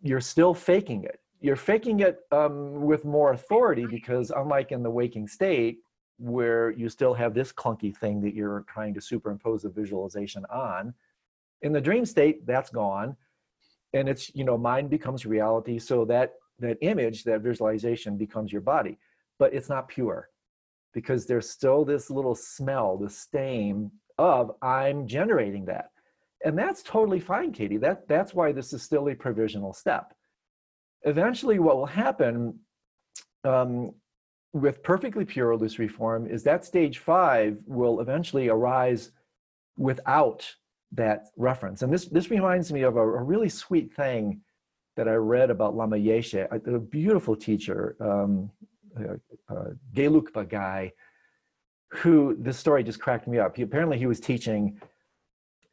You're 0.02 0.22
still 0.22 0.54
faking 0.54 1.04
it. 1.04 1.20
You're 1.42 1.56
faking 1.56 2.00
it 2.02 2.20
um, 2.32 2.82
with 2.82 3.06
more 3.06 3.34
authority 3.34 3.86
because 3.86 4.32
unlike 4.32 4.72
in 4.72 4.84
the 4.84 4.90
waking 4.90 5.28
state, 5.28 5.80
where 6.20 6.72
you 6.72 6.90
still 6.90 7.14
have 7.14 7.34
this 7.34 7.52
clunky 7.52 7.96
thing 7.96 8.22
that 8.22 8.34
you're 8.34 8.66
trying 8.68 8.94
to 8.96 9.02
superimpose 9.02 9.66
a 9.66 9.70
visualization 9.70 10.46
on, 10.52 10.94
in 11.62 11.72
the 11.72 11.82
dream 11.82 12.06
state, 12.06 12.46
that's 12.46 12.70
gone, 12.70 13.16
and 13.94 14.08
it's 14.08 14.34
you 14.36 14.44
know 14.44 14.58
mind 14.58 14.90
becomes 14.90 15.26
reality. 15.26 15.80
So 15.80 16.06
that 16.06 16.36
that 16.60 16.78
image, 16.82 17.24
that 17.24 17.42
visualization 17.42 18.18
becomes 18.18 18.52
your 18.52 18.62
body, 18.62 18.98
but 19.40 19.54
it's 19.54 19.70
not 19.70 19.88
pure 19.88 20.30
because 20.98 21.28
there's 21.28 21.48
still 21.48 21.86
this 21.86 22.10
little 22.10 22.34
smell, 22.34 22.98
the 22.98 23.08
stain 23.08 23.92
of 24.18 24.56
I'm 24.64 25.06
generating 25.06 25.64
that. 25.66 25.92
And 26.44 26.58
that's 26.58 26.82
totally 26.82 27.20
fine, 27.20 27.52
Katie. 27.52 27.78
That, 27.78 28.08
that's 28.08 28.34
why 28.34 28.52
this 28.52 28.74
is 28.74 28.82
still 28.82 29.08
a 29.08 29.14
provisional 29.14 29.74
step. 29.74 30.16
Eventually, 31.04 31.60
what 31.60 31.78
will 31.78 31.86
happen 31.86 32.58
um, 33.44 33.92
with 34.54 34.82
perfectly 34.82 35.24
pure 35.24 35.52
illusory 35.52 35.88
form 35.88 36.26
is 36.26 36.42
that 36.46 36.66
stage 36.66 36.98
five 36.98 37.60
will 37.68 38.00
eventually 38.00 38.50
arise 38.50 39.12
without 39.78 40.52
that 40.94 41.28
reference. 41.38 41.84
And 41.84 41.94
this, 41.94 42.06
this 42.06 42.32
reminds 42.32 42.74
me 42.74 42.82
of 42.82 42.98
a, 42.98 43.02
a 43.02 43.22
really 43.22 43.50
sweet 43.50 43.94
thing 43.94 44.42
that 44.96 45.08
I 45.08 45.14
read 45.14 45.52
about 45.52 45.76
Lama 45.76 45.98
Yeshe, 45.98 46.48
a, 46.50 46.74
a 46.74 46.80
beautiful 46.80 47.36
teacher, 47.36 47.96
um, 48.00 48.50
uh, 49.00 49.54
uh, 49.54 49.70
Gelugpa 49.94 50.48
guy, 50.48 50.92
who 51.92 52.36
this 52.40 52.58
story 52.58 52.84
just 52.84 53.00
cracked 53.00 53.28
me 53.28 53.40
up. 53.40 53.56
He 53.56 53.64
apparently 53.64 53.98
he 53.98 54.08
was 54.08 54.20
teaching, 54.20 54.80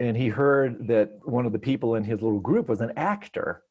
and 0.01 0.17
he 0.17 0.29
heard 0.29 0.87
that 0.89 1.11
one 1.25 1.47
of 1.47 1.53
the 1.53 1.59
people 1.59 1.97
in 1.97 2.05
his 2.05 2.23
little 2.23 2.41
group 2.41 2.69
was 2.69 2.81
an 2.81 2.93
actor, 2.97 3.63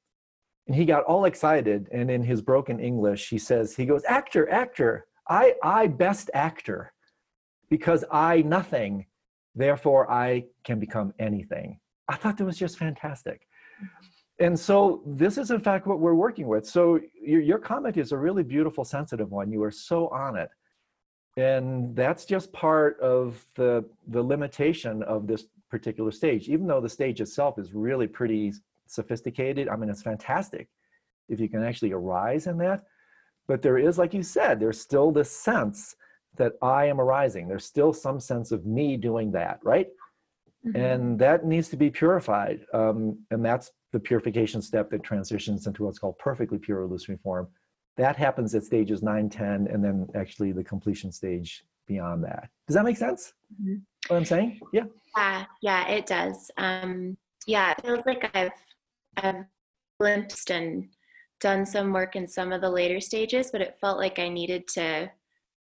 and 0.68 0.76
he 0.76 0.86
got 0.86 1.04
all 1.04 1.26
excited. 1.26 1.88
And 1.92 2.10
in 2.10 2.24
his 2.24 2.42
broken 2.42 2.80
English, 2.80 3.30
he 3.30 3.38
says, 3.38 3.76
"He 3.76 3.86
goes, 3.86 4.04
actor, 4.06 4.50
actor, 4.50 5.08
I, 5.30 5.56
I 5.64 5.88
best 5.88 6.30
actor, 6.34 6.94
because 7.70 8.04
I 8.12 8.42
nothing, 8.42 9.06
therefore 9.56 10.12
I 10.12 10.46
can 10.64 10.80
become 10.80 11.14
anything." 11.20 11.80
I 12.08 12.16
thought 12.16 12.38
that 12.38 12.46
was 12.46 12.58
just 12.58 12.78
fantastic. 12.78 13.48
And 14.40 14.60
so 14.60 15.02
this 15.06 15.38
is 15.38 15.52
in 15.52 15.60
fact 15.60 15.86
what 15.86 16.00
we're 16.00 16.16
working 16.16 16.48
with. 16.48 16.66
So 16.68 17.00
your, 17.22 17.42
your 17.42 17.60
comment 17.60 17.98
is 17.98 18.12
a 18.12 18.18
really 18.18 18.44
beautiful, 18.44 18.84
sensitive 18.84 19.32
one. 19.32 19.52
You 19.52 19.64
are 19.64 19.72
so 19.72 20.08
on 20.10 20.36
it. 20.36 20.50
And 21.38 21.96
that's 21.96 22.26
just 22.26 22.52
part 22.54 23.00
of 23.00 23.46
the, 23.56 23.86
the 24.08 24.22
limitation 24.22 25.02
of 25.04 25.28
this 25.28 25.46
particular 25.70 26.12
stage, 26.12 26.50
even 26.50 26.68
though 26.68 26.82
the 26.82 26.90
stage 26.90 27.22
itself 27.22 27.58
is 27.58 27.74
really 27.74 28.08
pretty 28.08 28.54
sophisticated. 28.88 29.68
I 29.68 29.76
mean, 29.76 29.90
it's 29.90 30.04
fantastic 30.04 30.68
if 31.30 31.40
you 31.40 31.50
can 31.50 31.64
actually 31.64 31.92
arise 31.92 32.48
in 32.48 32.58
that. 32.60 32.84
But 33.48 33.62
there 33.62 33.78
is, 33.78 33.98
like 33.98 34.14
you 34.14 34.24
said, 34.24 34.60
there's 34.60 34.80
still 34.80 35.12
this 35.12 35.32
sense 35.32 35.96
that 36.38 36.54
I 36.62 36.86
am 36.86 37.00
arising. 37.00 37.48
There's 37.48 37.66
still 37.66 37.94
some 37.94 38.20
sense 38.20 38.52
of 38.52 38.66
me 38.66 38.98
doing 38.98 39.32
that, 39.32 39.60
right? 39.64 39.88
Mhm. 40.66 40.76
And 40.76 41.20
that 41.20 41.46
needs 41.46 41.70
to 41.70 41.78
be 41.78 41.90
purified. 41.90 42.66
Um, 42.74 43.20
and 43.32 43.44
that's 43.44 43.72
the 43.92 44.00
purification 44.00 44.62
step 44.62 44.90
that 44.92 45.04
transitions 45.04 45.68
into 45.68 45.84
what's 45.84 46.00
called 46.00 46.18
perfectly 46.18 46.58
pure 46.58 46.82
illusory 46.82 47.18
form. 47.18 47.48
That 47.98 48.16
happens 48.16 48.56
at 48.56 48.64
stages 48.64 49.04
9, 49.04 49.30
10, 49.30 49.68
and 49.68 49.84
then 49.84 50.08
actually 50.16 50.52
the 50.52 50.64
completion 50.64 51.12
stage 51.12 51.66
beyond 51.86 52.24
that. 52.24 52.50
Does 52.68 52.76
that 52.76 52.86
make 52.86 52.98
sense? 52.98 53.34
Mhm. 53.62 53.82
What 54.08 54.18
I'm 54.18 54.26
saying? 54.26 54.60
Yeah. 54.72 54.86
Yeah, 55.16 55.46
yeah, 55.62 55.88
it 55.90 56.06
does. 56.06 56.50
Um, 56.58 57.18
yeah, 57.46 57.72
it 57.72 57.82
feels 57.86 58.06
like 58.06 58.36
I've 58.36 58.52
I've 59.18 59.46
glimpsed 60.00 60.50
and 60.50 60.90
done 61.40 61.66
some 61.66 61.94
work 61.94 62.16
in 62.16 62.28
some 62.28 62.52
of 62.52 62.62
the 62.62 62.70
later 62.70 63.00
stages, 63.00 63.52
but 63.52 63.62
it 63.62 63.78
felt 63.80 63.98
like 64.00 64.18
I 64.18 64.30
needed 64.30 64.68
to 64.70 65.12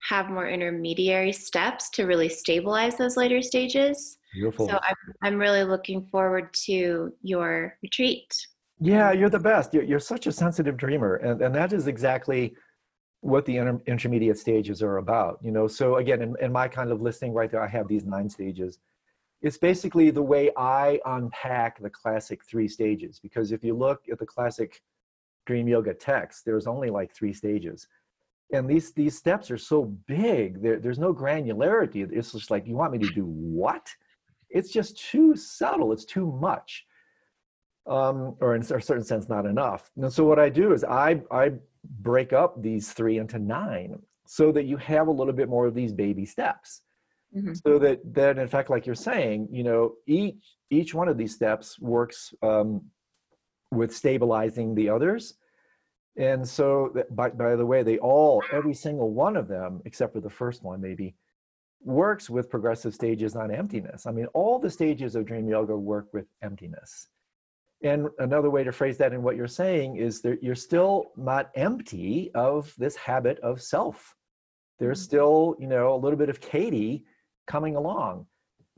have 0.10 0.30
more 0.30 0.50
intermediary 0.50 1.32
steps 1.32 1.90
to 1.92 2.06
really 2.06 2.30
stabilize 2.30 2.98
those 2.98 3.16
later 3.16 3.42
stages. 3.42 4.17
Beautiful. 4.34 4.68
So 4.68 4.80
I'm 4.82 4.96
I'm 5.22 5.38
really 5.38 5.64
looking 5.64 6.06
forward 6.06 6.54
to 6.66 7.14
your 7.22 7.78
retreat. 7.82 8.34
Yeah, 8.80 9.10
um, 9.10 9.20
you're 9.20 9.30
the 9.30 9.40
best. 9.40 9.74
You're, 9.74 9.84
you're 9.84 10.00
such 10.00 10.28
a 10.28 10.32
sensitive 10.32 10.78
dreamer. 10.78 11.16
And, 11.16 11.42
and 11.42 11.56
that 11.56 11.74
is 11.74 11.88
exactly 11.88 12.56
what 13.22 13.46
the 13.46 13.58
inter- 13.58 13.82
intermediate 13.88 14.38
stages 14.38 14.84
are 14.84 14.98
about. 14.98 15.40
You 15.42 15.52
know, 15.52 15.68
so 15.68 15.96
again, 15.96 16.22
in, 16.22 16.36
in 16.42 16.52
my 16.52 16.68
kind 16.68 16.92
of 16.92 17.02
listing 17.02 17.34
right 17.34 17.50
there, 17.50 17.64
I 17.64 17.68
have 17.68 17.88
these 17.88 18.06
nine 18.06 18.30
stages. 18.30 18.80
It's 19.42 19.58
basically 19.58 20.12
the 20.12 20.22
way 20.22 20.52
I 20.58 21.00
unpack 21.06 21.82
the 21.82 21.90
classic 21.90 22.44
three 22.44 22.68
stages. 22.68 23.20
Because 23.20 23.52
if 23.52 23.64
you 23.64 23.76
look 23.76 24.02
at 24.12 24.20
the 24.20 24.26
classic 24.26 24.82
dream 25.46 25.68
yoga 25.68 25.94
text, 25.94 26.44
there's 26.46 26.68
only 26.68 26.90
like 26.90 27.14
three 27.16 27.34
stages. 27.34 27.88
And 28.54 28.70
these, 28.70 28.94
these 28.94 29.18
steps 29.18 29.52
are 29.52 29.58
so 29.58 29.86
big, 30.08 30.62
there, 30.62 30.80
there's 30.80 31.00
no 31.00 31.14
granularity. 31.14 32.10
It's 32.12 32.32
just 32.32 32.50
like, 32.50 32.66
you 32.66 32.76
want 32.76 32.94
me 32.94 33.00
to 33.00 33.10
do 33.10 33.26
what? 33.26 33.90
It's 34.50 34.72
just 34.72 34.98
too 34.98 35.36
subtle. 35.36 35.92
It's 35.92 36.06
too 36.06 36.32
much 36.32 36.86
um, 37.88 38.36
or 38.42 38.56
in 38.56 38.62
a 38.62 38.66
certain 38.66 39.04
sense, 39.04 39.30
not 39.30 39.46
enough. 39.46 39.90
And 39.96 40.12
so 40.12 40.26
what 40.26 40.40
I 40.40 40.50
do 40.50 40.74
is 40.74 40.84
I 40.84 41.22
I 41.32 41.54
break 42.02 42.34
up 42.34 42.62
these 42.62 42.92
three 42.92 43.18
into 43.18 43.40
nine, 43.40 44.00
so 44.28 44.52
that 44.52 44.66
you 44.66 44.78
have 44.78 45.08
a 45.08 45.12
little 45.12 45.34
bit 45.34 45.50
more 45.50 45.66
of 45.66 45.74
these 45.74 45.94
baby 45.94 46.26
steps. 46.26 46.82
Mhm. 47.36 47.60
So 47.66 47.80
that 47.80 48.00
that 48.14 48.38
in 48.38 48.48
fact, 48.48 48.70
like 48.70 48.86
you're 48.86 48.96
saying, 48.96 49.48
you 49.52 49.64
know, 49.64 49.96
each 50.06 50.58
each 50.70 50.94
one 50.94 51.08
of 51.08 51.18
these 51.18 51.34
steps 51.34 51.80
works 51.80 52.34
um, 52.42 52.82
with 53.72 53.96
stabilizing 53.96 54.76
the 54.76 54.90
others. 54.90 55.36
And 56.18 56.48
so, 56.48 56.92
that, 56.96 57.16
by, 57.16 57.30
by 57.30 57.56
the 57.56 57.66
way, 57.66 57.84
they 57.84 58.00
all, 58.00 58.42
every 58.52 58.74
single 58.74 59.12
one 59.12 59.38
of 59.38 59.48
them, 59.48 59.82
except 59.86 60.14
for 60.14 60.20
the 60.20 60.32
first 60.32 60.64
one, 60.64 60.82
maybe, 60.82 61.16
works 61.84 62.30
with 62.30 62.50
progressive 62.50 62.94
stages 62.94 63.36
on 63.36 63.52
emptiness. 63.52 64.06
I 64.06 64.12
mean, 64.12 64.26
all 64.28 64.60
the 64.60 64.70
stages 64.70 65.16
of 65.16 65.26
dream 65.26 65.48
yoga 65.48 65.78
work 65.78 66.08
with 66.14 66.26
emptiness. 66.42 67.08
And 67.84 68.10
another 68.18 68.50
way 68.50 68.64
to 68.64 68.72
phrase 68.72 68.98
that 68.98 69.14
in 69.14 69.22
what 69.22 69.36
you're 69.36 69.48
saying 69.48 69.98
is 69.98 70.22
that 70.22 70.42
you're 70.42 70.56
still 70.56 71.12
not 71.16 71.52
empty 71.56 72.32
of 72.34 72.74
this 72.78 72.96
habit 72.96 73.40
of 73.40 73.62
self. 73.62 74.16
There's 74.80 75.00
Mhm. 75.00 75.04
still, 75.04 75.56
you 75.60 75.68
know, 75.68 75.94
a 75.94 75.98
little 75.98 76.18
bit 76.18 76.30
of 76.30 76.42
Katie 76.42 77.06
coming 77.46 77.76
along. 77.76 78.28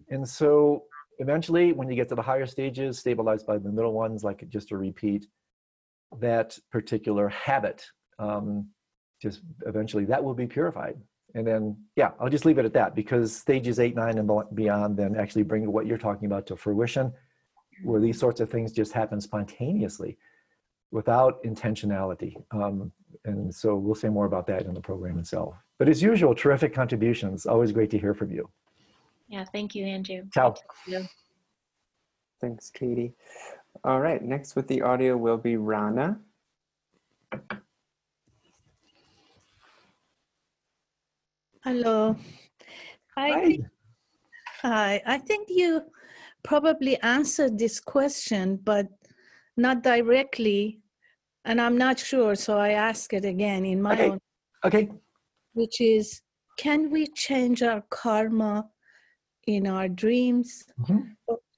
And 0.09 0.27
so 0.27 0.85
eventually, 1.19 1.71
when 1.71 1.89
you 1.89 1.95
get 1.95 2.09
to 2.09 2.15
the 2.15 2.21
higher 2.21 2.45
stages, 2.45 2.99
stabilized 2.99 3.47
by 3.47 3.57
the 3.57 3.71
middle 3.71 3.93
ones, 3.93 4.23
like 4.23 4.47
just 4.49 4.67
to 4.69 4.77
repeat, 4.77 5.27
that 6.17 6.57
particular 6.71 7.29
habit, 7.29 7.85
um, 8.17 8.73
just 9.21 9.41
eventually 9.65 10.05
that 10.05 10.23
will 10.23 10.33
be 10.33 10.47
purified. 10.47 11.01
And 11.35 11.45
then, 11.45 11.77
yeah, 11.95 12.11
I'll 12.19 12.29
just 12.29 12.45
leave 12.45 12.57
it 12.57 12.65
at 12.65 12.73
that 12.73 12.95
because 12.95 13.35
stages 13.35 13.79
eight, 13.79 13.95
nine, 13.95 14.17
and 14.17 14.29
beyond 14.55 14.97
then 14.97 15.15
actually 15.15 15.43
bring 15.43 15.71
what 15.71 15.85
you're 15.85 15.97
talking 15.97 16.25
about 16.25 16.47
to 16.47 16.55
fruition 16.55 17.13
where 17.83 18.01
these 18.01 18.19
sorts 18.19 18.39
of 18.39 18.49
things 18.49 18.71
just 18.71 18.91
happen 18.91 19.21
spontaneously 19.21 20.17
without 20.91 21.41
intentionality. 21.43 22.35
Um, 22.51 22.91
and 23.25 23.53
so 23.53 23.75
we'll 23.75 23.95
say 23.95 24.09
more 24.09 24.25
about 24.25 24.47
that 24.47 24.63
in 24.63 24.73
the 24.73 24.81
program 24.81 25.19
itself. 25.19 25.55
But 25.77 25.87
as 25.87 26.01
usual, 26.01 26.35
terrific 26.35 26.73
contributions. 26.73 27.45
Always 27.45 27.71
great 27.71 27.89
to 27.91 27.99
hear 27.99 28.13
from 28.13 28.31
you. 28.31 28.49
Yeah, 29.27 29.45
thank 29.45 29.75
you, 29.75 29.85
Andrew. 29.85 30.23
Ciao. 30.33 30.55
Thank 30.85 31.03
you. 31.03 31.07
Thanks, 32.41 32.69
Katie. 32.69 33.13
All 33.83 33.99
right, 33.99 34.21
next 34.21 34.55
with 34.55 34.67
the 34.67 34.81
audio 34.81 35.15
will 35.15 35.37
be 35.37 35.55
Rana. 35.55 36.19
Hello. 41.63 42.15
I 43.17 43.31
Hi. 43.31 43.41
think, 43.41 43.65
hi. 44.61 45.01
I 45.05 45.17
think 45.17 45.49
you 45.51 45.81
probably 46.41 46.97
answered 47.01 47.57
this 47.59 47.81
question, 47.81 48.57
but 48.63 48.87
not 49.57 49.83
directly. 49.83 50.79
And 51.43 51.59
I'm 51.59 51.77
not 51.77 51.99
sure, 51.99 52.35
so 52.35 52.57
I 52.57 52.69
ask 52.71 53.13
it 53.13 53.25
again 53.25 53.65
in 53.65 53.81
my 53.81 53.93
Okay. 53.93 54.09
own, 54.09 54.19
Okay. 54.63 54.89
which 55.53 55.81
is 55.81 56.21
can 56.57 56.89
we 56.91 57.07
change 57.07 57.61
our 57.61 57.83
karma 57.89 58.69
in 59.47 59.67
our 59.67 59.89
dreams? 59.89 60.63
Mhm. 60.79 61.15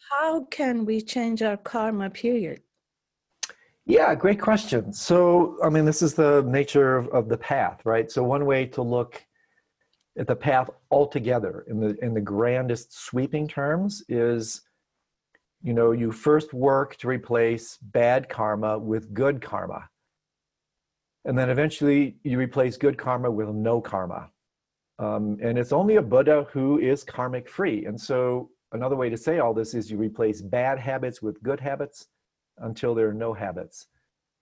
How 0.09 0.45
can 0.45 0.85
we 0.85 1.01
change 1.01 1.41
our 1.43 1.57
karma, 1.57 2.09
period? 2.09 2.61
Yeah, 3.85 4.15
great 4.15 4.39
question. 4.41 4.93
So, 4.93 5.57
I 5.63 5.69
mean, 5.69 5.85
this 5.85 6.01
is 6.01 6.13
the 6.13 6.41
nature 6.43 6.97
of, 6.97 7.07
of 7.09 7.29
the 7.29 7.37
path, 7.37 7.81
right? 7.85 8.11
So, 8.11 8.23
one 8.23 8.45
way 8.45 8.65
to 8.67 8.81
look 8.81 9.23
at 10.17 10.27
the 10.27 10.35
path 10.35 10.69
altogether 10.89 11.65
in 11.67 11.79
the 11.79 11.97
in 12.03 12.13
the 12.13 12.21
grandest 12.21 12.93
sweeping 12.93 13.47
terms 13.47 14.03
is, 14.09 14.61
you 15.61 15.73
know, 15.73 15.91
you 15.91 16.11
first 16.11 16.53
work 16.53 16.97
to 16.97 17.07
replace 17.07 17.77
bad 17.77 18.27
karma 18.27 18.77
with 18.77 19.13
good 19.13 19.41
karma, 19.41 19.89
and 21.25 21.37
then 21.37 21.49
eventually 21.49 22.17
you 22.23 22.37
replace 22.37 22.77
good 22.77 22.97
karma 22.97 23.31
with 23.31 23.49
no 23.49 23.79
karma. 23.79 24.29
Um, 24.99 25.39
and 25.41 25.57
it's 25.57 25.71
only 25.71 25.95
a 25.95 26.01
Buddha 26.01 26.47
who 26.51 26.77
is 26.79 27.03
karmic 27.03 27.49
free. 27.49 27.85
And 27.85 27.99
so, 27.99 28.51
another 28.71 28.95
way 28.95 29.09
to 29.09 29.17
say 29.17 29.39
all 29.39 29.53
this 29.53 29.73
is 29.73 29.89
you 29.89 29.97
replace 29.97 30.41
bad 30.41 30.77
habits 30.77 31.21
with 31.21 31.41
good 31.41 31.59
habits 31.59 32.07
until 32.59 32.93
there 32.93 33.09
are 33.09 33.13
no 33.13 33.33
habits. 33.33 33.87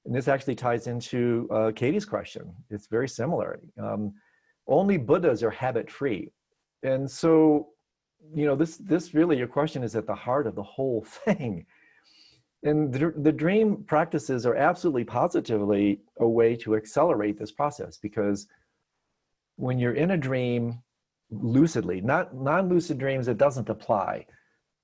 And 0.06 0.14
this 0.14 0.28
actually 0.28 0.56
ties 0.56 0.88
into 0.88 1.48
uh, 1.52 1.72
Katie's 1.76 2.06
question. 2.06 2.54
It's 2.70 2.88
very 2.88 3.08
similar. 3.08 3.60
Um, 3.82 4.14
only 4.70 4.98
Buddhas 4.98 5.44
are 5.44 5.50
habit 5.50 5.90
free. 5.90 6.32
And 6.84 7.10
so, 7.10 7.70
you 8.34 8.46
know, 8.46 8.56
this, 8.56 8.78
this 8.78 9.14
really, 9.14 9.38
your 9.38 9.48
question 9.48 9.84
is 9.84 9.96
at 9.96 10.08
the 10.08 10.16
heart 10.16 10.48
of 10.48 10.56
the 10.56 10.64
whole 10.64 11.04
thing. 11.26 11.66
And 12.64 12.94
the, 12.94 13.14
the 13.16 13.32
dream 13.32 13.84
practices 13.88 14.46
are 14.46 14.56
absolutely 14.56 15.06
positively 15.06 16.02
a 16.20 16.28
way 16.28 16.56
to 16.58 16.76
accelerate 16.76 17.40
this 17.40 17.52
process 17.52 17.98
because 17.98 18.48
when 19.56 19.80
you're 19.80 19.94
in 19.94 20.12
a 20.12 20.18
dream 20.18 20.82
lucidly, 21.32 22.02
not 22.02 22.36
non-lucid 22.36 22.98
dreams, 22.98 23.28
it 23.28 23.38
doesn't 23.38 23.70
apply 23.70 24.26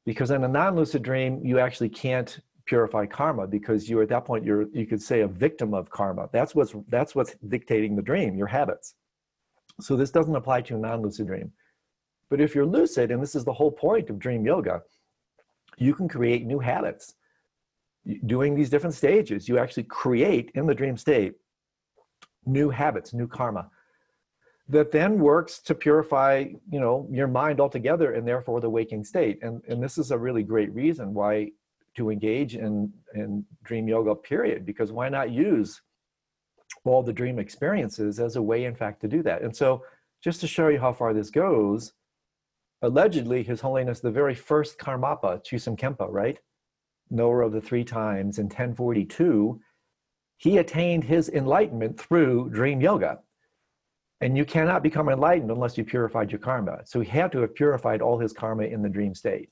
because 0.05 0.31
in 0.31 0.43
a 0.43 0.47
non-lucid 0.47 1.01
dream, 1.01 1.41
you 1.43 1.59
actually 1.59 1.89
can't 1.89 2.39
purify 2.65 3.05
karma 3.05 3.45
because 3.45 3.89
you 3.89 4.01
at 4.01 4.09
that 4.09 4.25
point 4.25 4.43
you're 4.43 4.67
you 4.73 4.87
could 4.87 5.01
say 5.01 5.21
a 5.21 5.27
victim 5.27 5.73
of 5.73 5.89
karma 5.91 6.27
that's 6.31 6.55
what's 6.55 6.73
that's 6.89 7.13
what's 7.13 7.35
dictating 7.47 7.95
the 7.95 8.01
dream 8.01 8.35
your 8.35 8.47
habits 8.47 8.95
so 9.79 9.95
this 9.95 10.11
doesn't 10.11 10.35
apply 10.35 10.61
to 10.61 10.75
a 10.75 10.79
non-lucid 10.79 11.27
dream. 11.27 11.51
But 12.29 12.41
if 12.41 12.55
you're 12.55 12.65
lucid 12.65 13.11
and 13.11 13.21
this 13.21 13.35
is 13.35 13.45
the 13.45 13.53
whole 13.53 13.71
point 13.71 14.09
of 14.09 14.19
dream 14.19 14.45
yoga 14.45 14.81
you 15.77 15.93
can 15.93 16.07
create 16.07 16.45
new 16.45 16.59
habits. 16.59 17.15
Doing 18.27 18.55
these 18.55 18.69
different 18.69 18.93
stages 18.93 19.49
you 19.49 19.57
actually 19.57 19.83
create 19.83 20.51
in 20.55 20.67
the 20.67 20.75
dream 20.75 20.95
state 20.95 21.33
new 22.45 22.69
habits 22.69 23.13
new 23.13 23.27
karma 23.27 23.67
that 24.69 24.91
then 24.91 25.17
works 25.17 25.59
to 25.59 25.73
purify 25.73 26.45
you 26.69 26.79
know 26.79 27.07
your 27.11 27.27
mind 27.27 27.59
altogether 27.59 28.13
and 28.13 28.27
therefore 28.27 28.61
the 28.61 28.69
waking 28.69 29.03
state. 29.03 29.39
And 29.41 29.61
and 29.67 29.81
this 29.83 29.97
is 29.97 30.11
a 30.11 30.17
really 30.17 30.43
great 30.43 30.71
reason 30.73 31.13
why 31.13 31.51
to 31.97 32.11
engage 32.11 32.55
in 32.55 32.93
in 33.15 33.43
dream 33.63 33.87
yoga 33.87 34.13
period 34.13 34.65
because 34.65 34.91
why 34.91 35.09
not 35.09 35.31
use 35.31 35.81
all 36.85 37.03
the 37.03 37.13
dream 37.13 37.39
experiences 37.39 38.19
as 38.19 38.35
a 38.35 38.41
way 38.41 38.65
in 38.65 38.75
fact 38.75 39.01
to 39.01 39.07
do 39.07 39.21
that 39.23 39.41
and 39.41 39.55
so 39.55 39.83
just 40.23 40.39
to 40.41 40.47
show 40.47 40.67
you 40.67 40.79
how 40.79 40.93
far 40.93 41.13
this 41.13 41.29
goes 41.29 41.93
allegedly 42.81 43.43
his 43.43 43.61
holiness 43.61 43.99
the 43.99 44.11
very 44.11 44.35
first 44.35 44.77
karmapa 44.77 45.43
Düsum 45.43 45.77
Khyenpa 45.77 46.07
right 46.09 46.39
knower 47.09 47.41
of 47.41 47.51
the 47.51 47.61
three 47.61 47.83
times 47.83 48.39
in 48.39 48.45
1042 48.45 49.59
he 50.37 50.57
attained 50.57 51.03
his 51.03 51.29
enlightenment 51.29 51.99
through 51.99 52.49
dream 52.49 52.81
yoga 52.81 53.19
and 54.21 54.37
you 54.37 54.45
cannot 54.45 54.81
become 54.81 55.09
enlightened 55.09 55.51
unless 55.51 55.77
you 55.77 55.83
purified 55.83 56.31
your 56.31 56.39
karma 56.39 56.79
so 56.85 56.99
he 56.99 57.09
had 57.09 57.31
to 57.31 57.39
have 57.39 57.53
purified 57.55 58.01
all 58.01 58.17
his 58.17 58.33
karma 58.33 58.63
in 58.63 58.81
the 58.81 58.89
dream 58.89 59.13
state 59.13 59.49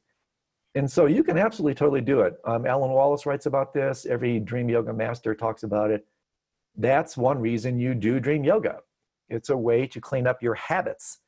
and 0.75 0.89
so 0.89 1.05
you 1.05 1.23
can 1.23 1.37
absolutely 1.37 1.75
totally 1.75 2.01
do 2.01 2.21
it. 2.21 2.35
Um, 2.45 2.65
Alan 2.65 2.91
Wallace 2.91 3.25
writes 3.25 3.45
about 3.45 3.73
this. 3.73 4.05
Every 4.05 4.39
dream 4.39 4.69
yoga 4.69 4.91
master 4.91 5.35
talks 5.35 5.63
about 5.63 5.91
it. 5.91 6.05
That's 6.75 7.15
one 7.17 7.39
reason 7.39 7.79
you 7.79 7.93
do 7.93 8.19
dream 8.19 8.43
yoga. 8.43 8.79
It's 9.29 9.49
a 9.49 9.57
way 9.57 9.87
to 9.87 10.01
clean 10.01 10.27
up 10.27 10.41
your 10.41 10.55
habits. 10.55 11.19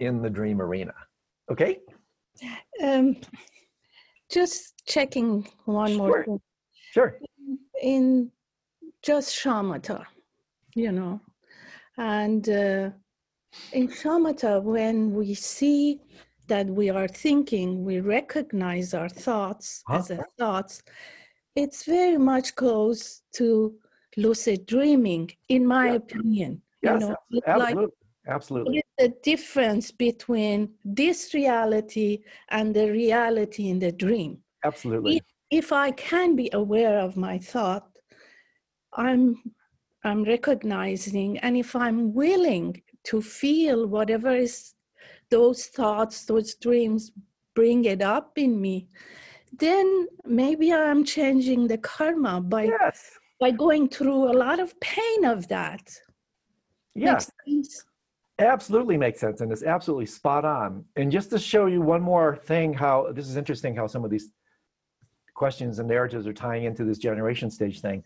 in 0.00 0.22
the 0.22 0.30
dream 0.30 0.60
arena. 0.62 0.94
Okay? 1.50 1.80
Um, 2.80 3.16
just 4.30 4.74
checking 4.86 5.48
one 5.64 5.96
more 5.96 6.08
Sure. 6.08 6.24
thing. 6.24 6.40
Sure. 6.92 7.18
in 7.82 8.30
just 9.02 9.34
shamatha, 9.34 10.04
you 10.76 10.92
know, 10.92 11.20
and 11.96 12.48
uh, 12.48 12.90
in 13.72 13.88
shamatha, 13.88 14.62
when 14.62 15.12
we 15.12 15.34
see 15.34 16.00
that 16.46 16.66
we 16.66 16.90
are 16.90 17.08
thinking, 17.08 17.84
we 17.84 17.98
recognize 18.00 18.94
our 18.94 19.08
thoughts 19.08 19.82
Huh? 19.88 19.96
as 19.96 20.10
a 20.12 20.24
thoughts. 20.38 20.82
It's 21.56 21.84
very 21.84 22.18
much 22.18 22.54
close 22.54 23.22
to 23.32 23.74
lucid 24.18 24.60
dreaming, 24.66 25.26
in 25.48 25.62
my 25.76 25.86
Yeah. 25.86 26.00
opinion. 26.02 26.52
Yes, 26.82 26.92
you 26.92 26.98
know, 27.00 27.12
abs- 27.12 27.36
it's 27.38 27.46
like 27.46 27.62
absolutely. 27.62 27.94
Absolutely. 28.36 28.82
the 28.98 29.08
difference 29.32 29.86
between 30.08 30.58
this 30.84 31.32
reality 31.32 32.10
and 32.56 32.66
the 32.78 32.86
reality 33.02 33.64
in 33.72 33.78
the 33.78 33.92
dream 34.04 34.32
Absolutely. 34.64 35.22
if 35.50 35.72
I 35.72 35.88
can 35.92 36.36
be 36.36 36.48
aware 36.52 36.98
of 37.06 37.16
my 37.16 37.36
thought, 37.52 37.86
I'm 38.92 39.24
I'm 40.04 40.22
recognizing, 40.24 41.38
and 41.44 41.56
if 41.56 41.74
I'm 41.74 42.00
willing 42.14 42.82
to 43.10 43.16
feel 43.40 43.78
whatever 43.96 44.32
is 44.46 44.74
those 45.30 45.60
thoughts, 45.78 46.24
those 46.30 46.54
dreams 46.54 47.12
bring 47.54 47.84
it 47.84 48.02
up 48.02 48.38
in 48.38 48.60
me, 48.60 48.76
then 49.64 50.06
maybe 50.24 50.72
I'm 50.72 51.02
changing 51.04 51.66
the 51.68 51.78
karma 51.78 52.40
by 52.40 52.64
Yes. 52.64 53.18
By 53.40 53.50
going 53.50 53.88
through 53.88 54.30
a 54.30 54.34
lot 54.34 54.58
of 54.60 54.78
pain 54.80 55.24
of 55.24 55.48
that. 55.48 55.90
Yes. 56.94 57.30
Sense? 57.46 57.84
absolutely 58.38 58.96
makes 58.96 59.20
sense 59.20 59.40
and 59.40 59.50
it's 59.50 59.64
absolutely 59.64 60.06
spot 60.06 60.44
on 60.44 60.84
and 60.96 61.10
just 61.10 61.30
to 61.30 61.38
show 61.38 61.66
you 61.66 61.80
one 61.80 62.00
more 62.00 62.36
thing 62.36 62.72
how 62.72 63.10
this 63.12 63.28
is 63.28 63.36
interesting 63.36 63.74
how 63.74 63.86
some 63.86 64.04
of 64.04 64.10
these 64.10 64.30
questions 65.34 65.78
and 65.78 65.88
narratives 65.88 66.26
are 66.26 66.32
tying 66.32 66.64
into 66.64 66.84
this 66.84 66.98
generation 66.98 67.50
stage 67.50 67.80
thing 67.80 68.02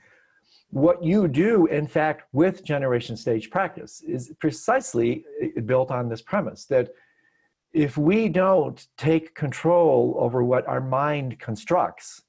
what 0.70 1.03
you 1.05 1.28
do 1.28 1.66
in 1.66 1.87
fact 1.87 2.22
with 2.33 2.64
generation 2.64 3.14
stage 3.14 3.51
practice 3.51 4.03
is 4.07 4.33
precisely 4.41 5.24
uh, 5.43 5.61
built 5.62 5.91
on 5.91 6.09
this 6.09 6.22
premise 6.22 6.64
that 6.64 6.89
if 7.74 7.99
we 7.99 8.28
don't 8.28 8.87
take 8.97 9.35
control 9.35 10.14
over 10.18 10.43
what 10.43 10.66
our 10.66 10.80
mind 10.80 11.39
constructs 11.39 12.22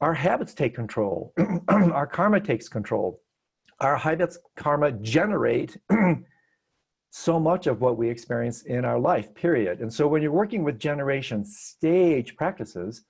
our 0.00 0.14
habits 0.14 0.54
take 0.54 0.74
control 0.74 1.32
our 1.68 2.06
karma 2.06 2.40
takes 2.40 2.68
control 2.68 3.20
our 3.80 3.96
habits 3.96 4.38
karma 4.56 4.92
generate 4.92 5.76
so 7.10 7.40
much 7.40 7.66
of 7.66 7.80
what 7.80 7.98
we 7.98 8.08
experience 8.08 8.62
in 8.62 8.84
our 8.84 8.98
life, 8.98 9.34
period. 9.34 9.80
And 9.80 9.92
so 9.92 10.06
when 10.06 10.22
you're 10.22 10.30
working 10.30 10.62
with 10.62 10.78
generation 10.78 11.44
stage 11.44 12.36
practices, 12.36 13.02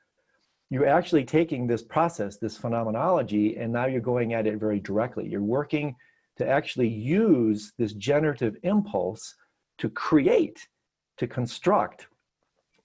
you're 0.71 0.87
actually 0.87 1.25
taking 1.25 1.67
this 1.67 1.83
process, 1.83 2.39
this 2.39 2.57
phenomenology, 2.57 3.57
and 3.57 3.73
now 3.73 3.87
you're 3.87 4.01
going 4.01 4.33
at 4.33 4.47
it 4.47 4.59
very 4.59 4.81
directly. 4.81 5.29
You're 5.29 5.43
working 5.43 5.97
to 6.39 6.49
actually 6.49 6.89
use 6.89 7.73
this 7.77 7.93
generative 7.93 8.57
impulse 8.63 9.35
to 9.79 9.91
create, 9.91 10.67
to 11.19 11.27
construct 11.27 12.07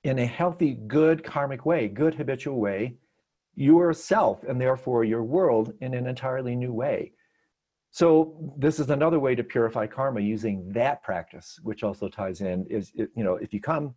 in 0.03 0.19
a 0.19 0.25
healthy, 0.25 0.79
good 0.87 1.23
karmic 1.23 1.65
way, 1.65 1.87
good 1.87 2.15
habitual 2.15 2.59
way, 2.59 2.95
yourself 3.55 4.43
and 4.43 4.59
therefore 4.59 5.03
your 5.03 5.23
world 5.23 5.73
in 5.81 5.93
an 5.93 6.07
entirely 6.07 6.55
new 6.55 6.73
way. 6.73 7.13
So 7.91 8.53
this 8.57 8.79
is 8.79 8.89
another 8.89 9.19
way 9.19 9.35
to 9.35 9.43
purify 9.43 9.87
karma 9.87 10.19
using 10.19 10.69
that 10.73 11.01
practice, 11.01 11.59
which 11.63 11.81
also 11.83 12.09
ties 12.09 12.41
in. 12.41 12.65
Is 12.69 12.91
you 12.93 13.23
know 13.23 13.35
if 13.35 13.53
you 13.53 13.61
come, 13.61 13.95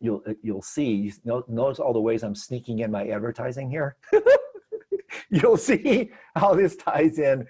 you'll 0.00 0.22
you'll 0.42 0.62
see. 0.62 1.12
no- 1.24 1.44
Notice 1.46 1.78
all 1.78 1.92
the 1.92 2.00
ways 2.00 2.24
I'm 2.24 2.34
sneaking 2.34 2.80
in 2.80 2.90
my 2.90 3.06
advertising 3.06 3.70
here. 3.70 3.96
you'll 5.30 5.56
see 5.56 6.10
how 6.34 6.54
this 6.54 6.74
ties 6.74 7.20
in 7.20 7.46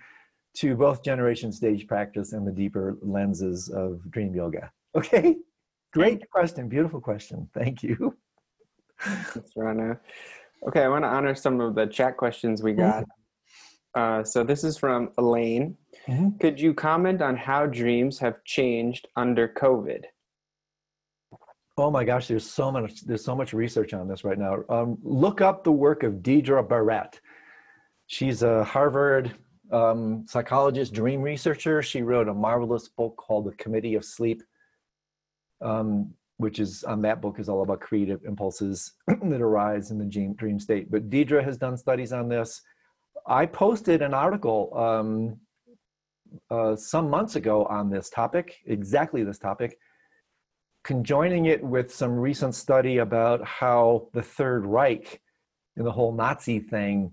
to 0.56 0.74
both 0.76 1.02
generation 1.02 1.52
stage 1.52 1.86
practice 1.86 2.32
and 2.32 2.46
the 2.46 2.52
deeper 2.52 2.98
lenses 3.00 3.70
of 3.70 4.00
dream 4.10 4.34
yoga. 4.34 4.70
Okay, 4.94 5.36
great 5.92 6.28
question, 6.30 6.68
beautiful 6.68 7.00
question. 7.00 7.48
Thank 7.54 7.82
you. 7.82 8.14
Thanks, 9.00 9.52
Rana. 9.56 10.00
Okay, 10.66 10.82
I 10.82 10.88
want 10.88 11.04
to 11.04 11.08
honor 11.08 11.34
some 11.34 11.60
of 11.60 11.74
the 11.74 11.86
chat 11.86 12.16
questions 12.16 12.62
we 12.62 12.72
got. 12.72 13.04
Uh, 13.94 14.22
so 14.22 14.44
this 14.44 14.64
is 14.64 14.76
from 14.76 15.10
Elaine. 15.18 15.76
Mhm. 16.06 16.38
Could 16.40 16.60
you 16.60 16.74
comment 16.74 17.22
on 17.22 17.36
how 17.36 17.66
dreams 17.66 18.18
have 18.18 18.42
changed 18.44 19.08
under 19.16 19.48
COVID? 19.48 20.04
Oh 21.76 21.90
my 21.90 22.04
gosh, 22.04 22.26
there's 22.26 22.48
so 22.48 22.72
much 22.72 23.02
there's 23.02 23.24
so 23.24 23.36
much 23.36 23.52
research 23.52 23.94
on 23.94 24.08
this 24.08 24.24
right 24.24 24.38
now. 24.38 24.64
Um, 24.68 24.98
look 25.02 25.40
up 25.40 25.62
the 25.62 25.72
work 25.72 26.02
of 26.02 26.22
Deirdre 26.22 26.62
Barrett. 26.62 27.20
She's 28.08 28.42
a 28.42 28.64
Harvard 28.64 29.34
um, 29.70 30.26
psychologist, 30.26 30.92
dream 30.92 31.22
researcher. 31.22 31.82
She 31.82 32.02
wrote 32.02 32.28
a 32.28 32.34
marvelous 32.34 32.88
book 32.88 33.16
called 33.16 33.46
The 33.46 33.52
Committee 33.52 33.94
of 33.94 34.04
Sleep, 34.04 34.42
um, 35.60 36.14
which 36.38 36.58
is 36.58 36.82
on 36.84 37.02
that 37.02 37.20
book 37.20 37.38
is 37.38 37.48
all 37.48 37.62
about 37.62 37.80
creative 37.80 38.24
impulses 38.24 38.92
that 39.06 39.42
arise 39.42 39.90
in 39.90 39.98
the 39.98 40.04
dream, 40.04 40.34
dream 40.34 40.58
state. 40.58 40.90
But 40.90 41.10
Deirdre 41.10 41.42
has 41.42 41.56
done 41.56 41.76
studies 41.76 42.12
on 42.12 42.28
this. 42.28 42.62
I 43.26 43.46
posted 43.46 44.02
an 44.02 44.14
article 44.14 44.72
um, 44.76 45.38
uh, 46.50 46.76
some 46.76 47.10
months 47.10 47.36
ago 47.36 47.64
on 47.66 47.90
this 47.90 48.08
topic, 48.10 48.56
exactly 48.66 49.22
this 49.22 49.38
topic 49.38 49.78
conjoining 50.88 51.44
it 51.44 51.62
with 51.62 51.92
some 51.92 52.12
recent 52.12 52.54
study 52.54 52.96
about 52.96 53.44
how 53.44 54.08
the 54.14 54.22
Third 54.22 54.64
Reich 54.64 55.20
and 55.76 55.86
the 55.86 55.92
whole 55.92 56.12
Nazi 56.12 56.60
thing 56.60 57.12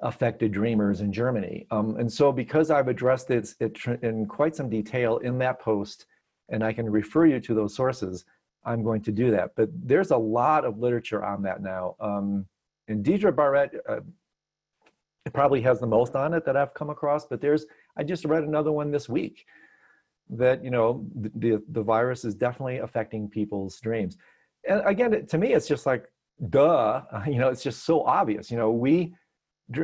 affected 0.00 0.50
dreamers 0.50 1.00
in 1.00 1.12
Germany. 1.12 1.64
Um, 1.70 1.96
and 1.96 2.12
so, 2.12 2.32
because 2.32 2.72
I've 2.72 2.88
addressed 2.88 3.30
it, 3.30 3.48
it 3.60 3.78
in 4.02 4.26
quite 4.26 4.56
some 4.56 4.68
detail 4.68 5.18
in 5.18 5.38
that 5.38 5.60
post, 5.60 6.06
and 6.48 6.64
I 6.64 6.72
can 6.72 6.90
refer 6.90 7.26
you 7.26 7.38
to 7.38 7.54
those 7.54 7.76
sources, 7.76 8.24
I'm 8.64 8.82
going 8.82 9.02
to 9.02 9.12
do 9.12 9.30
that. 9.30 9.52
But 9.56 9.70
there's 9.72 10.10
a 10.10 10.16
lot 10.16 10.64
of 10.64 10.78
literature 10.78 11.24
on 11.24 11.42
that 11.42 11.62
now. 11.62 11.96
Um, 12.00 12.46
and 12.88 13.04
Deirdre 13.04 13.32
Barrett 13.32 13.72
uh, 13.88 14.00
probably 15.32 15.60
has 15.62 15.80
the 15.80 15.86
most 15.86 16.14
on 16.14 16.34
it 16.34 16.44
that 16.44 16.56
I've 16.56 16.74
come 16.74 16.90
across, 16.90 17.26
but 17.26 17.40
there's, 17.40 17.66
I 17.96 18.04
just 18.04 18.24
read 18.24 18.44
another 18.44 18.72
one 18.72 18.90
this 18.90 19.08
week 19.08 19.46
that 20.30 20.64
you 20.64 20.70
know 20.70 21.04
the, 21.14 21.30
the 21.36 21.62
the 21.72 21.82
virus 21.82 22.24
is 22.24 22.34
definitely 22.34 22.78
affecting 22.78 23.28
people's 23.28 23.78
dreams 23.80 24.16
and 24.68 24.82
again 24.86 25.26
to 25.26 25.38
me 25.38 25.52
it's 25.52 25.68
just 25.68 25.86
like 25.86 26.06
duh 26.48 27.02
you 27.26 27.38
know 27.38 27.48
it's 27.48 27.62
just 27.62 27.84
so 27.84 28.02
obvious 28.02 28.50
you 28.50 28.56
know 28.56 28.70
we 28.70 29.14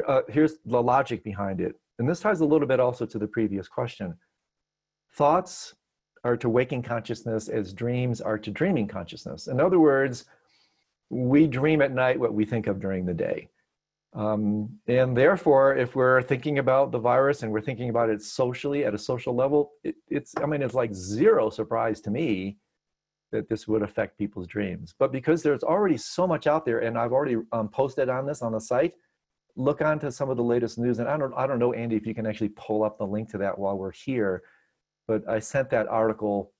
uh, 0.07 0.23
here's 0.29 0.57
the 0.67 0.83
logic 0.83 1.23
behind 1.25 1.61
it 1.61 1.75
and 1.99 2.09
this 2.09 2.21
ties 2.21 2.41
a 2.41 2.45
little 2.45 2.67
bit 2.67 2.81
also 2.81 3.05
to 3.05 3.19
the 3.19 3.27
previous 3.27 3.69
question 3.69 4.15
thoughts 5.15 5.75
are 6.25 6.37
to 6.37 6.49
waking 6.49 6.83
consciousness 6.83 7.49
as 7.49 7.73
dreams 7.73 8.21
are 8.21 8.39
to 8.39 8.51
dreaming 8.51 8.87
consciousness 8.87 9.47
in 9.47 9.61
other 9.61 9.81
words 9.81 10.27
we 11.09 11.47
dream 11.47 11.83
at 11.83 11.93
night 11.93 12.19
what 12.19 12.35
we 12.35 12.45
think 12.45 12.67
of 12.67 12.81
during 12.81 13.05
the 13.05 13.15
day 13.15 13.49
um, 14.13 14.79
and 14.89 15.17
therefore, 15.17 15.77
if 15.77 15.95
we're 15.95 16.23
thinking 16.23 16.59
about 16.59 16.91
the 16.91 16.99
virus 16.99 17.43
and 17.43 17.53
we're 17.53 17.61
thinking 17.61 17.91
about 17.91 18.11
it 18.11 18.23
socially 18.23 18.85
at 18.85 18.95
a 18.95 18.99
social 18.99 19.35
level, 19.35 19.73
it, 19.85 19.95
it's, 20.09 20.35
I 20.43 20.47
mean, 20.47 20.63
it's 20.63 20.75
like 20.75 20.93
zero 20.93 21.49
surprise 21.49 22.01
to 22.03 22.11
me 22.11 22.57
that 23.31 23.49
this 23.49 23.69
would 23.69 23.83
affect 23.83 24.19
people's 24.19 24.49
dreams. 24.49 24.95
But 24.99 25.13
because 25.13 25.43
there's 25.43 25.63
already 25.63 25.97
so 25.97 26.27
much 26.27 26.49
out 26.49 26.65
there, 26.65 26.81
and 26.81 26.99
I've 26.99 27.13
already 27.13 27.37
um, 27.53 27.69
posted 27.69 28.09
on 28.09 28.27
this 28.27 28.43
on 28.43 28.51
the 28.51 28.61
site, 28.61 28.95
look 29.55 29.81
onto 29.81 30.11
some 30.11 30.29
of 30.29 30.37
the 30.37 30.43
latest 30.43 30.77
news. 30.79 30.99
And 30.99 31.09
I 31.09 31.17
don't, 31.17 31.33
I 31.37 31.47
don't 31.47 31.61
know, 31.61 31.73
Andy, 31.73 31.95
if 31.95 32.05
you 32.05 32.15
can 32.15 32.27
actually 32.27 32.51
pull 32.51 32.83
up 32.83 32.99
the 32.99 33.07
link 33.07 33.31
to 33.31 33.39
that 33.39 33.57
while 33.57 33.79
we're 33.79 33.93
here. 33.93 34.43
But 35.11 35.29
I 35.29 35.41
sent 35.41 35.71
that 35.71 35.89
article, 35.89 36.53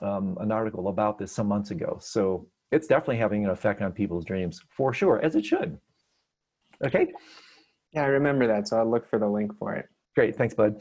um, 0.00 0.38
an 0.40 0.52
article 0.52 0.86
about 0.86 1.18
this 1.18 1.32
some 1.32 1.48
months 1.48 1.72
ago. 1.72 1.98
So 2.00 2.46
it's 2.70 2.86
definitely 2.86 3.16
having 3.16 3.44
an 3.44 3.50
effect 3.50 3.82
on 3.82 3.90
people's 3.90 4.24
dreams 4.24 4.62
for 4.70 4.92
sure, 4.92 5.20
as 5.20 5.34
it 5.34 5.44
should. 5.44 5.76
Okay, 6.86 7.08
Yeah, 7.92 8.04
I 8.04 8.06
remember 8.06 8.46
that, 8.46 8.68
so 8.68 8.78
I'll 8.78 8.88
look 8.88 9.10
for 9.10 9.18
the 9.18 9.26
link 9.26 9.50
for 9.58 9.74
it. 9.74 9.86
great. 10.14 10.36
Thanks, 10.36 10.54
bud. 10.54 10.80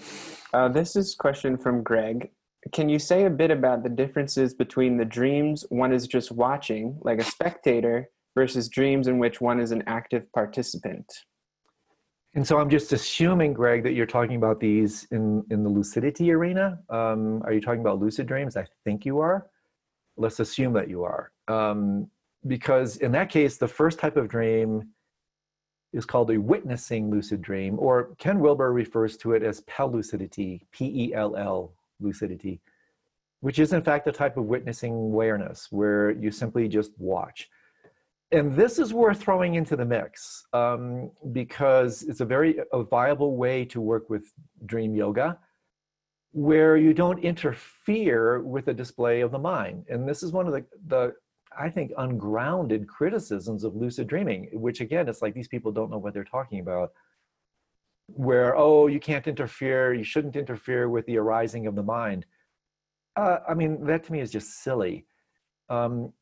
Uh, 0.53 0.69
this 0.69 0.95
is 0.95 1.15
a 1.15 1.17
question 1.17 1.57
from 1.57 1.81
Greg. 1.81 2.29
Can 2.71 2.87
you 2.87 2.99
say 2.99 3.25
a 3.25 3.31
bit 3.31 3.49
about 3.49 3.81
the 3.81 3.89
differences 3.89 4.53
between 4.53 4.97
the 4.97 5.05
dreams 5.05 5.65
one 5.69 5.91
is 5.91 6.05
just 6.05 6.31
watching, 6.31 6.99
like 7.01 7.19
a 7.19 7.23
spectator, 7.23 8.09
versus 8.35 8.69
dreams 8.69 9.07
in 9.07 9.17
which 9.17 9.41
one 9.41 9.59
is 9.59 9.71
an 9.71 9.83
active 9.87 10.31
participant? 10.33 11.07
And 12.35 12.45
so 12.45 12.59
I'm 12.59 12.69
just 12.69 12.93
assuming, 12.93 13.53
Greg, 13.53 13.83
that 13.83 13.93
you're 13.93 14.05
talking 14.05 14.35
about 14.35 14.59
these 14.59 15.07
in, 15.11 15.43
in 15.49 15.63
the 15.63 15.69
lucidity 15.69 16.31
arena. 16.31 16.79
Um, 16.89 17.41
are 17.43 17.53
you 17.53 17.61
talking 17.61 17.81
about 17.81 17.99
lucid 17.99 18.27
dreams? 18.27 18.55
I 18.55 18.65
think 18.83 19.05
you 19.05 19.19
are. 19.19 19.47
Let's 20.17 20.39
assume 20.39 20.73
that 20.73 20.87
you 20.89 21.03
are. 21.03 21.31
Um, 21.47 22.09
because 22.45 22.97
in 22.97 23.11
that 23.13 23.29
case, 23.29 23.57
the 23.57 23.67
first 23.67 23.97
type 23.97 24.17
of 24.17 24.27
dream 24.27 24.89
is 25.93 26.05
called 26.05 26.29
a 26.29 26.39
witnessing 26.39 27.09
lucid 27.09 27.41
dream, 27.41 27.79
or 27.79 28.13
Ken 28.19 28.39
Wilber 28.39 28.71
refers 28.71 29.17
to 29.17 29.31
it 29.31 29.41
as 29.41 29.61
pellucidity, 29.61 30.61
P 30.71 30.85
E 31.05 31.13
L 31.15 31.35
L 31.35 31.73
lucidity. 31.99 32.61
which 33.41 33.59
is 33.59 33.73
in 33.73 33.83
fact 33.83 34.07
a 34.07 34.11
type 34.11 34.37
of 34.37 34.45
witnessing 34.45 34.93
awareness 34.93 35.67
where 35.71 36.11
you 36.11 36.31
simply 36.31 36.67
just 36.67 36.91
watch. 36.97 37.49
And 38.31 38.55
this 38.55 38.77
is 38.77 38.93
worth 38.93 39.21
throwing 39.21 39.55
into 39.55 39.75
the 39.77 39.85
mix 39.85 40.45
um, 40.51 41.11
because 41.31 42.03
it's 42.03 42.19
a 42.19 42.25
very 42.25 42.59
a 42.73 42.83
viable 42.83 43.37
way 43.37 43.63
to 43.65 43.79
work 43.79 44.09
with 44.09 44.31
dream 44.65 44.95
yoga 44.95 45.37
where 46.33 46.75
you 46.77 46.93
don't 46.93 47.19
interfere 47.23 48.41
with 48.41 48.65
the 48.65 48.73
display 48.73 49.21
of 49.21 49.31
the 49.31 49.39
mind. 49.39 49.85
And 49.89 50.07
this 50.07 50.23
is 50.23 50.31
one 50.33 50.45
of 50.45 50.53
the, 50.53 50.65
the 50.87 51.13
I 51.57 51.69
think, 51.69 51.91
ungrounded 51.97 52.87
criticisms 52.87 53.63
of 53.63 53.75
lucid 53.75 54.07
dreaming, 54.07 54.49
which 54.53 54.81
again, 54.81 55.07
it's 55.07 55.21
like 55.21 55.33
these 55.33 55.47
people 55.47 55.71
don't 55.71 55.89
know 55.89 55.97
what 55.97 56.13
they're 56.13 56.23
talking 56.23 56.59
about. 56.59 56.91
Where, 58.07 58.55
oh, 58.55 58.87
you 58.87 58.99
can't 58.99 59.27
interfere, 59.27 59.93
you 59.93 60.03
shouldn't 60.03 60.35
interfere 60.35 60.89
with 60.89 61.05
the 61.07 61.17
arising 61.17 61.65
of 61.65 61.75
the 61.75 61.83
mind. 61.83 62.25
Uh, 63.15 63.39
I 63.49 63.53
mean, 63.53 63.85
that 63.85 64.03
to 64.05 64.11
me 64.11 64.21
is 64.21 64.31
just 64.31 64.63
silly. 64.63 65.05
Um, 65.69 66.13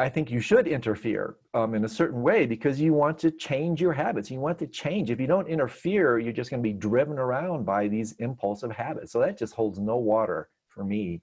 I 0.00 0.08
think 0.08 0.30
you 0.30 0.40
should 0.40 0.66
interfere 0.66 1.36
um, 1.52 1.74
in 1.74 1.84
a 1.84 1.88
certain 1.88 2.22
way 2.22 2.46
because 2.46 2.80
you 2.80 2.94
want 2.94 3.18
to 3.18 3.30
change 3.30 3.82
your 3.82 3.92
habits. 3.92 4.30
You 4.30 4.40
want 4.40 4.58
to 4.60 4.66
change. 4.66 5.10
If 5.10 5.20
you 5.20 5.26
don't 5.26 5.46
interfere, 5.46 6.18
you're 6.18 6.32
just 6.32 6.48
going 6.48 6.62
to 6.62 6.66
be 6.66 6.72
driven 6.72 7.18
around 7.18 7.66
by 7.66 7.86
these 7.86 8.12
impulsive 8.12 8.70
habits. 8.70 9.12
So 9.12 9.20
that 9.20 9.36
just 9.36 9.52
holds 9.52 9.78
no 9.78 9.98
water 9.98 10.48
for 10.68 10.84
me. 10.84 11.20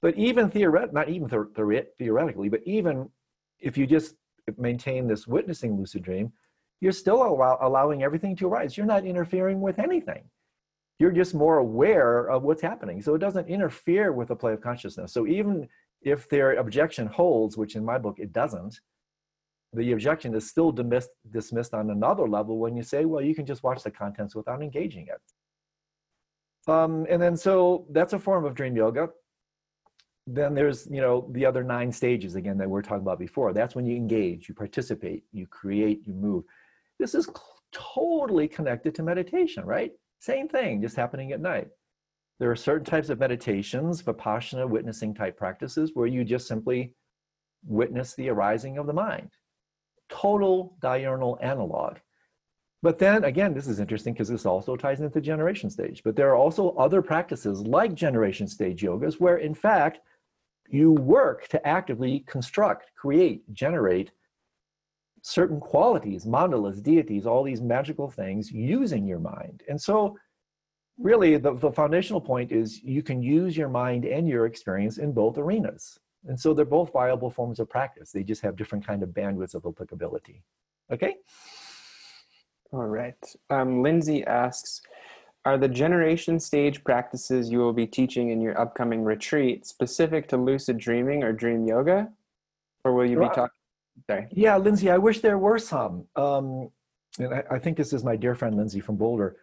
But 0.00 0.16
even 0.16 0.48
theoretically, 0.48 0.94
not 0.94 1.08
even 1.08 1.28
theoretically, 1.98 2.48
but 2.48 2.60
even 2.66 3.10
if 3.58 3.76
you 3.76 3.84
just 3.84 4.14
maintain 4.56 5.08
this 5.08 5.26
witnessing 5.26 5.76
lucid 5.76 6.04
dream, 6.04 6.32
you're 6.80 6.92
still 6.92 7.24
allow, 7.24 7.58
allowing 7.60 8.04
everything 8.04 8.36
to 8.36 8.46
arise. 8.46 8.76
You're 8.76 8.86
not 8.86 9.06
interfering 9.06 9.60
with 9.60 9.80
anything. 9.80 10.22
You're 11.00 11.10
just 11.10 11.34
more 11.34 11.58
aware 11.58 12.30
of 12.30 12.44
what's 12.44 12.62
happening. 12.62 13.02
So 13.02 13.16
it 13.16 13.18
doesn't 13.18 13.48
interfere 13.48 14.12
with 14.12 14.28
the 14.28 14.36
play 14.36 14.52
of 14.52 14.60
consciousness. 14.60 15.12
So 15.12 15.26
even 15.26 15.68
if 16.02 16.28
their 16.28 16.54
objection 16.54 17.06
holds, 17.06 17.56
which 17.56 17.76
in 17.76 17.84
my 17.84 17.98
book 17.98 18.18
it 18.18 18.32
doesn't, 18.32 18.80
the 19.72 19.92
objection 19.92 20.34
is 20.34 20.48
still 20.48 20.72
dismissed, 20.72 21.10
dismissed 21.30 21.74
on 21.74 21.90
another 21.90 22.26
level 22.26 22.58
when 22.58 22.76
you 22.76 22.82
say, 22.82 23.04
well, 23.04 23.22
you 23.22 23.34
can 23.34 23.44
just 23.44 23.62
watch 23.62 23.82
the 23.82 23.90
contents 23.90 24.34
without 24.34 24.62
engaging 24.62 25.08
it. 25.08 26.70
Um, 26.70 27.06
and 27.08 27.20
then 27.20 27.36
so 27.36 27.86
that's 27.90 28.12
a 28.12 28.18
form 28.18 28.44
of 28.44 28.54
dream 28.54 28.76
yoga. 28.76 29.08
Then 30.26 30.54
there's, 30.54 30.86
you 30.90 31.00
know, 31.00 31.28
the 31.32 31.46
other 31.46 31.64
nine 31.64 31.90
stages 31.90 32.34
again 32.34 32.58
that 32.58 32.68
we 32.68 32.78
are 32.78 32.82
talking 32.82 33.02
about 33.02 33.18
before. 33.18 33.52
That's 33.52 33.74
when 33.74 33.86
you 33.86 33.96
engage, 33.96 34.48
you 34.48 34.54
participate, 34.54 35.24
you 35.32 35.46
create, 35.46 36.02
you 36.06 36.12
move. 36.12 36.44
This 36.98 37.14
is 37.14 37.28
totally 37.72 38.48
connected 38.48 38.94
to 38.96 39.02
meditation, 39.02 39.64
right? 39.64 39.92
Same 40.20 40.48
thing, 40.48 40.82
just 40.82 40.96
happening 40.96 41.32
at 41.32 41.40
night. 41.40 41.68
There 42.38 42.50
are 42.50 42.56
certain 42.56 42.84
types 42.84 43.08
of 43.08 43.18
meditations, 43.18 44.02
vipassana 44.02 44.68
witnessing 44.68 45.14
type 45.14 45.36
practices, 45.36 45.90
where 45.94 46.06
you 46.06 46.24
just 46.24 46.46
simply 46.46 46.94
witness 47.66 48.14
the 48.14 48.28
arising 48.28 48.78
of 48.78 48.86
the 48.86 48.92
mind. 48.92 49.30
Total 50.08 50.76
diurnal 50.80 51.38
analog. 51.42 51.96
But 52.80 52.98
then 52.98 53.24
again, 53.24 53.54
this 53.54 53.66
is 53.66 53.80
interesting 53.80 54.12
because 54.12 54.28
this 54.28 54.46
also 54.46 54.76
ties 54.76 55.00
into 55.00 55.20
generation 55.20 55.68
stage. 55.68 56.02
But 56.04 56.14
there 56.14 56.30
are 56.30 56.36
also 56.36 56.70
other 56.76 57.02
practices 57.02 57.60
like 57.62 57.94
generation 57.94 58.46
stage 58.46 58.82
yogas 58.82 59.18
where, 59.18 59.38
in 59.38 59.54
fact, 59.54 59.98
you 60.68 60.92
work 60.92 61.48
to 61.48 61.66
actively 61.66 62.20
construct, 62.20 62.92
create, 62.94 63.42
generate 63.52 64.12
certain 65.22 65.58
qualities, 65.58 66.24
mandalas, 66.24 66.80
deities, 66.80 67.26
all 67.26 67.42
these 67.42 67.60
magical 67.60 68.08
things 68.08 68.52
using 68.52 69.06
your 69.06 69.18
mind. 69.18 69.64
And 69.68 69.80
so 69.80 70.16
really 70.98 71.36
the, 71.36 71.54
the 71.54 71.70
foundational 71.70 72.20
point 72.20 72.52
is 72.52 72.82
you 72.82 73.02
can 73.02 73.22
use 73.22 73.56
your 73.56 73.68
mind 73.68 74.04
and 74.04 74.28
your 74.28 74.46
experience 74.46 74.98
in 74.98 75.12
both 75.12 75.38
arenas. 75.38 75.98
And 76.26 76.38
so 76.38 76.52
they're 76.52 76.64
both 76.64 76.92
viable 76.92 77.30
forms 77.30 77.60
of 77.60 77.68
practice. 77.68 78.10
They 78.10 78.24
just 78.24 78.42
have 78.42 78.56
different 78.56 78.86
kind 78.86 79.02
of 79.02 79.10
bandwidths 79.10 79.54
of 79.54 79.64
applicability. 79.64 80.42
Okay? 80.90 81.16
All 82.72 82.86
right. 82.86 83.16
Um, 83.50 83.82
lindsay 83.82 84.24
asks 84.24 84.82
are 85.44 85.56
the 85.56 85.68
generation 85.68 86.40
stage 86.40 86.82
practices 86.84 87.48
you 87.48 87.58
will 87.58 87.72
be 87.72 87.86
teaching 87.86 88.30
in 88.30 88.40
your 88.40 88.60
upcoming 88.60 89.04
retreat 89.04 89.64
specific 89.64 90.28
to 90.28 90.36
lucid 90.36 90.76
dreaming 90.76 91.22
or 91.22 91.32
dream 91.32 91.66
yoga? 91.66 92.10
Or 92.84 92.92
will 92.92 93.06
you 93.06 93.18
be 93.18 93.26
talking 93.26 93.48
sorry. 94.10 94.26
Yeah 94.32 94.56
lindsay 94.56 94.90
i 94.90 94.98
wish 94.98 95.20
there 95.20 95.38
were 95.38 95.58
some. 95.58 96.04
Um, 96.16 96.70
and 97.18 97.34
I, 97.34 97.44
I 97.52 97.58
think 97.58 97.76
this 97.76 97.92
is 97.92 98.04
my 98.04 98.16
dear 98.16 98.34
friend 98.34 98.56
lindsay 98.56 98.80
from 98.80 98.96
boulder 98.96 99.36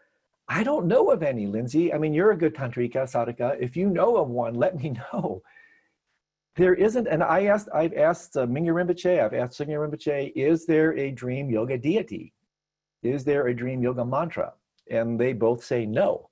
I 0.47 0.63
don't 0.63 0.85
know 0.85 1.11
of 1.11 1.23
any, 1.23 1.47
Lindsay. 1.47 1.93
I 1.93 1.97
mean, 1.97 2.13
you're 2.13 2.31
a 2.31 2.37
good 2.37 2.55
tantrika, 2.55 3.03
sadhaka. 3.11 3.57
If 3.59 3.75
you 3.75 3.89
know 3.89 4.17
of 4.17 4.29
one, 4.29 4.53
let 4.53 4.75
me 4.75 4.89
know. 5.13 5.41
There 6.55 6.73
isn't, 6.73 7.07
and 7.07 7.21
I 7.21 7.45
asked, 7.45 7.67
I've 7.73 7.93
asked 7.93 8.37
uh, 8.37 8.45
Mingyur 8.45 8.75
Rinpoche, 8.75 9.21
I've 9.21 9.33
asked 9.33 9.59
Sungye 9.59 9.75
Rinpoche, 9.75 10.31
is 10.35 10.65
there 10.65 10.97
a 10.97 11.11
dream 11.11 11.49
yoga 11.49 11.77
deity? 11.77 12.33
Is 13.03 13.25
there 13.25 13.47
a 13.47 13.53
dream 13.53 13.81
yoga 13.83 14.05
mantra? 14.05 14.53
And 14.89 15.19
they 15.19 15.33
both 15.33 15.63
say 15.63 15.85
no. 15.85 16.29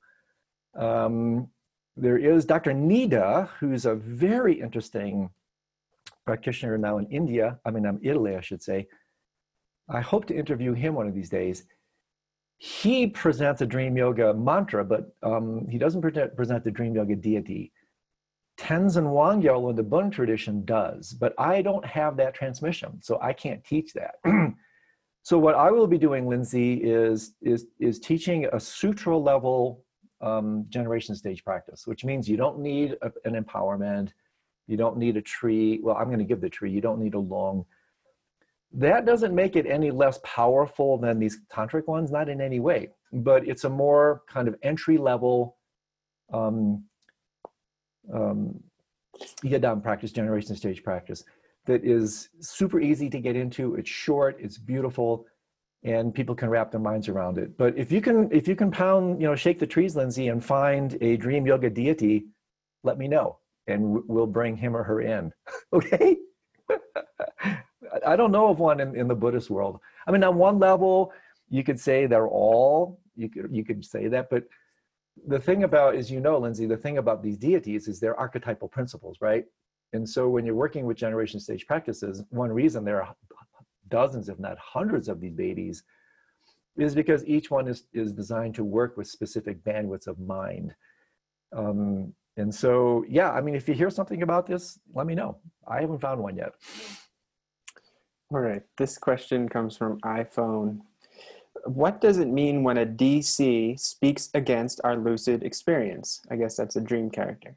Um, 0.75 1.49
there 1.97 2.17
is 2.17 2.45
Dr. 2.45 2.71
Nida, 2.71 3.49
who's 3.59 3.85
a 3.85 3.95
very 3.95 4.59
interesting 4.59 5.29
practitioner 6.25 6.77
now 6.77 6.97
in 6.99 7.05
India, 7.07 7.59
I 7.65 7.71
mean, 7.71 7.85
I'm 7.85 7.99
Italy, 8.01 8.35
I 8.35 8.41
should 8.41 8.63
say. 8.63 8.87
I 9.89 9.99
hope 9.99 10.25
to 10.27 10.35
interview 10.35 10.73
him 10.73 10.93
one 10.95 11.07
of 11.07 11.13
these 11.13 11.29
days 11.29 11.65
he 12.63 13.07
presents 13.07 13.59
a 13.59 13.65
dream 13.65 13.97
yoga 13.97 14.33
mantra, 14.33 14.85
but 14.85 15.13
um, 15.21 15.67
he 15.67 15.77
doesn't 15.77 15.99
present, 15.99 16.33
present 16.33 16.63
the 16.63 16.71
dream 16.71 16.95
yoga 16.95 17.13
deity. 17.13 17.73
Tenzin 18.57 19.03
Wangyal 19.03 19.69
in 19.69 19.75
the 19.75 19.83
Bön 19.83 20.09
tradition 20.09 20.63
does, 20.63 21.11
but 21.11 21.33
I 21.37 21.61
don't 21.61 21.85
have 21.85 22.15
that 22.15 22.33
transmission, 22.33 23.01
so 23.01 23.19
I 23.21 23.33
can't 23.33 23.61
teach 23.65 23.91
that. 23.95 24.15
so 25.23 25.37
what 25.37 25.55
I 25.55 25.71
will 25.71 25.87
be 25.87 25.97
doing, 25.97 26.25
Lindsay, 26.25 26.75
is 26.75 27.33
is 27.41 27.65
is 27.81 27.99
teaching 27.99 28.47
a 28.53 28.61
sutra 28.61 29.17
level 29.17 29.83
um, 30.21 30.65
generation 30.69 31.15
stage 31.15 31.43
practice, 31.43 31.85
which 31.85 32.05
means 32.05 32.29
you 32.29 32.37
don't 32.37 32.59
need 32.59 32.95
a, 33.01 33.11
an 33.25 33.35
empowerment, 33.43 34.13
you 34.67 34.77
don't 34.77 34.95
need 34.95 35.17
a 35.17 35.21
tree. 35.21 35.81
Well, 35.83 35.97
I'm 35.97 36.07
going 36.07 36.19
to 36.19 36.23
give 36.23 36.39
the 36.39 36.49
tree. 36.49 36.71
You 36.71 36.79
don't 36.79 37.01
need 37.01 37.15
a 37.15 37.19
long 37.19 37.65
that 38.73 39.05
doesn't 39.05 39.35
make 39.35 39.55
it 39.55 39.65
any 39.67 39.91
less 39.91 40.19
powerful 40.23 40.97
than 40.97 41.19
these 41.19 41.39
tantric 41.51 41.87
ones, 41.87 42.11
not 42.11 42.27
in 42.27 42.41
any 42.41 42.59
way, 42.59 42.89
but 43.11 43.47
it's 43.47 43.65
a 43.65 43.69
more 43.69 44.23
kind 44.27 44.47
of 44.47 44.55
entry 44.63 44.97
level 44.97 45.57
um, 46.33 46.83
um, 48.11 48.59
yidam 49.43 49.81
practice, 49.81 50.11
generation 50.11 50.55
stage 50.55 50.83
practice 50.83 51.23
that 51.65 51.85
is 51.85 52.29
super 52.39 52.79
easy 52.79 53.09
to 53.09 53.19
get 53.19 53.35
into. 53.35 53.75
It's 53.75 53.89
short, 53.89 54.37
it's 54.39 54.57
beautiful, 54.57 55.25
and 55.83 56.13
people 56.13 56.35
can 56.35 56.49
wrap 56.49 56.71
their 56.71 56.81
minds 56.81 57.07
around 57.07 57.37
it. 57.37 57.57
But 57.57 57.77
if 57.77 57.91
you 57.91 58.01
can, 58.01 58.29
if 58.31 58.47
you 58.47 58.55
can 58.55 58.71
pound, 58.71 59.21
you 59.21 59.27
know, 59.27 59.35
shake 59.35 59.59
the 59.59 59.67
trees, 59.67 59.95
Lindsay, 59.95 60.29
and 60.29 60.43
find 60.43 60.97
a 61.01 61.15
dream 61.17 61.45
yoga 61.45 61.69
deity, 61.69 62.25
let 62.83 62.97
me 62.97 63.07
know, 63.07 63.37
and 63.67 64.03
we'll 64.07 64.27
bring 64.27 64.57
him 64.57 64.75
or 64.75 64.83
her 64.83 65.01
in. 65.01 65.31
okay. 65.73 66.17
I 68.05 68.15
don't 68.15 68.31
know 68.31 68.47
of 68.49 68.59
one 68.59 68.79
in, 68.79 68.95
in 68.95 69.07
the 69.07 69.15
Buddhist 69.15 69.49
world. 69.49 69.79
I 70.07 70.11
mean, 70.11 70.23
on 70.23 70.37
one 70.37 70.59
level, 70.59 71.13
you 71.49 71.63
could 71.63 71.79
say 71.79 72.05
they're 72.05 72.27
all, 72.27 72.99
you 73.15 73.29
could, 73.29 73.49
you 73.51 73.63
could 73.63 73.85
say 73.85 74.07
that, 74.07 74.29
but 74.29 74.43
the 75.27 75.39
thing 75.39 75.63
about, 75.63 75.95
as 75.95 76.09
you 76.09 76.19
know, 76.19 76.37
Lindsay, 76.39 76.65
the 76.65 76.77
thing 76.77 76.97
about 76.97 77.21
these 77.21 77.37
deities 77.37 77.87
is 77.87 77.99
they're 77.99 78.19
archetypal 78.19 78.67
principles, 78.67 79.17
right? 79.21 79.45
And 79.93 80.07
so 80.09 80.27
when 80.27 80.45
you're 80.45 80.55
working 80.55 80.85
with 80.85 80.97
generation 80.97 81.39
stage 81.39 81.67
practices, 81.67 82.23
one 82.29 82.51
reason 82.51 82.83
there 82.83 83.03
are 83.03 83.15
dozens, 83.89 84.27
if 84.27 84.39
not 84.39 84.57
hundreds 84.57 85.07
of 85.07 85.21
these 85.21 85.33
babies 85.33 85.83
is 86.77 86.95
because 86.95 87.23
each 87.27 87.51
one 87.51 87.67
is, 87.67 87.83
is 87.93 88.11
designed 88.11 88.55
to 88.55 88.63
work 88.63 88.97
with 88.97 89.07
specific 89.07 89.63
bandwidths 89.63 90.07
of 90.07 90.17
mind. 90.19 90.73
Um, 91.55 92.13
and 92.37 92.53
so, 92.53 93.05
yeah, 93.07 93.29
I 93.31 93.41
mean, 93.41 93.53
if 93.53 93.67
you 93.67 93.75
hear 93.75 93.91
something 93.91 94.23
about 94.23 94.47
this, 94.47 94.79
let 94.95 95.05
me 95.05 95.13
know. 95.13 95.37
I 95.67 95.81
haven't 95.81 95.99
found 95.99 96.19
one 96.21 96.35
yet. 96.35 96.53
All 98.33 98.39
right, 98.39 98.63
this 98.79 98.97
question 98.97 99.47
comes 99.47 99.77
from 99.77 99.99
iPhone. 100.01 100.79
What 101.65 102.01
does 102.01 102.17
it 102.17 102.27
mean 102.27 102.63
when 102.63 102.79
a 102.79 102.85
DC 102.85 103.79
speaks 103.79 104.31
against 104.33 104.81
our 104.83 104.95
lucid 104.97 105.43
experience? 105.43 106.19
I 106.31 106.37
guess 106.37 106.57
that's 106.57 106.75
a 106.75 106.81
dream 106.81 107.11
character. 107.11 107.55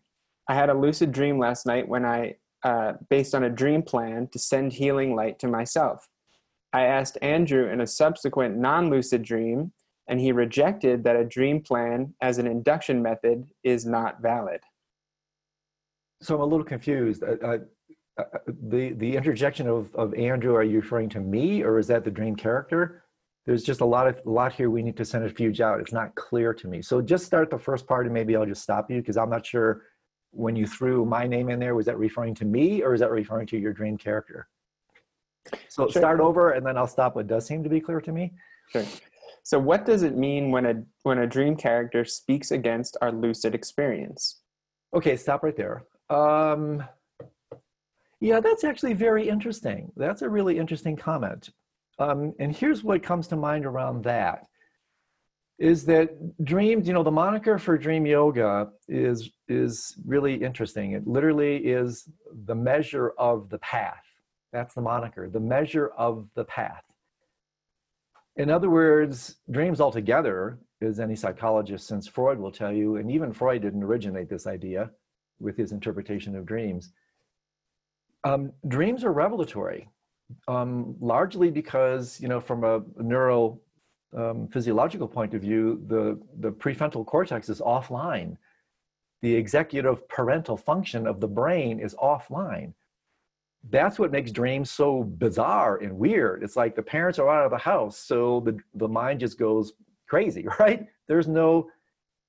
I 0.50 0.54
had 0.54 0.68
a 0.68 0.74
lucid 0.74 1.12
dream 1.12 1.38
last 1.38 1.64
night 1.64 1.88
when 1.88 2.04
I, 2.04 2.36
uh, 2.62 2.92
based 3.08 3.34
on 3.34 3.44
a 3.44 3.48
dream 3.48 3.82
plan 3.82 4.28
to 4.32 4.38
send 4.38 4.74
healing 4.74 5.16
light 5.16 5.38
to 5.38 5.48
myself. 5.48 6.10
I 6.74 6.82
asked 6.82 7.16
Andrew 7.22 7.70
in 7.70 7.80
a 7.80 7.86
subsequent 7.86 8.58
non 8.58 8.90
lucid 8.90 9.22
dream, 9.22 9.72
and 10.08 10.20
he 10.20 10.30
rejected 10.30 11.04
that 11.04 11.16
a 11.16 11.24
dream 11.24 11.62
plan 11.62 12.12
as 12.20 12.36
an 12.36 12.46
induction 12.46 13.00
method 13.00 13.48
is 13.64 13.86
not 13.86 14.20
valid. 14.20 14.60
So 16.20 16.34
I'm 16.34 16.42
a 16.42 16.44
little 16.44 16.66
confused. 16.66 17.24
I, 17.24 17.60
uh, 18.18 18.24
the 18.68 18.92
the 18.94 19.16
interjection 19.16 19.68
of 19.68 19.94
of 19.94 20.14
Andrew, 20.14 20.54
are 20.54 20.62
you 20.62 20.80
referring 20.80 21.08
to 21.10 21.20
me 21.20 21.62
or 21.62 21.78
is 21.78 21.86
that 21.88 22.04
the 22.04 22.10
dream 22.10 22.36
character? 22.36 23.04
There's 23.44 23.62
just 23.62 23.80
a 23.80 23.84
lot 23.84 24.06
of 24.08 24.20
a 24.26 24.30
lot 24.30 24.52
here 24.52 24.70
we 24.70 24.82
need 24.82 24.96
to 24.96 25.04
centrifuge 25.04 25.60
out. 25.60 25.80
It's 25.80 25.92
not 25.92 26.14
clear 26.14 26.52
to 26.54 26.66
me. 26.68 26.82
So 26.82 27.00
just 27.00 27.26
start 27.26 27.50
the 27.50 27.58
first 27.58 27.86
part 27.86 28.06
and 28.06 28.14
maybe 28.14 28.34
I'll 28.34 28.46
just 28.46 28.62
stop 28.62 28.90
you 28.90 28.98
because 29.00 29.16
I'm 29.16 29.30
not 29.30 29.46
sure 29.46 29.82
when 30.30 30.56
you 30.56 30.66
threw 30.66 31.04
my 31.04 31.26
name 31.26 31.48
in 31.48 31.58
there, 31.58 31.74
was 31.74 31.86
that 31.86 31.98
referring 31.98 32.34
to 32.36 32.44
me 32.44 32.82
or 32.82 32.92
is 32.94 33.00
that 33.00 33.10
referring 33.10 33.46
to 33.48 33.58
your 33.58 33.72
dream 33.72 33.96
character? 33.96 34.48
So 35.68 35.88
Sure. 35.88 36.02
start 36.02 36.20
over 36.20 36.50
and 36.50 36.66
then 36.66 36.76
I'll 36.76 36.88
stop 36.88 37.14
what 37.16 37.26
does 37.28 37.46
seem 37.46 37.62
to 37.62 37.70
be 37.70 37.80
clear 37.80 38.00
to 38.00 38.12
me. 38.12 38.32
Sure. 38.70 38.84
So, 39.46 39.60
what 39.60 39.86
does 39.86 40.02
it 40.02 40.16
mean 40.16 40.50
when 40.50 40.66
a 40.66 40.82
when 41.04 41.18
a 41.18 41.26
dream 41.26 41.54
character 41.54 42.04
speaks 42.04 42.50
against 42.50 42.96
our 43.00 43.12
lucid 43.12 43.54
experience? 43.54 44.40
Okay, 44.92 45.16
stop 45.16 45.44
right 45.44 45.56
there. 45.56 45.84
Um, 46.10 46.82
yeah, 48.20 48.40
that's 48.40 48.64
actually 48.64 48.94
very 48.94 49.28
interesting. 49.28 49.92
That's 49.96 50.22
a 50.22 50.28
really 50.28 50.58
interesting 50.58 50.96
comment. 50.96 51.50
Um, 51.98 52.34
and 52.38 52.54
here's 52.54 52.82
what 52.82 53.02
comes 53.02 53.26
to 53.28 53.36
mind 53.36 53.66
around 53.66 54.04
that 54.04 54.46
is 55.58 55.86
that 55.86 56.10
dreams, 56.44 56.86
you 56.86 56.92
know, 56.92 57.02
the 57.02 57.10
moniker 57.10 57.58
for 57.58 57.78
dream 57.78 58.04
yoga 58.04 58.68
is 58.88 59.30
is 59.48 59.96
really 60.06 60.34
interesting. 60.34 60.92
It 60.92 61.06
literally 61.06 61.56
is 61.56 62.08
the 62.44 62.54
measure 62.54 63.12
of 63.18 63.48
the 63.48 63.58
path. 63.58 64.04
That's 64.52 64.74
the 64.74 64.82
moniker, 64.82 65.30
the 65.30 65.40
measure 65.40 65.88
of 65.96 66.28
the 66.34 66.44
path. 66.44 66.82
In 68.36 68.50
other 68.50 68.68
words, 68.68 69.36
dreams 69.50 69.80
altogether, 69.80 70.58
as 70.82 71.00
any 71.00 71.16
psychologist 71.16 71.86
since 71.86 72.06
Freud 72.06 72.38
will 72.38 72.52
tell 72.52 72.72
you, 72.72 72.96
and 72.96 73.10
even 73.10 73.32
Freud 73.32 73.62
didn't 73.62 73.82
originate 73.82 74.28
this 74.28 74.46
idea 74.46 74.90
with 75.40 75.56
his 75.56 75.72
interpretation 75.72 76.36
of 76.36 76.44
dreams. 76.44 76.92
Um, 78.24 78.52
dreams 78.68 79.04
are 79.04 79.12
revelatory, 79.12 79.88
um, 80.48 80.96
largely 81.00 81.50
because, 81.50 82.20
you 82.20 82.28
know, 82.28 82.40
from 82.40 82.64
a 82.64 82.82
neuro 82.98 83.60
um, 84.16 84.48
physiological 84.48 85.08
point 85.08 85.34
of 85.34 85.42
view, 85.42 85.82
the, 85.86 86.18
the 86.40 86.50
prefrontal 86.50 87.04
cortex 87.06 87.48
is 87.48 87.60
offline. 87.60 88.36
The 89.22 89.34
executive 89.34 90.08
parental 90.08 90.56
function 90.56 91.06
of 91.06 91.20
the 91.20 91.28
brain 91.28 91.80
is 91.80 91.94
offline. 91.94 92.72
That's 93.70 93.98
what 93.98 94.12
makes 94.12 94.30
dreams 94.30 94.70
so 94.70 95.02
bizarre 95.02 95.78
and 95.78 95.98
weird. 95.98 96.42
It's 96.42 96.56
like 96.56 96.76
the 96.76 96.82
parents 96.82 97.18
are 97.18 97.28
out 97.28 97.44
of 97.44 97.50
the 97.50 97.58
house, 97.58 97.98
so 97.98 98.40
the, 98.40 98.58
the 98.74 98.88
mind 98.88 99.20
just 99.20 99.38
goes 99.38 99.72
crazy, 100.06 100.46
right? 100.60 100.86
There's 101.08 101.28
no 101.28 101.68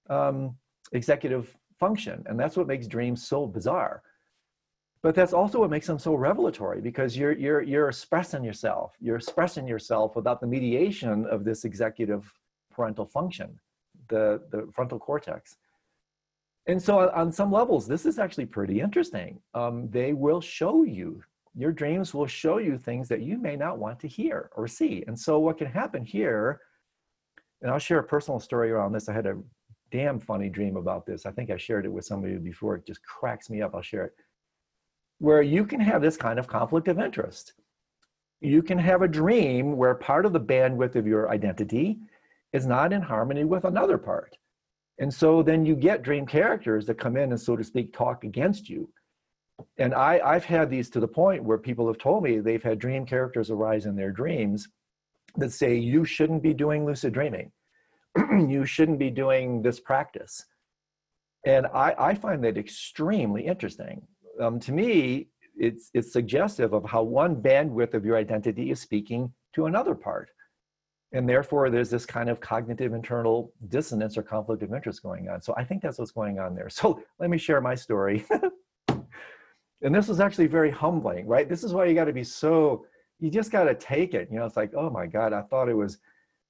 um, 0.09 0.55
executive 0.91 1.55
function, 1.79 2.23
and 2.25 2.39
that's 2.39 2.57
what 2.57 2.67
makes 2.67 2.87
dreams 2.87 3.27
so 3.27 3.45
bizarre. 3.45 4.01
But 5.03 5.15
that's 5.15 5.33
also 5.33 5.59
what 5.59 5.69
makes 5.69 5.87
them 5.87 5.99
so 5.99 6.15
revelatory 6.15 6.81
because 6.81 7.15
you're 7.15 7.33
you're 7.33 7.61
you're 7.61 7.87
expressing 7.89 8.43
yourself. 8.43 8.95
You're 8.99 9.15
expressing 9.17 9.67
yourself 9.67 10.15
without 10.15 10.41
the 10.41 10.47
mediation 10.47 11.25
of 11.27 11.43
this 11.43 11.65
executive 11.65 12.31
parental 12.71 13.05
function, 13.05 13.59
the 14.09 14.41
the 14.51 14.67
frontal 14.73 14.99
cortex. 14.99 15.57
And 16.67 16.81
so, 16.81 17.09
on- 17.11 17.31
some 17.31 17.51
levels, 17.51 17.87
this 17.87 18.05
is 18.05 18.19
actually 18.19 18.47
pretty 18.47 18.81
interesting. 18.81 19.39
Um, 19.53 19.89
they 19.89 20.13
will 20.13 20.41
show 20.41 20.83
you 20.83 21.23
your 21.57 21.71
dreams 21.71 22.13
will 22.13 22.27
show 22.27 22.59
you 22.59 22.77
things 22.77 23.07
that 23.07 23.21
you 23.21 23.39
may 23.39 23.55
not 23.55 23.79
want 23.79 23.99
to 24.01 24.07
hear 24.07 24.51
or 24.55 24.67
see. 24.67 25.03
And 25.07 25.19
so, 25.19 25.39
what 25.39 25.57
can 25.57 25.67
happen 25.67 26.05
here? 26.05 26.61
And 27.61 27.71
I'll 27.71 27.79
share 27.79 27.97
a 27.99 28.03
personal 28.03 28.39
story 28.39 28.69
around 28.69 28.91
this. 28.91 29.09
I 29.09 29.13
had 29.13 29.25
a 29.25 29.37
damn 29.91 30.19
funny 30.19 30.49
dream 30.49 30.77
about 30.77 31.07
this. 31.07 31.25
I 31.25 31.31
think 31.31 31.49
I 31.49 31.57
shared 31.57 31.85
it 31.85 31.91
with 31.91 32.05
somebody 32.05 32.35
before. 32.37 32.75
It 32.75 32.85
just 32.85 33.01
cracks 33.01 33.49
me 33.49 33.61
up. 33.63 33.73
I'll 33.73 33.81
share 33.81 34.05
it. 34.05 34.13
Where 35.19 35.41
you 35.41 35.65
can 35.65 35.79
have 35.79 36.01
this 36.01 36.17
kind 36.17 36.39
of 36.39 36.47
conflict 36.47 36.87
of 36.87 36.99
interest. 36.99 37.53
You 38.39 38.61
can 38.61 38.77
have 38.77 39.01
a 39.01 39.07
dream 39.07 39.77
where 39.77 39.95
part 39.95 40.25
of 40.25 40.33
the 40.33 40.39
bandwidth 40.39 40.95
of 40.95 41.07
your 41.07 41.29
identity 41.29 41.97
is 42.53 42.67
not 42.67 42.93
in 42.93 43.01
harmony 43.01 43.43
with 43.43 43.65
another 43.65 43.97
part. 43.97 44.37
And 44.99 45.13
so 45.13 45.43
then 45.43 45.65
you 45.65 45.75
get 45.75 46.03
dream 46.03 46.25
characters 46.25 46.85
that 46.85 46.99
come 46.99 47.17
in 47.17 47.31
and, 47.31 47.39
so 47.39 47.55
to 47.55 47.63
speak, 47.63 47.93
talk 47.93 48.23
against 48.23 48.69
you. 48.69 48.89
And 49.77 49.93
I, 49.93 50.19
I've 50.23 50.45
had 50.45 50.69
these 50.69 50.89
to 50.91 50.99
the 50.99 51.07
point 51.07 51.43
where 51.43 51.57
people 51.57 51.87
have 51.87 51.97
told 51.97 52.23
me 52.23 52.39
they've 52.39 52.63
had 52.63 52.79
dream 52.79 53.05
characters 53.05 53.49
arise 53.49 53.85
in 53.85 53.95
their 53.95 54.11
dreams 54.11 54.67
that 55.35 55.51
say, 55.51 55.75
you 55.75 56.05
shouldn't 56.05 56.43
be 56.43 56.53
doing 56.53 56.85
lucid 56.85 57.13
dreaming. 57.13 57.51
you 58.31 58.65
shouldn't 58.65 58.99
be 58.99 59.09
doing 59.09 59.61
this 59.61 59.79
practice. 59.79 60.45
And 61.45 61.67
I, 61.67 61.95
I 61.97 62.13
find 62.15 62.43
that 62.43 62.57
extremely 62.57 63.45
interesting. 63.45 64.01
Um, 64.41 64.59
to 64.61 64.71
me, 64.71 65.27
it's, 65.57 65.89
it's 65.93 66.11
suggestive 66.13 66.73
of 66.73 66.85
how 66.85 67.03
one 67.03 67.35
bandwidth 67.35 67.93
of 67.93 68.05
your 68.05 68.17
identity 68.17 68.71
is 68.71 68.79
speaking 68.79 69.31
to 69.55 69.65
another 69.65 69.95
part. 69.95 70.29
And 71.13 71.27
therefore, 71.27 71.69
there's 71.69 71.89
this 71.89 72.05
kind 72.05 72.29
of 72.29 72.39
cognitive 72.39 72.93
internal 72.93 73.53
dissonance 73.69 74.17
or 74.17 74.23
conflict 74.23 74.61
of 74.61 74.73
interest 74.73 75.01
going 75.01 75.29
on. 75.29 75.41
So 75.41 75.53
I 75.57 75.63
think 75.63 75.81
that's 75.81 75.97
what's 75.99 76.11
going 76.11 76.39
on 76.39 76.53
there. 76.53 76.69
So 76.69 77.01
let 77.19 77.29
me 77.29 77.37
share 77.37 77.61
my 77.61 77.75
story. 77.75 78.25
and 78.89 79.95
this 79.95 80.07
was 80.07 80.19
actually 80.19 80.47
very 80.47 80.69
humbling, 80.69 81.25
right? 81.25 81.47
This 81.47 81.63
is 81.63 81.73
why 81.73 81.85
you 81.85 81.95
got 81.95 82.05
to 82.05 82.13
be 82.13 82.23
so, 82.23 82.85
you 83.19 83.31
just 83.31 83.51
got 83.51 83.63
to 83.63 83.75
take 83.75 84.13
it. 84.13 84.27
You 84.31 84.39
know, 84.39 84.45
it's 84.45 84.57
like, 84.57 84.73
oh 84.75 84.89
my 84.89 85.05
God, 85.07 85.33
I 85.33 85.41
thought 85.43 85.69
it 85.69 85.75
was 85.75 85.97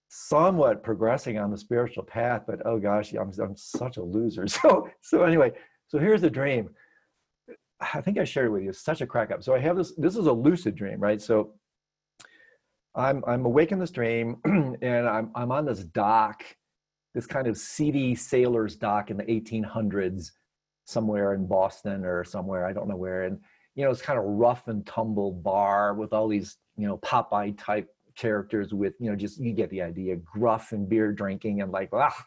somewhat 0.10 0.84
progressing 0.84 1.38
on 1.38 1.52
the 1.52 1.58
spiritual 1.58 2.04
path, 2.04 2.44
but 2.48 2.62
oh 2.66 2.80
gosh, 2.80 3.14
I'm, 3.14 3.32
I'm 3.40 3.56
such 3.56 3.98
a 3.98 4.04
loser. 4.04 4.48
So, 4.62 4.90
so 5.02 5.24
anyway, 5.24 5.52
so 5.88 6.00
here's 6.00 6.22
the 6.22 6.30
dream. 6.30 6.70
I 7.80 8.02
think 8.02 8.18
I 8.18 8.24
shared 8.24 8.48
it 8.48 8.52
with 8.52 8.64
you. 8.64 8.74
Such 8.74 9.02
a 9.02 9.08
crack 9.08 9.32
up. 9.32 9.44
So 9.44 9.54
I 9.54 9.60
have 9.60 9.78
this, 9.78 9.94
this 9.96 10.16
is 10.16 10.26
a 10.26 10.32
lucid 10.32 10.76
dream, 10.76 11.00
right? 11.00 11.22
So 11.22 11.54
I'm, 12.96 13.24
I'm 13.28 13.46
awake 13.46 13.72
in 13.72 13.80
this 13.80 13.92
dream 13.92 14.38
and 14.46 15.08
I'm, 15.08 15.32
I'm 15.36 15.52
on 15.52 15.66
this 15.66 15.84
dock, 15.84 16.44
this 17.14 17.28
kind 17.28 17.48
of 17.48 17.58
seedy 17.58 18.16
sailor's 18.16 18.76
dock 18.76 19.12
in 19.12 19.18
the 19.18 19.24
1800s, 19.24 20.32
somewhere 20.86 21.34
in 21.34 21.46
Boston 21.46 22.04
or 22.04 22.24
somewhere, 22.24 22.66
I 22.66 22.74
don't 22.74 22.88
know 22.88 22.96
where. 22.96 23.24
And, 23.24 23.40
you 23.76 23.86
know, 23.86 23.92
it's 23.92 24.02
kind 24.02 24.18
of 24.18 24.26
rough 24.26 24.68
and 24.68 24.86
tumble 24.88 25.32
bar 25.32 25.94
with 25.94 26.14
all 26.14 26.28
these, 26.28 26.58
you 26.78 26.88
know, 26.88 26.98
Popeye 26.98 27.56
type 27.58 27.88
characters 28.16 28.74
with, 28.74 28.96
you 29.00 29.12
know, 29.12 29.16
just, 29.16 29.40
you 29.40 29.54
get 29.54 29.70
the 29.70 29.84
idea, 29.84 30.16
gruff 30.16 30.72
and 30.72 30.90
beer 30.90 31.12
drinking 31.12 31.62
and 31.62 31.72
like, 31.72 31.90
ah, 31.94 32.26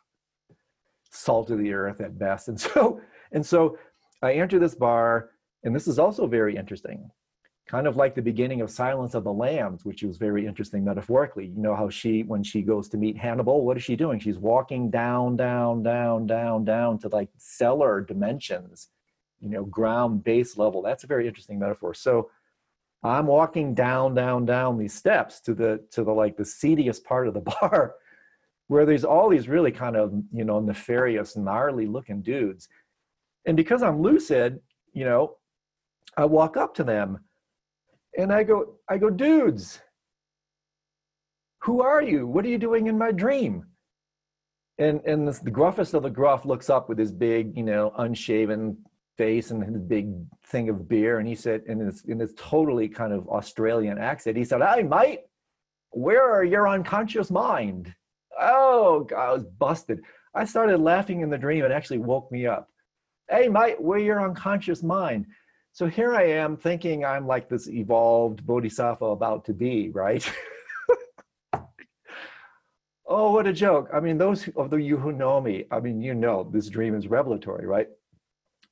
salt 1.11 1.51
of 1.51 1.59
the 1.59 1.73
earth 1.73 2.01
at 2.01 2.17
best. 2.17 2.47
And 2.47 2.61
so, 2.61 3.01
and 3.33 3.45
so 3.45 3.77
I 4.23 4.35
enter 4.35 4.61
this 4.61 4.77
bar 4.77 5.31
and 5.65 5.75
this 5.75 5.87
is 5.87 5.99
also 5.99 6.27
very 6.27 6.57
interesting 6.57 7.11
kind 7.71 7.87
of 7.87 7.97
like 7.97 8.17
the 8.17 8.23
beginning 8.23 8.63
of 8.63 8.69
Silence 8.69 9.15
of 9.15 9.23
the 9.23 9.33
Lambs, 9.33 9.85
which 9.85 10.03
was 10.03 10.17
very 10.19 10.45
interesting 10.45 10.85
metaphorically. 10.85 11.47
You 11.47 11.63
know 11.63 11.77
how 11.77 11.89
she, 11.89 12.25
when 12.25 12.43
she 12.43 12.63
goes 12.63 12.89
to 12.89 12.97
meet 12.97 13.17
Hannibal, 13.17 13.65
what 13.65 13.77
is 13.77 13.85
she 13.85 13.95
doing? 13.95 14.19
She's 14.19 14.39
walking 14.39 14.91
down, 14.91 15.37
down, 15.37 15.85
down, 15.85 16.27
down, 16.27 16.65
down 16.65 16.99
to 16.99 17.09
like 17.09 17.29
cellar 17.37 18.01
dimensions, 18.01 18.89
you 19.39 19.49
know, 19.49 19.65
ground 19.65 20.25
base 20.25 20.57
level. 20.57 20.83
That's 20.83 21.05
a 21.05 21.07
very 21.07 21.29
interesting 21.29 21.61
metaphor. 21.61 21.95
So 21.95 22.33
I'm 23.05 23.29
walking 23.29 23.73
down, 23.73 24.15
down, 24.15 24.47
down 24.47 24.77
these 24.77 24.93
steps 24.93 25.41
to 25.43 25.55
the 25.55 25.81
to 25.93 26.03
the 26.03 26.11
like 26.11 26.37
the 26.37 26.45
seediest 26.45 27.05
part 27.05 27.29
of 27.29 27.35
the 27.35 27.41
bar, 27.61 27.95
where 28.67 28.85
there's 28.85 29.05
all 29.05 29.29
these 29.29 29.49
really 29.49 29.71
kind 29.71 29.97
of 29.97 30.13
you 30.33 30.45
know 30.45 30.59
nefarious, 30.59 31.37
gnarly 31.37 31.87
looking 31.87 32.21
dudes, 32.21 32.69
and 33.47 33.57
because 33.57 33.85
I'm 33.85 34.03
lucid, 34.03 34.61
you 34.93 35.05
know, 35.05 35.37
I 36.21 36.27
walk 36.27 36.57
up 36.57 36.75
to 36.75 36.85
them 36.85 37.19
and 38.17 38.33
I 38.33 38.43
go, 38.43 38.77
I 38.89 38.99
go, 38.99 39.11
dudes, 39.11 39.81
who 41.63 41.83
are 41.83 42.03
you? 42.03 42.27
What 42.27 42.45
are 42.45 42.49
you 42.49 42.59
doing 42.59 42.87
in 42.87 42.99
my 42.99 43.13
dream? 43.13 43.65
And 44.79 45.01
and 45.05 45.29
this, 45.29 45.41
the 45.41 45.51
gruffest 45.51 45.95
of 45.95 46.03
the 46.03 46.11
gruff 46.11 46.45
looks 46.45 46.71
up 46.71 46.89
with 46.89 46.99
his 46.99 47.13
big, 47.13 47.57
you 47.57 47.63
know, 47.63 47.93
unshaven 47.99 48.79
face 49.19 49.51
and 49.51 49.63
his 49.63 49.77
big 49.77 50.15
thing 50.47 50.71
of 50.71 50.89
beer, 50.89 51.19
and 51.19 51.29
he 51.29 51.35
said, 51.35 51.63
in 51.67 51.79
his 51.81 52.03
in 52.07 52.19
his 52.19 52.33
totally 52.37 52.89
kind 52.89 53.13
of 53.13 53.29
Australian 53.29 53.99
accent, 53.99 54.39
he 54.39 54.45
said, 54.45 54.63
"Hey, 54.63 54.83
mate, 54.83 55.21
where 55.91 56.25
are 56.25 56.45
your 56.45 56.67
unconscious 56.67 57.31
mind?" 57.31 57.95
Oh, 58.41 59.05
God, 59.05 59.29
I 59.29 59.33
was 59.33 59.45
busted. 59.45 60.01
I 60.35 60.47
started 60.47 60.79
laughing 60.81 61.21
in 61.21 61.29
the 61.29 61.37
dream. 61.37 61.63
It 61.63 61.73
actually 61.73 61.99
woke 61.99 62.33
me 62.33 62.47
up. 62.47 62.71
Hey, 63.29 63.49
mate, 63.49 63.81
where 63.81 63.99
your 63.99 64.25
unconscious 64.25 64.83
mind? 64.83 65.27
So 65.73 65.87
here 65.87 66.15
I 66.15 66.25
am 66.25 66.57
thinking 66.57 67.05
I'm 67.05 67.27
like 67.27 67.49
this 67.49 67.69
evolved 67.69 68.45
bodhisattva 68.45 69.05
about 69.05 69.45
to 69.47 69.53
be, 69.53 69.91
right? 69.91 70.29
oh, 73.07 73.33
what 73.33 73.47
a 73.47 73.53
joke. 73.53 73.89
I 73.95 74.01
mean, 74.01 74.19
those 74.19 74.49
of 74.57 74.81
you 74.81 74.97
who 74.97 75.13
know 75.13 75.41
me, 75.41 75.65
I 75.71 75.81
mean, 75.81 76.03
you 76.03 76.15
know 76.15 76.49
this 76.53 76.69
dream 76.69 76.95
is 76.95 77.07
revelatory, 77.07 77.67
right? 77.67 77.89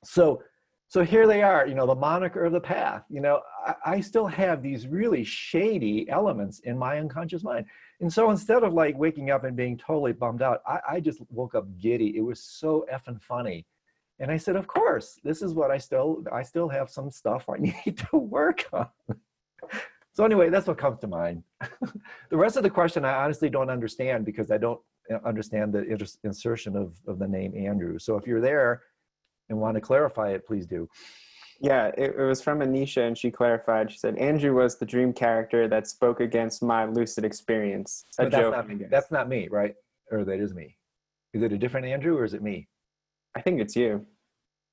So 0.03 0.43
so 0.89 1.03
here 1.03 1.27
they 1.27 1.43
are, 1.43 1.67
you 1.67 1.75
know, 1.75 1.85
the 1.85 1.93
moniker 1.93 2.45
of 2.45 2.51
the 2.51 2.59
path. 2.59 3.03
You 3.11 3.21
know, 3.21 3.41
I, 3.63 3.75
I 3.85 4.01
still 4.01 4.25
have 4.25 4.63
these 4.63 4.87
really 4.87 5.23
shady 5.23 6.09
elements 6.09 6.61
in 6.61 6.79
my 6.79 6.97
unconscious 6.97 7.43
mind. 7.43 7.67
And 8.01 8.11
so 8.11 8.31
instead 8.31 8.63
of 8.63 8.73
like 8.73 8.97
waking 8.97 9.29
up 9.29 9.43
and 9.43 9.55
being 9.55 9.77
totally 9.77 10.13
bummed 10.13 10.41
out, 10.41 10.61
I, 10.65 10.79
I 10.93 10.99
just 10.99 11.21
woke 11.29 11.53
up 11.53 11.67
giddy. 11.77 12.17
It 12.17 12.21
was 12.21 12.43
so 12.43 12.87
effing 12.91 13.21
funny 13.21 13.67
and 14.19 14.31
i 14.31 14.37
said 14.37 14.55
of 14.55 14.67
course 14.67 15.19
this 15.23 15.41
is 15.41 15.53
what 15.53 15.71
i 15.71 15.77
still 15.77 16.23
i 16.31 16.43
still 16.43 16.69
have 16.69 16.89
some 16.89 17.09
stuff 17.09 17.45
i 17.49 17.57
need 17.85 17.97
to 17.97 18.17
work 18.17 18.65
on 18.73 18.87
so 20.13 20.25
anyway 20.25 20.49
that's 20.49 20.67
what 20.67 20.77
comes 20.77 20.99
to 20.99 21.07
mind 21.07 21.43
the 22.29 22.37
rest 22.37 22.57
of 22.57 22.63
the 22.63 22.69
question 22.69 23.05
i 23.05 23.23
honestly 23.23 23.49
don't 23.49 23.69
understand 23.69 24.25
because 24.25 24.51
i 24.51 24.57
don't 24.57 24.79
uh, 25.11 25.17
understand 25.25 25.73
the 25.73 26.07
insertion 26.23 26.75
of, 26.75 26.93
of 27.07 27.19
the 27.19 27.27
name 27.27 27.53
andrew 27.55 27.97
so 27.97 28.15
if 28.15 28.27
you're 28.27 28.41
there 28.41 28.81
and 29.49 29.59
want 29.59 29.75
to 29.75 29.81
clarify 29.81 30.29
it, 30.29 30.45
please 30.45 30.65
do. 30.65 30.87
Yeah, 31.61 31.87
it, 31.97 32.15
it 32.17 32.21
was 32.23 32.41
from 32.41 32.59
Anisha, 32.59 33.05
and 33.05 33.17
she 33.17 33.31
clarified. 33.31 33.91
She 33.91 33.97
said 33.97 34.15
Andrew 34.17 34.55
was 34.55 34.77
the 34.77 34.85
dream 34.85 35.11
character 35.11 35.67
that 35.67 35.87
spoke 35.87 36.21
against 36.21 36.63
my 36.63 36.85
lucid 36.85 37.25
experience. 37.25 38.05
A 38.17 38.23
But 38.23 38.31
that's 38.31 38.41
joke. 38.41 38.55
not 38.55 38.69
me. 38.69 38.85
That's 38.89 39.11
not 39.11 39.27
me, 39.27 39.49
right? 39.51 39.75
Or 40.11 40.23
that 40.23 40.39
is 40.39 40.53
me. 40.53 40.77
Is 41.33 41.41
it 41.41 41.51
a 41.51 41.57
different 41.57 41.85
Andrew 41.85 42.17
or 42.17 42.23
is 42.23 42.33
it 42.33 42.41
me? 42.41 42.69
I 43.35 43.41
think 43.41 43.61
it's 43.61 43.75
you. 43.75 44.05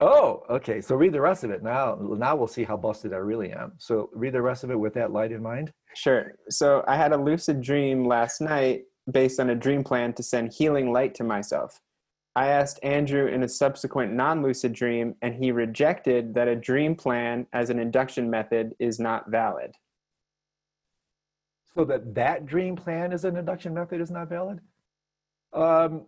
Oh, 0.00 0.42
okay. 0.50 0.80
So 0.80 0.94
read 0.94 1.12
the 1.12 1.20
rest 1.20 1.42
of 1.44 1.50
it 1.50 1.62
now. 1.62 1.96
Now 2.00 2.36
we'll 2.36 2.46
see 2.46 2.64
how 2.64 2.76
busted 2.76 3.14
I 3.14 3.16
really 3.16 3.52
am. 3.52 3.72
So 3.78 4.10
read 4.12 4.34
the 4.34 4.42
rest 4.42 4.62
of 4.62 4.70
it 4.70 4.78
with 4.78 4.92
that 4.94 5.12
light 5.12 5.32
in 5.32 5.42
mind. 5.42 5.72
Sure. 5.94 6.32
So 6.50 6.84
I 6.86 6.96
had 6.96 7.12
a 7.12 7.16
lucid 7.16 7.62
dream 7.62 8.06
last 8.06 8.40
night 8.40 8.82
based 9.10 9.40
on 9.40 9.50
a 9.50 9.54
dream 9.54 9.82
plan 9.82 10.12
to 10.14 10.22
send 10.22 10.52
healing 10.52 10.92
light 10.92 11.14
to 11.14 11.24
myself. 11.24 11.80
I 12.34 12.48
asked 12.48 12.78
Andrew 12.82 13.28
in 13.28 13.42
a 13.42 13.48
subsequent 13.48 14.12
non 14.12 14.42
lucid 14.42 14.74
dream, 14.74 15.14
and 15.22 15.34
he 15.34 15.52
rejected 15.52 16.34
that 16.34 16.48
a 16.48 16.54
dream 16.54 16.94
plan 16.94 17.46
as 17.54 17.70
an 17.70 17.78
induction 17.78 18.28
method 18.28 18.74
is 18.78 19.00
not 19.00 19.30
valid. 19.30 19.72
So 21.74 21.86
that 21.86 22.14
that 22.14 22.44
dream 22.44 22.76
plan 22.76 23.14
as 23.14 23.24
an 23.24 23.36
induction 23.36 23.72
method 23.72 24.02
is 24.02 24.10
not 24.10 24.28
valid. 24.28 24.60
Um, 25.54 26.06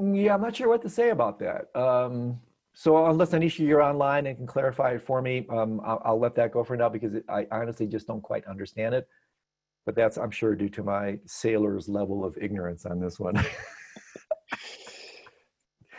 yeah, 0.00 0.34
I'm 0.34 0.40
not 0.40 0.56
sure 0.56 0.68
what 0.68 0.82
to 0.82 0.88
say 0.88 1.10
about 1.10 1.38
that. 1.40 1.74
Um, 1.78 2.40
so 2.74 3.06
unless 3.06 3.30
Anisha, 3.30 3.60
you're 3.60 3.82
online 3.82 4.26
and 4.26 4.36
can 4.36 4.46
clarify 4.46 4.92
it 4.92 5.02
for 5.02 5.20
me, 5.20 5.46
um, 5.50 5.80
I'll, 5.84 6.00
I'll 6.04 6.18
let 6.18 6.34
that 6.36 6.52
go 6.52 6.64
for 6.64 6.76
now 6.76 6.88
because 6.88 7.14
it, 7.14 7.24
I 7.28 7.46
honestly 7.50 7.86
just 7.86 8.06
don't 8.06 8.22
quite 8.22 8.46
understand 8.46 8.94
it. 8.94 9.06
But 9.84 9.94
that's, 9.94 10.16
I'm 10.16 10.30
sure, 10.30 10.54
due 10.54 10.68
to 10.70 10.82
my 10.82 11.18
sailor's 11.26 11.88
level 11.88 12.24
of 12.24 12.38
ignorance 12.40 12.86
on 12.86 13.00
this 13.00 13.18
one. 13.18 13.36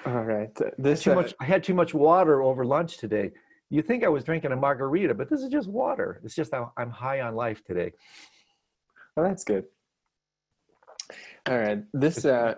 All 0.06 0.24
right. 0.24 0.50
This 0.78 1.04
too 1.04 1.12
uh, 1.12 1.16
much, 1.16 1.34
I 1.40 1.46
had 1.46 1.64
too 1.64 1.74
much 1.74 1.94
water 1.94 2.42
over 2.42 2.66
lunch 2.66 2.98
today. 2.98 3.32
You 3.70 3.82
think 3.82 4.04
I 4.04 4.08
was 4.08 4.24
drinking 4.24 4.52
a 4.52 4.56
margarita, 4.56 5.14
but 5.14 5.30
this 5.30 5.42
is 5.42 5.50
just 5.50 5.68
water. 5.68 6.22
It's 6.24 6.36
just 6.36 6.54
I'm 6.78 6.90
high 6.90 7.22
on 7.22 7.36
life 7.36 7.64
today. 7.64 7.92
well, 9.16 9.28
that's 9.28 9.44
good. 9.44 9.66
All 11.48 11.58
right. 11.58 11.84
This 11.94 12.26
uh. 12.26 12.56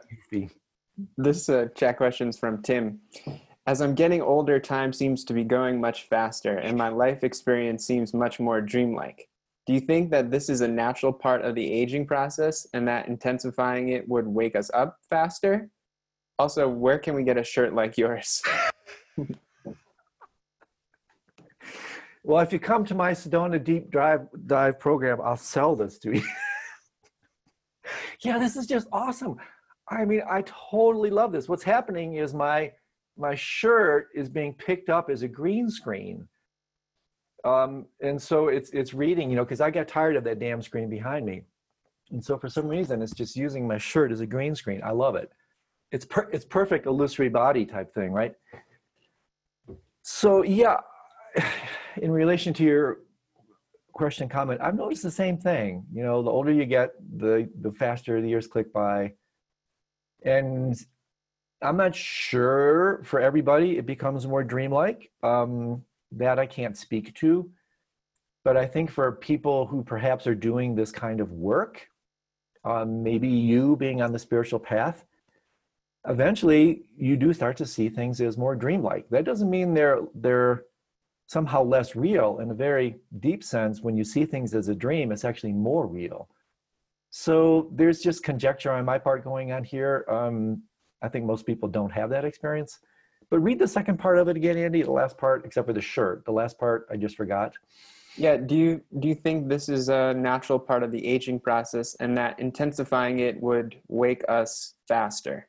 This 1.17 1.49
uh, 1.49 1.67
chat 1.75 1.97
is 2.21 2.37
from 2.37 2.61
Tim. 2.61 2.99
As 3.67 3.81
I'm 3.81 3.95
getting 3.95 4.21
older, 4.21 4.59
time 4.59 4.93
seems 4.93 5.23
to 5.25 5.33
be 5.33 5.43
going 5.43 5.81
much 5.81 6.03
faster, 6.03 6.57
and 6.57 6.77
my 6.77 6.89
life 6.89 7.23
experience 7.23 7.85
seems 7.85 8.13
much 8.13 8.39
more 8.39 8.61
dreamlike. 8.61 9.27
Do 9.65 9.73
you 9.73 9.79
think 9.79 10.11
that 10.11 10.29
this 10.29 10.49
is 10.49 10.61
a 10.61 10.67
natural 10.67 11.11
part 11.11 11.43
of 11.43 11.55
the 11.55 11.71
aging 11.73 12.05
process 12.05 12.67
and 12.73 12.87
that 12.87 13.07
intensifying 13.07 13.89
it 13.89 14.07
would 14.07 14.27
wake 14.27 14.55
us 14.55 14.69
up 14.73 14.97
faster? 15.09 15.69
Also, 16.37 16.67
where 16.67 16.99
can 16.99 17.15
we 17.15 17.23
get 17.23 17.37
a 17.37 17.43
shirt 17.43 17.73
like 17.73 17.97
yours? 17.97 18.41
Well, 22.27 22.39
if 22.39 22.51
you 22.51 22.57
come 22.57 22.83
to 22.85 22.95
my 22.95 23.11
Sedona 23.11 23.63
deep 23.63 23.91
dive 23.91 24.21
dive 24.47 24.79
program, 24.79 25.19
I'll 25.23 25.37
sell 25.37 25.75
this 25.75 25.99
to 25.99 26.15
you. 26.15 26.23
yeah, 28.21 28.39
this 28.39 28.55
is 28.55 28.65
just 28.65 28.87
awesome. 28.91 29.37
I 29.89 30.05
mean, 30.05 30.21
I 30.29 30.43
totally 30.43 31.09
love 31.09 31.31
this. 31.31 31.47
What's 31.47 31.63
happening 31.63 32.15
is 32.15 32.33
my 32.33 32.71
my 33.17 33.35
shirt 33.35 34.09
is 34.13 34.29
being 34.29 34.53
picked 34.53 34.89
up 34.89 35.09
as 35.09 35.23
a 35.23 35.27
green 35.27 35.69
screen. 35.69 36.27
Um, 37.45 37.85
and 38.01 38.21
so 38.21 38.47
it's 38.47 38.71
it's 38.71 38.93
reading, 38.93 39.29
you 39.29 39.35
know, 39.35 39.45
because 39.45 39.61
I 39.61 39.69
got 39.69 39.87
tired 39.87 40.15
of 40.15 40.23
that 40.23 40.39
damn 40.39 40.61
screen 40.61 40.89
behind 40.89 41.25
me. 41.25 41.43
And 42.11 42.23
so 42.23 42.37
for 42.37 42.49
some 42.49 42.67
reason, 42.67 43.01
it's 43.01 43.13
just 43.13 43.35
using 43.35 43.67
my 43.67 43.77
shirt 43.77 44.11
as 44.11 44.21
a 44.21 44.25
green 44.25 44.55
screen. 44.55 44.81
I 44.83 44.91
love 44.91 45.15
it. 45.15 45.31
It's 45.91 46.05
per- 46.05 46.29
it's 46.31 46.45
perfect 46.45 46.87
illusory 46.87 47.29
body 47.29 47.65
type 47.65 47.93
thing, 47.93 48.11
right? 48.11 48.33
So 50.01 50.43
yeah, 50.43 50.77
in 52.01 52.11
relation 52.11 52.53
to 52.55 52.63
your 52.63 52.99
question 53.93 54.27
comment, 54.27 54.59
I've 54.61 54.75
noticed 54.75 55.03
the 55.03 55.11
same 55.11 55.37
thing. 55.37 55.85
You 55.93 56.03
know, 56.03 56.21
the 56.23 56.31
older 56.31 56.51
you 56.51 56.65
get, 56.65 56.91
the 57.17 57.49
the 57.61 57.71
faster 57.73 58.21
the 58.21 58.27
years 58.27 58.47
click 58.47 58.73
by. 58.73 59.13
And 60.25 60.75
I'm 61.61 61.77
not 61.77 61.95
sure 61.95 63.01
for 63.03 63.19
everybody 63.19 63.77
it 63.77 63.85
becomes 63.85 64.27
more 64.27 64.43
dreamlike. 64.43 65.09
Um, 65.23 65.83
that 66.11 66.39
I 66.39 66.45
can't 66.45 66.77
speak 66.77 67.13
to. 67.15 67.49
But 68.43 68.57
I 68.57 68.65
think 68.65 68.91
for 68.91 69.11
people 69.11 69.65
who 69.65 69.83
perhaps 69.83 70.27
are 70.27 70.35
doing 70.35 70.75
this 70.75 70.91
kind 70.91 71.19
of 71.19 71.31
work, 71.31 71.87
um, 72.63 73.03
maybe 73.03 73.27
you 73.27 73.75
being 73.75 74.01
on 74.01 74.11
the 74.11 74.19
spiritual 74.19 74.59
path, 74.59 75.05
eventually 76.07 76.83
you 76.95 77.17
do 77.17 77.33
start 77.33 77.57
to 77.57 77.65
see 77.65 77.89
things 77.89 78.21
as 78.21 78.37
more 78.37 78.55
dreamlike. 78.55 79.09
That 79.09 79.25
doesn't 79.25 79.49
mean 79.49 79.73
they're 79.73 80.01
they're 80.13 80.63
somehow 81.27 81.63
less 81.63 81.95
real 81.95 82.37
in 82.39 82.51
a 82.51 82.53
very 82.53 82.97
deep 83.19 83.43
sense. 83.43 83.81
When 83.81 83.97
you 83.97 84.03
see 84.03 84.25
things 84.25 84.53
as 84.53 84.67
a 84.69 84.75
dream, 84.75 85.11
it's 85.11 85.25
actually 85.25 85.53
more 85.53 85.87
real. 85.87 86.29
So 87.17 87.69
there's 87.71 88.01
just 88.01 88.23
conjecture 88.23 88.73
on 88.73 88.83
my 88.83 88.97
part 88.97 89.23
going 89.23 89.53
on 89.53 89.63
here. 89.63 90.03
Um, 90.09 90.63
I 91.01 91.07
think 91.07 91.23
most 91.23 91.45
people 91.45 91.69
don't 91.69 91.91
have 91.91 92.09
that 92.09 92.25
experience. 92.25 92.79
But 93.29 93.39
read 93.39 93.57
the 93.57 93.69
second 93.69 93.99
part 93.99 94.19
of 94.19 94.27
it 94.27 94.35
again, 94.35 94.57
Andy. 94.57 94.81
The 94.81 94.91
last 94.91 95.17
part, 95.17 95.45
except 95.45 95.65
for 95.65 95.71
the 95.71 95.79
shirt. 95.79 96.25
The 96.25 96.33
last 96.33 96.59
part 96.59 96.87
I 96.91 96.97
just 96.97 97.15
forgot. 97.15 97.53
Yeah, 98.17 98.35
do 98.35 98.53
you 98.53 98.81
do 98.99 99.07
you 99.07 99.15
think 99.15 99.47
this 99.47 99.69
is 99.69 99.87
a 99.87 100.13
natural 100.13 100.59
part 100.59 100.83
of 100.83 100.91
the 100.91 101.07
aging 101.07 101.39
process 101.39 101.95
and 102.01 102.17
that 102.17 102.37
intensifying 102.37 103.19
it 103.19 103.41
would 103.41 103.77
wake 103.87 104.25
us 104.27 104.73
faster? 104.85 105.47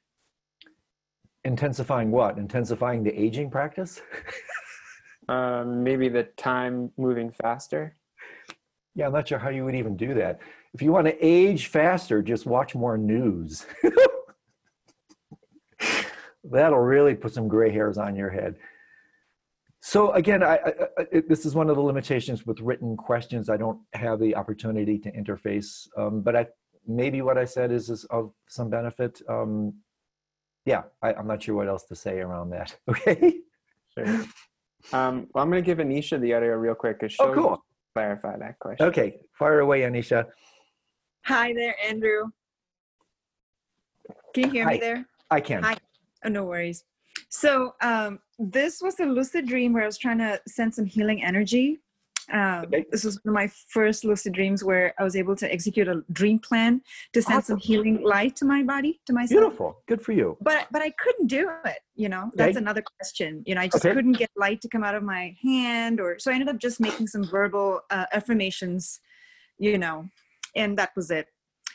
Intensifying 1.45 2.13
what? 2.13 2.39
Intensifying 2.39 3.03
the 3.03 3.21
aging 3.21 3.51
practice? 3.51 4.01
Um, 5.29 5.83
maybe 5.89 6.09
the 6.09 6.23
time 6.37 6.93
moving 6.97 7.33
faster? 7.33 7.97
Yeah, 8.95 9.07
I'm 9.07 9.13
not 9.13 9.27
sure 9.27 9.41
how 9.41 9.49
you 9.49 9.65
would 9.65 9.75
even 9.75 9.97
do 9.97 10.15
that. 10.15 10.39
If 10.77 10.83
you 10.83 10.93
want 10.93 11.07
to 11.07 11.17
age 11.25 11.69
faster, 11.69 12.21
just 12.21 12.45
watch 12.45 12.75
more 12.75 12.99
news. 12.99 13.65
That'll 16.45 16.81
really 16.81 17.15
put 17.15 17.33
some 17.33 17.49
gray 17.49 17.73
hairs 17.73 17.97
on 17.97 18.15
your 18.15 18.29
head. 18.29 18.57
So 19.81 20.13
again, 20.13 20.43
I, 20.43 20.57
I, 20.57 20.73
I, 20.99 21.23
this 21.27 21.47
is 21.47 21.55
one 21.55 21.71
of 21.71 21.77
the 21.77 21.83
limitations 21.83 22.45
with 22.45 22.61
written 22.61 22.95
questions. 22.95 23.49
I 23.49 23.57
don't 23.57 23.79
have 23.95 24.21
the 24.21 24.37
opportunity 24.37 24.99
to 24.99 25.11
interface, 25.13 25.89
um, 25.97 26.21
but 26.21 26.37
I 26.37 26.47
maybe 26.87 27.23
what 27.23 27.39
I 27.39 27.47
said 27.47 27.73
is, 27.73 27.89
is 27.89 28.05
of 28.11 28.35
some 28.47 28.69
benefit. 28.69 29.23
Um, 29.31 29.73
yeah, 30.67 30.83
I, 31.01 31.15
I'm 31.15 31.27
not 31.27 31.43
sure 31.43 31.55
what 31.55 31.69
else 31.69 31.85
to 31.85 31.97
say 31.97 32.19
around 32.21 32.51
that. 32.51 32.77
Okay. 32.91 33.39
Sure. 33.97 34.07
Um, 34.93 35.29
well, 35.33 35.43
I'm 35.43 35.51
going 35.51 35.65
to 35.65 35.67
give 35.67 35.79
Anisha 35.79 36.21
the 36.21 36.35
audio 36.35 36.53
real 36.57 36.75
quick 36.75 37.01
because 37.01 37.15
she'll 37.15 37.29
Oh, 37.29 37.35
cool. 37.35 37.65
clarify 37.95 38.37
that 38.37 38.59
question. 38.59 38.85
Okay. 38.89 39.21
Fire 39.39 39.61
away, 39.61 39.81
Anisha. 39.81 40.27
Hi 41.27 41.53
there, 41.53 41.75
Andrew. 41.85 42.31
Can 44.33 44.45
you 44.45 44.51
hear 44.51 44.65
Hi. 44.65 44.75
me 44.75 44.79
there? 44.79 45.05
I 45.29 45.41
can. 45.41 45.65
Hi. 45.65 45.77
Oh, 46.25 46.29
no 46.29 46.45
worries. 46.45 46.85
So, 47.31 47.75
um, 47.83 48.21
this 48.39 48.81
was 48.81 49.01
a 49.01 49.07
lucid 49.07 49.49
dream 49.49 49.73
where 49.73 49.83
I 49.83 49.87
was 49.87 49.99
trying 49.99 50.19
to 50.19 50.41
send 50.47 50.73
some 50.73 50.85
healing 50.85 51.25
energy. 51.25 51.81
Um, 52.33 52.67
Okay. 52.67 52.85
This 52.93 53.03
was 53.03 53.17
one 53.25 53.31
of 53.31 53.35
my 53.35 53.51
first 53.71 54.05
lucid 54.05 54.35
dreams 54.35 54.63
where 54.63 54.95
I 55.01 55.03
was 55.03 55.17
able 55.17 55.35
to 55.35 55.53
execute 55.53 55.89
a 55.89 56.05
dream 56.13 56.39
plan 56.39 56.81
to 57.13 57.21
send 57.21 57.45
some 57.45 57.57
healing 57.59 58.05
light 58.05 58.37
to 58.37 58.45
my 58.45 58.63
body, 58.63 59.01
to 59.07 59.13
myself. 59.13 59.41
Beautiful. 59.41 59.83
Good 59.89 60.03
for 60.03 60.13
you. 60.13 60.37
But 60.41 60.69
but 60.71 60.81
I 60.81 60.91
couldn't 60.91 61.27
do 61.27 61.51
it. 61.65 61.79
You 61.97 62.09
know, 62.09 62.31
that's 62.37 62.51
Okay. 62.51 62.59
another 62.59 62.83
question. 63.01 63.43
You 63.47 63.57
know, 63.57 63.63
I 63.63 63.67
just 63.67 63.85
Okay. 63.85 63.95
couldn't 63.95 64.15
get 64.15 64.31
light 64.37 64.61
to 64.61 64.69
come 64.69 64.85
out 64.85 64.95
of 64.95 65.03
my 65.03 65.37
hand, 65.43 66.01
or 66.01 66.21
so 66.21 66.31
I 66.31 66.35
ended 66.35 66.49
up 66.51 66.59
just 66.59 66.79
making 66.79 67.09
some 67.09 67.27
verbal 67.27 67.81
uh, 67.91 68.07
affirmations. 68.13 69.01
You 69.59 69.79
know, 69.79 70.09
and 70.57 70.77
that 70.79 70.91
was 70.97 71.11
it. 71.11 71.29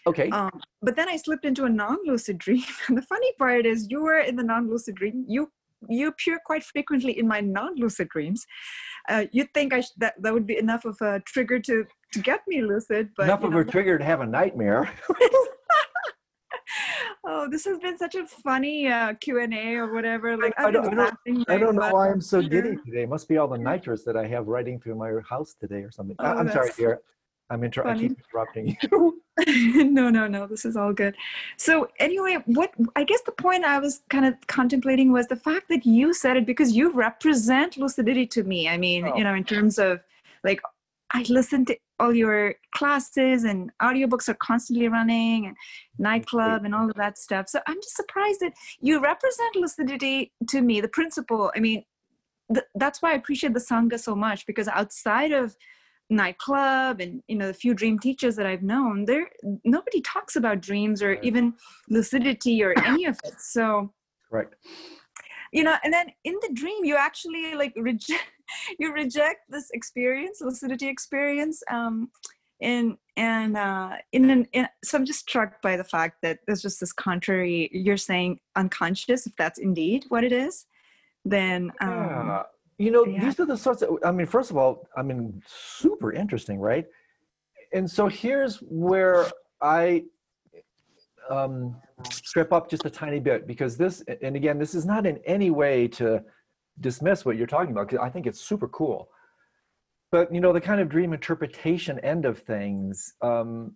Okay. 0.08 0.30
Um, 0.32 0.60
but 0.82 0.96
then 0.96 1.08
I 1.08 1.16
slipped 1.16 1.46
into 1.46 1.66
a 1.66 1.70
non-lucid 1.70 2.38
dream. 2.40 2.64
And 2.88 2.98
the 2.98 3.04
funny 3.04 3.32
part 3.38 3.66
is, 3.66 3.88
you 3.90 4.02
were 4.02 4.20
in 4.20 4.36
the 4.36 4.44
non-lucid 4.44 4.96
dream. 4.96 5.26
You 5.28 5.52
you 5.90 6.10
appear 6.10 6.40
quite 6.46 6.64
frequently 6.64 7.18
in 7.18 7.28
my 7.28 7.42
non-lucid 7.42 8.08
dreams. 8.10 8.46
Uh, 9.10 9.26
you'd 9.32 9.52
think 9.56 9.74
I 9.74 9.82
sh- 9.82 9.94
that 9.98 10.14
that 10.22 10.32
would 10.34 10.46
be 10.46 10.58
enough 10.58 10.86
of 10.86 10.98
a 11.02 11.20
trigger 11.22 11.60
to 11.60 11.86
to 12.14 12.20
get 12.20 12.42
me 12.48 12.62
lucid, 12.62 13.10
but 13.16 13.24
Enough 13.24 13.44
of 13.46 13.52
know, 13.54 13.60
a 13.60 13.66
trigger 13.66 13.98
to 13.98 14.04
have 14.06 14.22
a 14.22 14.26
nightmare. 14.28 14.90
oh, 17.26 17.48
this 17.50 17.66
has 17.66 17.78
been 17.80 17.98
such 17.98 18.16
a 18.16 18.26
funny 18.28 18.88
uh, 18.88 19.14
Q 19.16 19.42
and 19.42 19.54
A 19.54 19.76
or 19.76 19.94
whatever. 19.94 20.38
Like 20.38 20.54
I 20.58 20.66
I've 20.66 20.74
don't- 20.74 20.86
I 20.86 20.90
don't- 20.90 20.98
laughing 20.98 21.46
I 21.48 21.58
don't 21.58 21.76
know 21.76 21.94
why 21.94 22.10
I'm 22.12 22.22
so 22.22 22.42
giddy 22.42 22.78
today. 22.86 23.04
It 23.04 23.10
must 23.10 23.28
be 23.28 23.38
all 23.38 23.48
the 23.48 23.58
nitrous 23.58 24.04
that 24.04 24.18
I 24.18 24.26
have 24.28 24.48
riding 24.48 24.80
through 24.80 24.96
my 24.96 25.12
house 25.28 25.54
today 25.60 25.82
or 25.84 25.92
something. 25.92 26.16
I- 26.20 26.34
Oh, 26.34 26.38
I'm 26.40 26.50
sorry, 26.52 26.72
dear. 26.78 27.00
I'm 27.52 27.64
inter- 27.64 27.86
I 27.86 27.98
keep 27.98 28.18
interrupting 28.18 28.78
you. 28.82 29.22
no, 29.92 30.10
no, 30.10 30.26
no. 30.28 30.48
This 30.48 30.64
is 30.64 30.78
all 30.78 30.94
good. 30.94 31.16
So 31.58 31.90
anyway, 32.00 32.38
what 32.46 32.74
I 32.96 33.04
guess 33.04 33.22
the 33.26 33.34
point 33.34 33.66
I 33.66 33.78
was 33.80 34.02
kind 34.10 34.26
of 34.26 34.36
contemplating 34.48 35.12
was 35.12 35.28
the 35.28 35.36
fact 35.36 35.68
that 35.70 35.86
you 35.86 36.14
said 36.14 36.38
it 36.38 36.46
because 36.46 36.72
you 36.72 36.92
represent 36.92 37.78
lucidity 37.78 38.26
to 38.28 38.44
me. 38.44 38.70
I 38.70 38.78
mean, 38.78 39.06
Oh. 39.06 39.16
you 39.18 39.24
know, 39.26 39.34
in 39.34 39.44
terms 39.44 39.78
of 39.78 40.00
like 40.44 40.62
I 41.14 41.26
listen 41.28 41.66
to 41.66 41.78
all 42.00 42.16
your 42.16 42.56
classes 42.74 43.44
and 43.44 43.70
audiobooks 43.82 44.30
are 44.30 44.34
constantly 44.36 44.88
running 44.88 45.48
and 45.48 45.56
nightclub 46.00 46.64
and 46.64 46.74
all 46.74 46.90
of 46.90 46.96
that 46.96 47.18
stuff. 47.18 47.50
So 47.50 47.60
I'm 47.68 47.80
just 47.82 47.96
surprised 47.98 48.40
that 48.40 48.54
you 48.80 49.00
represent 49.02 49.56
lucidity 49.58 50.32
to 50.50 50.62
me, 50.62 50.80
the 50.82 50.88
principle. 50.88 51.52
I 51.56 51.60
mean, 51.60 51.84
th- 52.54 52.66
that's 52.76 53.02
why 53.02 53.12
I 53.12 53.16
appreciate 53.16 53.54
the 53.54 53.60
Sangha 53.60 54.00
so 54.00 54.16
much 54.16 54.46
because 54.48 54.68
outside 54.70 55.32
of 55.32 55.56
nightclub 56.12 57.00
and 57.00 57.24
you 57.28 57.36
know 57.36 57.48
the 57.48 57.54
few 57.54 57.74
dream 57.74 57.98
teachers 57.98 58.36
that 58.36 58.46
I've 58.46 58.62
known, 58.62 59.06
there 59.06 59.30
nobody 59.64 60.02
talks 60.02 60.36
about 60.36 60.62
dreams 60.62 61.02
or 61.02 61.14
even 61.22 61.54
lucidity 61.90 62.62
or 62.64 62.76
any 62.86 63.06
of 63.06 63.18
it. 63.24 63.40
So 63.40 63.94
Right. 64.30 64.48
you 65.52 65.64
know 65.64 65.76
and 65.84 65.92
then 65.94 66.08
in 66.24 66.36
the 66.42 66.54
dream 66.54 66.86
you 66.86 66.96
actually 66.96 67.56
like 67.56 67.74
reject 67.76 68.24
you 68.80 68.94
reject 68.94 69.40
this 69.50 69.70
experience 69.74 70.40
lucidity 70.42 70.88
experience 70.88 71.62
um 71.70 72.10
and 72.62 72.96
and 73.18 73.58
uh 73.58 73.98
in 74.14 74.30
an 74.30 74.48
in, 74.54 74.68
so 74.84 74.98
i'm 74.98 75.06
just 75.06 75.20
struck 75.20 75.62
by 75.62 75.76
the 75.76 75.84
fact 75.84 76.22
that 76.22 76.40
there's 76.48 76.62
just 76.62 76.80
this 76.80 76.94
contrary 76.94 77.70
you're 77.74 77.98
saying 77.98 78.40
unconscious 78.56 79.28
if 79.28 79.36
that's 79.36 79.60
indeed 79.60 80.06
what 80.10 80.24
it 80.24 80.32
is 80.32 80.66
then 81.26 81.72
um 81.82 82.00
Yeah. 82.00 82.44
You 82.82 82.90
know, 82.90 83.06
yeah. 83.06 83.24
these 83.24 83.40
are 83.40 83.46
the 83.46 83.56
sorts 83.56 83.84
of, 83.84 84.00
I 84.04 84.12
mean, 84.12 84.26
first 84.26 84.50
of 84.50 84.58
all, 84.58 84.88
I 84.98 85.04
mean, 85.04 85.40
super 85.46 86.12
interesting, 86.14 86.60
right? 86.60 86.86
And 87.74 87.90
so 87.90 88.08
here's 88.08 88.58
where 88.58 89.28
I 89.62 90.06
um, 91.30 91.76
strip 92.10 92.52
up 92.52 92.72
just 92.72 92.84
a 92.84 92.90
tiny 92.90 93.20
bit 93.20 93.46
because 93.46 93.78
this, 93.78 94.04
and 94.24 94.36
again, 94.36 94.58
this 94.58 94.74
is 94.74 94.84
not 94.84 95.06
in 95.06 95.20
any 95.28 95.52
way 95.52 95.88
to 95.90 96.24
dismiss 96.80 97.24
what 97.24 97.38
you're 97.38 97.46
talking 97.46 97.72
about 97.72 97.88
because 97.88 98.04
I 98.04 98.10
think 98.10 98.26
it's 98.26 98.42
super 98.42 98.68
cool. 98.70 99.10
But, 100.12 100.34
you 100.34 100.42
know, 100.42 100.52
the 100.52 100.60
kind 100.60 100.82
of 100.82 100.90
dream 100.90 101.14
interpretation 101.14 102.00
end 102.00 102.26
of 102.26 102.40
things, 102.40 103.14
um, 103.22 103.76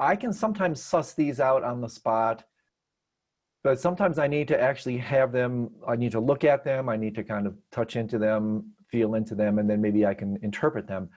I 0.00 0.16
can 0.16 0.32
sometimes 0.32 0.82
suss 0.82 1.12
these 1.12 1.40
out 1.40 1.62
on 1.62 1.82
the 1.82 1.90
spot 1.90 2.42
but 3.66 3.80
sometimes 3.80 4.20
I 4.20 4.28
need 4.28 4.46
to 4.46 4.62
actually 4.62 4.96
have 4.98 5.32
them, 5.32 5.70
I 5.88 5.96
need 5.96 6.12
to 6.12 6.20
look 6.20 6.44
at 6.44 6.62
them, 6.62 6.88
I 6.88 6.96
need 6.96 7.16
to 7.16 7.24
kind 7.24 7.48
of 7.48 7.56
touch 7.72 7.96
into 7.96 8.16
them, 8.16 8.70
feel 8.92 9.16
into 9.16 9.34
them, 9.34 9.58
and 9.58 9.68
then 9.68 9.80
maybe 9.80 10.06
I 10.06 10.14
can 10.14 10.38
interpret 10.40 10.86
them. 10.86 11.08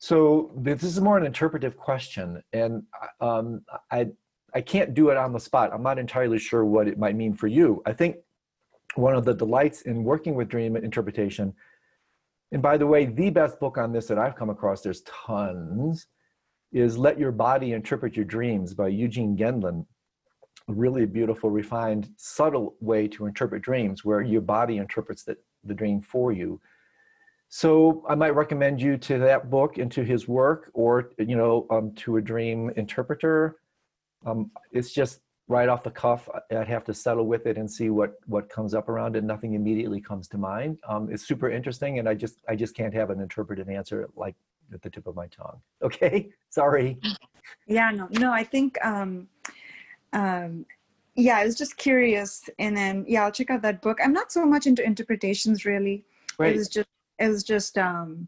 So 0.00 0.50
this 0.56 0.82
is 0.82 1.00
more 1.00 1.18
an 1.18 1.24
interpretive 1.24 1.76
question, 1.76 2.42
and 2.52 2.82
um, 3.20 3.62
I, 3.92 4.08
I 4.52 4.60
can't 4.60 4.92
do 4.92 5.10
it 5.10 5.16
on 5.16 5.32
the 5.32 5.38
spot. 5.38 5.70
I'm 5.72 5.84
not 5.84 6.00
entirely 6.00 6.40
sure 6.40 6.64
what 6.64 6.88
it 6.88 6.98
might 6.98 7.14
mean 7.14 7.32
for 7.32 7.46
you. 7.46 7.80
I 7.86 7.92
think 7.92 8.16
one 8.96 9.14
of 9.14 9.24
the 9.24 9.32
delights 9.32 9.82
in 9.82 10.02
working 10.02 10.34
with 10.34 10.48
dream 10.48 10.74
interpretation, 10.74 11.54
and 12.50 12.60
by 12.60 12.76
the 12.76 12.88
way, 12.88 13.04
the 13.04 13.30
best 13.30 13.60
book 13.60 13.78
on 13.78 13.92
this 13.92 14.08
that 14.08 14.18
I've 14.18 14.34
come 14.34 14.50
across, 14.50 14.80
there's 14.80 15.02
tons, 15.02 16.08
is 16.72 16.98
Let 16.98 17.20
Your 17.20 17.30
Body 17.30 17.70
Interpret 17.70 18.16
Your 18.16 18.24
Dreams 18.24 18.74
by 18.74 18.88
Eugene 18.88 19.36
Gendlin 19.36 19.86
really 20.68 21.06
beautiful, 21.06 21.50
refined, 21.50 22.08
subtle 22.16 22.76
way 22.80 23.06
to 23.08 23.26
interpret 23.26 23.62
dreams 23.62 24.04
where 24.04 24.22
your 24.22 24.40
body 24.40 24.78
interprets 24.78 25.22
the, 25.24 25.36
the 25.64 25.74
dream 25.74 26.00
for 26.00 26.32
you. 26.32 26.60
So 27.48 28.04
I 28.08 28.14
might 28.14 28.34
recommend 28.34 28.80
you 28.80 28.96
to 28.98 29.18
that 29.18 29.50
book 29.50 29.78
and 29.78 29.92
to 29.92 30.02
his 30.02 30.26
work 30.26 30.70
or, 30.74 31.10
you 31.18 31.36
know, 31.36 31.66
um, 31.70 31.92
to 31.96 32.16
a 32.16 32.22
dream 32.22 32.70
interpreter. 32.76 33.56
Um, 34.26 34.50
it's 34.72 34.92
just 34.92 35.20
right 35.46 35.68
off 35.68 35.82
the 35.82 35.90
cuff. 35.90 36.28
I'd 36.50 36.66
have 36.66 36.84
to 36.84 36.94
settle 36.94 37.26
with 37.26 37.46
it 37.46 37.58
and 37.58 37.70
see 37.70 37.90
what, 37.90 38.14
what 38.26 38.48
comes 38.48 38.74
up 38.74 38.88
around 38.88 39.14
it. 39.14 39.22
Nothing 39.22 39.54
immediately 39.54 40.00
comes 40.00 40.26
to 40.28 40.38
mind. 40.38 40.78
Um, 40.88 41.12
it's 41.12 41.28
super 41.28 41.50
interesting 41.50 41.98
and 41.98 42.08
I 42.08 42.14
just, 42.14 42.42
I 42.48 42.56
just 42.56 42.74
can't 42.74 42.94
have 42.94 43.10
an 43.10 43.20
interpretive 43.20 43.68
answer 43.68 44.08
like 44.16 44.34
at 44.72 44.80
the 44.82 44.90
tip 44.90 45.06
of 45.06 45.14
my 45.14 45.26
tongue. 45.28 45.60
Okay, 45.82 46.30
sorry. 46.48 46.98
yeah 47.66 47.90
no 47.90 48.08
no 48.12 48.32
i 48.32 48.42
think 48.42 48.82
um 48.82 49.28
um 50.14 50.64
yeah 51.16 51.36
i 51.36 51.44
was 51.44 51.56
just 51.56 51.76
curious 51.76 52.48
and 52.58 52.76
then 52.76 53.04
yeah 53.06 53.24
i'll 53.24 53.30
check 53.32 53.50
out 53.50 53.62
that 53.62 53.82
book. 53.82 53.98
I'm 54.02 54.12
not 54.12 54.32
so 54.32 54.46
much 54.46 54.66
into 54.66 54.82
interpretations 54.82 55.64
really. 55.64 56.04
Right. 56.38 56.54
it 56.54 56.58
was 56.58 56.68
just 56.68 56.88
it 57.18 57.28
was 57.28 57.42
just 57.44 57.76
um 57.78 58.26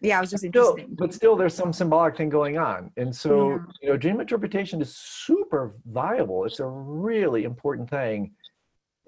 yeah 0.00 0.18
it 0.18 0.20
was 0.20 0.30
just 0.30 0.46
still, 0.46 0.76
but 0.90 1.14
still 1.14 1.34
there's 1.36 1.54
some 1.54 1.72
symbolic 1.72 2.16
thing 2.16 2.28
going 2.28 2.58
on. 2.58 2.90
And 2.96 3.14
so 3.14 3.50
Yeah. 3.50 3.58
you 3.80 3.88
know 3.88 3.96
dream 3.96 4.20
interpretation 4.20 4.80
is 4.82 4.94
super 4.96 5.74
viable. 5.86 6.44
It's 6.44 6.60
a 6.60 6.66
really 6.66 7.44
important 7.44 7.88
thing. 7.88 8.32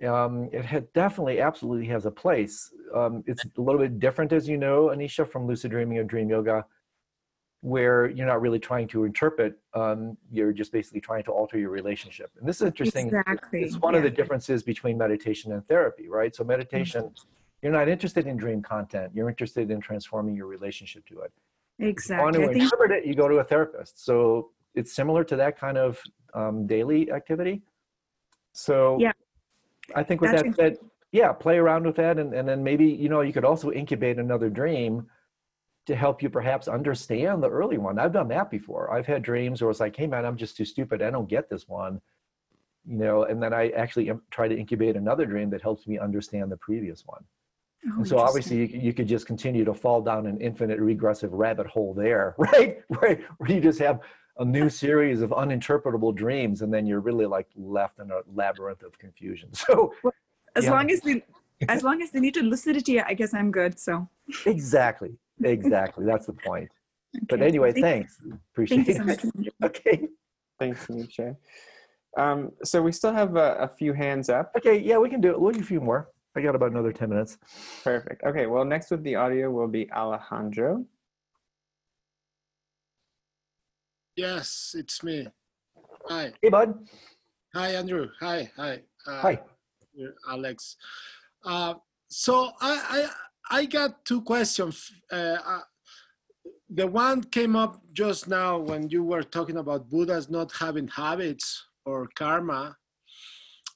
Um, 0.04 0.48
it 0.52 0.64
had 0.64 0.92
definitely 0.92 1.40
absolutely 1.40 1.86
has 1.86 2.04
a 2.06 2.10
place. 2.10 2.72
Um, 2.94 3.22
it's 3.26 3.44
a 3.44 3.60
little 3.60 3.80
bit 3.80 4.00
different 4.00 4.32
as 4.32 4.48
you 4.48 4.56
know 4.56 4.78
anisha 4.94 5.24
from 5.28 5.46
lucid 5.46 5.70
dreaming 5.70 5.98
or 5.98 6.04
dream 6.04 6.28
yoga 6.28 6.64
where 7.64 8.10
you're 8.10 8.26
not 8.26 8.40
really 8.40 8.58
trying 8.58 8.86
to 8.86 9.04
interpret 9.04 9.56
um, 9.74 10.16
you're 10.30 10.52
just 10.52 10.70
basically 10.70 11.00
trying 11.00 11.24
to 11.24 11.30
alter 11.30 11.58
your 11.58 11.70
relationship 11.70 12.30
and 12.38 12.48
this 12.48 12.60
is 12.60 12.66
interesting 12.66 13.06
exactly 13.06 13.62
it's 13.62 13.78
one 13.78 13.94
of 13.94 14.02
the 14.02 14.10
differences 14.10 14.62
between 14.62 14.98
meditation 14.98 15.52
and 15.52 15.66
therapy 15.66 16.08
right 16.08 16.36
so 16.36 16.44
meditation 16.44 17.10
you're 17.62 17.72
not 17.72 17.88
interested 17.88 18.26
in 18.26 18.36
dream 18.36 18.60
content 18.60 19.10
you're 19.14 19.30
interested 19.30 19.70
in 19.70 19.80
transforming 19.80 20.36
your 20.36 20.46
relationship 20.46 21.06
to 21.06 21.20
it 21.20 21.32
Exactly. 21.78 22.22
want 22.22 22.36
exactly 22.36 22.46
to 22.46 22.50
i 22.50 22.52
think 22.52 22.64
interpret 22.64 22.90
it, 22.92 23.06
you 23.06 23.14
go 23.14 23.28
to 23.28 23.36
a 23.36 23.44
therapist. 23.44 24.04
So 24.04 24.50
it's 24.74 24.94
similar 24.94 25.24
to 25.24 25.36
that 25.36 25.58
kind 25.58 25.78
of 25.78 26.00
um, 26.34 26.66
daily 26.66 27.10
activity. 27.10 27.62
So 28.52 28.98
Yeah. 29.00 29.12
I 29.94 30.02
think 30.02 30.20
with 30.20 30.30
That's 30.30 30.44
that 30.44 30.56
said, 30.56 30.78
yeah, 31.12 31.32
play 31.32 31.58
around 31.58 31.84
with 31.84 31.96
that, 31.96 32.18
and, 32.18 32.32
and 32.32 32.48
then 32.48 32.64
maybe 32.64 32.86
you 32.86 33.08
know 33.08 33.20
you 33.20 33.32
could 33.32 33.44
also 33.44 33.70
incubate 33.70 34.18
another 34.18 34.48
dream 34.48 35.06
to 35.86 35.94
help 35.94 36.22
you 36.22 36.30
perhaps 36.30 36.66
understand 36.68 37.42
the 37.42 37.50
early 37.50 37.78
one. 37.78 37.98
I've 37.98 38.12
done 38.12 38.28
that 38.28 38.50
before. 38.50 38.92
I've 38.92 39.06
had 39.06 39.22
dreams 39.22 39.60
where 39.60 39.70
it's 39.70 39.80
like, 39.80 39.96
hey 39.96 40.06
man, 40.06 40.24
I'm 40.24 40.36
just 40.36 40.56
too 40.56 40.64
stupid. 40.64 41.02
I 41.02 41.10
don't 41.10 41.28
get 41.28 41.50
this 41.50 41.68
one. 41.68 42.00
You 42.86 42.96
know, 42.96 43.24
and 43.24 43.42
then 43.42 43.54
I 43.54 43.70
actually 43.70 44.10
try 44.30 44.48
to 44.48 44.56
incubate 44.56 44.96
another 44.96 45.24
dream 45.26 45.50
that 45.50 45.62
helps 45.62 45.86
me 45.86 45.98
understand 45.98 46.52
the 46.52 46.56
previous 46.58 47.04
one. 47.06 47.24
oh, 47.88 47.96
And 47.96 48.08
so 48.08 48.18
obviously 48.18 48.56
you, 48.58 48.80
you 48.80 48.92
could 48.92 49.08
just 49.08 49.26
continue 49.26 49.64
to 49.64 49.72
fall 49.72 50.02
down 50.02 50.26
an 50.26 50.38
infinite 50.40 50.78
regressive 50.80 51.32
rabbit 51.32 51.66
hole 51.66 51.94
there, 51.94 52.34
right? 52.38 52.78
Right, 52.90 53.22
where 53.38 53.50
you 53.50 53.60
just 53.60 53.78
have 53.78 54.00
a 54.38 54.44
new 54.44 54.68
series 54.68 55.22
of 55.22 55.30
uninterpretable 55.30 56.14
dreams, 56.14 56.60
and 56.62 56.72
then 56.74 56.86
you're 56.86 57.00
really 57.00 57.24
like 57.24 57.46
left 57.56 58.00
in 58.00 58.10
a 58.10 58.20
labyrinth 58.34 58.82
of 58.82 58.98
confusion. 58.98 59.48
So 59.54 59.94
as 60.56 60.64
yeah. 60.64 60.70
long 60.70 60.90
as 60.90 61.00
the 61.00 61.22
as 61.68 61.82
long 61.82 62.02
as 62.02 62.10
the 62.10 62.20
need 62.20 62.34
to 62.34 62.42
lucidity 62.42 63.00
i 63.00 63.14
guess 63.14 63.32
i'm 63.34 63.50
good 63.50 63.78
so 63.78 64.08
exactly, 64.46 65.16
exactly, 65.42 66.04
that's 66.04 66.26
the 66.26 66.32
point. 66.32 66.70
But 67.28 67.42
anyway, 67.42 67.72
Thank- 67.72 67.84
thanks, 67.84 68.18
appreciate 68.52 68.84
thank 68.84 69.08
you 69.08 69.14
so 69.14 69.42
it. 69.42 69.54
Okay, 69.64 70.08
Thanks, 70.58 70.86
Nisha. 70.86 71.36
Um, 72.16 72.52
so 72.62 72.80
we 72.80 72.92
still 72.92 73.12
have 73.12 73.34
a, 73.36 73.54
a 73.56 73.68
few 73.68 73.92
hands 73.92 74.28
up. 74.28 74.52
okay, 74.56 74.78
yeah, 74.78 74.98
we 74.98 75.08
can 75.10 75.20
do 75.20 75.30
it. 75.30 75.40
We'll 75.40 75.52
do 75.52 75.60
a 75.60 75.64
few 75.64 75.80
more. 75.80 76.10
I 76.36 76.40
got 76.40 76.54
about 76.54 76.70
another 76.70 76.92
ten 76.92 77.10
minutes. 77.10 77.38
Perfect. 77.82 78.22
Okay, 78.24 78.46
well, 78.46 78.64
next 78.64 78.90
with 78.90 79.02
the 79.02 79.14
audio 79.16 79.50
will 79.50 79.68
be 79.68 79.90
Alejandro. 79.92 80.84
Yes, 84.16 84.74
it's 84.78 85.02
me. 85.02 85.26
Hi, 86.08 86.32
Hey, 86.42 86.50
bud. 86.50 86.74
hi, 87.54 87.70
Andrew. 87.74 88.08
Hi, 88.20 88.50
hi. 88.56 88.80
Uh, 89.06 89.20
Hi. 89.20 89.40
here, 89.92 90.14
Alex. 90.28 90.76
Uh, 91.44 91.74
so 92.08 92.50
I, 92.60 92.80
I 93.06 93.10
I 93.50 93.66
got 93.66 94.04
two 94.04 94.22
questions. 94.22 94.90
Uh, 95.12 95.38
uh, 95.46 95.60
the 96.70 96.86
one 96.86 97.22
came 97.24 97.56
up 97.56 97.80
just 97.92 98.28
now 98.28 98.58
when 98.58 98.88
you 98.90 99.04
were 99.04 99.22
talking 99.22 99.58
about 99.58 99.88
Buddhas 99.90 100.30
not 100.30 100.50
having 100.52 100.88
habits 100.88 101.62
or 101.84 102.08
karma, 102.14 102.76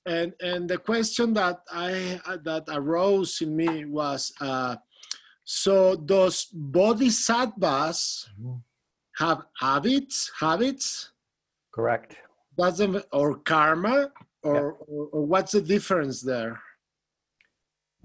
and 0.07 0.33
and 0.41 0.69
the 0.69 0.79
question 0.79 1.35
that 1.35 1.61
I 1.71 2.21
that 2.45 2.65
arose 2.69 3.41
in 3.43 3.55
me 3.55 3.85
was, 3.85 4.33
uh, 4.41 4.77
so 5.45 5.97
does 5.97 6.47
bodhisattvas 6.53 8.29
Mhm. 8.41 8.63
have 9.19 9.43
habits? 9.61 10.31
Habits? 10.41 11.13
Correct. 11.75 12.17
doesn't 12.59 13.05
or 13.13 13.39
karma 13.39 14.11
or, 14.43 14.73
or, 14.73 15.07
or 15.13 15.23
what's 15.27 15.53
the 15.53 15.61
difference 15.61 16.21
there 16.23 16.61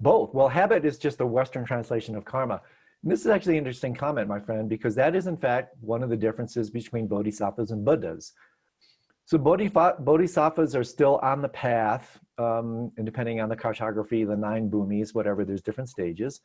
Both. 0.00 0.34
Well, 0.34 0.48
habit 0.48 0.84
is 0.84 0.98
just 0.98 1.18
the 1.18 1.26
Western 1.26 1.64
translation 1.64 2.16
of 2.16 2.24
karma. 2.24 2.60
And 3.02 3.12
this 3.12 3.20
is 3.20 3.26
actually 3.26 3.58
an 3.58 3.58
interesting 3.58 3.94
comment, 3.94 4.28
my 4.28 4.40
friend, 4.40 4.68
because 4.68 4.94
that 4.94 5.14
is 5.14 5.26
in 5.26 5.36
fact 5.36 5.76
one 5.80 6.02
of 6.02 6.10
the 6.10 6.16
differences 6.16 6.70
between 6.70 7.06
bodhisattvas 7.06 7.70
and 7.70 7.84
Buddhas. 7.84 8.32
So 9.26 9.38
bodhisattvas 9.38 10.76
are 10.76 10.84
still 10.84 11.18
on 11.22 11.40
the 11.40 11.48
path, 11.48 12.18
um, 12.36 12.92
and 12.96 13.06
depending 13.06 13.40
on 13.40 13.48
the 13.48 13.56
cartography, 13.56 14.24
the 14.24 14.36
nine 14.36 14.70
bhumis, 14.70 15.14
whatever, 15.14 15.44
there's 15.44 15.62
different 15.62 15.88
stages. 15.88 16.40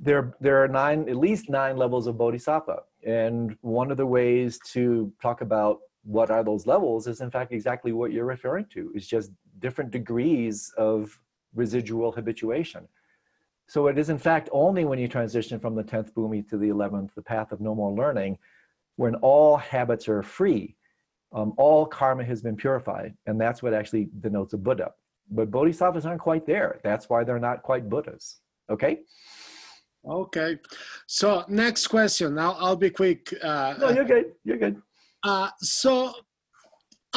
There, 0.00 0.34
there 0.40 0.62
are 0.62 0.68
nine, 0.68 1.08
at 1.08 1.16
least 1.16 1.48
nine 1.48 1.76
levels 1.76 2.06
of 2.06 2.18
bodhisattva. 2.18 2.80
And 3.06 3.56
one 3.60 3.90
of 3.90 3.96
the 3.96 4.06
ways 4.06 4.58
to 4.72 5.12
talk 5.22 5.42
about 5.42 5.78
what 6.02 6.30
are 6.30 6.44
those 6.44 6.66
levels 6.66 7.06
is 7.06 7.20
in 7.20 7.30
fact 7.30 7.52
exactly 7.52 7.92
what 7.92 8.12
you're 8.12 8.24
referring 8.24 8.66
to, 8.72 8.92
is 8.94 9.06
just 9.06 9.30
different 9.58 9.90
degrees 9.90 10.72
of 10.76 11.18
residual 11.56 12.12
habituation. 12.12 12.86
So 13.68 13.88
it 13.88 13.98
is, 13.98 14.10
in 14.10 14.18
fact, 14.18 14.48
only 14.52 14.84
when 14.84 14.98
you 14.98 15.08
transition 15.08 15.58
from 15.58 15.74
the 15.74 15.82
10th 15.82 16.12
bhumi 16.12 16.48
to 16.50 16.56
the 16.56 16.68
11th, 16.68 17.14
the 17.14 17.22
path 17.22 17.50
of 17.50 17.60
no 17.60 17.74
more 17.74 17.92
learning, 17.92 18.38
when 18.96 19.16
all 19.16 19.56
habits 19.56 20.08
are 20.08 20.22
free, 20.22 20.76
um, 21.32 21.52
all 21.56 21.84
karma 21.84 22.24
has 22.24 22.40
been 22.42 22.56
purified. 22.56 23.14
And 23.26 23.40
that's 23.40 23.62
what 23.62 23.74
actually 23.74 24.08
denotes 24.20 24.52
a 24.52 24.56
Buddha. 24.58 24.92
But 25.30 25.50
bodhisattvas 25.50 26.06
aren't 26.06 26.20
quite 26.20 26.46
there. 26.46 26.78
That's 26.84 27.08
why 27.10 27.24
they're 27.24 27.40
not 27.40 27.62
quite 27.62 27.88
Buddhas. 27.88 28.36
Okay? 28.70 29.00
Okay. 30.08 30.58
So 31.08 31.44
next 31.48 31.88
question. 31.88 32.36
Now 32.36 32.52
I'll 32.60 32.76
be 32.76 32.90
quick. 32.90 33.34
Uh, 33.42 33.74
No, 33.80 33.88
you're 33.90 34.04
good. 34.04 34.26
You're 34.44 34.58
good. 34.58 34.80
uh, 35.24 35.50
so 35.58 36.12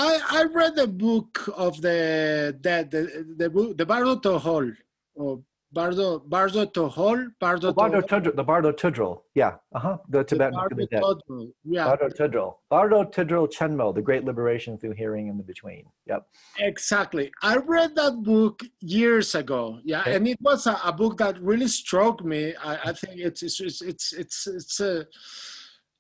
I 0.08 0.12
I 0.40 0.42
read 0.60 0.74
the 0.76 0.88
book 0.88 1.34
of 1.66 1.82
the 1.82 2.58
that 2.62 2.90
the 2.92 3.02
the 3.42 3.50
book 3.50 3.78
the 3.78 3.86
Bardo 3.86 4.16
Thödol 4.16 4.74
or 5.16 5.42
Bardo 5.72 6.20
Bardo 6.20 6.66
Thödol 6.66 7.28
Bardo 7.40 7.68
The 7.68 7.74
Bardo 7.74 8.02
Thötröl. 8.02 8.36
The 8.36 8.44
Bardo 8.44 8.72
Thötröl. 8.72 9.22
Yeah. 9.36 9.54
Uh-huh. 9.76 9.98
The 10.08 10.20
the 10.20 10.24
Tibetan 10.24 10.54
Book 10.54 10.64
of 10.64 10.70
Bardo 10.70 10.76
the 10.78 10.88
Dead. 10.88 11.04
Thödol. 11.04 11.52
Yeah, 11.76 11.86
Bardo 11.90 12.08
Thötröl. 12.18 12.56
Bardo 12.70 13.04
Thötröl 13.04 13.48
Chenmo, 13.56 13.94
the 13.94 14.02
great 14.02 14.24
liberation 14.24 14.78
through 14.80 14.94
hearing 15.02 15.28
in 15.28 15.38
the 15.38 15.44
between. 15.44 15.84
Yep. 16.08 16.22
exactly. 16.60 17.26
I 17.44 17.58
read 17.58 17.94
that 17.96 18.24
book 18.24 18.64
years 18.80 19.36
ago. 19.36 19.80
Yeah, 19.84 20.02
Okay. 20.02 20.16
and 20.16 20.28
it 20.28 20.40
was 20.42 20.66
a, 20.66 20.80
a 20.84 20.94
book 20.94 21.18
that 21.18 21.36
really 21.42 21.68
struck 21.68 22.24
me. 22.34 22.56
I, 22.56 22.74
I 22.90 22.94
think 22.94 23.16
it's 23.28 23.44
it's 23.44 23.60
it's 23.60 23.82
it's 23.92 24.14
it's, 24.14 24.48
it's 24.48 24.80
a 24.80 25.06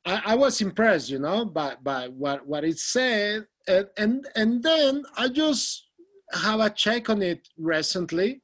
I, 0.10 0.22
I 0.31 0.36
was 0.36 0.60
impressed, 0.61 1.10
you 1.10 1.19
know, 1.19 1.45
by 1.45 1.76
by 1.84 2.07
what 2.07 2.45
what 2.48 2.64
it 2.64 2.80
said, 2.80 3.45
and 3.68 3.88
and 3.98 4.27
and 4.36 4.64
then 4.64 5.03
I 5.15 5.27
just 5.30 5.88
have 6.34 6.60
a 6.60 6.69
check 6.69 7.10
on 7.10 7.22
it 7.22 7.48
recently, 7.57 8.41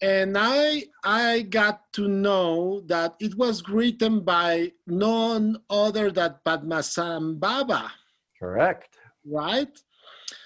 and 0.00 0.36
I 0.38 0.84
I 1.04 1.42
got 1.42 1.92
to 1.94 2.08
know 2.08 2.80
that 2.86 3.16
it 3.20 3.36
was 3.36 3.68
written 3.68 4.20
by 4.20 4.72
none 4.86 5.58
other 5.68 6.10
than 6.10 6.36
Padmasambhava, 6.46 7.90
Correct. 8.38 8.96
right? 9.24 9.74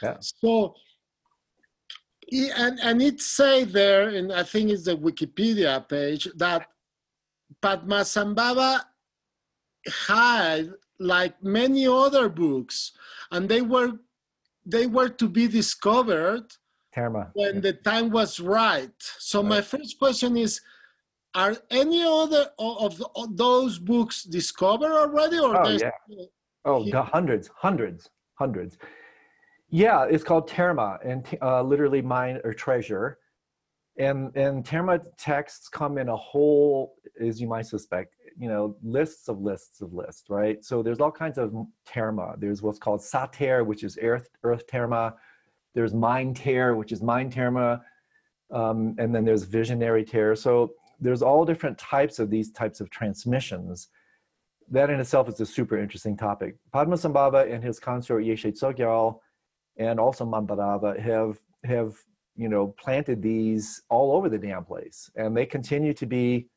Yeah. 0.02 0.16
So. 0.20 0.74
And, 2.32 2.80
and 2.80 3.02
it 3.02 3.20
say 3.20 3.64
there, 3.64 4.08
and 4.08 4.32
I 4.32 4.42
think 4.42 4.70
it's 4.70 4.86
the 4.86 4.96
Wikipedia 4.96 5.86
page, 5.86 6.26
that 6.36 6.66
Padmasambhava 7.62 8.80
had 10.08 10.70
like 10.98 11.42
many 11.42 11.86
other 11.86 12.28
books 12.28 12.92
and 13.32 13.48
they 13.48 13.62
were 13.62 13.92
they 14.64 14.86
were 14.86 15.08
to 15.08 15.28
be 15.28 15.46
discovered 15.46 16.44
Terma. 16.96 17.30
when 17.34 17.60
the 17.60 17.72
time 17.72 18.10
was 18.10 18.40
right 18.40 18.92
so 19.18 19.42
my 19.42 19.60
first 19.60 19.98
question 19.98 20.36
is 20.36 20.60
are 21.34 21.56
any 21.70 22.02
other 22.04 22.46
of, 22.58 23.02
of 23.16 23.36
those 23.36 23.78
books 23.78 24.22
discovered 24.22 24.92
already 24.92 25.38
or 25.38 25.56
Oh, 25.56 25.68
yeah. 25.70 25.90
Oh, 26.64 26.82
He- 26.84 26.92
the 26.92 27.02
hundreds, 27.02 27.50
hundreds, 27.56 28.08
hundreds. 28.34 28.78
Yeah, 29.68 30.04
it's 30.04 30.22
called 30.22 30.48
terma, 30.48 30.98
and 31.04 31.26
uh, 31.42 31.60
literally 31.62 32.00
mine 32.00 32.40
or 32.44 32.54
treasure. 32.54 33.18
And 33.96 34.36
and 34.36 34.64
terma 34.64 35.00
texts 35.16 35.68
come 35.68 35.98
in 35.98 36.08
a 36.08 36.16
whole, 36.16 36.96
as 37.20 37.40
you 37.40 37.46
might 37.46 37.66
suspect, 37.66 38.14
you 38.36 38.48
know, 38.48 38.76
lists 38.82 39.28
of 39.28 39.40
lists 39.40 39.80
of 39.80 39.92
lists, 39.92 40.28
right? 40.28 40.64
So 40.64 40.82
there's 40.82 41.00
all 41.00 41.12
kinds 41.12 41.38
of 41.38 41.54
terma. 41.88 42.38
There's 42.40 42.60
what's 42.60 42.78
called 42.78 43.00
sater, 43.00 43.64
which 43.64 43.84
is 43.84 43.98
earth 44.02 44.28
earth 44.42 44.66
terma. 44.66 45.14
There's 45.74 45.94
mind 45.94 46.36
tear, 46.36 46.74
which 46.74 46.92
is 46.92 47.02
mind 47.02 47.32
terma, 47.32 47.82
um, 48.50 48.96
and 48.98 49.14
then 49.14 49.24
there's 49.24 49.44
visionary 49.44 50.04
tear. 50.04 50.34
So 50.34 50.72
there's 51.00 51.22
all 51.22 51.44
different 51.44 51.78
types 51.78 52.18
of 52.18 52.30
these 52.30 52.50
types 52.50 52.80
of 52.80 52.90
transmissions 52.90 53.88
that 54.70 54.90
in 54.90 55.00
itself 55.00 55.28
is 55.28 55.40
a 55.40 55.46
super 55.46 55.78
interesting 55.78 56.16
topic. 56.16 56.56
Padmasambhava 56.72 57.52
and 57.52 57.62
his 57.62 57.78
consort 57.78 58.24
Yeshe 58.24 58.52
Tsogyal 58.52 59.18
and 59.76 60.00
also 60.00 60.24
Mandarava 60.24 60.98
have 60.98 61.38
have 61.64 61.96
you 62.36 62.48
know 62.48 62.68
planted 62.68 63.22
these 63.22 63.82
all 63.88 64.16
over 64.16 64.28
the 64.28 64.38
damn 64.38 64.64
place, 64.64 65.10
and 65.16 65.36
they 65.36 65.46
continue 65.46 65.94
to 65.94 66.06
be 66.06 66.48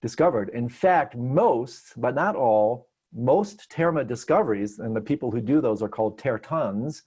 discovered. 0.00 0.50
In 0.50 0.68
fact, 0.68 1.16
most, 1.16 1.94
but 1.96 2.14
not 2.14 2.36
all, 2.36 2.88
most 3.12 3.70
terma 3.70 4.06
discoveries, 4.06 4.78
and 4.78 4.94
the 4.94 5.00
people 5.00 5.30
who 5.30 5.40
do 5.40 5.60
those 5.60 5.82
are 5.82 5.88
called 5.88 6.20
tertons. 6.20 7.02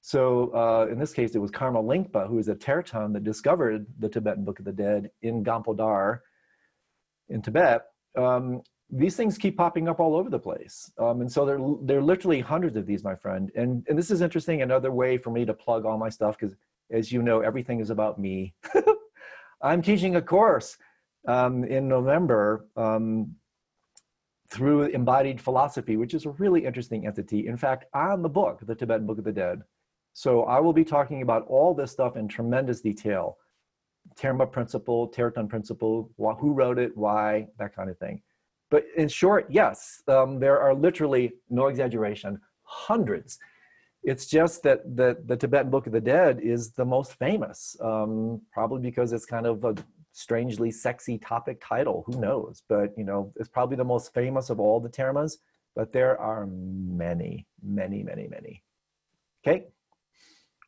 So 0.00 0.54
uh, 0.54 0.86
in 0.92 0.98
this 0.98 1.14
case, 1.14 1.34
it 1.34 1.38
was 1.38 1.50
Karma 1.50 1.82
Lingpa, 1.82 2.28
who 2.28 2.38
is 2.38 2.48
a 2.48 2.54
terton 2.54 3.14
that 3.14 3.24
discovered 3.24 3.86
the 3.98 4.08
Tibetan 4.08 4.44
Book 4.44 4.58
of 4.58 4.66
the 4.66 4.72
Dead 4.72 5.10
in 5.22 5.42
Gampodar 5.42 6.20
in 7.30 7.40
Tibet. 7.40 7.86
Um, 8.16 8.60
these 8.90 9.16
things 9.16 9.38
keep 9.38 9.56
popping 9.56 9.88
up 9.88 10.00
all 10.00 10.14
over 10.14 10.28
the 10.28 10.38
place. 10.38 10.92
Um, 10.98 11.22
and 11.22 11.32
so 11.32 11.46
there, 11.46 11.58
there 11.82 11.98
are 11.98 12.02
literally 12.02 12.40
hundreds 12.40 12.76
of 12.76 12.84
these, 12.84 13.02
my 13.02 13.14
friend. 13.14 13.50
And, 13.56 13.82
and 13.88 13.98
this 13.98 14.10
is 14.10 14.20
interesting, 14.20 14.60
another 14.60 14.92
way 14.92 15.16
for 15.16 15.30
me 15.30 15.46
to 15.46 15.54
plug 15.54 15.86
all 15.86 15.96
my 15.96 16.10
stuff, 16.10 16.36
because 16.38 16.54
as 16.94 17.10
you 17.10 17.22
know, 17.22 17.40
everything 17.40 17.80
is 17.80 17.90
about 17.90 18.18
me. 18.18 18.54
I'm 19.62 19.82
teaching 19.82 20.16
a 20.16 20.22
course 20.22 20.78
um, 21.26 21.64
in 21.64 21.88
November 21.88 22.66
um, 22.76 23.34
through 24.50 24.84
Embodied 24.84 25.40
Philosophy, 25.40 25.96
which 25.96 26.14
is 26.14 26.26
a 26.26 26.30
really 26.30 26.64
interesting 26.64 27.06
entity. 27.06 27.48
In 27.48 27.56
fact, 27.56 27.86
on 27.94 28.22
the 28.22 28.28
book, 28.28 28.60
the 28.62 28.74
Tibetan 28.74 29.06
Book 29.06 29.18
of 29.18 29.24
the 29.24 29.32
Dead. 29.32 29.62
So 30.12 30.44
I 30.44 30.60
will 30.60 30.72
be 30.72 30.84
talking 30.84 31.22
about 31.22 31.44
all 31.48 31.74
this 31.74 31.90
stuff 31.90 32.16
in 32.16 32.28
tremendous 32.28 32.80
detail. 32.80 33.38
Terma 34.16 34.50
principle, 34.50 35.08
Terton 35.08 35.48
principle, 35.48 36.10
who 36.16 36.52
wrote 36.52 36.78
it, 36.78 36.96
why, 36.96 37.48
that 37.58 37.74
kind 37.74 37.90
of 37.90 37.98
thing. 37.98 38.22
But 38.70 38.84
in 38.96 39.08
short, 39.08 39.46
yes, 39.48 40.02
um, 40.08 40.38
there 40.38 40.60
are 40.60 40.74
literally, 40.74 41.32
no 41.50 41.66
exaggeration, 41.66 42.40
hundreds. 42.62 43.38
It's 44.04 44.26
just 44.26 44.62
that 44.64 44.96
the, 44.96 45.16
the 45.24 45.36
Tibetan 45.36 45.70
Book 45.70 45.86
of 45.86 45.92
the 45.92 46.00
Dead 46.00 46.40
is 46.40 46.72
the 46.72 46.84
most 46.84 47.14
famous, 47.14 47.76
um, 47.80 48.42
probably 48.52 48.82
because 48.82 49.12
it's 49.12 49.24
kind 49.24 49.46
of 49.46 49.64
a 49.64 49.74
strangely 50.12 50.70
sexy 50.70 51.18
topic 51.18 51.62
title. 51.66 52.04
Who 52.06 52.20
knows? 52.20 52.62
But 52.68 52.96
you 52.96 53.04
know, 53.04 53.32
it's 53.36 53.48
probably 53.48 53.76
the 53.76 53.84
most 53.84 54.12
famous 54.14 54.50
of 54.50 54.60
all 54.60 54.78
the 54.80 54.90
termas. 54.90 55.38
But 55.74 55.92
there 55.92 56.20
are 56.20 56.46
many, 56.46 57.46
many, 57.62 58.02
many, 58.02 58.28
many. 58.28 58.62
Okay. 59.46 59.66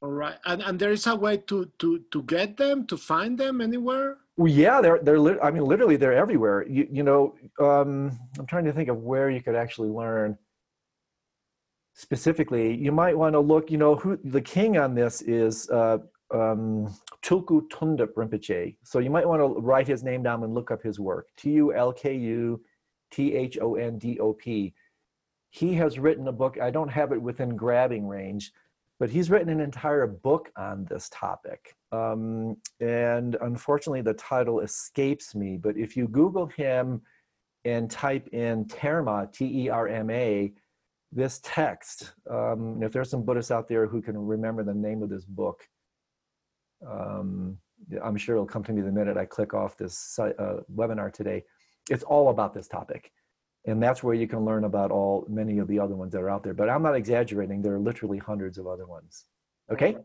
all 0.03 0.11
right 0.11 0.39
and, 0.45 0.61
and 0.63 0.79
there 0.79 0.93
is 0.93 1.07
a 1.07 1.17
way 1.17 1.37
to 1.39 1.71
to 1.79 1.89
to 2.13 2.23
get 2.25 2.57
them 2.57 2.87
to 2.87 2.97
find 2.97 3.39
them 3.39 3.61
anywhere 3.61 4.19
Well, 4.37 4.53
yeah, 4.53 4.83
they're 4.83 5.01
they're. 5.03 5.43
I 5.43 5.51
mean, 5.51 5.65
literally, 5.65 5.97
they're 5.97 6.13
everywhere. 6.13 6.67
You 6.69 6.87
you 6.93 7.03
know, 7.03 7.35
um, 7.59 8.19
I'm 8.39 8.47
trying 8.47 8.67
to 8.67 8.73
think 8.73 8.91
of 8.91 8.99
where 9.03 9.31
you 9.31 9.41
could 9.41 9.55
actually 9.55 9.89
learn. 9.89 10.37
Specifically, 11.99 12.75
you 12.75 12.93
might 12.93 13.17
want 13.17 13.33
to 13.33 13.41
look. 13.41 13.71
You 13.71 13.79
know, 13.79 13.97
who 13.97 14.19
the 14.23 14.41
king 14.43 14.77
on 14.77 14.95
this 14.95 15.23
is 15.23 15.69
uh, 15.71 15.97
um, 16.31 16.95
Rinpoche. 17.25 18.77
So 18.83 18.99
you 18.99 19.09
might 19.09 19.27
want 19.27 19.41
to 19.41 19.61
write 19.61 19.89
his 19.89 20.05
name 20.05 20.23
down 20.23 20.45
and 20.45 20.53
look 20.53 20.71
up 20.71 20.83
his 20.83 21.01
work. 21.01 21.29
T 21.39 21.53
U 21.53 21.73
L 21.73 21.95
K 21.95 22.15
U 22.15 22.61
T 23.11 23.35
H 23.35 23.57
O 23.63 23.77
N 23.77 23.97
D 23.97 24.21
O 24.21 24.35
P. 24.35 24.75
He 25.49 25.73
has 25.75 25.99
written 25.99 26.29
a 26.29 26.33
book. 26.33 26.59
I 26.61 26.71
don't 26.71 26.91
have 26.91 27.13
it 27.13 27.23
within 27.23 27.57
grabbing 27.57 28.07
range, 28.07 28.53
but 29.01 29.09
he's 29.09 29.31
written 29.31 29.49
an 29.49 29.61
entire 29.61 30.07
book 30.07 30.53
on 30.55 30.85
this 30.85 31.09
topic. 31.11 31.77
Um, 31.93 32.59
and 32.79 33.37
unfortunately, 33.41 34.03
the 34.03 34.13
title 34.13 34.61
escapes 34.61 35.35
me. 35.35 35.57
But 35.57 35.79
if 35.79 35.97
you 35.97 36.09
Google 36.09 36.45
him 36.45 37.01
and 37.65 37.91
type 37.91 38.29
in 38.35 38.67
Terma, 38.67 39.33
T 39.33 39.65
E 39.65 39.71
R 39.71 39.89
M 39.89 40.11
A, 40.11 40.53
this 41.13 41.41
text, 41.43 42.13
um, 42.31 42.83
if 42.83 42.93
there's 42.93 43.11
some 43.11 43.23
Buddhists 43.23 43.51
out 43.51 43.69
there 43.69 43.87
who 43.87 44.03
can 44.03 44.17
remember 44.17 44.63
the 44.63 44.75
name 44.75 45.03
of 45.03 45.09
this 45.09 45.25
book, 45.25 45.67
um, 46.87 47.59
I'm 48.03 48.17
sure 48.17 48.37
it'll 48.37 48.47
come 48.47 48.65
to 48.65 48.73
me 48.73 48.83
the 48.83 48.93
minute 48.93 49.17
I 49.17 49.25
click 49.25 49.55
off 49.55 49.77
this 49.77 50.19
uh, 50.19 50.61
webinar 50.75 51.13
today. 51.13 51.45
It's 51.91 52.03
all 52.03 52.31
about 52.31 52.55
this 52.55 52.69
topic. 52.69 53.13
And 53.67 53.83
that's 53.83 54.03
where 54.03 54.15
you 54.15 54.29
can 54.29 54.45
learn 54.45 54.65
about 54.65 54.91
all 54.91 55.27
many 55.29 55.59
of 55.59 55.67
the 55.69 55.79
other 55.81 55.97
ones 55.97 56.13
that 56.13 56.21
are 56.21 56.31
out 56.31 56.45
there. 56.45 56.55
But 56.55 56.69
I'm 56.69 56.83
not 56.83 56.95
exaggerating. 56.95 57.63
There 57.63 57.75
are 57.75 57.81
literally 57.81 58.19
hundreds 58.19 58.59
of 58.59 58.67
other 58.67 58.87
ones. 58.87 59.25
Okay. 59.73 59.97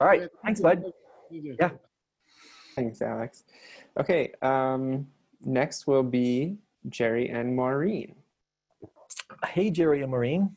All 0.00 0.06
right. 0.06 0.28
Thanks, 0.44 0.60
bud. 0.60 0.84
Yeah. 1.30 1.70
Thanks, 2.74 3.02
Alex. 3.02 3.44
Okay, 3.98 4.32
um, 4.42 5.06
next 5.44 5.86
will 5.86 6.02
be 6.02 6.56
Jerry 6.88 7.28
and 7.28 7.54
Maureen. 7.54 8.14
Hey, 9.46 9.70
Jerry 9.70 10.02
and 10.02 10.10
Maureen. 10.10 10.54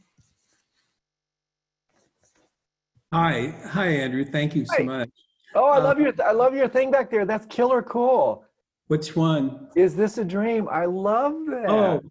Hi, 3.14 3.54
hi, 3.68 3.88
Andrew. 3.88 4.26
Thank 4.26 4.56
you 4.56 4.66
so 4.66 4.78
Hi. 4.78 4.84
much. 4.84 5.10
Oh, 5.56 5.66
I 5.70 5.78
Uh, 5.78 5.84
love 5.84 6.00
your 6.00 6.14
I 6.26 6.32
love 6.32 6.56
your 6.56 6.68
thing 6.68 6.90
back 6.90 7.12
there. 7.12 7.26
That's 7.26 7.46
killer 7.46 7.84
cool. 7.84 8.44
Which 8.88 9.16
one? 9.16 9.70
Is 9.76 9.96
this 9.96 10.18
a 10.18 10.26
dream? 10.26 10.68
I 10.70 10.86
love 10.86 11.34
that. 11.48 11.70
Oh, 11.70 12.02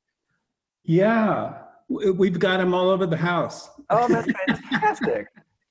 yeah. 0.85 1.59
We've 1.89 2.39
got 2.39 2.59
them 2.59 2.73
all 2.73 2.89
over 2.89 3.05
the 3.07 3.17
house. 3.17 3.69
Oh, 3.91 4.09
that's 4.09 4.29
fantastic. 4.47 5.27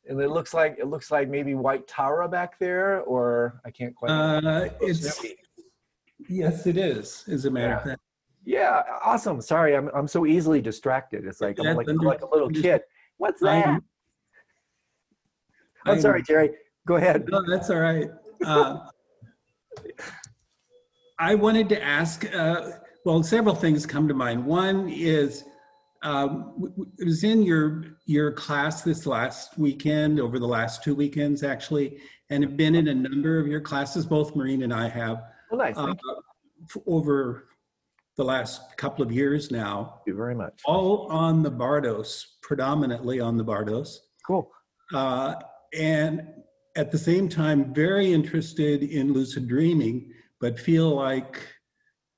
and 0.07 0.19
it 0.21 0.29
looks 0.29 0.53
like 0.53 0.75
it 0.77 0.87
looks 0.87 1.09
like 1.11 1.29
maybe 1.29 1.55
white 1.55 1.87
Tara 1.87 2.27
back 2.27 2.59
there, 2.59 3.01
or 3.01 3.61
I 3.65 3.71
can't 3.71 3.95
quite. 3.95 4.09
Uh, 4.11 4.69
it's 4.81 5.23
Yes, 6.29 6.67
it 6.67 6.77
is, 6.77 7.23
as 7.29 7.45
a 7.45 7.51
matter 7.51 7.73
of 7.75 7.83
fact. 7.83 8.01
Yeah, 8.43 8.81
awesome. 9.03 9.39
Sorry, 9.41 9.75
I'm 9.75 9.89
I'm 9.93 10.07
so 10.07 10.25
easily 10.25 10.61
distracted. 10.61 11.25
It's 11.25 11.41
like 11.41 11.59
I'm 11.59 11.75
like, 11.75 11.87
I'm 11.87 11.97
like 11.97 12.21
a 12.21 12.27
little 12.29 12.49
kid. 12.49 12.81
What's 13.17 13.39
that? 13.41 13.67
I'm- 13.67 13.83
I'm 15.85 15.99
sorry, 15.99 16.21
Jerry. 16.21 16.51
Go 16.87 16.95
ahead. 16.97 17.27
No, 17.27 17.41
that's 17.49 17.71
all 17.71 17.79
right. 17.79 18.07
Uh, 18.45 18.85
I 21.17 21.33
wanted 21.35 21.69
to 21.69 21.83
ask, 21.83 22.23
uh, 22.35 22.71
well, 23.03 23.23
several 23.23 23.55
things 23.55 23.85
come 23.87 24.07
to 24.07 24.13
mind. 24.13 24.45
One 24.45 24.89
is, 24.89 25.43
um, 26.03 26.71
it 26.99 27.05
was 27.05 27.23
in 27.23 27.41
your, 27.41 27.97
your 28.05 28.31
class 28.31 28.83
this 28.83 29.07
last 29.07 29.57
weekend, 29.57 30.19
over 30.19 30.37
the 30.37 30.47
last 30.47 30.83
two 30.83 30.93
weekends, 30.93 31.41
actually, 31.43 31.97
and 32.29 32.43
have 32.43 32.57
been 32.57 32.75
in 32.75 32.87
a 32.87 32.93
number 32.93 33.39
of 33.39 33.47
your 33.47 33.61
classes, 33.61 34.05
both 34.05 34.35
Maureen 34.35 34.61
and 34.61 34.73
I 34.73 34.87
have, 34.87 35.23
Well, 35.49 35.59
nice. 35.59 35.77
uh, 35.77 35.93
over 36.85 37.47
the 38.17 38.23
last 38.23 38.75
couple 38.77 39.03
of 39.03 39.11
years 39.11 39.51
now, 39.51 39.93
Thank 39.95 40.07
you 40.07 40.15
very 40.15 40.35
much. 40.35 40.61
all 40.65 41.07
on 41.07 41.43
the 41.43 41.51
Bardos, 41.51 42.37
predominantly 42.41 43.19
on 43.19 43.37
the 43.37 43.43
Bardos. 43.43 44.07
Cool. 44.25 44.49
Uh, 44.93 45.35
and 45.73 46.27
at 46.75 46.91
the 46.91 46.97
same 46.97 47.29
time, 47.29 47.73
very 47.73 48.11
interested 48.11 48.83
in 48.83 49.13
lucid 49.13 49.47
dreaming, 49.47 50.11
but 50.39 50.59
feel 50.59 50.95
like 50.95 51.39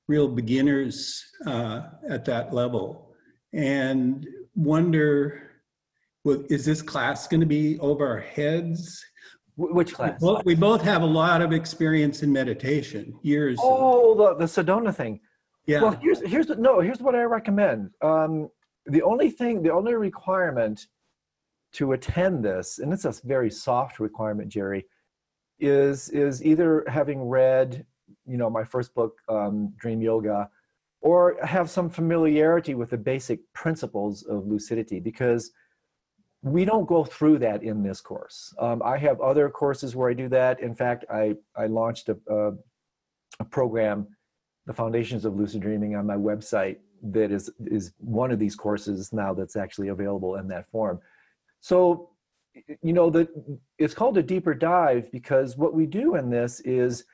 real 0.08 0.28
beginners 0.28 1.24
uh, 1.46 1.82
at 2.08 2.24
that 2.24 2.52
level. 2.52 3.14
And 3.52 4.26
wonder, 4.54 5.50
well, 6.24 6.44
is 6.50 6.64
this 6.64 6.82
class 6.82 7.28
going 7.28 7.40
to 7.40 7.46
be 7.46 7.78
over 7.78 8.06
our 8.06 8.20
heads? 8.20 9.02
Which 9.56 9.94
class? 9.94 10.20
Well, 10.20 10.42
we 10.44 10.56
both 10.56 10.82
have 10.82 11.02
a 11.02 11.06
lot 11.06 11.40
of 11.40 11.52
experience 11.52 12.24
in 12.24 12.32
meditation, 12.32 13.14
years. 13.22 13.56
Oh, 13.62 14.16
the 14.16 14.34
the 14.34 14.44
Sedona 14.46 14.92
thing. 14.92 15.20
Yeah. 15.66 15.82
Well, 15.82 15.98
here's 16.02 16.20
here's 16.20 16.46
the, 16.46 16.56
no. 16.56 16.80
Here's 16.80 17.00
what 17.00 17.14
I 17.14 17.22
recommend. 17.22 17.90
Um, 18.02 18.50
the 18.86 19.02
only 19.02 19.30
thing, 19.30 19.62
the 19.62 19.72
only 19.72 19.94
requirement 19.94 20.86
to 21.72 21.92
attend 21.92 22.44
this, 22.44 22.78
and 22.78 22.92
it's 22.92 23.04
a 23.04 23.14
very 23.24 23.50
soft 23.50 23.98
requirement, 23.98 24.48
Jerry, 24.48 24.86
is 25.58 26.10
is 26.10 26.44
either 26.44 26.84
having 26.88 27.22
read, 27.28 27.84
you 28.26 28.36
know, 28.36 28.50
my 28.50 28.64
first 28.64 28.94
book, 28.94 29.18
um, 29.28 29.72
Dream 29.76 30.00
Yoga, 30.02 30.50
or 31.00 31.36
have 31.42 31.70
some 31.70 31.88
familiarity 31.88 32.74
with 32.74 32.90
the 32.90 32.98
basic 32.98 33.40
principles 33.54 34.22
of 34.24 34.46
lucidity, 34.46 35.00
because 35.00 35.50
we 36.42 36.66
don't 36.66 36.86
go 36.86 37.04
through 37.04 37.38
that 37.38 37.62
in 37.62 37.82
this 37.82 38.02
course. 38.02 38.54
Um, 38.58 38.82
I 38.84 38.98
have 38.98 39.20
other 39.22 39.48
courses 39.48 39.96
where 39.96 40.10
I 40.10 40.14
do 40.14 40.28
that. 40.28 40.60
In 40.60 40.74
fact, 40.74 41.06
I 41.10 41.34
I 41.56 41.66
launched 41.66 42.10
a, 42.10 42.18
a, 42.28 42.52
a 43.40 43.44
program 43.44 44.06
the 44.66 44.72
foundations 44.72 45.24
of 45.24 45.36
lucid 45.36 45.60
dreaming 45.60 45.94
on 45.96 46.06
my 46.06 46.16
website 46.16 46.78
that 47.02 47.30
is 47.30 47.50
is 47.66 47.92
one 47.98 48.30
of 48.30 48.38
these 48.38 48.56
courses 48.56 49.12
now 49.12 49.34
that's 49.34 49.56
actually 49.56 49.88
available 49.88 50.36
in 50.36 50.48
that 50.48 50.70
form. 50.70 51.00
So 51.60 52.10
you 52.82 52.92
know 52.92 53.10
that 53.10 53.28
it's 53.78 53.94
called 53.94 54.16
a 54.16 54.22
deeper 54.22 54.54
dive 54.54 55.10
because 55.12 55.56
what 55.56 55.74
we 55.74 55.86
do 55.86 56.16
in 56.16 56.30
this 56.30 56.60
is 56.60 57.04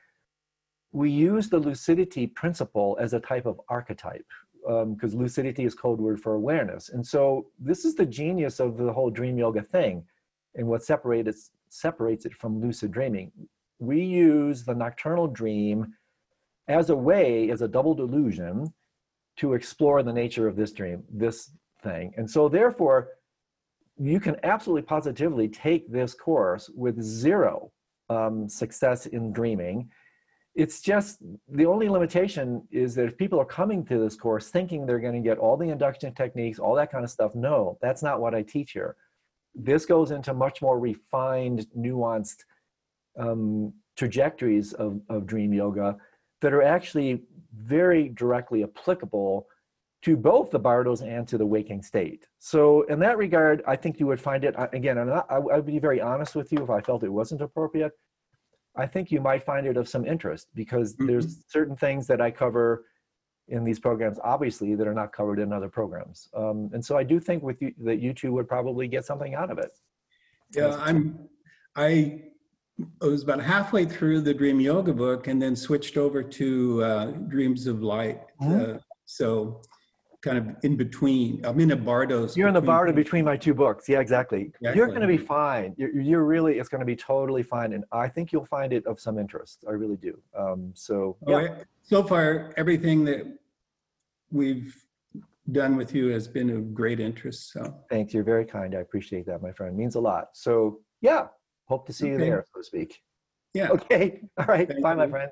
we 0.93 1.11
use 1.11 1.49
the 1.49 1.59
lucidity 1.59 2.27
principle 2.27 2.97
as 3.01 3.15
a 3.15 3.21
type 3.21 3.47
of 3.47 3.61
archetype 3.69 4.27
um, 4.69 4.95
because 4.95 5.15
lucidity 5.15 5.65
is 5.65 5.75
code 5.75 6.01
word 6.01 6.21
for 6.21 6.35
awareness. 6.35 6.91
And 6.91 7.07
so 7.07 7.47
this 7.59 7.85
is 7.85 7.95
the 7.95 8.07
genius 8.07 8.61
of 8.61 8.77
the 8.77 8.93
whole 8.93 9.11
dream 9.11 9.39
yoga 9.39 9.63
thing 9.63 10.05
and 10.57 10.67
what 10.67 10.85
separates 10.85 11.51
separates 11.69 12.27
it 12.27 12.35
from 12.35 12.61
lucid 12.61 12.91
dreaming. 12.91 13.31
We 13.79 14.03
use 14.03 14.65
the 14.65 14.75
nocturnal 14.75 15.29
dream 15.29 15.95
as 16.71 16.91
a 16.91 16.97
way, 16.97 17.51
as 17.51 17.63
a 17.63 17.69
double 17.69 17.95
delusion, 17.95 18.73
to 19.39 19.55
explore 19.55 20.03
the 20.03 20.13
nature 20.13 20.47
of 20.47 20.55
this 20.57 20.73
dream, 20.73 21.03
this 21.13 21.51
thing. 21.83 22.13
And 22.17 22.31
so, 22.31 22.49
therefore, 22.49 23.09
you 23.99 24.21
can 24.21 24.37
absolutely 24.45 24.83
positively 24.83 25.49
take 25.49 25.91
this 25.91 26.15
course 26.15 26.71
with 26.75 27.03
zero 27.03 27.73
um, 28.09 28.49
success 28.49 29.07
in 29.07 29.33
dreaming. 29.33 29.91
It's 30.55 30.81
just 30.81 31.23
the 31.49 31.67
only 31.67 31.89
limitation 31.89 32.67
is 32.71 32.95
that 32.95 33.07
if 33.07 33.17
people 33.17 33.41
are 33.41 33.45
coming 33.45 33.85
to 33.87 33.99
this 33.99 34.17
course 34.17 34.49
thinking 34.49 34.85
they're 34.87 34.99
going 35.01 35.21
to 35.23 35.29
get 35.29 35.39
all 35.39 35.57
the 35.57 35.69
induction 35.69 36.15
techniques, 36.15 36.59
all 36.59 36.75
that 36.77 36.91
kind 36.93 37.05
of 37.05 37.11
stuff, 37.11 37.35
no, 37.35 37.79
that's 37.83 38.03
not 38.03 38.21
what 38.21 38.35
I 38.35 38.43
teach 38.43 38.73
here. 38.73 38.97
This 39.55 39.87
goes 39.87 40.11
into 40.13 40.35
much 40.35 40.63
more 40.63 40.79
refined, 40.79 41.67
nuanced 41.77 42.45
um, 43.19 43.73
trajectories 43.97 44.73
of, 44.73 45.01
of 45.09 45.27
dream 45.27 45.53
yoga 45.53 45.97
that 46.41 46.53
are 46.53 46.63
actually 46.63 47.23
very 47.55 48.09
directly 48.09 48.63
applicable 48.63 49.47
to 50.03 50.17
both 50.17 50.51
the 50.51 50.59
bardos 50.59 51.03
and 51.03 51.29
to 51.29 51.37
the 51.37 51.45
waking 51.45 51.83
state. 51.83 52.27
So 52.39 52.83
in 52.83 52.99
that 53.01 53.19
regard, 53.19 53.63
I 53.67 53.77
think 53.77 54.01
you 54.01 54.07
would 54.07 54.21
find 54.21 54.45
it, 54.45 54.55
again, 54.73 54.97
I'm 54.99 55.09
not, 55.09 55.27
I 55.31 55.37
I 55.37 55.57
would 55.57 55.67
be 55.67 55.79
very 55.79 56.01
honest 56.01 56.35
with 56.35 56.51
you 56.53 56.63
if 56.63 56.71
I 56.71 56.81
felt 56.81 57.05
it 57.05 57.13
wasn't 57.13 57.43
appropriate. 57.43 57.93
I 58.77 58.87
think 58.87 59.11
you 59.11 59.21
might 59.21 59.43
find 59.43 59.67
it 59.67 59.77
of 59.77 59.89
some 59.89 60.07
interest 60.07 60.49
because 60.55 60.95
there's 60.97 61.45
certain 61.49 61.77
things 61.77 62.07
that 62.07 62.21
I 62.21 62.31
cover 62.31 62.87
in 63.49 63.65
these 63.65 63.81
programs, 63.81 64.19
obviously, 64.23 64.75
that 64.77 64.87
are 64.87 64.95
not 64.95 65.13
covered 65.13 65.41
in 65.41 65.53
other 65.53 65.69
programs. 65.69 66.29
Um, 66.35 66.71
and 66.73 66.83
so 66.83 66.97
I 66.97 67.03
do 67.03 67.21
think 67.21 67.43
with 67.43 67.61
you 67.61 67.75
that 67.85 67.99
you 67.99 68.15
two 68.15 68.33
would 68.33 68.49
probably 68.49 68.87
get 68.89 69.05
something 69.05 69.35
out 69.35 69.51
of 69.51 69.59
it. 69.59 69.77
Yeah, 70.55 70.77
I'm, 70.81 71.29
I 71.77 72.30
I 73.03 73.07
was 73.07 73.23
about 73.23 73.41
halfway 73.41 73.85
through 73.85 74.21
the 74.23 74.35
Dream 74.35 74.61
Yoga 74.61 74.93
book 74.93 75.27
and 75.27 75.41
then 75.41 75.55
switched 75.57 75.97
over 75.97 76.23
to 76.23 76.83
uh, 76.83 77.07
Dreams 77.29 77.67
of 77.67 77.83
Light. 77.83 78.21
Mhm. 78.43 78.77
Uh, 78.77 78.79
so 79.07 79.61
kind 80.23 80.37
of 80.37 80.47
in 80.65 80.77
between, 80.77 81.45
I'm 81.47 81.59
in 81.61 81.71
a 81.71 81.77
Bardos. 81.77 82.37
You're 82.37 82.49
in 82.49 82.55
the 82.55 82.61
bardo 82.61 82.93
between 82.93 83.25
my 83.25 83.39
two 83.39 83.55
books. 83.55 83.89
Yeah, 83.89 84.01
exactly. 84.01 84.53
You're 84.61 84.89
going 84.89 85.01
to 85.01 85.07
be 85.07 85.17
fine. 85.17 85.75
You're, 85.79 85.99
you're 85.99 86.25
really, 86.25 86.59
it's 86.59 86.69
going 86.69 86.81
to 86.81 86.85
be 86.87 86.95
totally 86.97 87.43
fine. 87.43 87.73
And 87.73 87.85
I 87.91 88.07
think 88.07 88.31
you'll 88.31 88.45
find 88.45 88.73
it 88.75 88.85
of 88.87 89.01
some 89.01 89.19
interest. 89.19 89.65
I 89.67 89.73
really 89.73 89.97
do. 89.97 90.21
Um, 90.39 90.73
so, 90.75 91.17
Oh, 91.27 91.39
yeah. 91.39 91.43
yeah. 91.43 91.55
So 91.83 92.03
far, 92.03 92.53
everything 92.59 93.05
that 93.07 93.27
we've 94.31 94.77
done 95.53 95.77
with 95.77 95.95
you 95.95 96.09
has 96.09 96.29
been 96.29 96.51
of 96.51 96.75
great 96.75 97.01
interest. 97.01 97.53
So 97.53 97.75
Thanks. 97.89 98.13
You're 98.13 98.23
very 98.23 98.45
kind. 98.45 98.75
I 98.75 98.81
appreciate 98.81 99.25
that, 99.27 99.41
my 99.41 99.53
friend. 99.53 99.75
means 99.77 99.95
a 99.95 100.01
lot. 100.01 100.29
So, 100.35 100.81
yeah, 101.01 101.29
hope 101.71 101.87
to 101.87 101.93
see 101.93 102.09
you 102.09 102.19
there, 102.19 102.45
so 102.53 102.61
to 102.61 102.65
speak. 102.65 103.01
yeah, 103.55 103.71
Okay. 103.71 104.23
All 104.37 104.47
right. 104.47 104.67
Thank 104.69 104.83
Bye, 104.83 104.95
my 104.95 105.07
friend. 105.07 105.31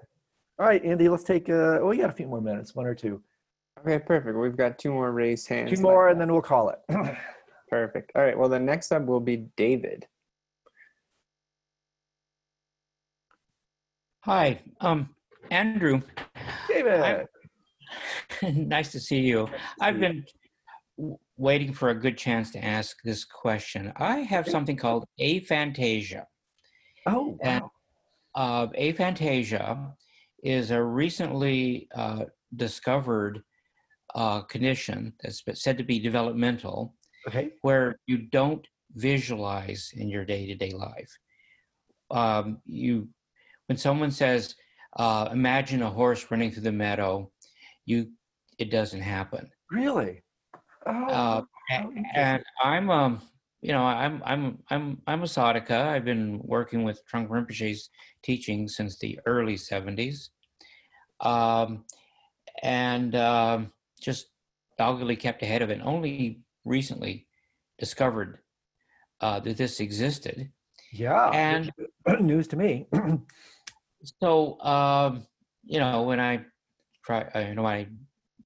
All 0.60 0.66
right, 0.66 0.82
Andy, 0.84 1.08
let's 1.08 1.24
take, 1.24 1.48
uh, 1.48 1.80
oh, 1.80 1.86
we 1.88 1.96
got 1.98 2.10
a 2.10 2.12
few 2.12 2.26
more 2.28 2.40
minutes, 2.40 2.74
one 2.76 2.86
or 2.86 2.94
two. 2.94 3.20
Okay, 3.80 3.98
perfect. 3.98 4.36
We've 4.36 4.56
got 4.56 4.78
two 4.78 4.92
more 4.92 5.10
raised 5.12 5.48
hands. 5.48 5.70
Two 5.72 5.82
more, 5.82 6.08
and 6.08 6.20
then 6.20 6.32
we'll 6.32 6.40
call 6.42 6.70
it. 6.70 6.78
Perfect. 7.68 8.12
All 8.16 8.22
right. 8.22 8.36
Well, 8.36 8.48
the 8.48 8.58
next 8.58 8.90
up 8.92 9.04
will 9.04 9.20
be 9.20 9.46
David. 9.56 10.06
Hi, 14.20 14.60
um, 14.80 15.10
Andrew. 15.50 16.00
David. 16.66 17.26
nice 18.42 18.90
to 18.92 19.00
see 19.00 19.20
you. 19.20 19.48
I've 19.80 20.00
been 20.00 20.24
w- 20.96 21.18
waiting 21.38 21.72
for 21.72 21.90
a 21.90 21.94
good 21.98 22.18
chance 22.18 22.50
to 22.50 22.64
ask 22.64 22.96
this 23.04 23.24
question. 23.24 23.92
I 23.96 24.18
have 24.18 24.48
something 24.48 24.76
called 24.76 25.04
aphantasia. 25.20 26.24
Oh, 27.06 27.38
And 27.42 27.62
wow. 27.62 27.70
uh, 28.34 28.66
aphantasia 28.72 29.92
is 30.42 30.70
a 30.70 30.82
recently 30.82 31.88
uh, 31.94 32.24
discovered 32.56 33.40
uh, 34.14 34.40
condition 34.42 35.12
that's 35.22 35.42
said 35.54 35.78
to 35.78 35.84
be 35.84 35.98
developmental, 36.00 36.94
Okay. 37.26 37.50
where 37.62 37.96
you 38.06 38.18
don't 38.18 38.66
visualize 38.94 39.90
in 39.94 40.08
your 40.08 40.24
day-to-day 40.24 40.72
life. 40.72 41.12
Um, 42.10 42.60
you, 42.64 43.08
when 43.66 43.76
someone 43.76 44.10
says, 44.10 44.54
uh, 44.96 45.28
"Imagine 45.30 45.82
a 45.82 45.90
horse 45.90 46.26
running 46.30 46.50
through 46.50 46.62
the 46.62 46.72
meadow," 46.72 47.30
you, 47.84 48.10
it 48.58 48.70
doesn't 48.70 49.02
happen. 49.02 49.50
Really? 49.70 50.22
Oh, 50.88 50.92
Uh, 51.08 51.42
and 52.14 52.42
I'm 52.62 52.90
um 52.90 53.20
you 53.60 53.72
know 53.72 53.82
I'm 53.82 54.22
I'm 54.24 54.58
I'm 54.70 55.02
I'm 55.06 55.22
a 55.22 55.26
sadhaka. 55.26 55.86
I've 55.88 56.04
been 56.04 56.40
working 56.42 56.82
with 56.82 57.02
Trungpa 57.06 57.28
Rinpoche's 57.28 57.90
teaching 58.22 58.68
since 58.68 58.98
the 58.98 59.18
early 59.26 59.56
70s, 59.56 60.30
um, 61.20 61.84
and 62.62 63.14
um, 63.16 63.72
just 64.00 64.28
doggedly 64.78 65.16
kept 65.16 65.42
ahead 65.42 65.60
of 65.60 65.70
it. 65.70 65.80
Only 65.82 66.40
recently 66.64 67.26
discovered 67.78 68.38
uh, 69.20 69.40
that 69.40 69.56
this 69.58 69.80
existed, 69.80 70.50
yeah. 70.92 71.30
and 71.34 71.72
news 72.20 72.48
to 72.48 72.56
me. 72.56 72.86
so 74.22 74.58
um, 74.60 75.26
you 75.64 75.80
know 75.80 76.02
when 76.04 76.20
I 76.20 76.44
try, 77.04 77.28
I 77.34 77.52
know 77.52 77.66
I 77.66 77.88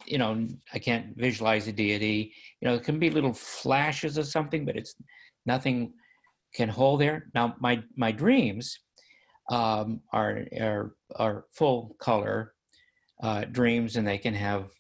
you 0.06 0.18
know 0.18 0.46
I 0.72 0.78
can't 0.78 1.16
visualize 1.16 1.68
a 1.68 1.72
deity. 1.72 2.32
You 2.60 2.68
know, 2.68 2.74
it 2.74 2.84
can 2.84 2.98
be 2.98 3.10
little 3.10 3.34
flashes 3.34 4.16
of 4.18 4.26
something, 4.26 4.64
but 4.64 4.76
it's 4.76 4.94
nothing 5.46 5.92
can 6.54 6.68
hold 6.68 7.00
there. 7.00 7.30
Now 7.34 7.54
my 7.60 7.82
my 7.96 8.12
dreams 8.12 8.78
um, 9.50 10.00
are 10.12 10.44
are 10.60 10.94
are 11.16 11.44
full 11.52 11.96
color 11.98 12.54
uh, 13.22 13.44
dreams 13.44 13.96
and 13.96 14.06
they 14.06 14.18
can 14.18 14.34
have 14.34 14.70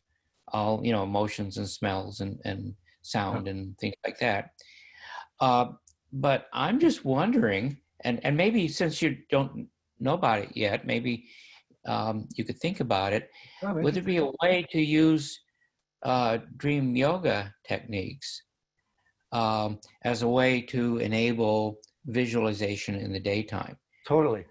all 0.48 0.80
you 0.84 0.92
know 0.92 1.02
emotions 1.02 1.56
and 1.56 1.68
smells 1.68 2.20
and, 2.20 2.38
and 2.44 2.74
sound 3.02 3.48
and 3.48 3.76
things 3.78 3.94
like 4.04 4.18
that 4.18 4.50
uh, 5.40 5.66
but 6.12 6.46
i'm 6.52 6.78
just 6.78 7.04
wondering 7.04 7.76
and, 8.00 8.20
and 8.24 8.36
maybe 8.36 8.68
since 8.68 9.00
you 9.00 9.16
don't 9.30 9.68
know 10.00 10.14
about 10.14 10.40
it 10.40 10.50
yet 10.54 10.86
maybe 10.86 11.24
um, 11.86 12.28
you 12.36 12.44
could 12.44 12.58
think 12.58 12.80
about 12.80 13.12
it 13.12 13.28
Oh, 13.62 13.74
would 13.74 13.94
there 13.94 14.02
be 14.02 14.18
a 14.18 14.30
way 14.42 14.66
to 14.70 14.80
use 14.80 15.40
uh, 16.04 16.38
dream 16.56 16.96
yoga 16.96 17.52
techniques 17.66 18.42
um, 19.32 19.78
as 20.04 20.22
a 20.22 20.28
way 20.28 20.60
to 20.60 20.98
enable 20.98 21.76
visualization 22.06 22.94
in 22.96 23.12
the 23.12 23.20
daytime 23.20 23.76
Totally. 24.06 24.44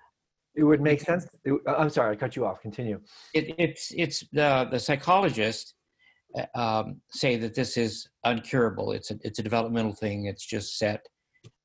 It 0.56 0.64
would 0.64 0.82
make 0.82 1.02
sense. 1.02 1.26
it- 1.46 1.62
I'm 1.68 1.90
sorry, 1.90 2.14
I 2.14 2.16
cut 2.18 2.36
you 2.36 2.46
off. 2.46 2.62
Continue. 2.62 3.00
it, 3.34 3.54
it's 3.58 3.92
it's 3.96 4.20
the 4.32 4.68
the 4.72 4.80
psychologists 4.80 5.76
uh, 6.38 6.46
um, 6.64 7.02
say 7.12 7.36
that 7.38 7.54
this 7.56 7.78
is 7.78 8.08
uncurable. 8.26 8.96
It's 8.96 9.12
a 9.12 9.16
it's 9.22 9.40
a 9.40 9.44
developmental 9.44 9.94
thing. 9.94 10.26
It's 10.26 10.46
just 10.46 10.78
set 10.78 11.02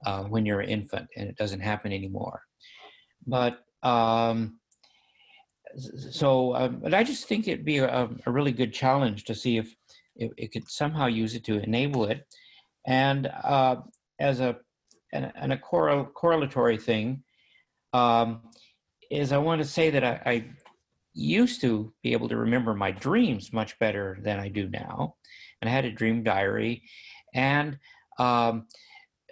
uh, 0.05 0.25
when 0.25 0.45
you're 0.47 0.61
an 0.61 0.69
infant, 0.69 1.07
and 1.17 1.29
it 1.29 1.37
doesn't 1.37 1.61
happen 1.61 1.93
anymore. 1.93 2.43
But 3.27 3.59
um, 3.83 4.59
so, 5.77 6.55
um, 6.55 6.81
but 6.83 6.95
I 6.95 7.05
just 7.05 7.27
think 7.29 7.47
it'd 7.47 7.65
be 7.65 7.79
a, 7.79 8.09
a 8.27 8.31
really 8.31 8.53
good 8.53 8.73
challenge 8.73 9.25
to 9.25 9.35
see 9.35 9.59
if 9.59 9.75
if 10.17 10.33
it 10.39 10.53
could 10.53 10.69
somehow 10.69 11.07
use 11.07 11.35
it 11.35 11.45
to 11.45 11.63
enable 11.63 12.07
it, 12.07 12.27
and 12.87 13.27
uh, 13.27 13.77
as 14.19 14.41
a 14.41 14.57
and, 15.13 15.33
and 15.35 15.53
a 15.53 15.59
correl- 15.59 16.11
correlatory 16.13 16.81
thing 16.81 17.23
um, 17.93 18.43
is 19.11 19.33
I 19.33 19.39
want 19.39 19.63
to 19.63 19.69
say 19.69 19.91
that 19.91 20.05
I, 20.05 20.21
I 20.27 20.45
used 21.15 21.61
to 21.63 21.93
be 22.03 22.13
able 22.13 22.29
to 22.29 22.37
remember 22.37 22.75
my 22.75 22.91
dreams 22.91 23.53
much 23.53 23.79
better 23.79 24.19
than 24.23 24.39
I 24.39 24.49
do 24.49 24.69
now. 24.69 25.17
And 25.61 25.69
I 25.69 25.73
had 25.73 25.87
a 25.87 25.91
dream 25.91 26.23
diary. 26.23 26.83
And 27.35 27.79
um, 28.19 28.67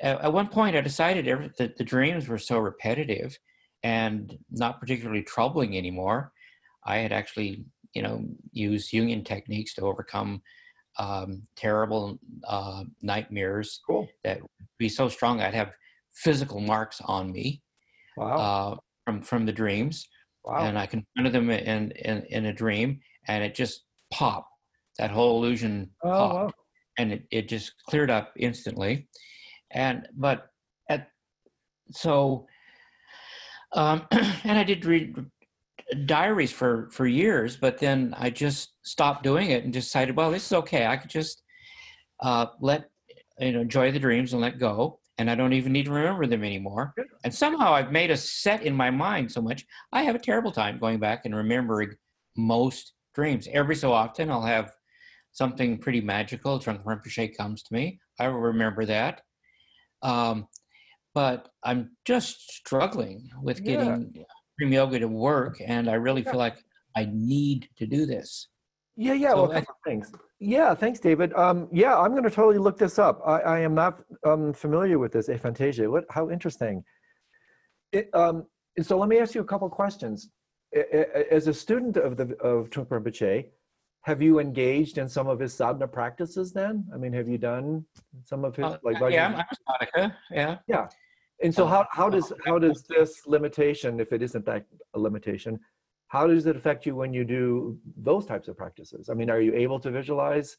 at, 0.00 0.22
at 0.22 0.32
one 0.32 0.48
point, 0.48 0.76
I 0.76 0.80
decided 0.80 1.28
every, 1.28 1.50
that 1.58 1.76
the 1.76 1.84
dreams 1.84 2.26
were 2.26 2.38
so 2.38 2.58
repetitive 2.58 3.38
and 3.82 4.38
not 4.50 4.80
particularly 4.80 5.22
troubling 5.22 5.76
anymore. 5.76 6.32
I 6.86 6.98
had 6.98 7.12
actually, 7.12 7.64
you 7.94 8.02
know, 8.02 8.24
used 8.52 8.92
Jungian 8.92 9.24
techniques 9.24 9.74
to 9.74 9.82
overcome 9.82 10.42
um, 10.98 11.42
terrible 11.56 12.18
uh, 12.46 12.84
nightmares 13.02 13.80
Cool. 13.86 14.08
that 14.22 14.40
would 14.40 14.50
be 14.78 14.88
so 14.88 15.08
strong 15.08 15.40
I'd 15.40 15.54
have 15.54 15.72
physical 16.12 16.60
marks 16.60 17.00
on 17.04 17.32
me 17.32 17.62
Wow. 18.16 18.36
uh, 18.36 18.76
from 19.04 19.22
from 19.22 19.44
the 19.44 19.52
dreams 19.52 20.06
wow. 20.44 20.66
and 20.66 20.78
I 20.78 20.86
confronted 20.86 21.32
them 21.32 21.50
in, 21.50 21.90
in 21.92 22.22
in 22.30 22.46
a 22.46 22.52
dream, 22.52 23.00
and 23.28 23.42
it 23.42 23.54
just 23.54 23.84
popped. 24.12 24.50
That 24.98 25.10
whole 25.10 25.38
illusion 25.42 25.90
oh, 26.04 26.08
popped, 26.08 26.34
wow. 26.34 26.50
and 26.98 27.12
it, 27.12 27.24
it 27.30 27.48
just 27.48 27.74
cleared 27.88 28.10
up 28.10 28.32
instantly. 28.38 29.08
And 29.72 30.06
but 30.16 30.46
at 30.88 31.08
so, 31.90 32.46
um, 33.72 34.06
and 34.44 34.58
I 34.58 34.64
did 34.64 34.84
read 34.84 35.16
diaries 36.06 36.52
for 36.52 36.88
for 36.90 37.06
years, 37.06 37.56
but 37.56 37.78
then 37.78 38.14
I 38.18 38.30
just 38.30 38.74
stopped 38.82 39.22
doing 39.22 39.50
it 39.50 39.64
and 39.64 39.72
decided, 39.72 40.16
well, 40.16 40.30
this 40.30 40.46
is 40.46 40.52
okay. 40.52 40.86
I 40.86 40.96
could 40.96 41.10
just 41.10 41.42
uh, 42.20 42.46
let 42.60 42.90
you 43.38 43.52
know 43.52 43.60
enjoy 43.60 43.92
the 43.92 43.98
dreams 43.98 44.32
and 44.32 44.42
let 44.42 44.58
go. 44.58 45.00
And 45.18 45.30
I 45.30 45.36
don't 45.36 45.52
even 45.52 45.72
need 45.72 45.84
to 45.84 45.92
remember 45.92 46.26
them 46.26 46.42
anymore. 46.42 46.92
And 47.22 47.32
somehow 47.32 47.72
I've 47.72 47.92
made 47.92 48.10
a 48.10 48.16
set 48.16 48.64
in 48.64 48.74
my 48.74 48.90
mind 48.90 49.30
so 49.30 49.40
much 49.40 49.64
I 49.92 50.02
have 50.02 50.16
a 50.16 50.18
terrible 50.18 50.50
time 50.50 50.78
going 50.78 50.98
back 50.98 51.24
and 51.24 51.36
remembering 51.36 51.94
most 52.36 52.94
dreams. 53.14 53.46
Every 53.52 53.76
so 53.76 53.92
often, 53.92 54.30
I'll 54.30 54.42
have 54.42 54.72
something 55.32 55.78
pretty 55.78 56.00
magical. 56.00 56.58
Trungpa 56.58 56.84
Rinpoche 56.84 57.36
comes 57.36 57.62
to 57.62 57.74
me. 57.74 58.00
I 58.18 58.28
will 58.28 58.40
remember 58.40 58.84
that. 58.86 59.22
Um, 60.02 60.48
but 61.14 61.48
I'm 61.62 61.96
just 62.04 62.50
struggling 62.50 63.30
with 63.40 63.60
Yeah. 63.64 63.96
Dream 64.58 64.72
yoga 64.72 64.98
to 64.98 65.08
work, 65.08 65.60
and 65.64 65.88
I 65.88 65.94
really 65.94 66.22
feel 66.22 66.36
like 66.36 66.56
I 66.96 67.08
need 67.12 67.68
to 67.76 67.86
do 67.86 68.06
this. 68.06 68.48
Yeah, 68.96 69.14
yeah. 69.14 69.30
So 69.30 69.42
well, 69.48 69.52
I- 69.52 69.64
couple. 69.84 70.12
Yeah, 70.40 70.74
thanks, 70.74 71.00
David. 71.00 71.32
Um, 71.34 71.68
yeah, 71.72 71.98
I'm 71.98 72.10
going 72.10 72.24
to 72.24 72.30
totally 72.30 72.58
look 72.58 72.76
this 72.76 72.98
up. 72.98 73.22
I, 73.26 73.38
I 73.40 73.58
am 73.60 73.74
not 73.74 74.00
um, 74.26 74.52
familiar 74.52 74.98
with 74.98 75.12
this 75.12 75.28
aphantasia. 75.28 75.90
What? 75.90 76.04
How 76.10 76.30
interesting. 76.30 76.84
It, 77.92 78.10
um, 78.14 78.44
so 78.82 78.98
let 78.98 79.08
me 79.08 79.18
ask 79.18 79.34
you 79.34 79.40
a 79.40 79.44
couple 79.44 79.68
questions. 79.70 80.28
As 81.30 81.46
a 81.46 81.54
student 81.54 81.96
of 81.96 82.16
the 82.16 82.36
of 82.38 82.68
Trungpa 82.68 83.00
Rinpoche, 83.00 83.46
have 84.02 84.20
you 84.20 84.38
engaged 84.40 84.98
in 84.98 85.08
some 85.08 85.28
of 85.28 85.38
his 85.38 85.54
sadhana 85.54 85.86
practices? 85.88 86.52
Then, 86.52 86.84
I 86.92 86.98
mean, 86.98 87.12
have 87.12 87.28
you 87.28 87.38
done 87.38 87.84
some 88.24 88.44
of 88.44 88.56
his 88.56 88.66
Uh, 88.66 88.78
like? 88.82 89.12
yeah, 89.12 89.26
I'm, 89.28 89.34
I'm 89.36 89.40
a 89.40 89.86
sadhaka. 89.86 90.14
Yeah. 90.32 90.88
And 91.44 91.54
so 91.54 91.66
how, 91.66 91.86
how 91.90 92.08
does 92.08 92.32
uh, 92.32 92.36
how 92.46 92.58
does 92.58 92.78
this 92.94 93.10
limitation, 93.26 94.00
if 94.00 94.10
it 94.16 94.22
isn't 94.22 94.44
that 94.46 94.64
a 94.94 94.98
limitation, 94.98 95.60
how 96.08 96.26
does 96.26 96.46
it 96.46 96.56
affect 96.56 96.86
you 96.86 96.96
when 96.96 97.12
you 97.12 97.24
do 97.24 97.78
those 98.08 98.24
types 98.24 98.48
of 98.48 98.56
practices? 98.56 99.10
I 99.10 99.14
mean, 99.14 99.28
are 99.28 99.42
you 99.46 99.52
able 99.54 99.78
to 99.80 99.90
visualize 99.90 100.56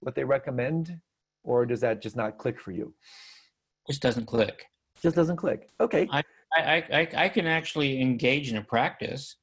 what 0.00 0.14
they 0.16 0.24
recommend, 0.24 0.98
or 1.44 1.64
does 1.64 1.80
that 1.82 2.02
just 2.02 2.16
not 2.16 2.36
click 2.36 2.58
for 2.60 2.72
you? 2.72 2.92
Just 3.88 4.02
doesn't 4.02 4.26
click. 4.26 4.66
Just 5.00 5.14
doesn't 5.14 5.36
click. 5.36 5.70
Okay. 5.78 6.08
I, 6.10 6.22
I, 6.56 6.84
I, 6.92 7.08
I 7.24 7.28
can 7.28 7.46
actually 7.46 8.00
engage 8.00 8.50
in 8.50 8.56
a 8.56 8.62
practice. 8.62 9.36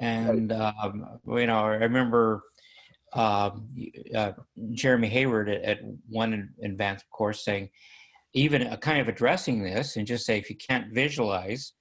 And, 0.00 0.52
um, 0.52 1.20
you 1.26 1.46
know, 1.46 1.58
I 1.58 1.74
remember 1.88 2.44
um, 3.14 3.68
uh, 4.14 4.32
Jeremy 4.72 5.08
Hayward 5.08 5.48
at, 5.48 5.62
at 5.62 5.78
one 6.08 6.50
advanced 6.62 7.06
course 7.10 7.44
saying, 7.44 7.68
even 8.34 8.62
a 8.62 8.76
kind 8.76 9.00
of 9.00 9.08
addressing 9.08 9.62
this 9.62 9.96
and 9.96 10.06
just 10.06 10.24
say, 10.26 10.38
if 10.38 10.48
you 10.50 10.56
can't 10.56 10.92
visualize, 10.92 11.72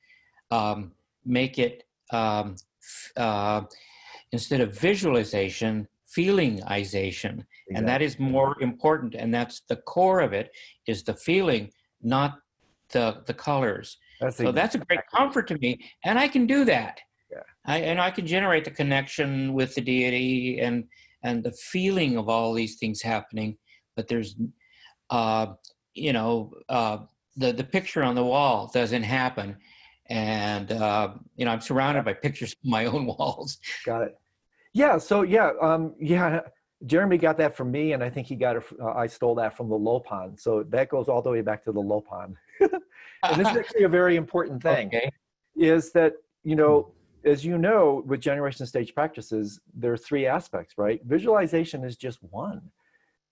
um, 0.52 0.92
make 1.26 1.60
it 1.60 1.84
um, 2.12 2.56
f- 2.82 3.12
uh, 3.18 3.62
instead 4.32 4.62
of 4.62 4.78
visualization, 4.78 5.88
feelingization. 6.18 7.44
And 7.76 7.88
that 7.88 8.02
is 8.02 8.18
more 8.18 8.60
important. 8.62 9.14
And 9.14 9.34
that's 9.34 9.62
the 9.70 9.76
core 9.76 10.22
of 10.22 10.34
it 10.34 10.50
is 10.88 11.04
the 11.04 11.14
feeling, 11.14 11.72
not 12.02 12.40
the, 12.92 13.22
the 13.28 13.34
colors. 13.34 13.98
That's 14.20 14.38
So 14.38 14.52
that's 14.52 14.76
a 14.76 14.80
great 14.80 15.00
comfort 15.16 15.48
to 15.48 15.58
me, 15.60 15.80
and 16.04 16.20
I 16.20 16.28
can 16.28 16.46
do 16.46 16.66
that. 16.66 17.00
Yeah. 17.32 17.40
I, 17.66 17.78
and 17.78 18.02
I 18.02 18.12
can 18.12 18.26
generate 18.28 18.66
the 18.66 18.72
connection 18.72 19.54
with 19.54 19.76
the 19.76 19.82
deity 19.82 20.60
and 20.60 20.86
and 21.24 21.44
the 21.44 21.52
feeling 21.52 22.18
of 22.18 22.28
all 22.28 22.54
these 22.54 22.78
things 22.78 23.02
happening. 23.02 23.58
But 23.96 24.08
there's, 24.08 24.36
uh, 25.10 25.48
you 26.00 26.14
know, 26.14 26.54
uh, 26.70 27.00
the 27.38 27.52
the 27.52 27.64
picture 27.64 28.04
on 28.04 28.16
the 28.16 28.24
wall 28.24 28.70
doesn't 28.74 29.04
happen, 29.04 29.58
and 30.08 30.72
uh, 30.72 31.14
you 31.36 31.46
know 31.46 31.52
I'm 31.52 31.62
surrounded 31.62 32.06
by 32.06 32.14
pictures 32.14 32.54
of 32.54 32.70
my 32.70 32.86
own 32.94 33.06
walls. 33.06 33.60
Got 33.86 34.04
it. 34.04 34.20
Yeah. 34.74 34.98
So 34.98 35.22
yeah, 35.24 35.52
um, 35.62 35.96
yeah. 36.00 36.42
Jeremy 36.86 37.18
got 37.18 37.38
that 37.40 37.58
from 37.58 37.72
me, 37.72 37.92
and 37.92 38.02
I 38.02 38.10
think 38.10 38.28
he 38.28 38.36
got 38.36 38.56
it. 38.56 38.64
Uh, 38.82 38.92
I 38.92 39.08
stole 39.08 39.36
that 39.36 39.58
from 39.58 39.68
the 39.68 39.78
Lopon. 39.78 40.40
So 40.40 40.64
that 40.70 40.88
goes 40.88 41.10
all 41.10 41.22
the 41.22 41.30
way 41.30 41.42
back 41.42 41.64
to 41.66 41.74
the 41.74 41.82
Lopon. 41.82 42.36
and 42.62 43.36
this 43.36 43.50
is 43.50 43.58
actually 43.58 43.84
a 43.84 43.90
very 43.90 44.16
important 44.16 44.64
thing. 44.64 44.88
Okay. 44.88 45.12
is 45.58 45.92
that 45.92 46.14
you 46.44 46.56
know 46.56 46.92
as 47.26 47.44
you 47.44 47.58
know 47.58 48.04
with 48.06 48.22
generation 48.22 48.66
stage 48.66 48.94
practices 48.96 49.60
there 49.74 49.92
are 49.92 49.98
three 49.98 50.26
aspects 50.26 50.76
right 50.78 51.02
visualization 51.04 51.84
is 51.84 51.98
just 51.98 52.20
one 52.32 52.62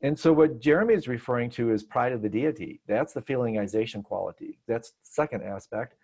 and 0.01 0.17
so 0.17 0.31
what 0.31 0.59
jeremy 0.59 0.93
is 0.93 1.07
referring 1.07 1.49
to 1.51 1.71
is 1.71 1.83
pride 1.83 2.11
of 2.11 2.21
the 2.21 2.29
deity. 2.29 2.81
That's 2.87 3.13
the 3.13 3.21
feelingization 3.21 4.03
quality. 4.03 4.59
That's 4.67 4.91
the 4.91 4.97
second 5.03 5.43
aspect. 5.43 5.95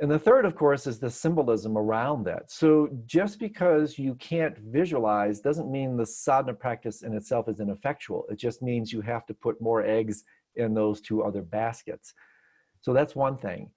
And 0.00 0.10
the 0.10 0.18
third 0.18 0.44
of 0.44 0.56
course 0.56 0.86
is 0.86 0.98
the 0.98 1.10
symbolism 1.10 1.78
around 1.78 2.24
that. 2.24 2.50
So 2.50 2.88
just 3.06 3.38
because 3.38 3.98
you 3.98 4.14
can't 4.16 4.58
visualize 4.58 5.40
doesn't 5.40 5.70
mean 5.70 5.96
the 5.96 6.06
sadhana 6.06 6.54
practice 6.54 7.02
in 7.02 7.14
itself 7.14 7.48
is 7.48 7.60
ineffectual. 7.60 8.24
It 8.28 8.36
just 8.36 8.60
means 8.60 8.92
you 8.92 9.00
have 9.02 9.24
to 9.26 9.34
put 9.34 9.60
more 9.60 9.82
eggs 9.82 10.24
in 10.56 10.74
those 10.74 11.00
two 11.00 11.22
other 11.22 11.42
baskets. 11.42 12.12
So 12.80 12.92
that's 12.92 13.14
one 13.14 13.36
thing. 13.36 13.70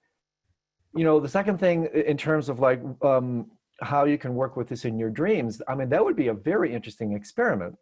You 0.94 1.04
know 1.04 1.20
the 1.20 1.28
second 1.28 1.58
thing 1.58 1.86
in 1.94 2.16
terms 2.16 2.48
of 2.48 2.60
like 2.60 2.82
um, 3.02 3.50
how 3.80 4.04
you 4.04 4.18
can 4.18 4.34
work 4.34 4.56
with 4.56 4.68
this 4.68 4.84
in 4.84 4.98
your 4.98 5.10
dreams 5.10 5.62
i 5.68 5.74
mean 5.74 5.88
that 5.88 6.04
would 6.04 6.16
be 6.16 6.28
a 6.28 6.34
very 6.34 6.72
interesting 6.74 7.12
experiment 7.12 7.76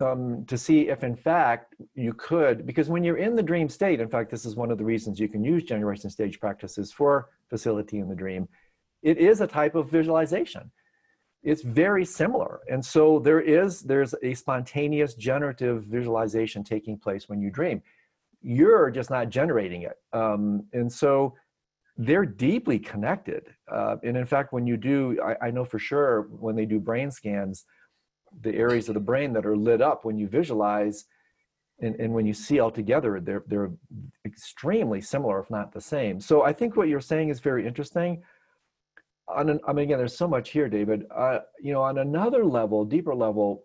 um, 0.00 0.44
to 0.46 0.56
see 0.56 0.88
if 0.88 1.04
in 1.04 1.16
fact 1.16 1.74
you 1.94 2.12
could 2.14 2.66
because 2.66 2.88
when 2.88 3.04
you're 3.04 3.16
in 3.16 3.34
the 3.34 3.42
dream 3.42 3.68
state 3.68 4.00
in 4.00 4.08
fact 4.08 4.30
this 4.30 4.44
is 4.44 4.56
one 4.56 4.70
of 4.70 4.78
the 4.78 4.84
reasons 4.84 5.20
you 5.20 5.28
can 5.28 5.44
use 5.44 5.62
generation 5.62 6.10
stage 6.10 6.40
practices 6.40 6.92
for 6.92 7.28
facility 7.48 7.98
in 7.98 8.08
the 8.08 8.14
dream 8.14 8.48
it 9.02 9.18
is 9.18 9.40
a 9.40 9.46
type 9.46 9.74
of 9.74 9.90
visualization. 9.90 10.70
It's 11.42 11.62
very 11.62 12.04
similar. 12.04 12.60
And 12.70 12.84
so 12.84 13.18
there 13.18 13.40
is 13.40 13.80
there's 13.80 14.14
a 14.22 14.34
spontaneous 14.34 15.14
generative 15.14 15.84
visualization 15.84 16.62
taking 16.62 16.98
place 16.98 17.28
when 17.28 17.40
you 17.40 17.50
dream. 17.50 17.82
You're 18.42 18.90
just 18.90 19.10
not 19.10 19.30
generating 19.30 19.82
it. 19.82 19.96
Um, 20.12 20.66
and 20.72 20.92
so 20.92 21.34
they're 21.96 22.26
deeply 22.26 22.78
connected. 22.78 23.44
Uh, 23.70 23.96
and 24.02 24.16
in 24.16 24.26
fact, 24.26 24.52
when 24.52 24.66
you 24.66 24.76
do, 24.76 25.18
I, 25.22 25.46
I 25.46 25.50
know 25.50 25.64
for 25.64 25.78
sure 25.78 26.22
when 26.30 26.56
they 26.56 26.66
do 26.66 26.78
brain 26.78 27.10
scans, 27.10 27.64
the 28.42 28.54
areas 28.54 28.88
of 28.88 28.94
the 28.94 29.00
brain 29.00 29.32
that 29.32 29.46
are 29.46 29.56
lit 29.56 29.82
up 29.82 30.04
when 30.04 30.16
you 30.16 30.28
visualize 30.28 31.04
and, 31.82 31.96
and 31.96 32.12
when 32.12 32.26
you 32.26 32.34
see 32.34 32.60
all 32.60 32.70
together, 32.70 33.20
they're, 33.20 33.44
they're 33.46 33.70
extremely 34.26 35.00
similar, 35.00 35.40
if 35.40 35.50
not 35.50 35.72
the 35.72 35.80
same. 35.80 36.20
So 36.20 36.42
I 36.42 36.52
think 36.52 36.76
what 36.76 36.88
you're 36.88 37.00
saying 37.00 37.30
is 37.30 37.40
very 37.40 37.66
interesting. 37.66 38.22
On 39.28 39.48
an, 39.48 39.60
I 39.66 39.72
mean, 39.72 39.84
again, 39.84 39.98
there's 39.98 40.16
so 40.16 40.28
much 40.28 40.50
here, 40.50 40.68
David. 40.68 41.06
Uh, 41.14 41.40
you 41.60 41.72
know, 41.72 41.82
on 41.82 41.98
another 41.98 42.44
level, 42.44 42.84
deeper 42.84 43.14
level, 43.14 43.64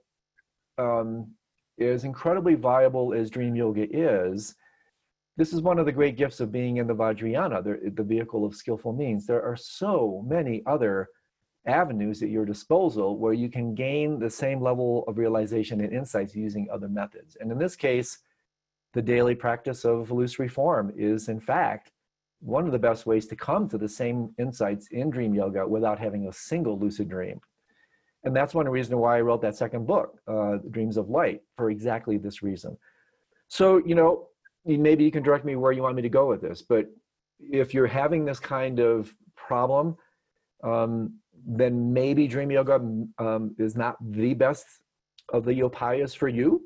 um, 0.77 1.31
as 1.79 2.05
incredibly 2.05 2.55
viable 2.55 3.13
as 3.13 3.29
dream 3.29 3.55
yoga 3.55 3.85
is, 3.91 4.55
this 5.37 5.51
is 5.51 5.61
one 5.61 5.79
of 5.79 5.85
the 5.85 5.91
great 5.91 6.15
gifts 6.15 6.39
of 6.39 6.51
being 6.51 6.77
in 6.77 6.87
the 6.87 6.95
Vajrayana, 6.95 7.61
the, 7.61 7.91
the 7.91 8.03
vehicle 8.03 8.45
of 8.45 8.55
skillful 8.55 8.93
means. 8.93 9.27
There 9.27 9.43
are 9.43 9.57
so 9.57 10.23
many 10.25 10.63
other 10.65 11.09
avenues 11.67 12.21
at 12.21 12.29
your 12.29 12.45
disposal 12.45 13.17
where 13.17 13.33
you 13.33 13.49
can 13.49 13.73
gain 13.73 14.19
the 14.19 14.29
same 14.29 14.61
level 14.61 15.03
of 15.07 15.17
realization 15.17 15.81
and 15.81 15.93
insights 15.93 16.35
using 16.35 16.67
other 16.71 16.87
methods. 16.87 17.37
And 17.39 17.51
in 17.51 17.57
this 17.57 17.75
case, 17.75 18.19
the 18.93 19.01
daily 19.01 19.35
practice 19.35 19.83
of 19.83 20.09
illusory 20.09 20.47
form 20.47 20.93
is, 20.95 21.27
in 21.27 21.39
fact, 21.39 21.91
one 22.39 22.65
of 22.65 22.71
the 22.71 22.79
best 22.79 23.05
ways 23.05 23.25
to 23.27 23.35
come 23.35 23.67
to 23.69 23.77
the 23.77 23.89
same 23.89 24.33
insights 24.37 24.87
in 24.91 25.09
dream 25.09 25.33
yoga 25.33 25.67
without 25.67 25.99
having 25.99 26.27
a 26.27 26.33
single 26.33 26.77
lucid 26.79 27.09
dream. 27.09 27.41
And 28.23 28.35
that's 28.35 28.53
one 28.53 28.67
reason 28.67 28.97
why 28.97 29.17
I 29.17 29.21
wrote 29.21 29.41
that 29.41 29.55
second 29.55 29.85
book, 29.85 30.19
uh, 30.27 30.57
Dreams 30.71 30.97
of 30.97 31.09
Light, 31.09 31.41
for 31.57 31.69
exactly 31.69 32.17
this 32.17 32.41
reason. 32.41 32.77
So, 33.47 33.77
you 33.85 33.95
know, 33.95 34.29
maybe 34.65 35.03
you 35.03 35.11
can 35.11 35.23
direct 35.23 35.45
me 35.45 35.55
where 35.55 35.71
you 35.71 35.83
want 35.83 35.95
me 35.95 36.01
to 36.01 36.09
go 36.09 36.27
with 36.27 36.41
this, 36.41 36.61
but 36.61 36.87
if 37.39 37.73
you're 37.73 37.87
having 37.87 38.25
this 38.25 38.39
kind 38.39 38.79
of 38.79 39.13
problem, 39.35 39.95
um, 40.63 41.13
then 41.45 41.93
maybe 41.93 42.27
Dream 42.27 42.51
Yoga 42.51 42.75
um, 43.19 43.55
is 43.57 43.75
not 43.75 43.95
the 44.01 44.33
best 44.33 44.65
of 45.31 45.45
the 45.45 45.59
upayas 45.59 46.15
for 46.15 46.27
you. 46.27 46.61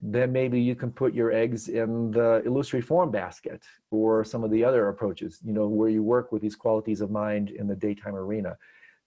Then 0.00 0.32
maybe 0.32 0.60
you 0.60 0.74
can 0.74 0.90
put 0.90 1.14
your 1.14 1.32
eggs 1.32 1.68
in 1.68 2.10
the 2.10 2.42
illusory 2.44 2.80
form 2.80 3.10
basket 3.10 3.62
or 3.90 4.24
some 4.24 4.44
of 4.44 4.50
the 4.50 4.64
other 4.64 4.88
approaches, 4.88 5.40
you 5.44 5.52
know, 5.52 5.66
where 5.68 5.88
you 5.88 6.02
work 6.02 6.32
with 6.32 6.42
these 6.42 6.56
qualities 6.56 7.00
of 7.00 7.10
mind 7.10 7.50
in 7.50 7.66
the 7.66 7.76
daytime 7.76 8.14
arena. 8.14 8.56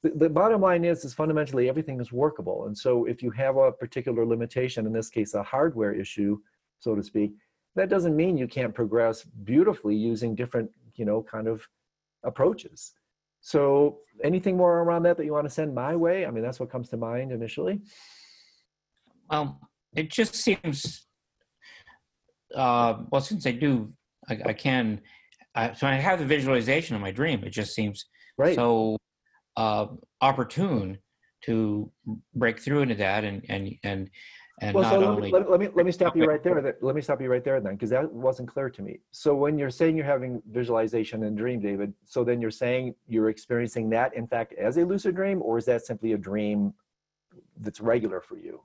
The, 0.03 0.11
the 0.11 0.29
bottom 0.29 0.61
line 0.61 0.85
is, 0.85 1.03
is 1.03 1.13
fundamentally 1.13 1.69
everything 1.69 1.99
is 1.99 2.11
workable. 2.11 2.65
And 2.67 2.77
so 2.77 3.05
if 3.05 3.21
you 3.21 3.31
have 3.31 3.57
a 3.57 3.71
particular 3.71 4.25
limitation, 4.25 4.85
in 4.85 4.93
this 4.93 5.09
case, 5.09 5.33
a 5.33 5.43
hardware 5.43 5.93
issue, 5.93 6.39
so 6.79 6.95
to 6.95 7.03
speak, 7.03 7.33
that 7.75 7.89
doesn't 7.89 8.15
mean 8.15 8.37
you 8.37 8.47
can't 8.47 8.73
progress 8.73 9.23
beautifully 9.43 9.95
using 9.95 10.35
different, 10.35 10.69
you 10.95 11.05
know, 11.05 11.21
kind 11.23 11.47
of 11.47 11.67
approaches. 12.23 12.93
So 13.41 13.99
anything 14.23 14.57
more 14.57 14.79
around 14.79 15.03
that 15.03 15.17
that 15.17 15.25
you 15.25 15.33
want 15.33 15.45
to 15.45 15.53
send 15.53 15.73
my 15.73 15.95
way? 15.95 16.25
I 16.25 16.31
mean, 16.31 16.43
that's 16.43 16.59
what 16.59 16.69
comes 16.69 16.89
to 16.89 16.97
mind 16.97 17.31
initially. 17.31 17.81
Well, 19.29 19.59
it 19.95 20.09
just 20.11 20.35
seems, 20.35 21.05
uh, 22.55 23.03
well, 23.11 23.21
since 23.21 23.45
I 23.45 23.51
do, 23.51 23.91
I, 24.29 24.39
I 24.47 24.53
can, 24.53 25.01
I, 25.55 25.73
so 25.73 25.87
I 25.87 25.95
have 25.95 26.19
the 26.19 26.25
visualization 26.25 26.95
of 26.95 27.01
my 27.01 27.11
dream. 27.11 27.43
It 27.43 27.51
just 27.51 27.73
seems 27.73 28.05
right. 28.37 28.55
so 28.55 28.97
uh, 29.55 29.87
opportune 30.21 30.97
to 31.45 31.91
break 32.35 32.59
through 32.59 32.81
into 32.81 32.95
that 32.95 33.23
and, 33.23 33.45
and, 33.49 33.73
and, 33.83 34.09
and 34.59 34.73
well, 34.73 34.89
so 34.89 34.99
let 34.99 35.07
only 35.09 35.21
me, 35.21 35.31
let, 35.31 35.51
let 35.51 35.59
me 35.59 35.69
let 35.75 35.85
me 35.85 35.91
stop 35.91 36.15
you 36.15 36.25
right 36.25 36.41
there. 36.41 36.59
That, 36.61 36.81
let 36.81 36.95
me 36.95 37.01
stop 37.01 37.21
you 37.21 37.29
right 37.29 37.43
there 37.43 37.61
then, 37.61 37.75
because 37.75 37.91
that 37.91 38.11
wasn't 38.11 38.49
clear 38.49 38.71
to 38.71 38.81
me. 38.81 38.99
So 39.11 39.35
when 39.35 39.57
you're 39.59 39.69
saying 39.69 39.95
you're 39.95 40.05
having 40.05 40.41
visualization 40.49 41.23
and 41.23 41.37
dream, 41.37 41.59
David, 41.59 41.93
so 42.05 42.23
then 42.23 42.41
you're 42.41 42.49
saying 42.49 42.95
you're 43.07 43.29
experiencing 43.29 43.89
that 43.91 44.15
in 44.15 44.25
fact 44.25 44.53
as 44.53 44.77
a 44.77 44.83
lucid 44.83 45.15
dream, 45.15 45.43
or 45.43 45.59
is 45.59 45.65
that 45.65 45.85
simply 45.85 46.13
a 46.13 46.17
dream 46.17 46.73
that's 47.59 47.79
regular 47.79 48.19
for 48.19 48.37
you? 48.37 48.61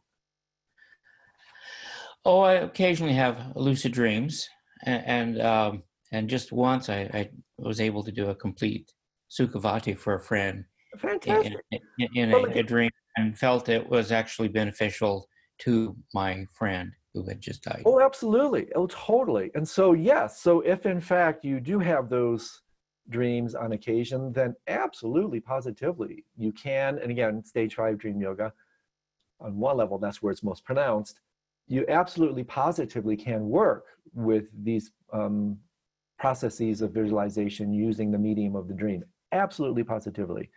Oh, 2.25 2.41
I 2.41 2.55
occasionally 2.55 3.15
have 3.15 3.53
lucid 3.55 3.93
dreams, 3.93 4.49
and 4.85 5.05
and, 5.07 5.43
um, 5.43 5.83
and 6.11 6.29
just 6.29 6.53
once 6.53 6.89
I, 6.89 7.01
I 7.13 7.31
was 7.59 7.83
able 7.83 8.03
to 8.05 8.13
do 8.13 8.31
a 8.31 8.35
complete 8.35 8.91
sukhavati 9.31 9.97
for 9.97 10.15
a 10.15 10.21
friend 10.21 10.65
in, 10.95 10.99
Fantastic. 10.99 11.55
in, 11.71 11.81
in, 11.99 12.09
in 12.17 12.33
a, 12.33 12.61
a 12.61 12.63
dream 12.63 12.91
and 13.17 13.39
felt 13.39 13.69
it 13.69 13.89
was 13.89 14.13
actually 14.13 14.49
beneficial 14.49 15.27
to 15.65 15.97
my 16.15 16.47
friend 16.53 16.93
who 17.15 17.27
had 17.29 17.41
just 17.41 17.63
died. 17.63 17.83
Oh, 17.85 18.01
absolutely. 18.01 18.69
Oh, 18.75 18.87
totally. 18.87 19.51
And 19.55 19.69
so, 19.69 19.93
yes. 19.93 20.41
So, 20.41 20.61
if 20.61 20.87
in 20.87 21.01
fact 21.01 21.45
you 21.45 21.61
do 21.61 21.79
have 21.79 22.09
those 22.09 22.63
dreams 23.11 23.55
on 23.55 23.73
occasion, 23.73 24.33
then 24.33 24.55
absolutely, 24.69 25.41
positively, 25.41 26.25
you 26.37 26.53
can. 26.53 26.99
And 26.99 27.11
again, 27.11 27.45
stage 27.45 27.75
five 27.75 27.99
dream 27.99 28.21
yoga, 28.21 28.53
on 29.41 29.59
one 29.59 29.77
level, 29.77 29.99
that's 29.99 30.23
where 30.23 30.33
it's 30.33 30.43
most 30.43 30.65
pronounced. 30.65 31.21
You 31.69 31.85
absolutely, 31.89 32.45
positively 32.45 33.17
can 33.17 33.49
work 33.49 33.85
with 34.15 34.45
these 34.65 34.93
um, 35.13 35.59
processes 36.19 36.81
of 36.81 36.93
visualization 36.93 37.73
using 37.73 38.11
the 38.11 38.19
medium 38.19 38.57
of 38.57 38.69
the 38.69 38.75
dream. 38.75 39.05
Absolutely, 39.33 39.83
positively. 39.83 40.51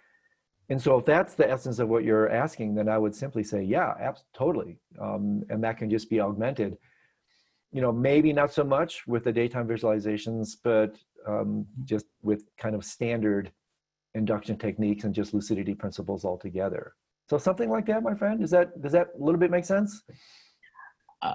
And 0.70 0.82
so, 0.82 0.98
if 0.98 1.06
that's 1.06 1.36
the 1.36 1.50
essence 1.50 1.80
of 1.80 1.90
what 1.90 2.04
you're 2.04 2.30
asking, 2.30 2.76
then 2.76 2.90
I 2.90 2.98
would 2.98 3.16
simply 3.16 3.44
say, 3.44 3.62
yeah, 3.64 3.94
abs- 4.00 4.24
totally. 4.34 4.80
Um, 5.00 5.44
and 5.50 5.64
that 5.64 5.78
can 5.78 5.90
just 5.90 6.10
be 6.10 6.20
augmented. 6.20 6.78
You 7.72 7.82
know, 7.82 7.92
maybe 7.92 8.34
not 8.34 8.54
so 8.54 8.64
much 8.64 9.06
with 9.06 9.24
the 9.26 9.32
daytime 9.32 9.68
visualizations, 9.68 10.56
but 10.64 10.98
um, 11.28 11.66
just 11.84 12.06
with 12.24 12.44
kind 12.58 12.74
of 12.74 12.84
standard 12.84 13.52
induction 14.16 14.58
techniques 14.58 15.04
and 15.04 15.14
just 15.14 15.34
lucidity 15.34 15.76
principles 15.76 16.26
altogether. 16.26 16.94
So, 17.30 17.38
something 17.38 17.70
like 17.70 17.86
that, 17.88 18.02
my 18.02 18.16
friend. 18.16 18.44
Is 18.44 18.52
that 18.52 18.82
does 18.82 18.94
that 18.94 19.10
a 19.20 19.24
little 19.24 19.40
bit 19.40 19.52
make 19.52 19.66
sense? 19.66 20.04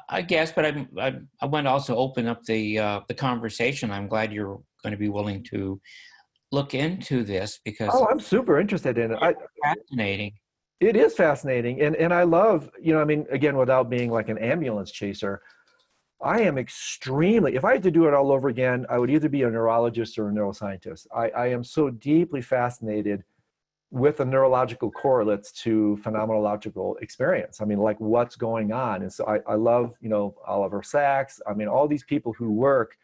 I 0.08 0.22
guess, 0.22 0.52
but 0.52 0.64
I, 0.64 0.86
I, 0.98 1.14
I 1.40 1.46
want 1.46 1.66
to 1.66 1.70
also 1.70 1.96
open 1.96 2.26
up 2.26 2.44
the 2.44 2.78
uh, 2.78 3.00
the 3.08 3.14
conversation. 3.14 3.90
I'm 3.90 4.08
glad 4.08 4.32
you're 4.32 4.60
going 4.82 4.92
to 4.92 4.96
be 4.96 5.08
willing 5.08 5.42
to 5.44 5.80
look 6.52 6.74
into 6.74 7.22
this 7.24 7.60
because 7.64 7.90
Oh, 7.92 8.06
I'm 8.10 8.20
super 8.20 8.58
interested 8.58 8.98
in 8.98 9.12
it. 9.12 9.18
I, 9.20 9.34
fascinating. 9.62 10.32
it 10.80 10.96
is 10.96 11.14
fascinating, 11.14 11.80
and 11.82 11.94
and 11.96 12.12
I 12.12 12.24
love, 12.24 12.70
you 12.80 12.92
know, 12.92 13.00
I 13.00 13.04
mean, 13.04 13.26
again, 13.30 13.56
without 13.56 13.88
being 13.90 14.10
like 14.10 14.28
an 14.28 14.38
ambulance 14.38 14.90
chaser, 14.90 15.42
I 16.22 16.40
am 16.42 16.58
extremely. 16.58 17.54
If 17.56 17.64
I 17.64 17.72
had 17.74 17.82
to 17.84 17.90
do 17.90 18.06
it 18.06 18.14
all 18.14 18.32
over 18.32 18.48
again, 18.48 18.86
I 18.90 18.98
would 18.98 19.10
either 19.10 19.28
be 19.28 19.42
a 19.42 19.50
neurologist 19.50 20.18
or 20.18 20.28
a 20.28 20.32
neuroscientist. 20.32 21.06
I, 21.14 21.30
I 21.30 21.46
am 21.48 21.64
so 21.64 21.90
deeply 21.90 22.42
fascinated 22.42 23.24
with 23.92 24.18
the 24.18 24.24
neurological 24.24 24.90
correlates 24.90 25.50
to 25.50 25.98
phenomenological 26.02 26.94
experience. 27.02 27.60
I 27.60 27.64
mean, 27.64 27.78
like 27.78 27.98
what's 27.98 28.36
going 28.36 28.72
on, 28.72 29.02
and 29.02 29.12
so 29.12 29.26
I, 29.26 29.38
I 29.52 29.54
love, 29.56 29.94
you 30.00 30.08
know, 30.08 30.34
Oliver 30.46 30.82
Sacks. 30.82 31.40
I 31.46 31.54
mean, 31.54 31.68
all 31.68 31.88
these 31.88 32.04
people 32.04 32.32
who 32.32 32.52
work 32.52 32.96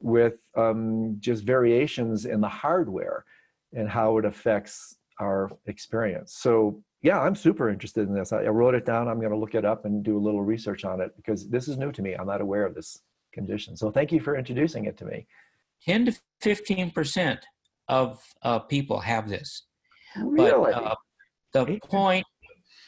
with 0.00 0.34
um, 0.56 1.16
just 1.20 1.44
variations 1.44 2.24
in 2.24 2.40
the 2.40 2.48
hardware 2.48 3.24
and 3.72 3.88
how 3.88 4.18
it 4.18 4.24
affects 4.24 4.96
our 5.20 5.50
experience. 5.66 6.34
So 6.34 6.82
yeah, 7.02 7.20
I'm 7.20 7.34
super 7.34 7.70
interested 7.70 8.08
in 8.08 8.14
this. 8.14 8.32
I, 8.32 8.44
I 8.44 8.48
wrote 8.48 8.74
it 8.74 8.84
down. 8.84 9.08
I'm 9.08 9.18
going 9.18 9.32
to 9.32 9.38
look 9.38 9.54
it 9.54 9.64
up 9.64 9.84
and 9.84 10.02
do 10.02 10.16
a 10.16 10.20
little 10.20 10.42
research 10.42 10.84
on 10.84 11.00
it 11.00 11.12
because 11.16 11.48
this 11.48 11.68
is 11.68 11.76
new 11.76 11.92
to 11.92 12.02
me. 12.02 12.14
I'm 12.14 12.26
not 12.26 12.40
aware 12.40 12.66
of 12.66 12.74
this 12.74 12.98
condition. 13.32 13.76
So 13.76 13.90
thank 13.90 14.12
you 14.12 14.20
for 14.20 14.36
introducing 14.36 14.84
it 14.86 14.96
to 14.98 15.04
me. 15.04 15.26
10 15.86 16.06
to 16.06 16.20
15 16.42 16.90
percent 16.90 17.40
of 17.88 18.22
uh, 18.42 18.60
people 18.60 19.00
have 19.00 19.28
this. 19.28 19.66
Really? 20.16 20.72
But 20.72 20.84
uh, 20.84 20.94
the 21.52 21.78
point 21.88 22.24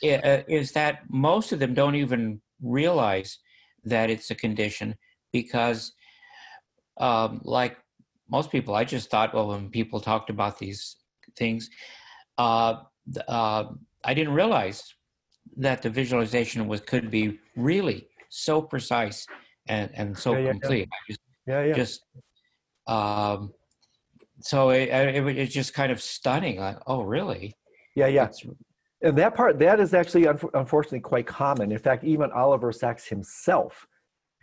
uh, 0.05 0.43
is 0.49 0.73
that 0.73 1.01
most 1.09 1.53
of 1.53 1.59
them 1.59 1.75
don't 1.75 1.97
even 1.97 2.41
realize 2.63 3.39
that 3.85 4.11
it's 4.11 4.31
a 4.31 4.35
condition 4.35 4.95
because, 5.33 5.93
um, 7.03 7.41
like 7.45 7.75
most 8.31 8.51
people, 8.51 8.75
I 8.75 8.85
just 8.85 9.11
thought, 9.11 9.35
well, 9.35 9.49
when 9.49 9.69
people 9.69 10.01
talked 10.01 10.31
about 10.31 10.59
these 10.59 10.97
things, 11.37 11.69
uh, 12.39 12.75
uh, 13.29 13.65
I 14.05 14.15
didn't 14.15 14.35
realize 14.35 14.79
that 15.57 15.83
the 15.83 15.91
visualization 15.91 16.67
was 16.69 16.81
could 16.81 17.11
be 17.11 17.39
really 17.57 18.09
so 18.31 18.63
precise 18.63 19.27
and, 19.67 19.91
and 19.95 20.17
so 20.17 20.33
Yeah, 20.33 20.39
yeah, 20.39 20.45
yeah. 20.47 20.53
complete. 20.53 20.89
I 20.93 20.99
just 21.11 21.21
yeah, 21.47 21.63
yeah. 21.69 21.75
just 21.75 22.01
um 22.87 23.53
so 24.41 24.71
it, 24.71 24.89
it, 24.89 25.27
it- 25.27 25.39
it's 25.43 25.55
just 25.55 25.75
kind 25.75 25.93
of 25.93 26.01
stunning 26.01 26.57
like 26.67 26.79
oh 26.87 27.03
really 27.03 27.55
yeah, 27.95 28.07
yeah. 28.07 28.25
It's- 28.25 28.47
And 29.03 29.19
that 29.19 29.35
part, 29.35 29.59
that 29.59 29.79
is 29.81 29.93
actually 30.01 30.25
unf- 30.33 30.55
unfortunately 30.55 31.01
quite 31.01 31.27
common. 31.27 31.73
In 31.73 31.79
fact, 31.79 32.05
even 32.05 32.31
Oliver 32.33 32.73
Sacks 32.73 33.05
himself, 33.15 33.87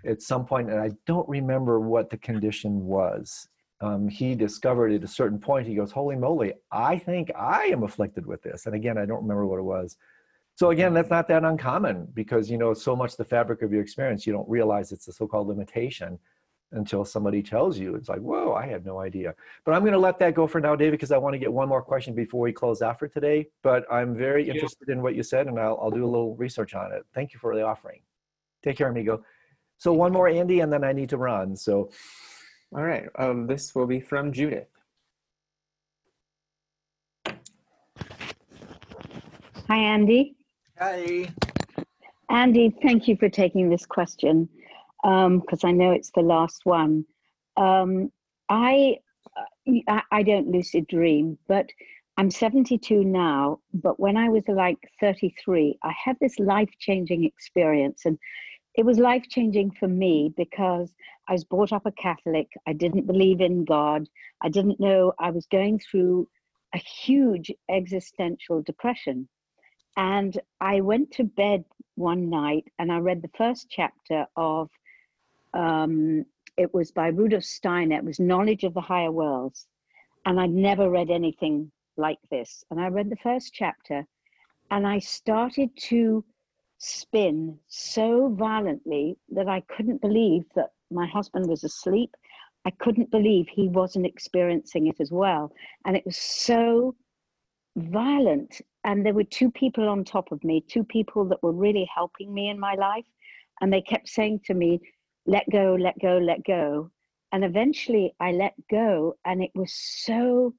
at 0.06 0.22
some 0.22 0.46
point, 0.46 0.70
and 0.70 0.80
I 0.80 0.92
don't 1.06 1.28
remember 1.30 1.80
what 1.80 2.10
the 2.10 2.18
condition 2.18 2.86
was, 2.86 3.48
um, 3.82 4.08
he 4.08 4.36
discovered 4.36 4.92
at 4.92 5.04
a 5.04 5.08
certain 5.08 5.40
point, 5.40 5.68
he 5.68 5.76
goes, 5.76 5.92
Holy 5.92 6.16
moly, 6.16 6.54
I 6.72 6.98
think 6.98 7.32
I 7.36 7.66
am 7.66 7.84
afflicted 7.84 8.26
with 8.26 8.42
this. 8.44 8.66
And 8.66 8.76
again, 8.76 8.98
I 8.98 9.06
don't 9.06 9.22
remember 9.22 9.46
what 9.46 9.60
it 9.60 9.64
was. 9.64 9.98
So 10.56 10.72
again, 10.72 10.94
that's 10.94 11.10
not 11.10 11.28
that 11.30 11.46
uncommon 11.46 12.08
because 12.14 12.50
you 12.52 12.58
know 12.58 12.74
so 12.74 12.96
much 12.96 13.16
the 13.16 13.24
fabric 13.24 13.62
of 13.62 13.72
your 13.72 13.82
experience, 13.82 14.28
you 14.28 14.34
don't 14.34 14.50
realize 14.50 14.92
it's 14.92 15.08
a 15.08 15.14
so-called 15.14 15.48
limitation. 15.48 16.20
until 16.72 17.04
somebody 17.04 17.42
tells 17.42 17.80
you. 17.80 17.96
It's 17.96 18.10
like, 18.10 18.20
whoa, 18.20 18.54
I 18.54 18.68
had 18.68 18.86
no 18.86 19.00
idea. 19.00 19.34
But 19.66 19.74
I'm 19.74 19.82
going 19.82 19.94
to 19.94 20.00
let 20.00 20.20
that 20.20 20.36
go 20.36 20.46
for 20.48 20.62
now, 20.62 20.76
David, 20.76 20.92
because 20.92 21.12
I 21.12 21.18
want 21.18 21.34
to 21.34 21.40
get 21.40 21.52
one 21.52 21.68
more 21.68 21.82
question 21.82 22.14
before 22.14 22.42
we 22.42 22.54
close 22.54 22.82
out 22.84 23.00
for 23.00 23.08
today. 23.08 23.48
But 23.64 23.86
I'm 23.92 24.16
very 24.16 24.46
Yeah. 24.46 24.54
interested 24.54 24.90
in 24.90 25.02
what 25.02 25.16
you 25.16 25.24
said, 25.24 25.48
and 25.48 25.60
I'll, 25.60 25.80
I'll 25.82 25.90
do 25.92 26.06
a 26.06 26.12
little 26.16 26.36
research 26.36 26.76
on 26.76 26.92
it. 26.92 27.04
Thank 27.14 27.34
you 27.34 27.40
for 27.40 27.56
the 27.56 27.64
offering. 27.64 28.02
Take 28.64 28.78
care, 28.78 28.90
amigo. 28.90 29.24
So 29.80 29.94
one 29.94 30.12
more, 30.12 30.28
Andy, 30.28 30.60
and 30.60 30.72
then 30.72 30.84
I 30.84 30.92
need 30.92 31.10
to 31.10 31.18
run. 31.18 31.56
So 31.56 31.90
All 32.72 32.84
right. 32.84 33.08
Um, 33.18 33.48
this 33.48 33.74
will 33.74 33.88
be 33.88 34.00
from 34.00 34.32
Judith. 34.32 34.68
Hi, 39.68 39.78
Andy. 39.78 40.36
hi. 40.78 41.30
Andy, 42.30 42.76
thank 42.84 43.08
you 43.08 43.16
for 43.18 43.30
taking 43.30 43.70
this 43.70 43.86
question 43.86 44.48
because 45.02 45.64
I 45.64 45.72
know 45.72 45.92
it's 45.92 46.12
the 46.12 46.22
last 46.22 46.66
one. 46.66 47.06
Um, 47.58 48.12
I, 48.50 48.98
uh, 49.36 49.72
I 49.88 50.02
I 50.12 50.24
don't 50.24 50.52
lucid 50.52 50.88
dream, 50.88 51.38
but 51.48 51.70
I'm 52.18 52.30
72 52.30 53.04
now. 53.04 53.60
But 53.74 54.00
when 54.00 54.18
I 54.18 54.30
was 54.30 54.44
like 54.48 54.78
33, 55.00 55.80
I 55.84 55.94
had 56.04 56.18
this 56.22 56.38
life 56.38 56.70
changing 56.80 57.24
experience, 57.24 58.02
and 58.06 58.20
it 58.80 58.86
was 58.86 58.98
life 58.98 59.26
changing 59.28 59.70
for 59.72 59.90
me 59.90 60.34
because 60.38 60.94
I 61.28 61.34
was 61.34 61.44
brought 61.44 61.74
up 61.74 61.86
a 61.86 61.92
Catholic. 61.92 62.48
I 62.66 62.72
didn't 62.72 63.08
believe 63.08 63.42
in 63.42 63.66
God. 63.66 64.08
I 64.42 64.48
didn't 64.48 64.80
know 64.80 65.12
I 65.20 65.32
was 65.32 65.46
going 65.48 65.80
through 65.80 66.30
a 66.74 66.78
huge 66.78 67.52
existential 67.70 68.62
depression. 68.62 69.28
And 69.98 70.40
I 70.62 70.80
went 70.80 71.12
to 71.16 71.26
bed 71.26 71.66
one 71.96 72.30
night 72.30 72.72
and 72.80 72.90
I 72.90 73.00
read 73.00 73.22
the 73.22 73.38
first 73.38 73.68
chapter 73.70 74.26
of, 74.38 74.70
um, 75.54 76.24
it 76.56 76.74
was 76.74 76.94
by 76.94 77.08
Rudolf 77.08 77.44
Steiner, 77.44 77.98
it 77.98 78.06
was 78.06 78.18
Knowledge 78.22 78.64
of 78.64 78.74
the 78.74 78.80
Higher 78.80 79.12
Worlds. 79.12 79.68
And 80.26 80.40
I'd 80.40 80.52
never 80.52 80.90
read 80.90 81.10
anything 81.10 81.70
like 81.98 82.20
this. 82.32 82.64
And 82.72 82.80
I 82.80 82.88
read 82.88 83.10
the 83.10 83.18
first 83.18 83.54
chapter 83.54 84.06
and 84.72 84.88
I 84.88 85.00
started 85.00 85.70
to 85.90 86.24
spin 86.80 87.60
so 87.68 88.30
violently 88.30 89.18
that 89.30 89.48
I 89.48 89.62
couldn't 89.62 90.02
believe 90.02 90.46
that 90.56 90.70
my 90.90 91.06
husband 91.06 91.48
was 91.48 91.64
asleep. 91.64 92.16
I 92.66 92.72
couldn't 92.72 93.12
believe 93.12 93.48
he 93.48 93.68
wasn't 93.68 94.06
experiencing 94.06 94.88
it 94.88 95.00
as 95.00 95.12
well. 95.12 95.52
And 95.86 95.96
it 95.96 96.06
was 96.06 96.18
so 96.18 96.96
violent. 97.76 98.62
And 98.86 99.06
there 99.06 99.14
were 99.14 99.26
two 99.26 99.52
people 99.52 99.88
on 99.90 100.04
top 100.04 100.32
of 100.32 100.44
me 100.44 100.64
two 100.68 100.84
people 100.84 101.26
that 101.26 101.44
were 101.44 101.52
really 101.52 101.88
helping 101.94 102.34
me 102.34 102.50
in 102.50 102.60
my 102.60 102.76
life. 102.76 103.06
And 103.62 103.72
they 103.72 103.82
kept 103.82 104.08
saying 104.08 104.42
to 104.46 104.54
me 104.54 104.80
let 105.26 105.50
go 105.52 105.76
let 105.80 106.00
go 106.00 106.18
let 106.18 106.44
go. 106.46 106.90
And 107.34 107.44
eventually 107.44 108.16
i 108.20 108.32
let 108.32 108.54
go 108.72 109.16
and 109.26 109.44
it 109.44 109.52
was 109.54 109.74
so 109.74 110.54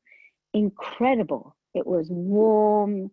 incredible. 0.52 1.56
It 1.74 1.86
was 1.86 2.08
warm. 2.10 3.10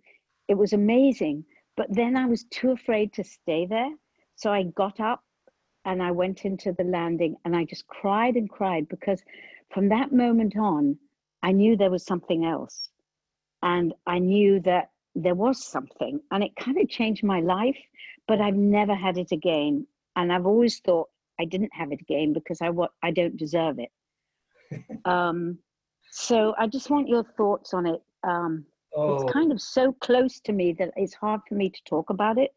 It 0.49 0.57
was 0.57 0.73
amazing 0.73 1.45
but 1.77 1.87
then 1.89 2.17
i 2.17 2.25
was 2.25 2.43
too 2.45 2.71
afraid 2.71 3.13
to 3.13 3.23
stay 3.23 3.65
there 3.65 3.91
so 4.35 4.51
i 4.51 4.63
got 4.63 4.99
up 4.99 5.23
and 5.85 6.03
i 6.03 6.11
went 6.11 6.43
into 6.43 6.73
the 6.73 6.83
landing 6.83 7.35
and 7.45 7.55
i 7.55 7.63
just 7.63 7.87
cried 7.87 8.35
and 8.35 8.49
cried 8.49 8.87
because 8.89 9.23
from 9.73 9.87
that 9.87 10.11
moment 10.11 10.57
on 10.57 10.97
i 11.43 11.51
knew 11.51 11.77
there 11.77 11.91
was 11.91 12.05
something 12.05 12.43
else 12.43 12.89
and 13.63 13.93
I 14.05 14.19
knew 14.19 14.59
that 14.61 14.91
there 15.15 15.35
was 15.35 15.65
something, 15.65 16.19
and 16.31 16.43
it 16.43 16.55
kind 16.55 16.77
of 16.77 16.89
changed 16.89 17.23
my 17.23 17.39
life. 17.39 17.77
But 18.27 18.41
I've 18.41 18.55
never 18.55 18.93
had 18.93 19.17
it 19.17 19.31
again, 19.31 19.87
and 20.15 20.31
I've 20.31 20.45
always 20.45 20.79
thought 20.79 21.09
I 21.39 21.45
didn't 21.45 21.73
have 21.73 21.91
it 21.91 22.01
again 22.01 22.33
because 22.33 22.61
I 22.61 22.69
what 22.69 22.91
I 23.03 23.11
don't 23.11 23.37
deserve 23.37 23.79
it. 23.79 23.91
um, 25.05 25.57
so 26.11 26.53
I 26.57 26.67
just 26.67 26.89
want 26.89 27.07
your 27.07 27.23
thoughts 27.23 27.73
on 27.73 27.85
it. 27.85 28.01
Um, 28.23 28.65
Oh, 28.97 29.21
It's 29.21 29.31
kind 29.31 29.51
of 29.51 29.61
so 29.61 29.93
close 29.93 30.39
to 30.39 30.51
me 30.51 30.73
that 30.73 30.91
it's 30.97 31.13
hard 31.13 31.41
for 31.47 31.53
me 31.53 31.69
to 31.69 31.79
talk 31.85 32.09
about 32.09 32.39
it. 32.39 32.51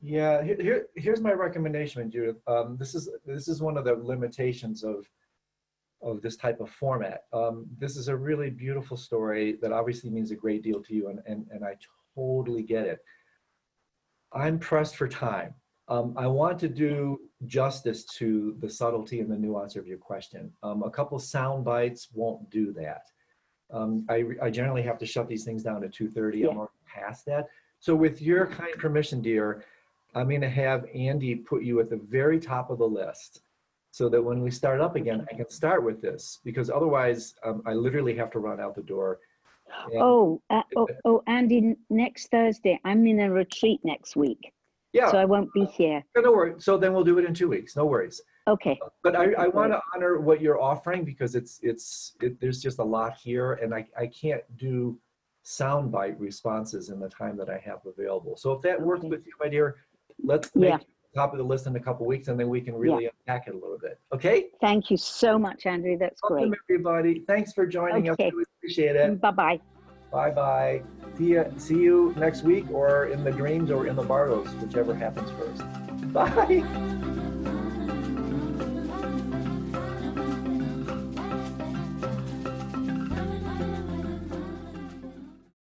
Yeah, 0.00 0.42
here, 0.42 0.56
here 0.58 0.86
here's 0.96 1.20
my 1.20 1.32
recommendation, 1.32 2.10
Judith. 2.10 2.36
Um, 2.46 2.76
this 2.78 2.94
is 2.94 3.10
this 3.26 3.46
is 3.46 3.60
one 3.60 3.76
of 3.76 3.84
the 3.84 3.94
limitations 3.94 4.82
of 4.82 5.06
of 6.00 6.22
this 6.22 6.36
type 6.36 6.60
of 6.60 6.70
format. 6.70 7.24
Um, 7.34 7.66
this 7.78 7.96
is 7.96 8.08
a 8.08 8.16
really 8.16 8.48
beautiful 8.48 8.96
story 8.96 9.58
that 9.60 9.72
obviously 9.72 10.08
means 10.08 10.30
a 10.30 10.36
great 10.36 10.62
deal 10.62 10.82
to 10.82 10.94
you, 10.94 11.08
and 11.08 11.20
and, 11.26 11.46
and 11.50 11.64
I 11.64 11.76
totally 12.14 12.62
get 12.62 12.86
it. 12.86 12.98
I'm 14.32 14.58
pressed 14.58 14.96
for 14.96 15.08
time. 15.08 15.54
Um, 15.88 16.14
I 16.16 16.26
want 16.26 16.58
to 16.60 16.68
do 16.68 17.20
justice 17.44 18.04
to 18.18 18.56
the 18.60 18.70
subtlety 18.70 19.20
and 19.20 19.30
the 19.30 19.36
nuance 19.36 19.76
of 19.76 19.86
your 19.86 19.98
question. 19.98 20.50
Um, 20.62 20.82
a 20.82 20.90
couple 20.90 21.18
sound 21.18 21.64
bites 21.64 22.08
won't 22.12 22.48
do 22.50 22.72
that. 22.72 23.02
Um, 23.70 24.06
I, 24.08 24.24
I 24.42 24.50
generally 24.50 24.82
have 24.82 24.98
to 24.98 25.06
shut 25.06 25.28
these 25.28 25.44
things 25.44 25.62
down 25.62 25.82
at 25.84 25.92
2.30. 25.92 26.38
Yeah. 26.40 26.48
I'm 26.48 26.58
already 26.58 26.72
past 26.86 27.26
that. 27.26 27.48
So 27.80 27.94
with 27.94 28.22
your 28.22 28.46
kind 28.46 28.74
permission, 28.78 29.20
dear, 29.20 29.64
I'm 30.14 30.28
going 30.28 30.40
to 30.40 30.48
have 30.48 30.86
Andy 30.94 31.34
put 31.34 31.62
you 31.62 31.80
at 31.80 31.90
the 31.90 31.96
very 32.08 32.38
top 32.40 32.70
of 32.70 32.78
the 32.78 32.86
list 32.88 33.42
so 33.90 34.08
that 34.08 34.22
when 34.22 34.42
we 34.42 34.50
start 34.50 34.80
up 34.80 34.96
again, 34.96 35.26
I 35.30 35.34
can 35.36 35.48
start 35.50 35.82
with 35.84 36.00
this 36.00 36.40
because 36.44 36.70
otherwise 36.70 37.34
um, 37.44 37.62
I 37.66 37.72
literally 37.72 38.14
have 38.16 38.30
to 38.32 38.38
run 38.38 38.60
out 38.60 38.74
the 38.74 38.82
door. 38.82 39.18
And- 39.92 40.00
Oh, 40.00 40.40
uh, 40.48 40.62
oh, 40.76 40.86
oh, 41.04 41.22
Andy, 41.26 41.74
next 41.90 42.30
Thursday, 42.30 42.78
I'm 42.84 43.04
in 43.06 43.18
a 43.20 43.30
retreat 43.30 43.80
next 43.82 44.14
week, 44.14 44.52
yeah, 44.92 45.10
so 45.10 45.18
I 45.18 45.24
won't 45.24 45.52
be 45.52 45.64
here. 45.64 46.04
no 46.16 46.30
worries. 46.30 46.64
So 46.64 46.78
then 46.78 46.94
we'll 46.94 47.02
do 47.02 47.18
it 47.18 47.24
in 47.24 47.34
two 47.34 47.48
weeks. 47.48 47.74
No 47.74 47.84
worries. 47.84 48.20
Okay, 48.48 48.78
But 49.02 49.16
I, 49.16 49.32
I 49.32 49.48
want 49.48 49.72
to 49.72 49.80
honor 49.92 50.20
what 50.20 50.40
you're 50.40 50.60
offering 50.60 51.04
because 51.04 51.34
it's 51.34 51.58
it's 51.64 52.14
it, 52.22 52.40
there's 52.40 52.62
just 52.62 52.78
a 52.78 52.84
lot 52.84 53.16
here, 53.16 53.54
and 53.54 53.74
I, 53.74 53.84
I 53.98 54.06
can't 54.06 54.42
do 54.56 54.96
soundbite 55.44 56.14
responses 56.18 56.88
in 56.90 57.00
the 57.00 57.08
time 57.08 57.36
that 57.38 57.50
I 57.50 57.58
have 57.58 57.80
available. 57.86 58.36
So 58.36 58.52
if 58.52 58.62
that 58.62 58.80
works 58.80 59.00
Okay. 59.00 59.08
with 59.08 59.26
you, 59.26 59.32
my 59.40 59.48
dear, 59.48 59.76
let's 60.22 60.54
make 60.54 60.70
Yeah. 60.70 60.78
top 61.14 61.32
of 61.32 61.38
the 61.38 61.44
list 61.44 61.66
in 61.66 61.74
a 61.74 61.80
couple 61.80 62.06
weeks, 62.06 62.28
and 62.28 62.38
then 62.38 62.48
we 62.48 62.60
can 62.60 62.76
really 62.76 63.06
unpack 63.06 63.48
it 63.48 63.54
a 63.54 63.58
little 63.58 63.78
bit. 63.78 63.98
Okay? 64.12 64.46
thank 64.60 64.90
you 64.92 64.96
so 64.96 65.36
much, 65.38 65.66
Andrew. 65.66 65.98
That's 65.98 66.20
great. 66.20 66.42
Welcome 66.42 66.54
everybody. 66.70 67.24
Thanks 67.26 67.52
for 67.52 67.66
joining 67.66 68.08
Okay. 68.10 68.28
us. 68.28 68.32
We 68.32 68.44
appreciate 68.58 68.94
it. 68.94 69.20
Bye 69.20 69.30
bye. 69.32 69.60
Bye 70.12 70.30
bye. 70.30 70.82
See 71.18 71.34
ya, 71.34 71.44
see 71.56 71.78
you 71.80 72.14
next 72.16 72.44
week, 72.44 72.70
or 72.70 73.06
in 73.06 73.24
the 73.24 73.32
dreams, 73.32 73.72
or 73.72 73.88
in 73.88 73.96
the 73.96 74.04
Bardos, 74.04 74.48
whichever 74.62 74.94
happens 74.94 75.30
first. 75.32 75.62
Bye. 76.12 77.02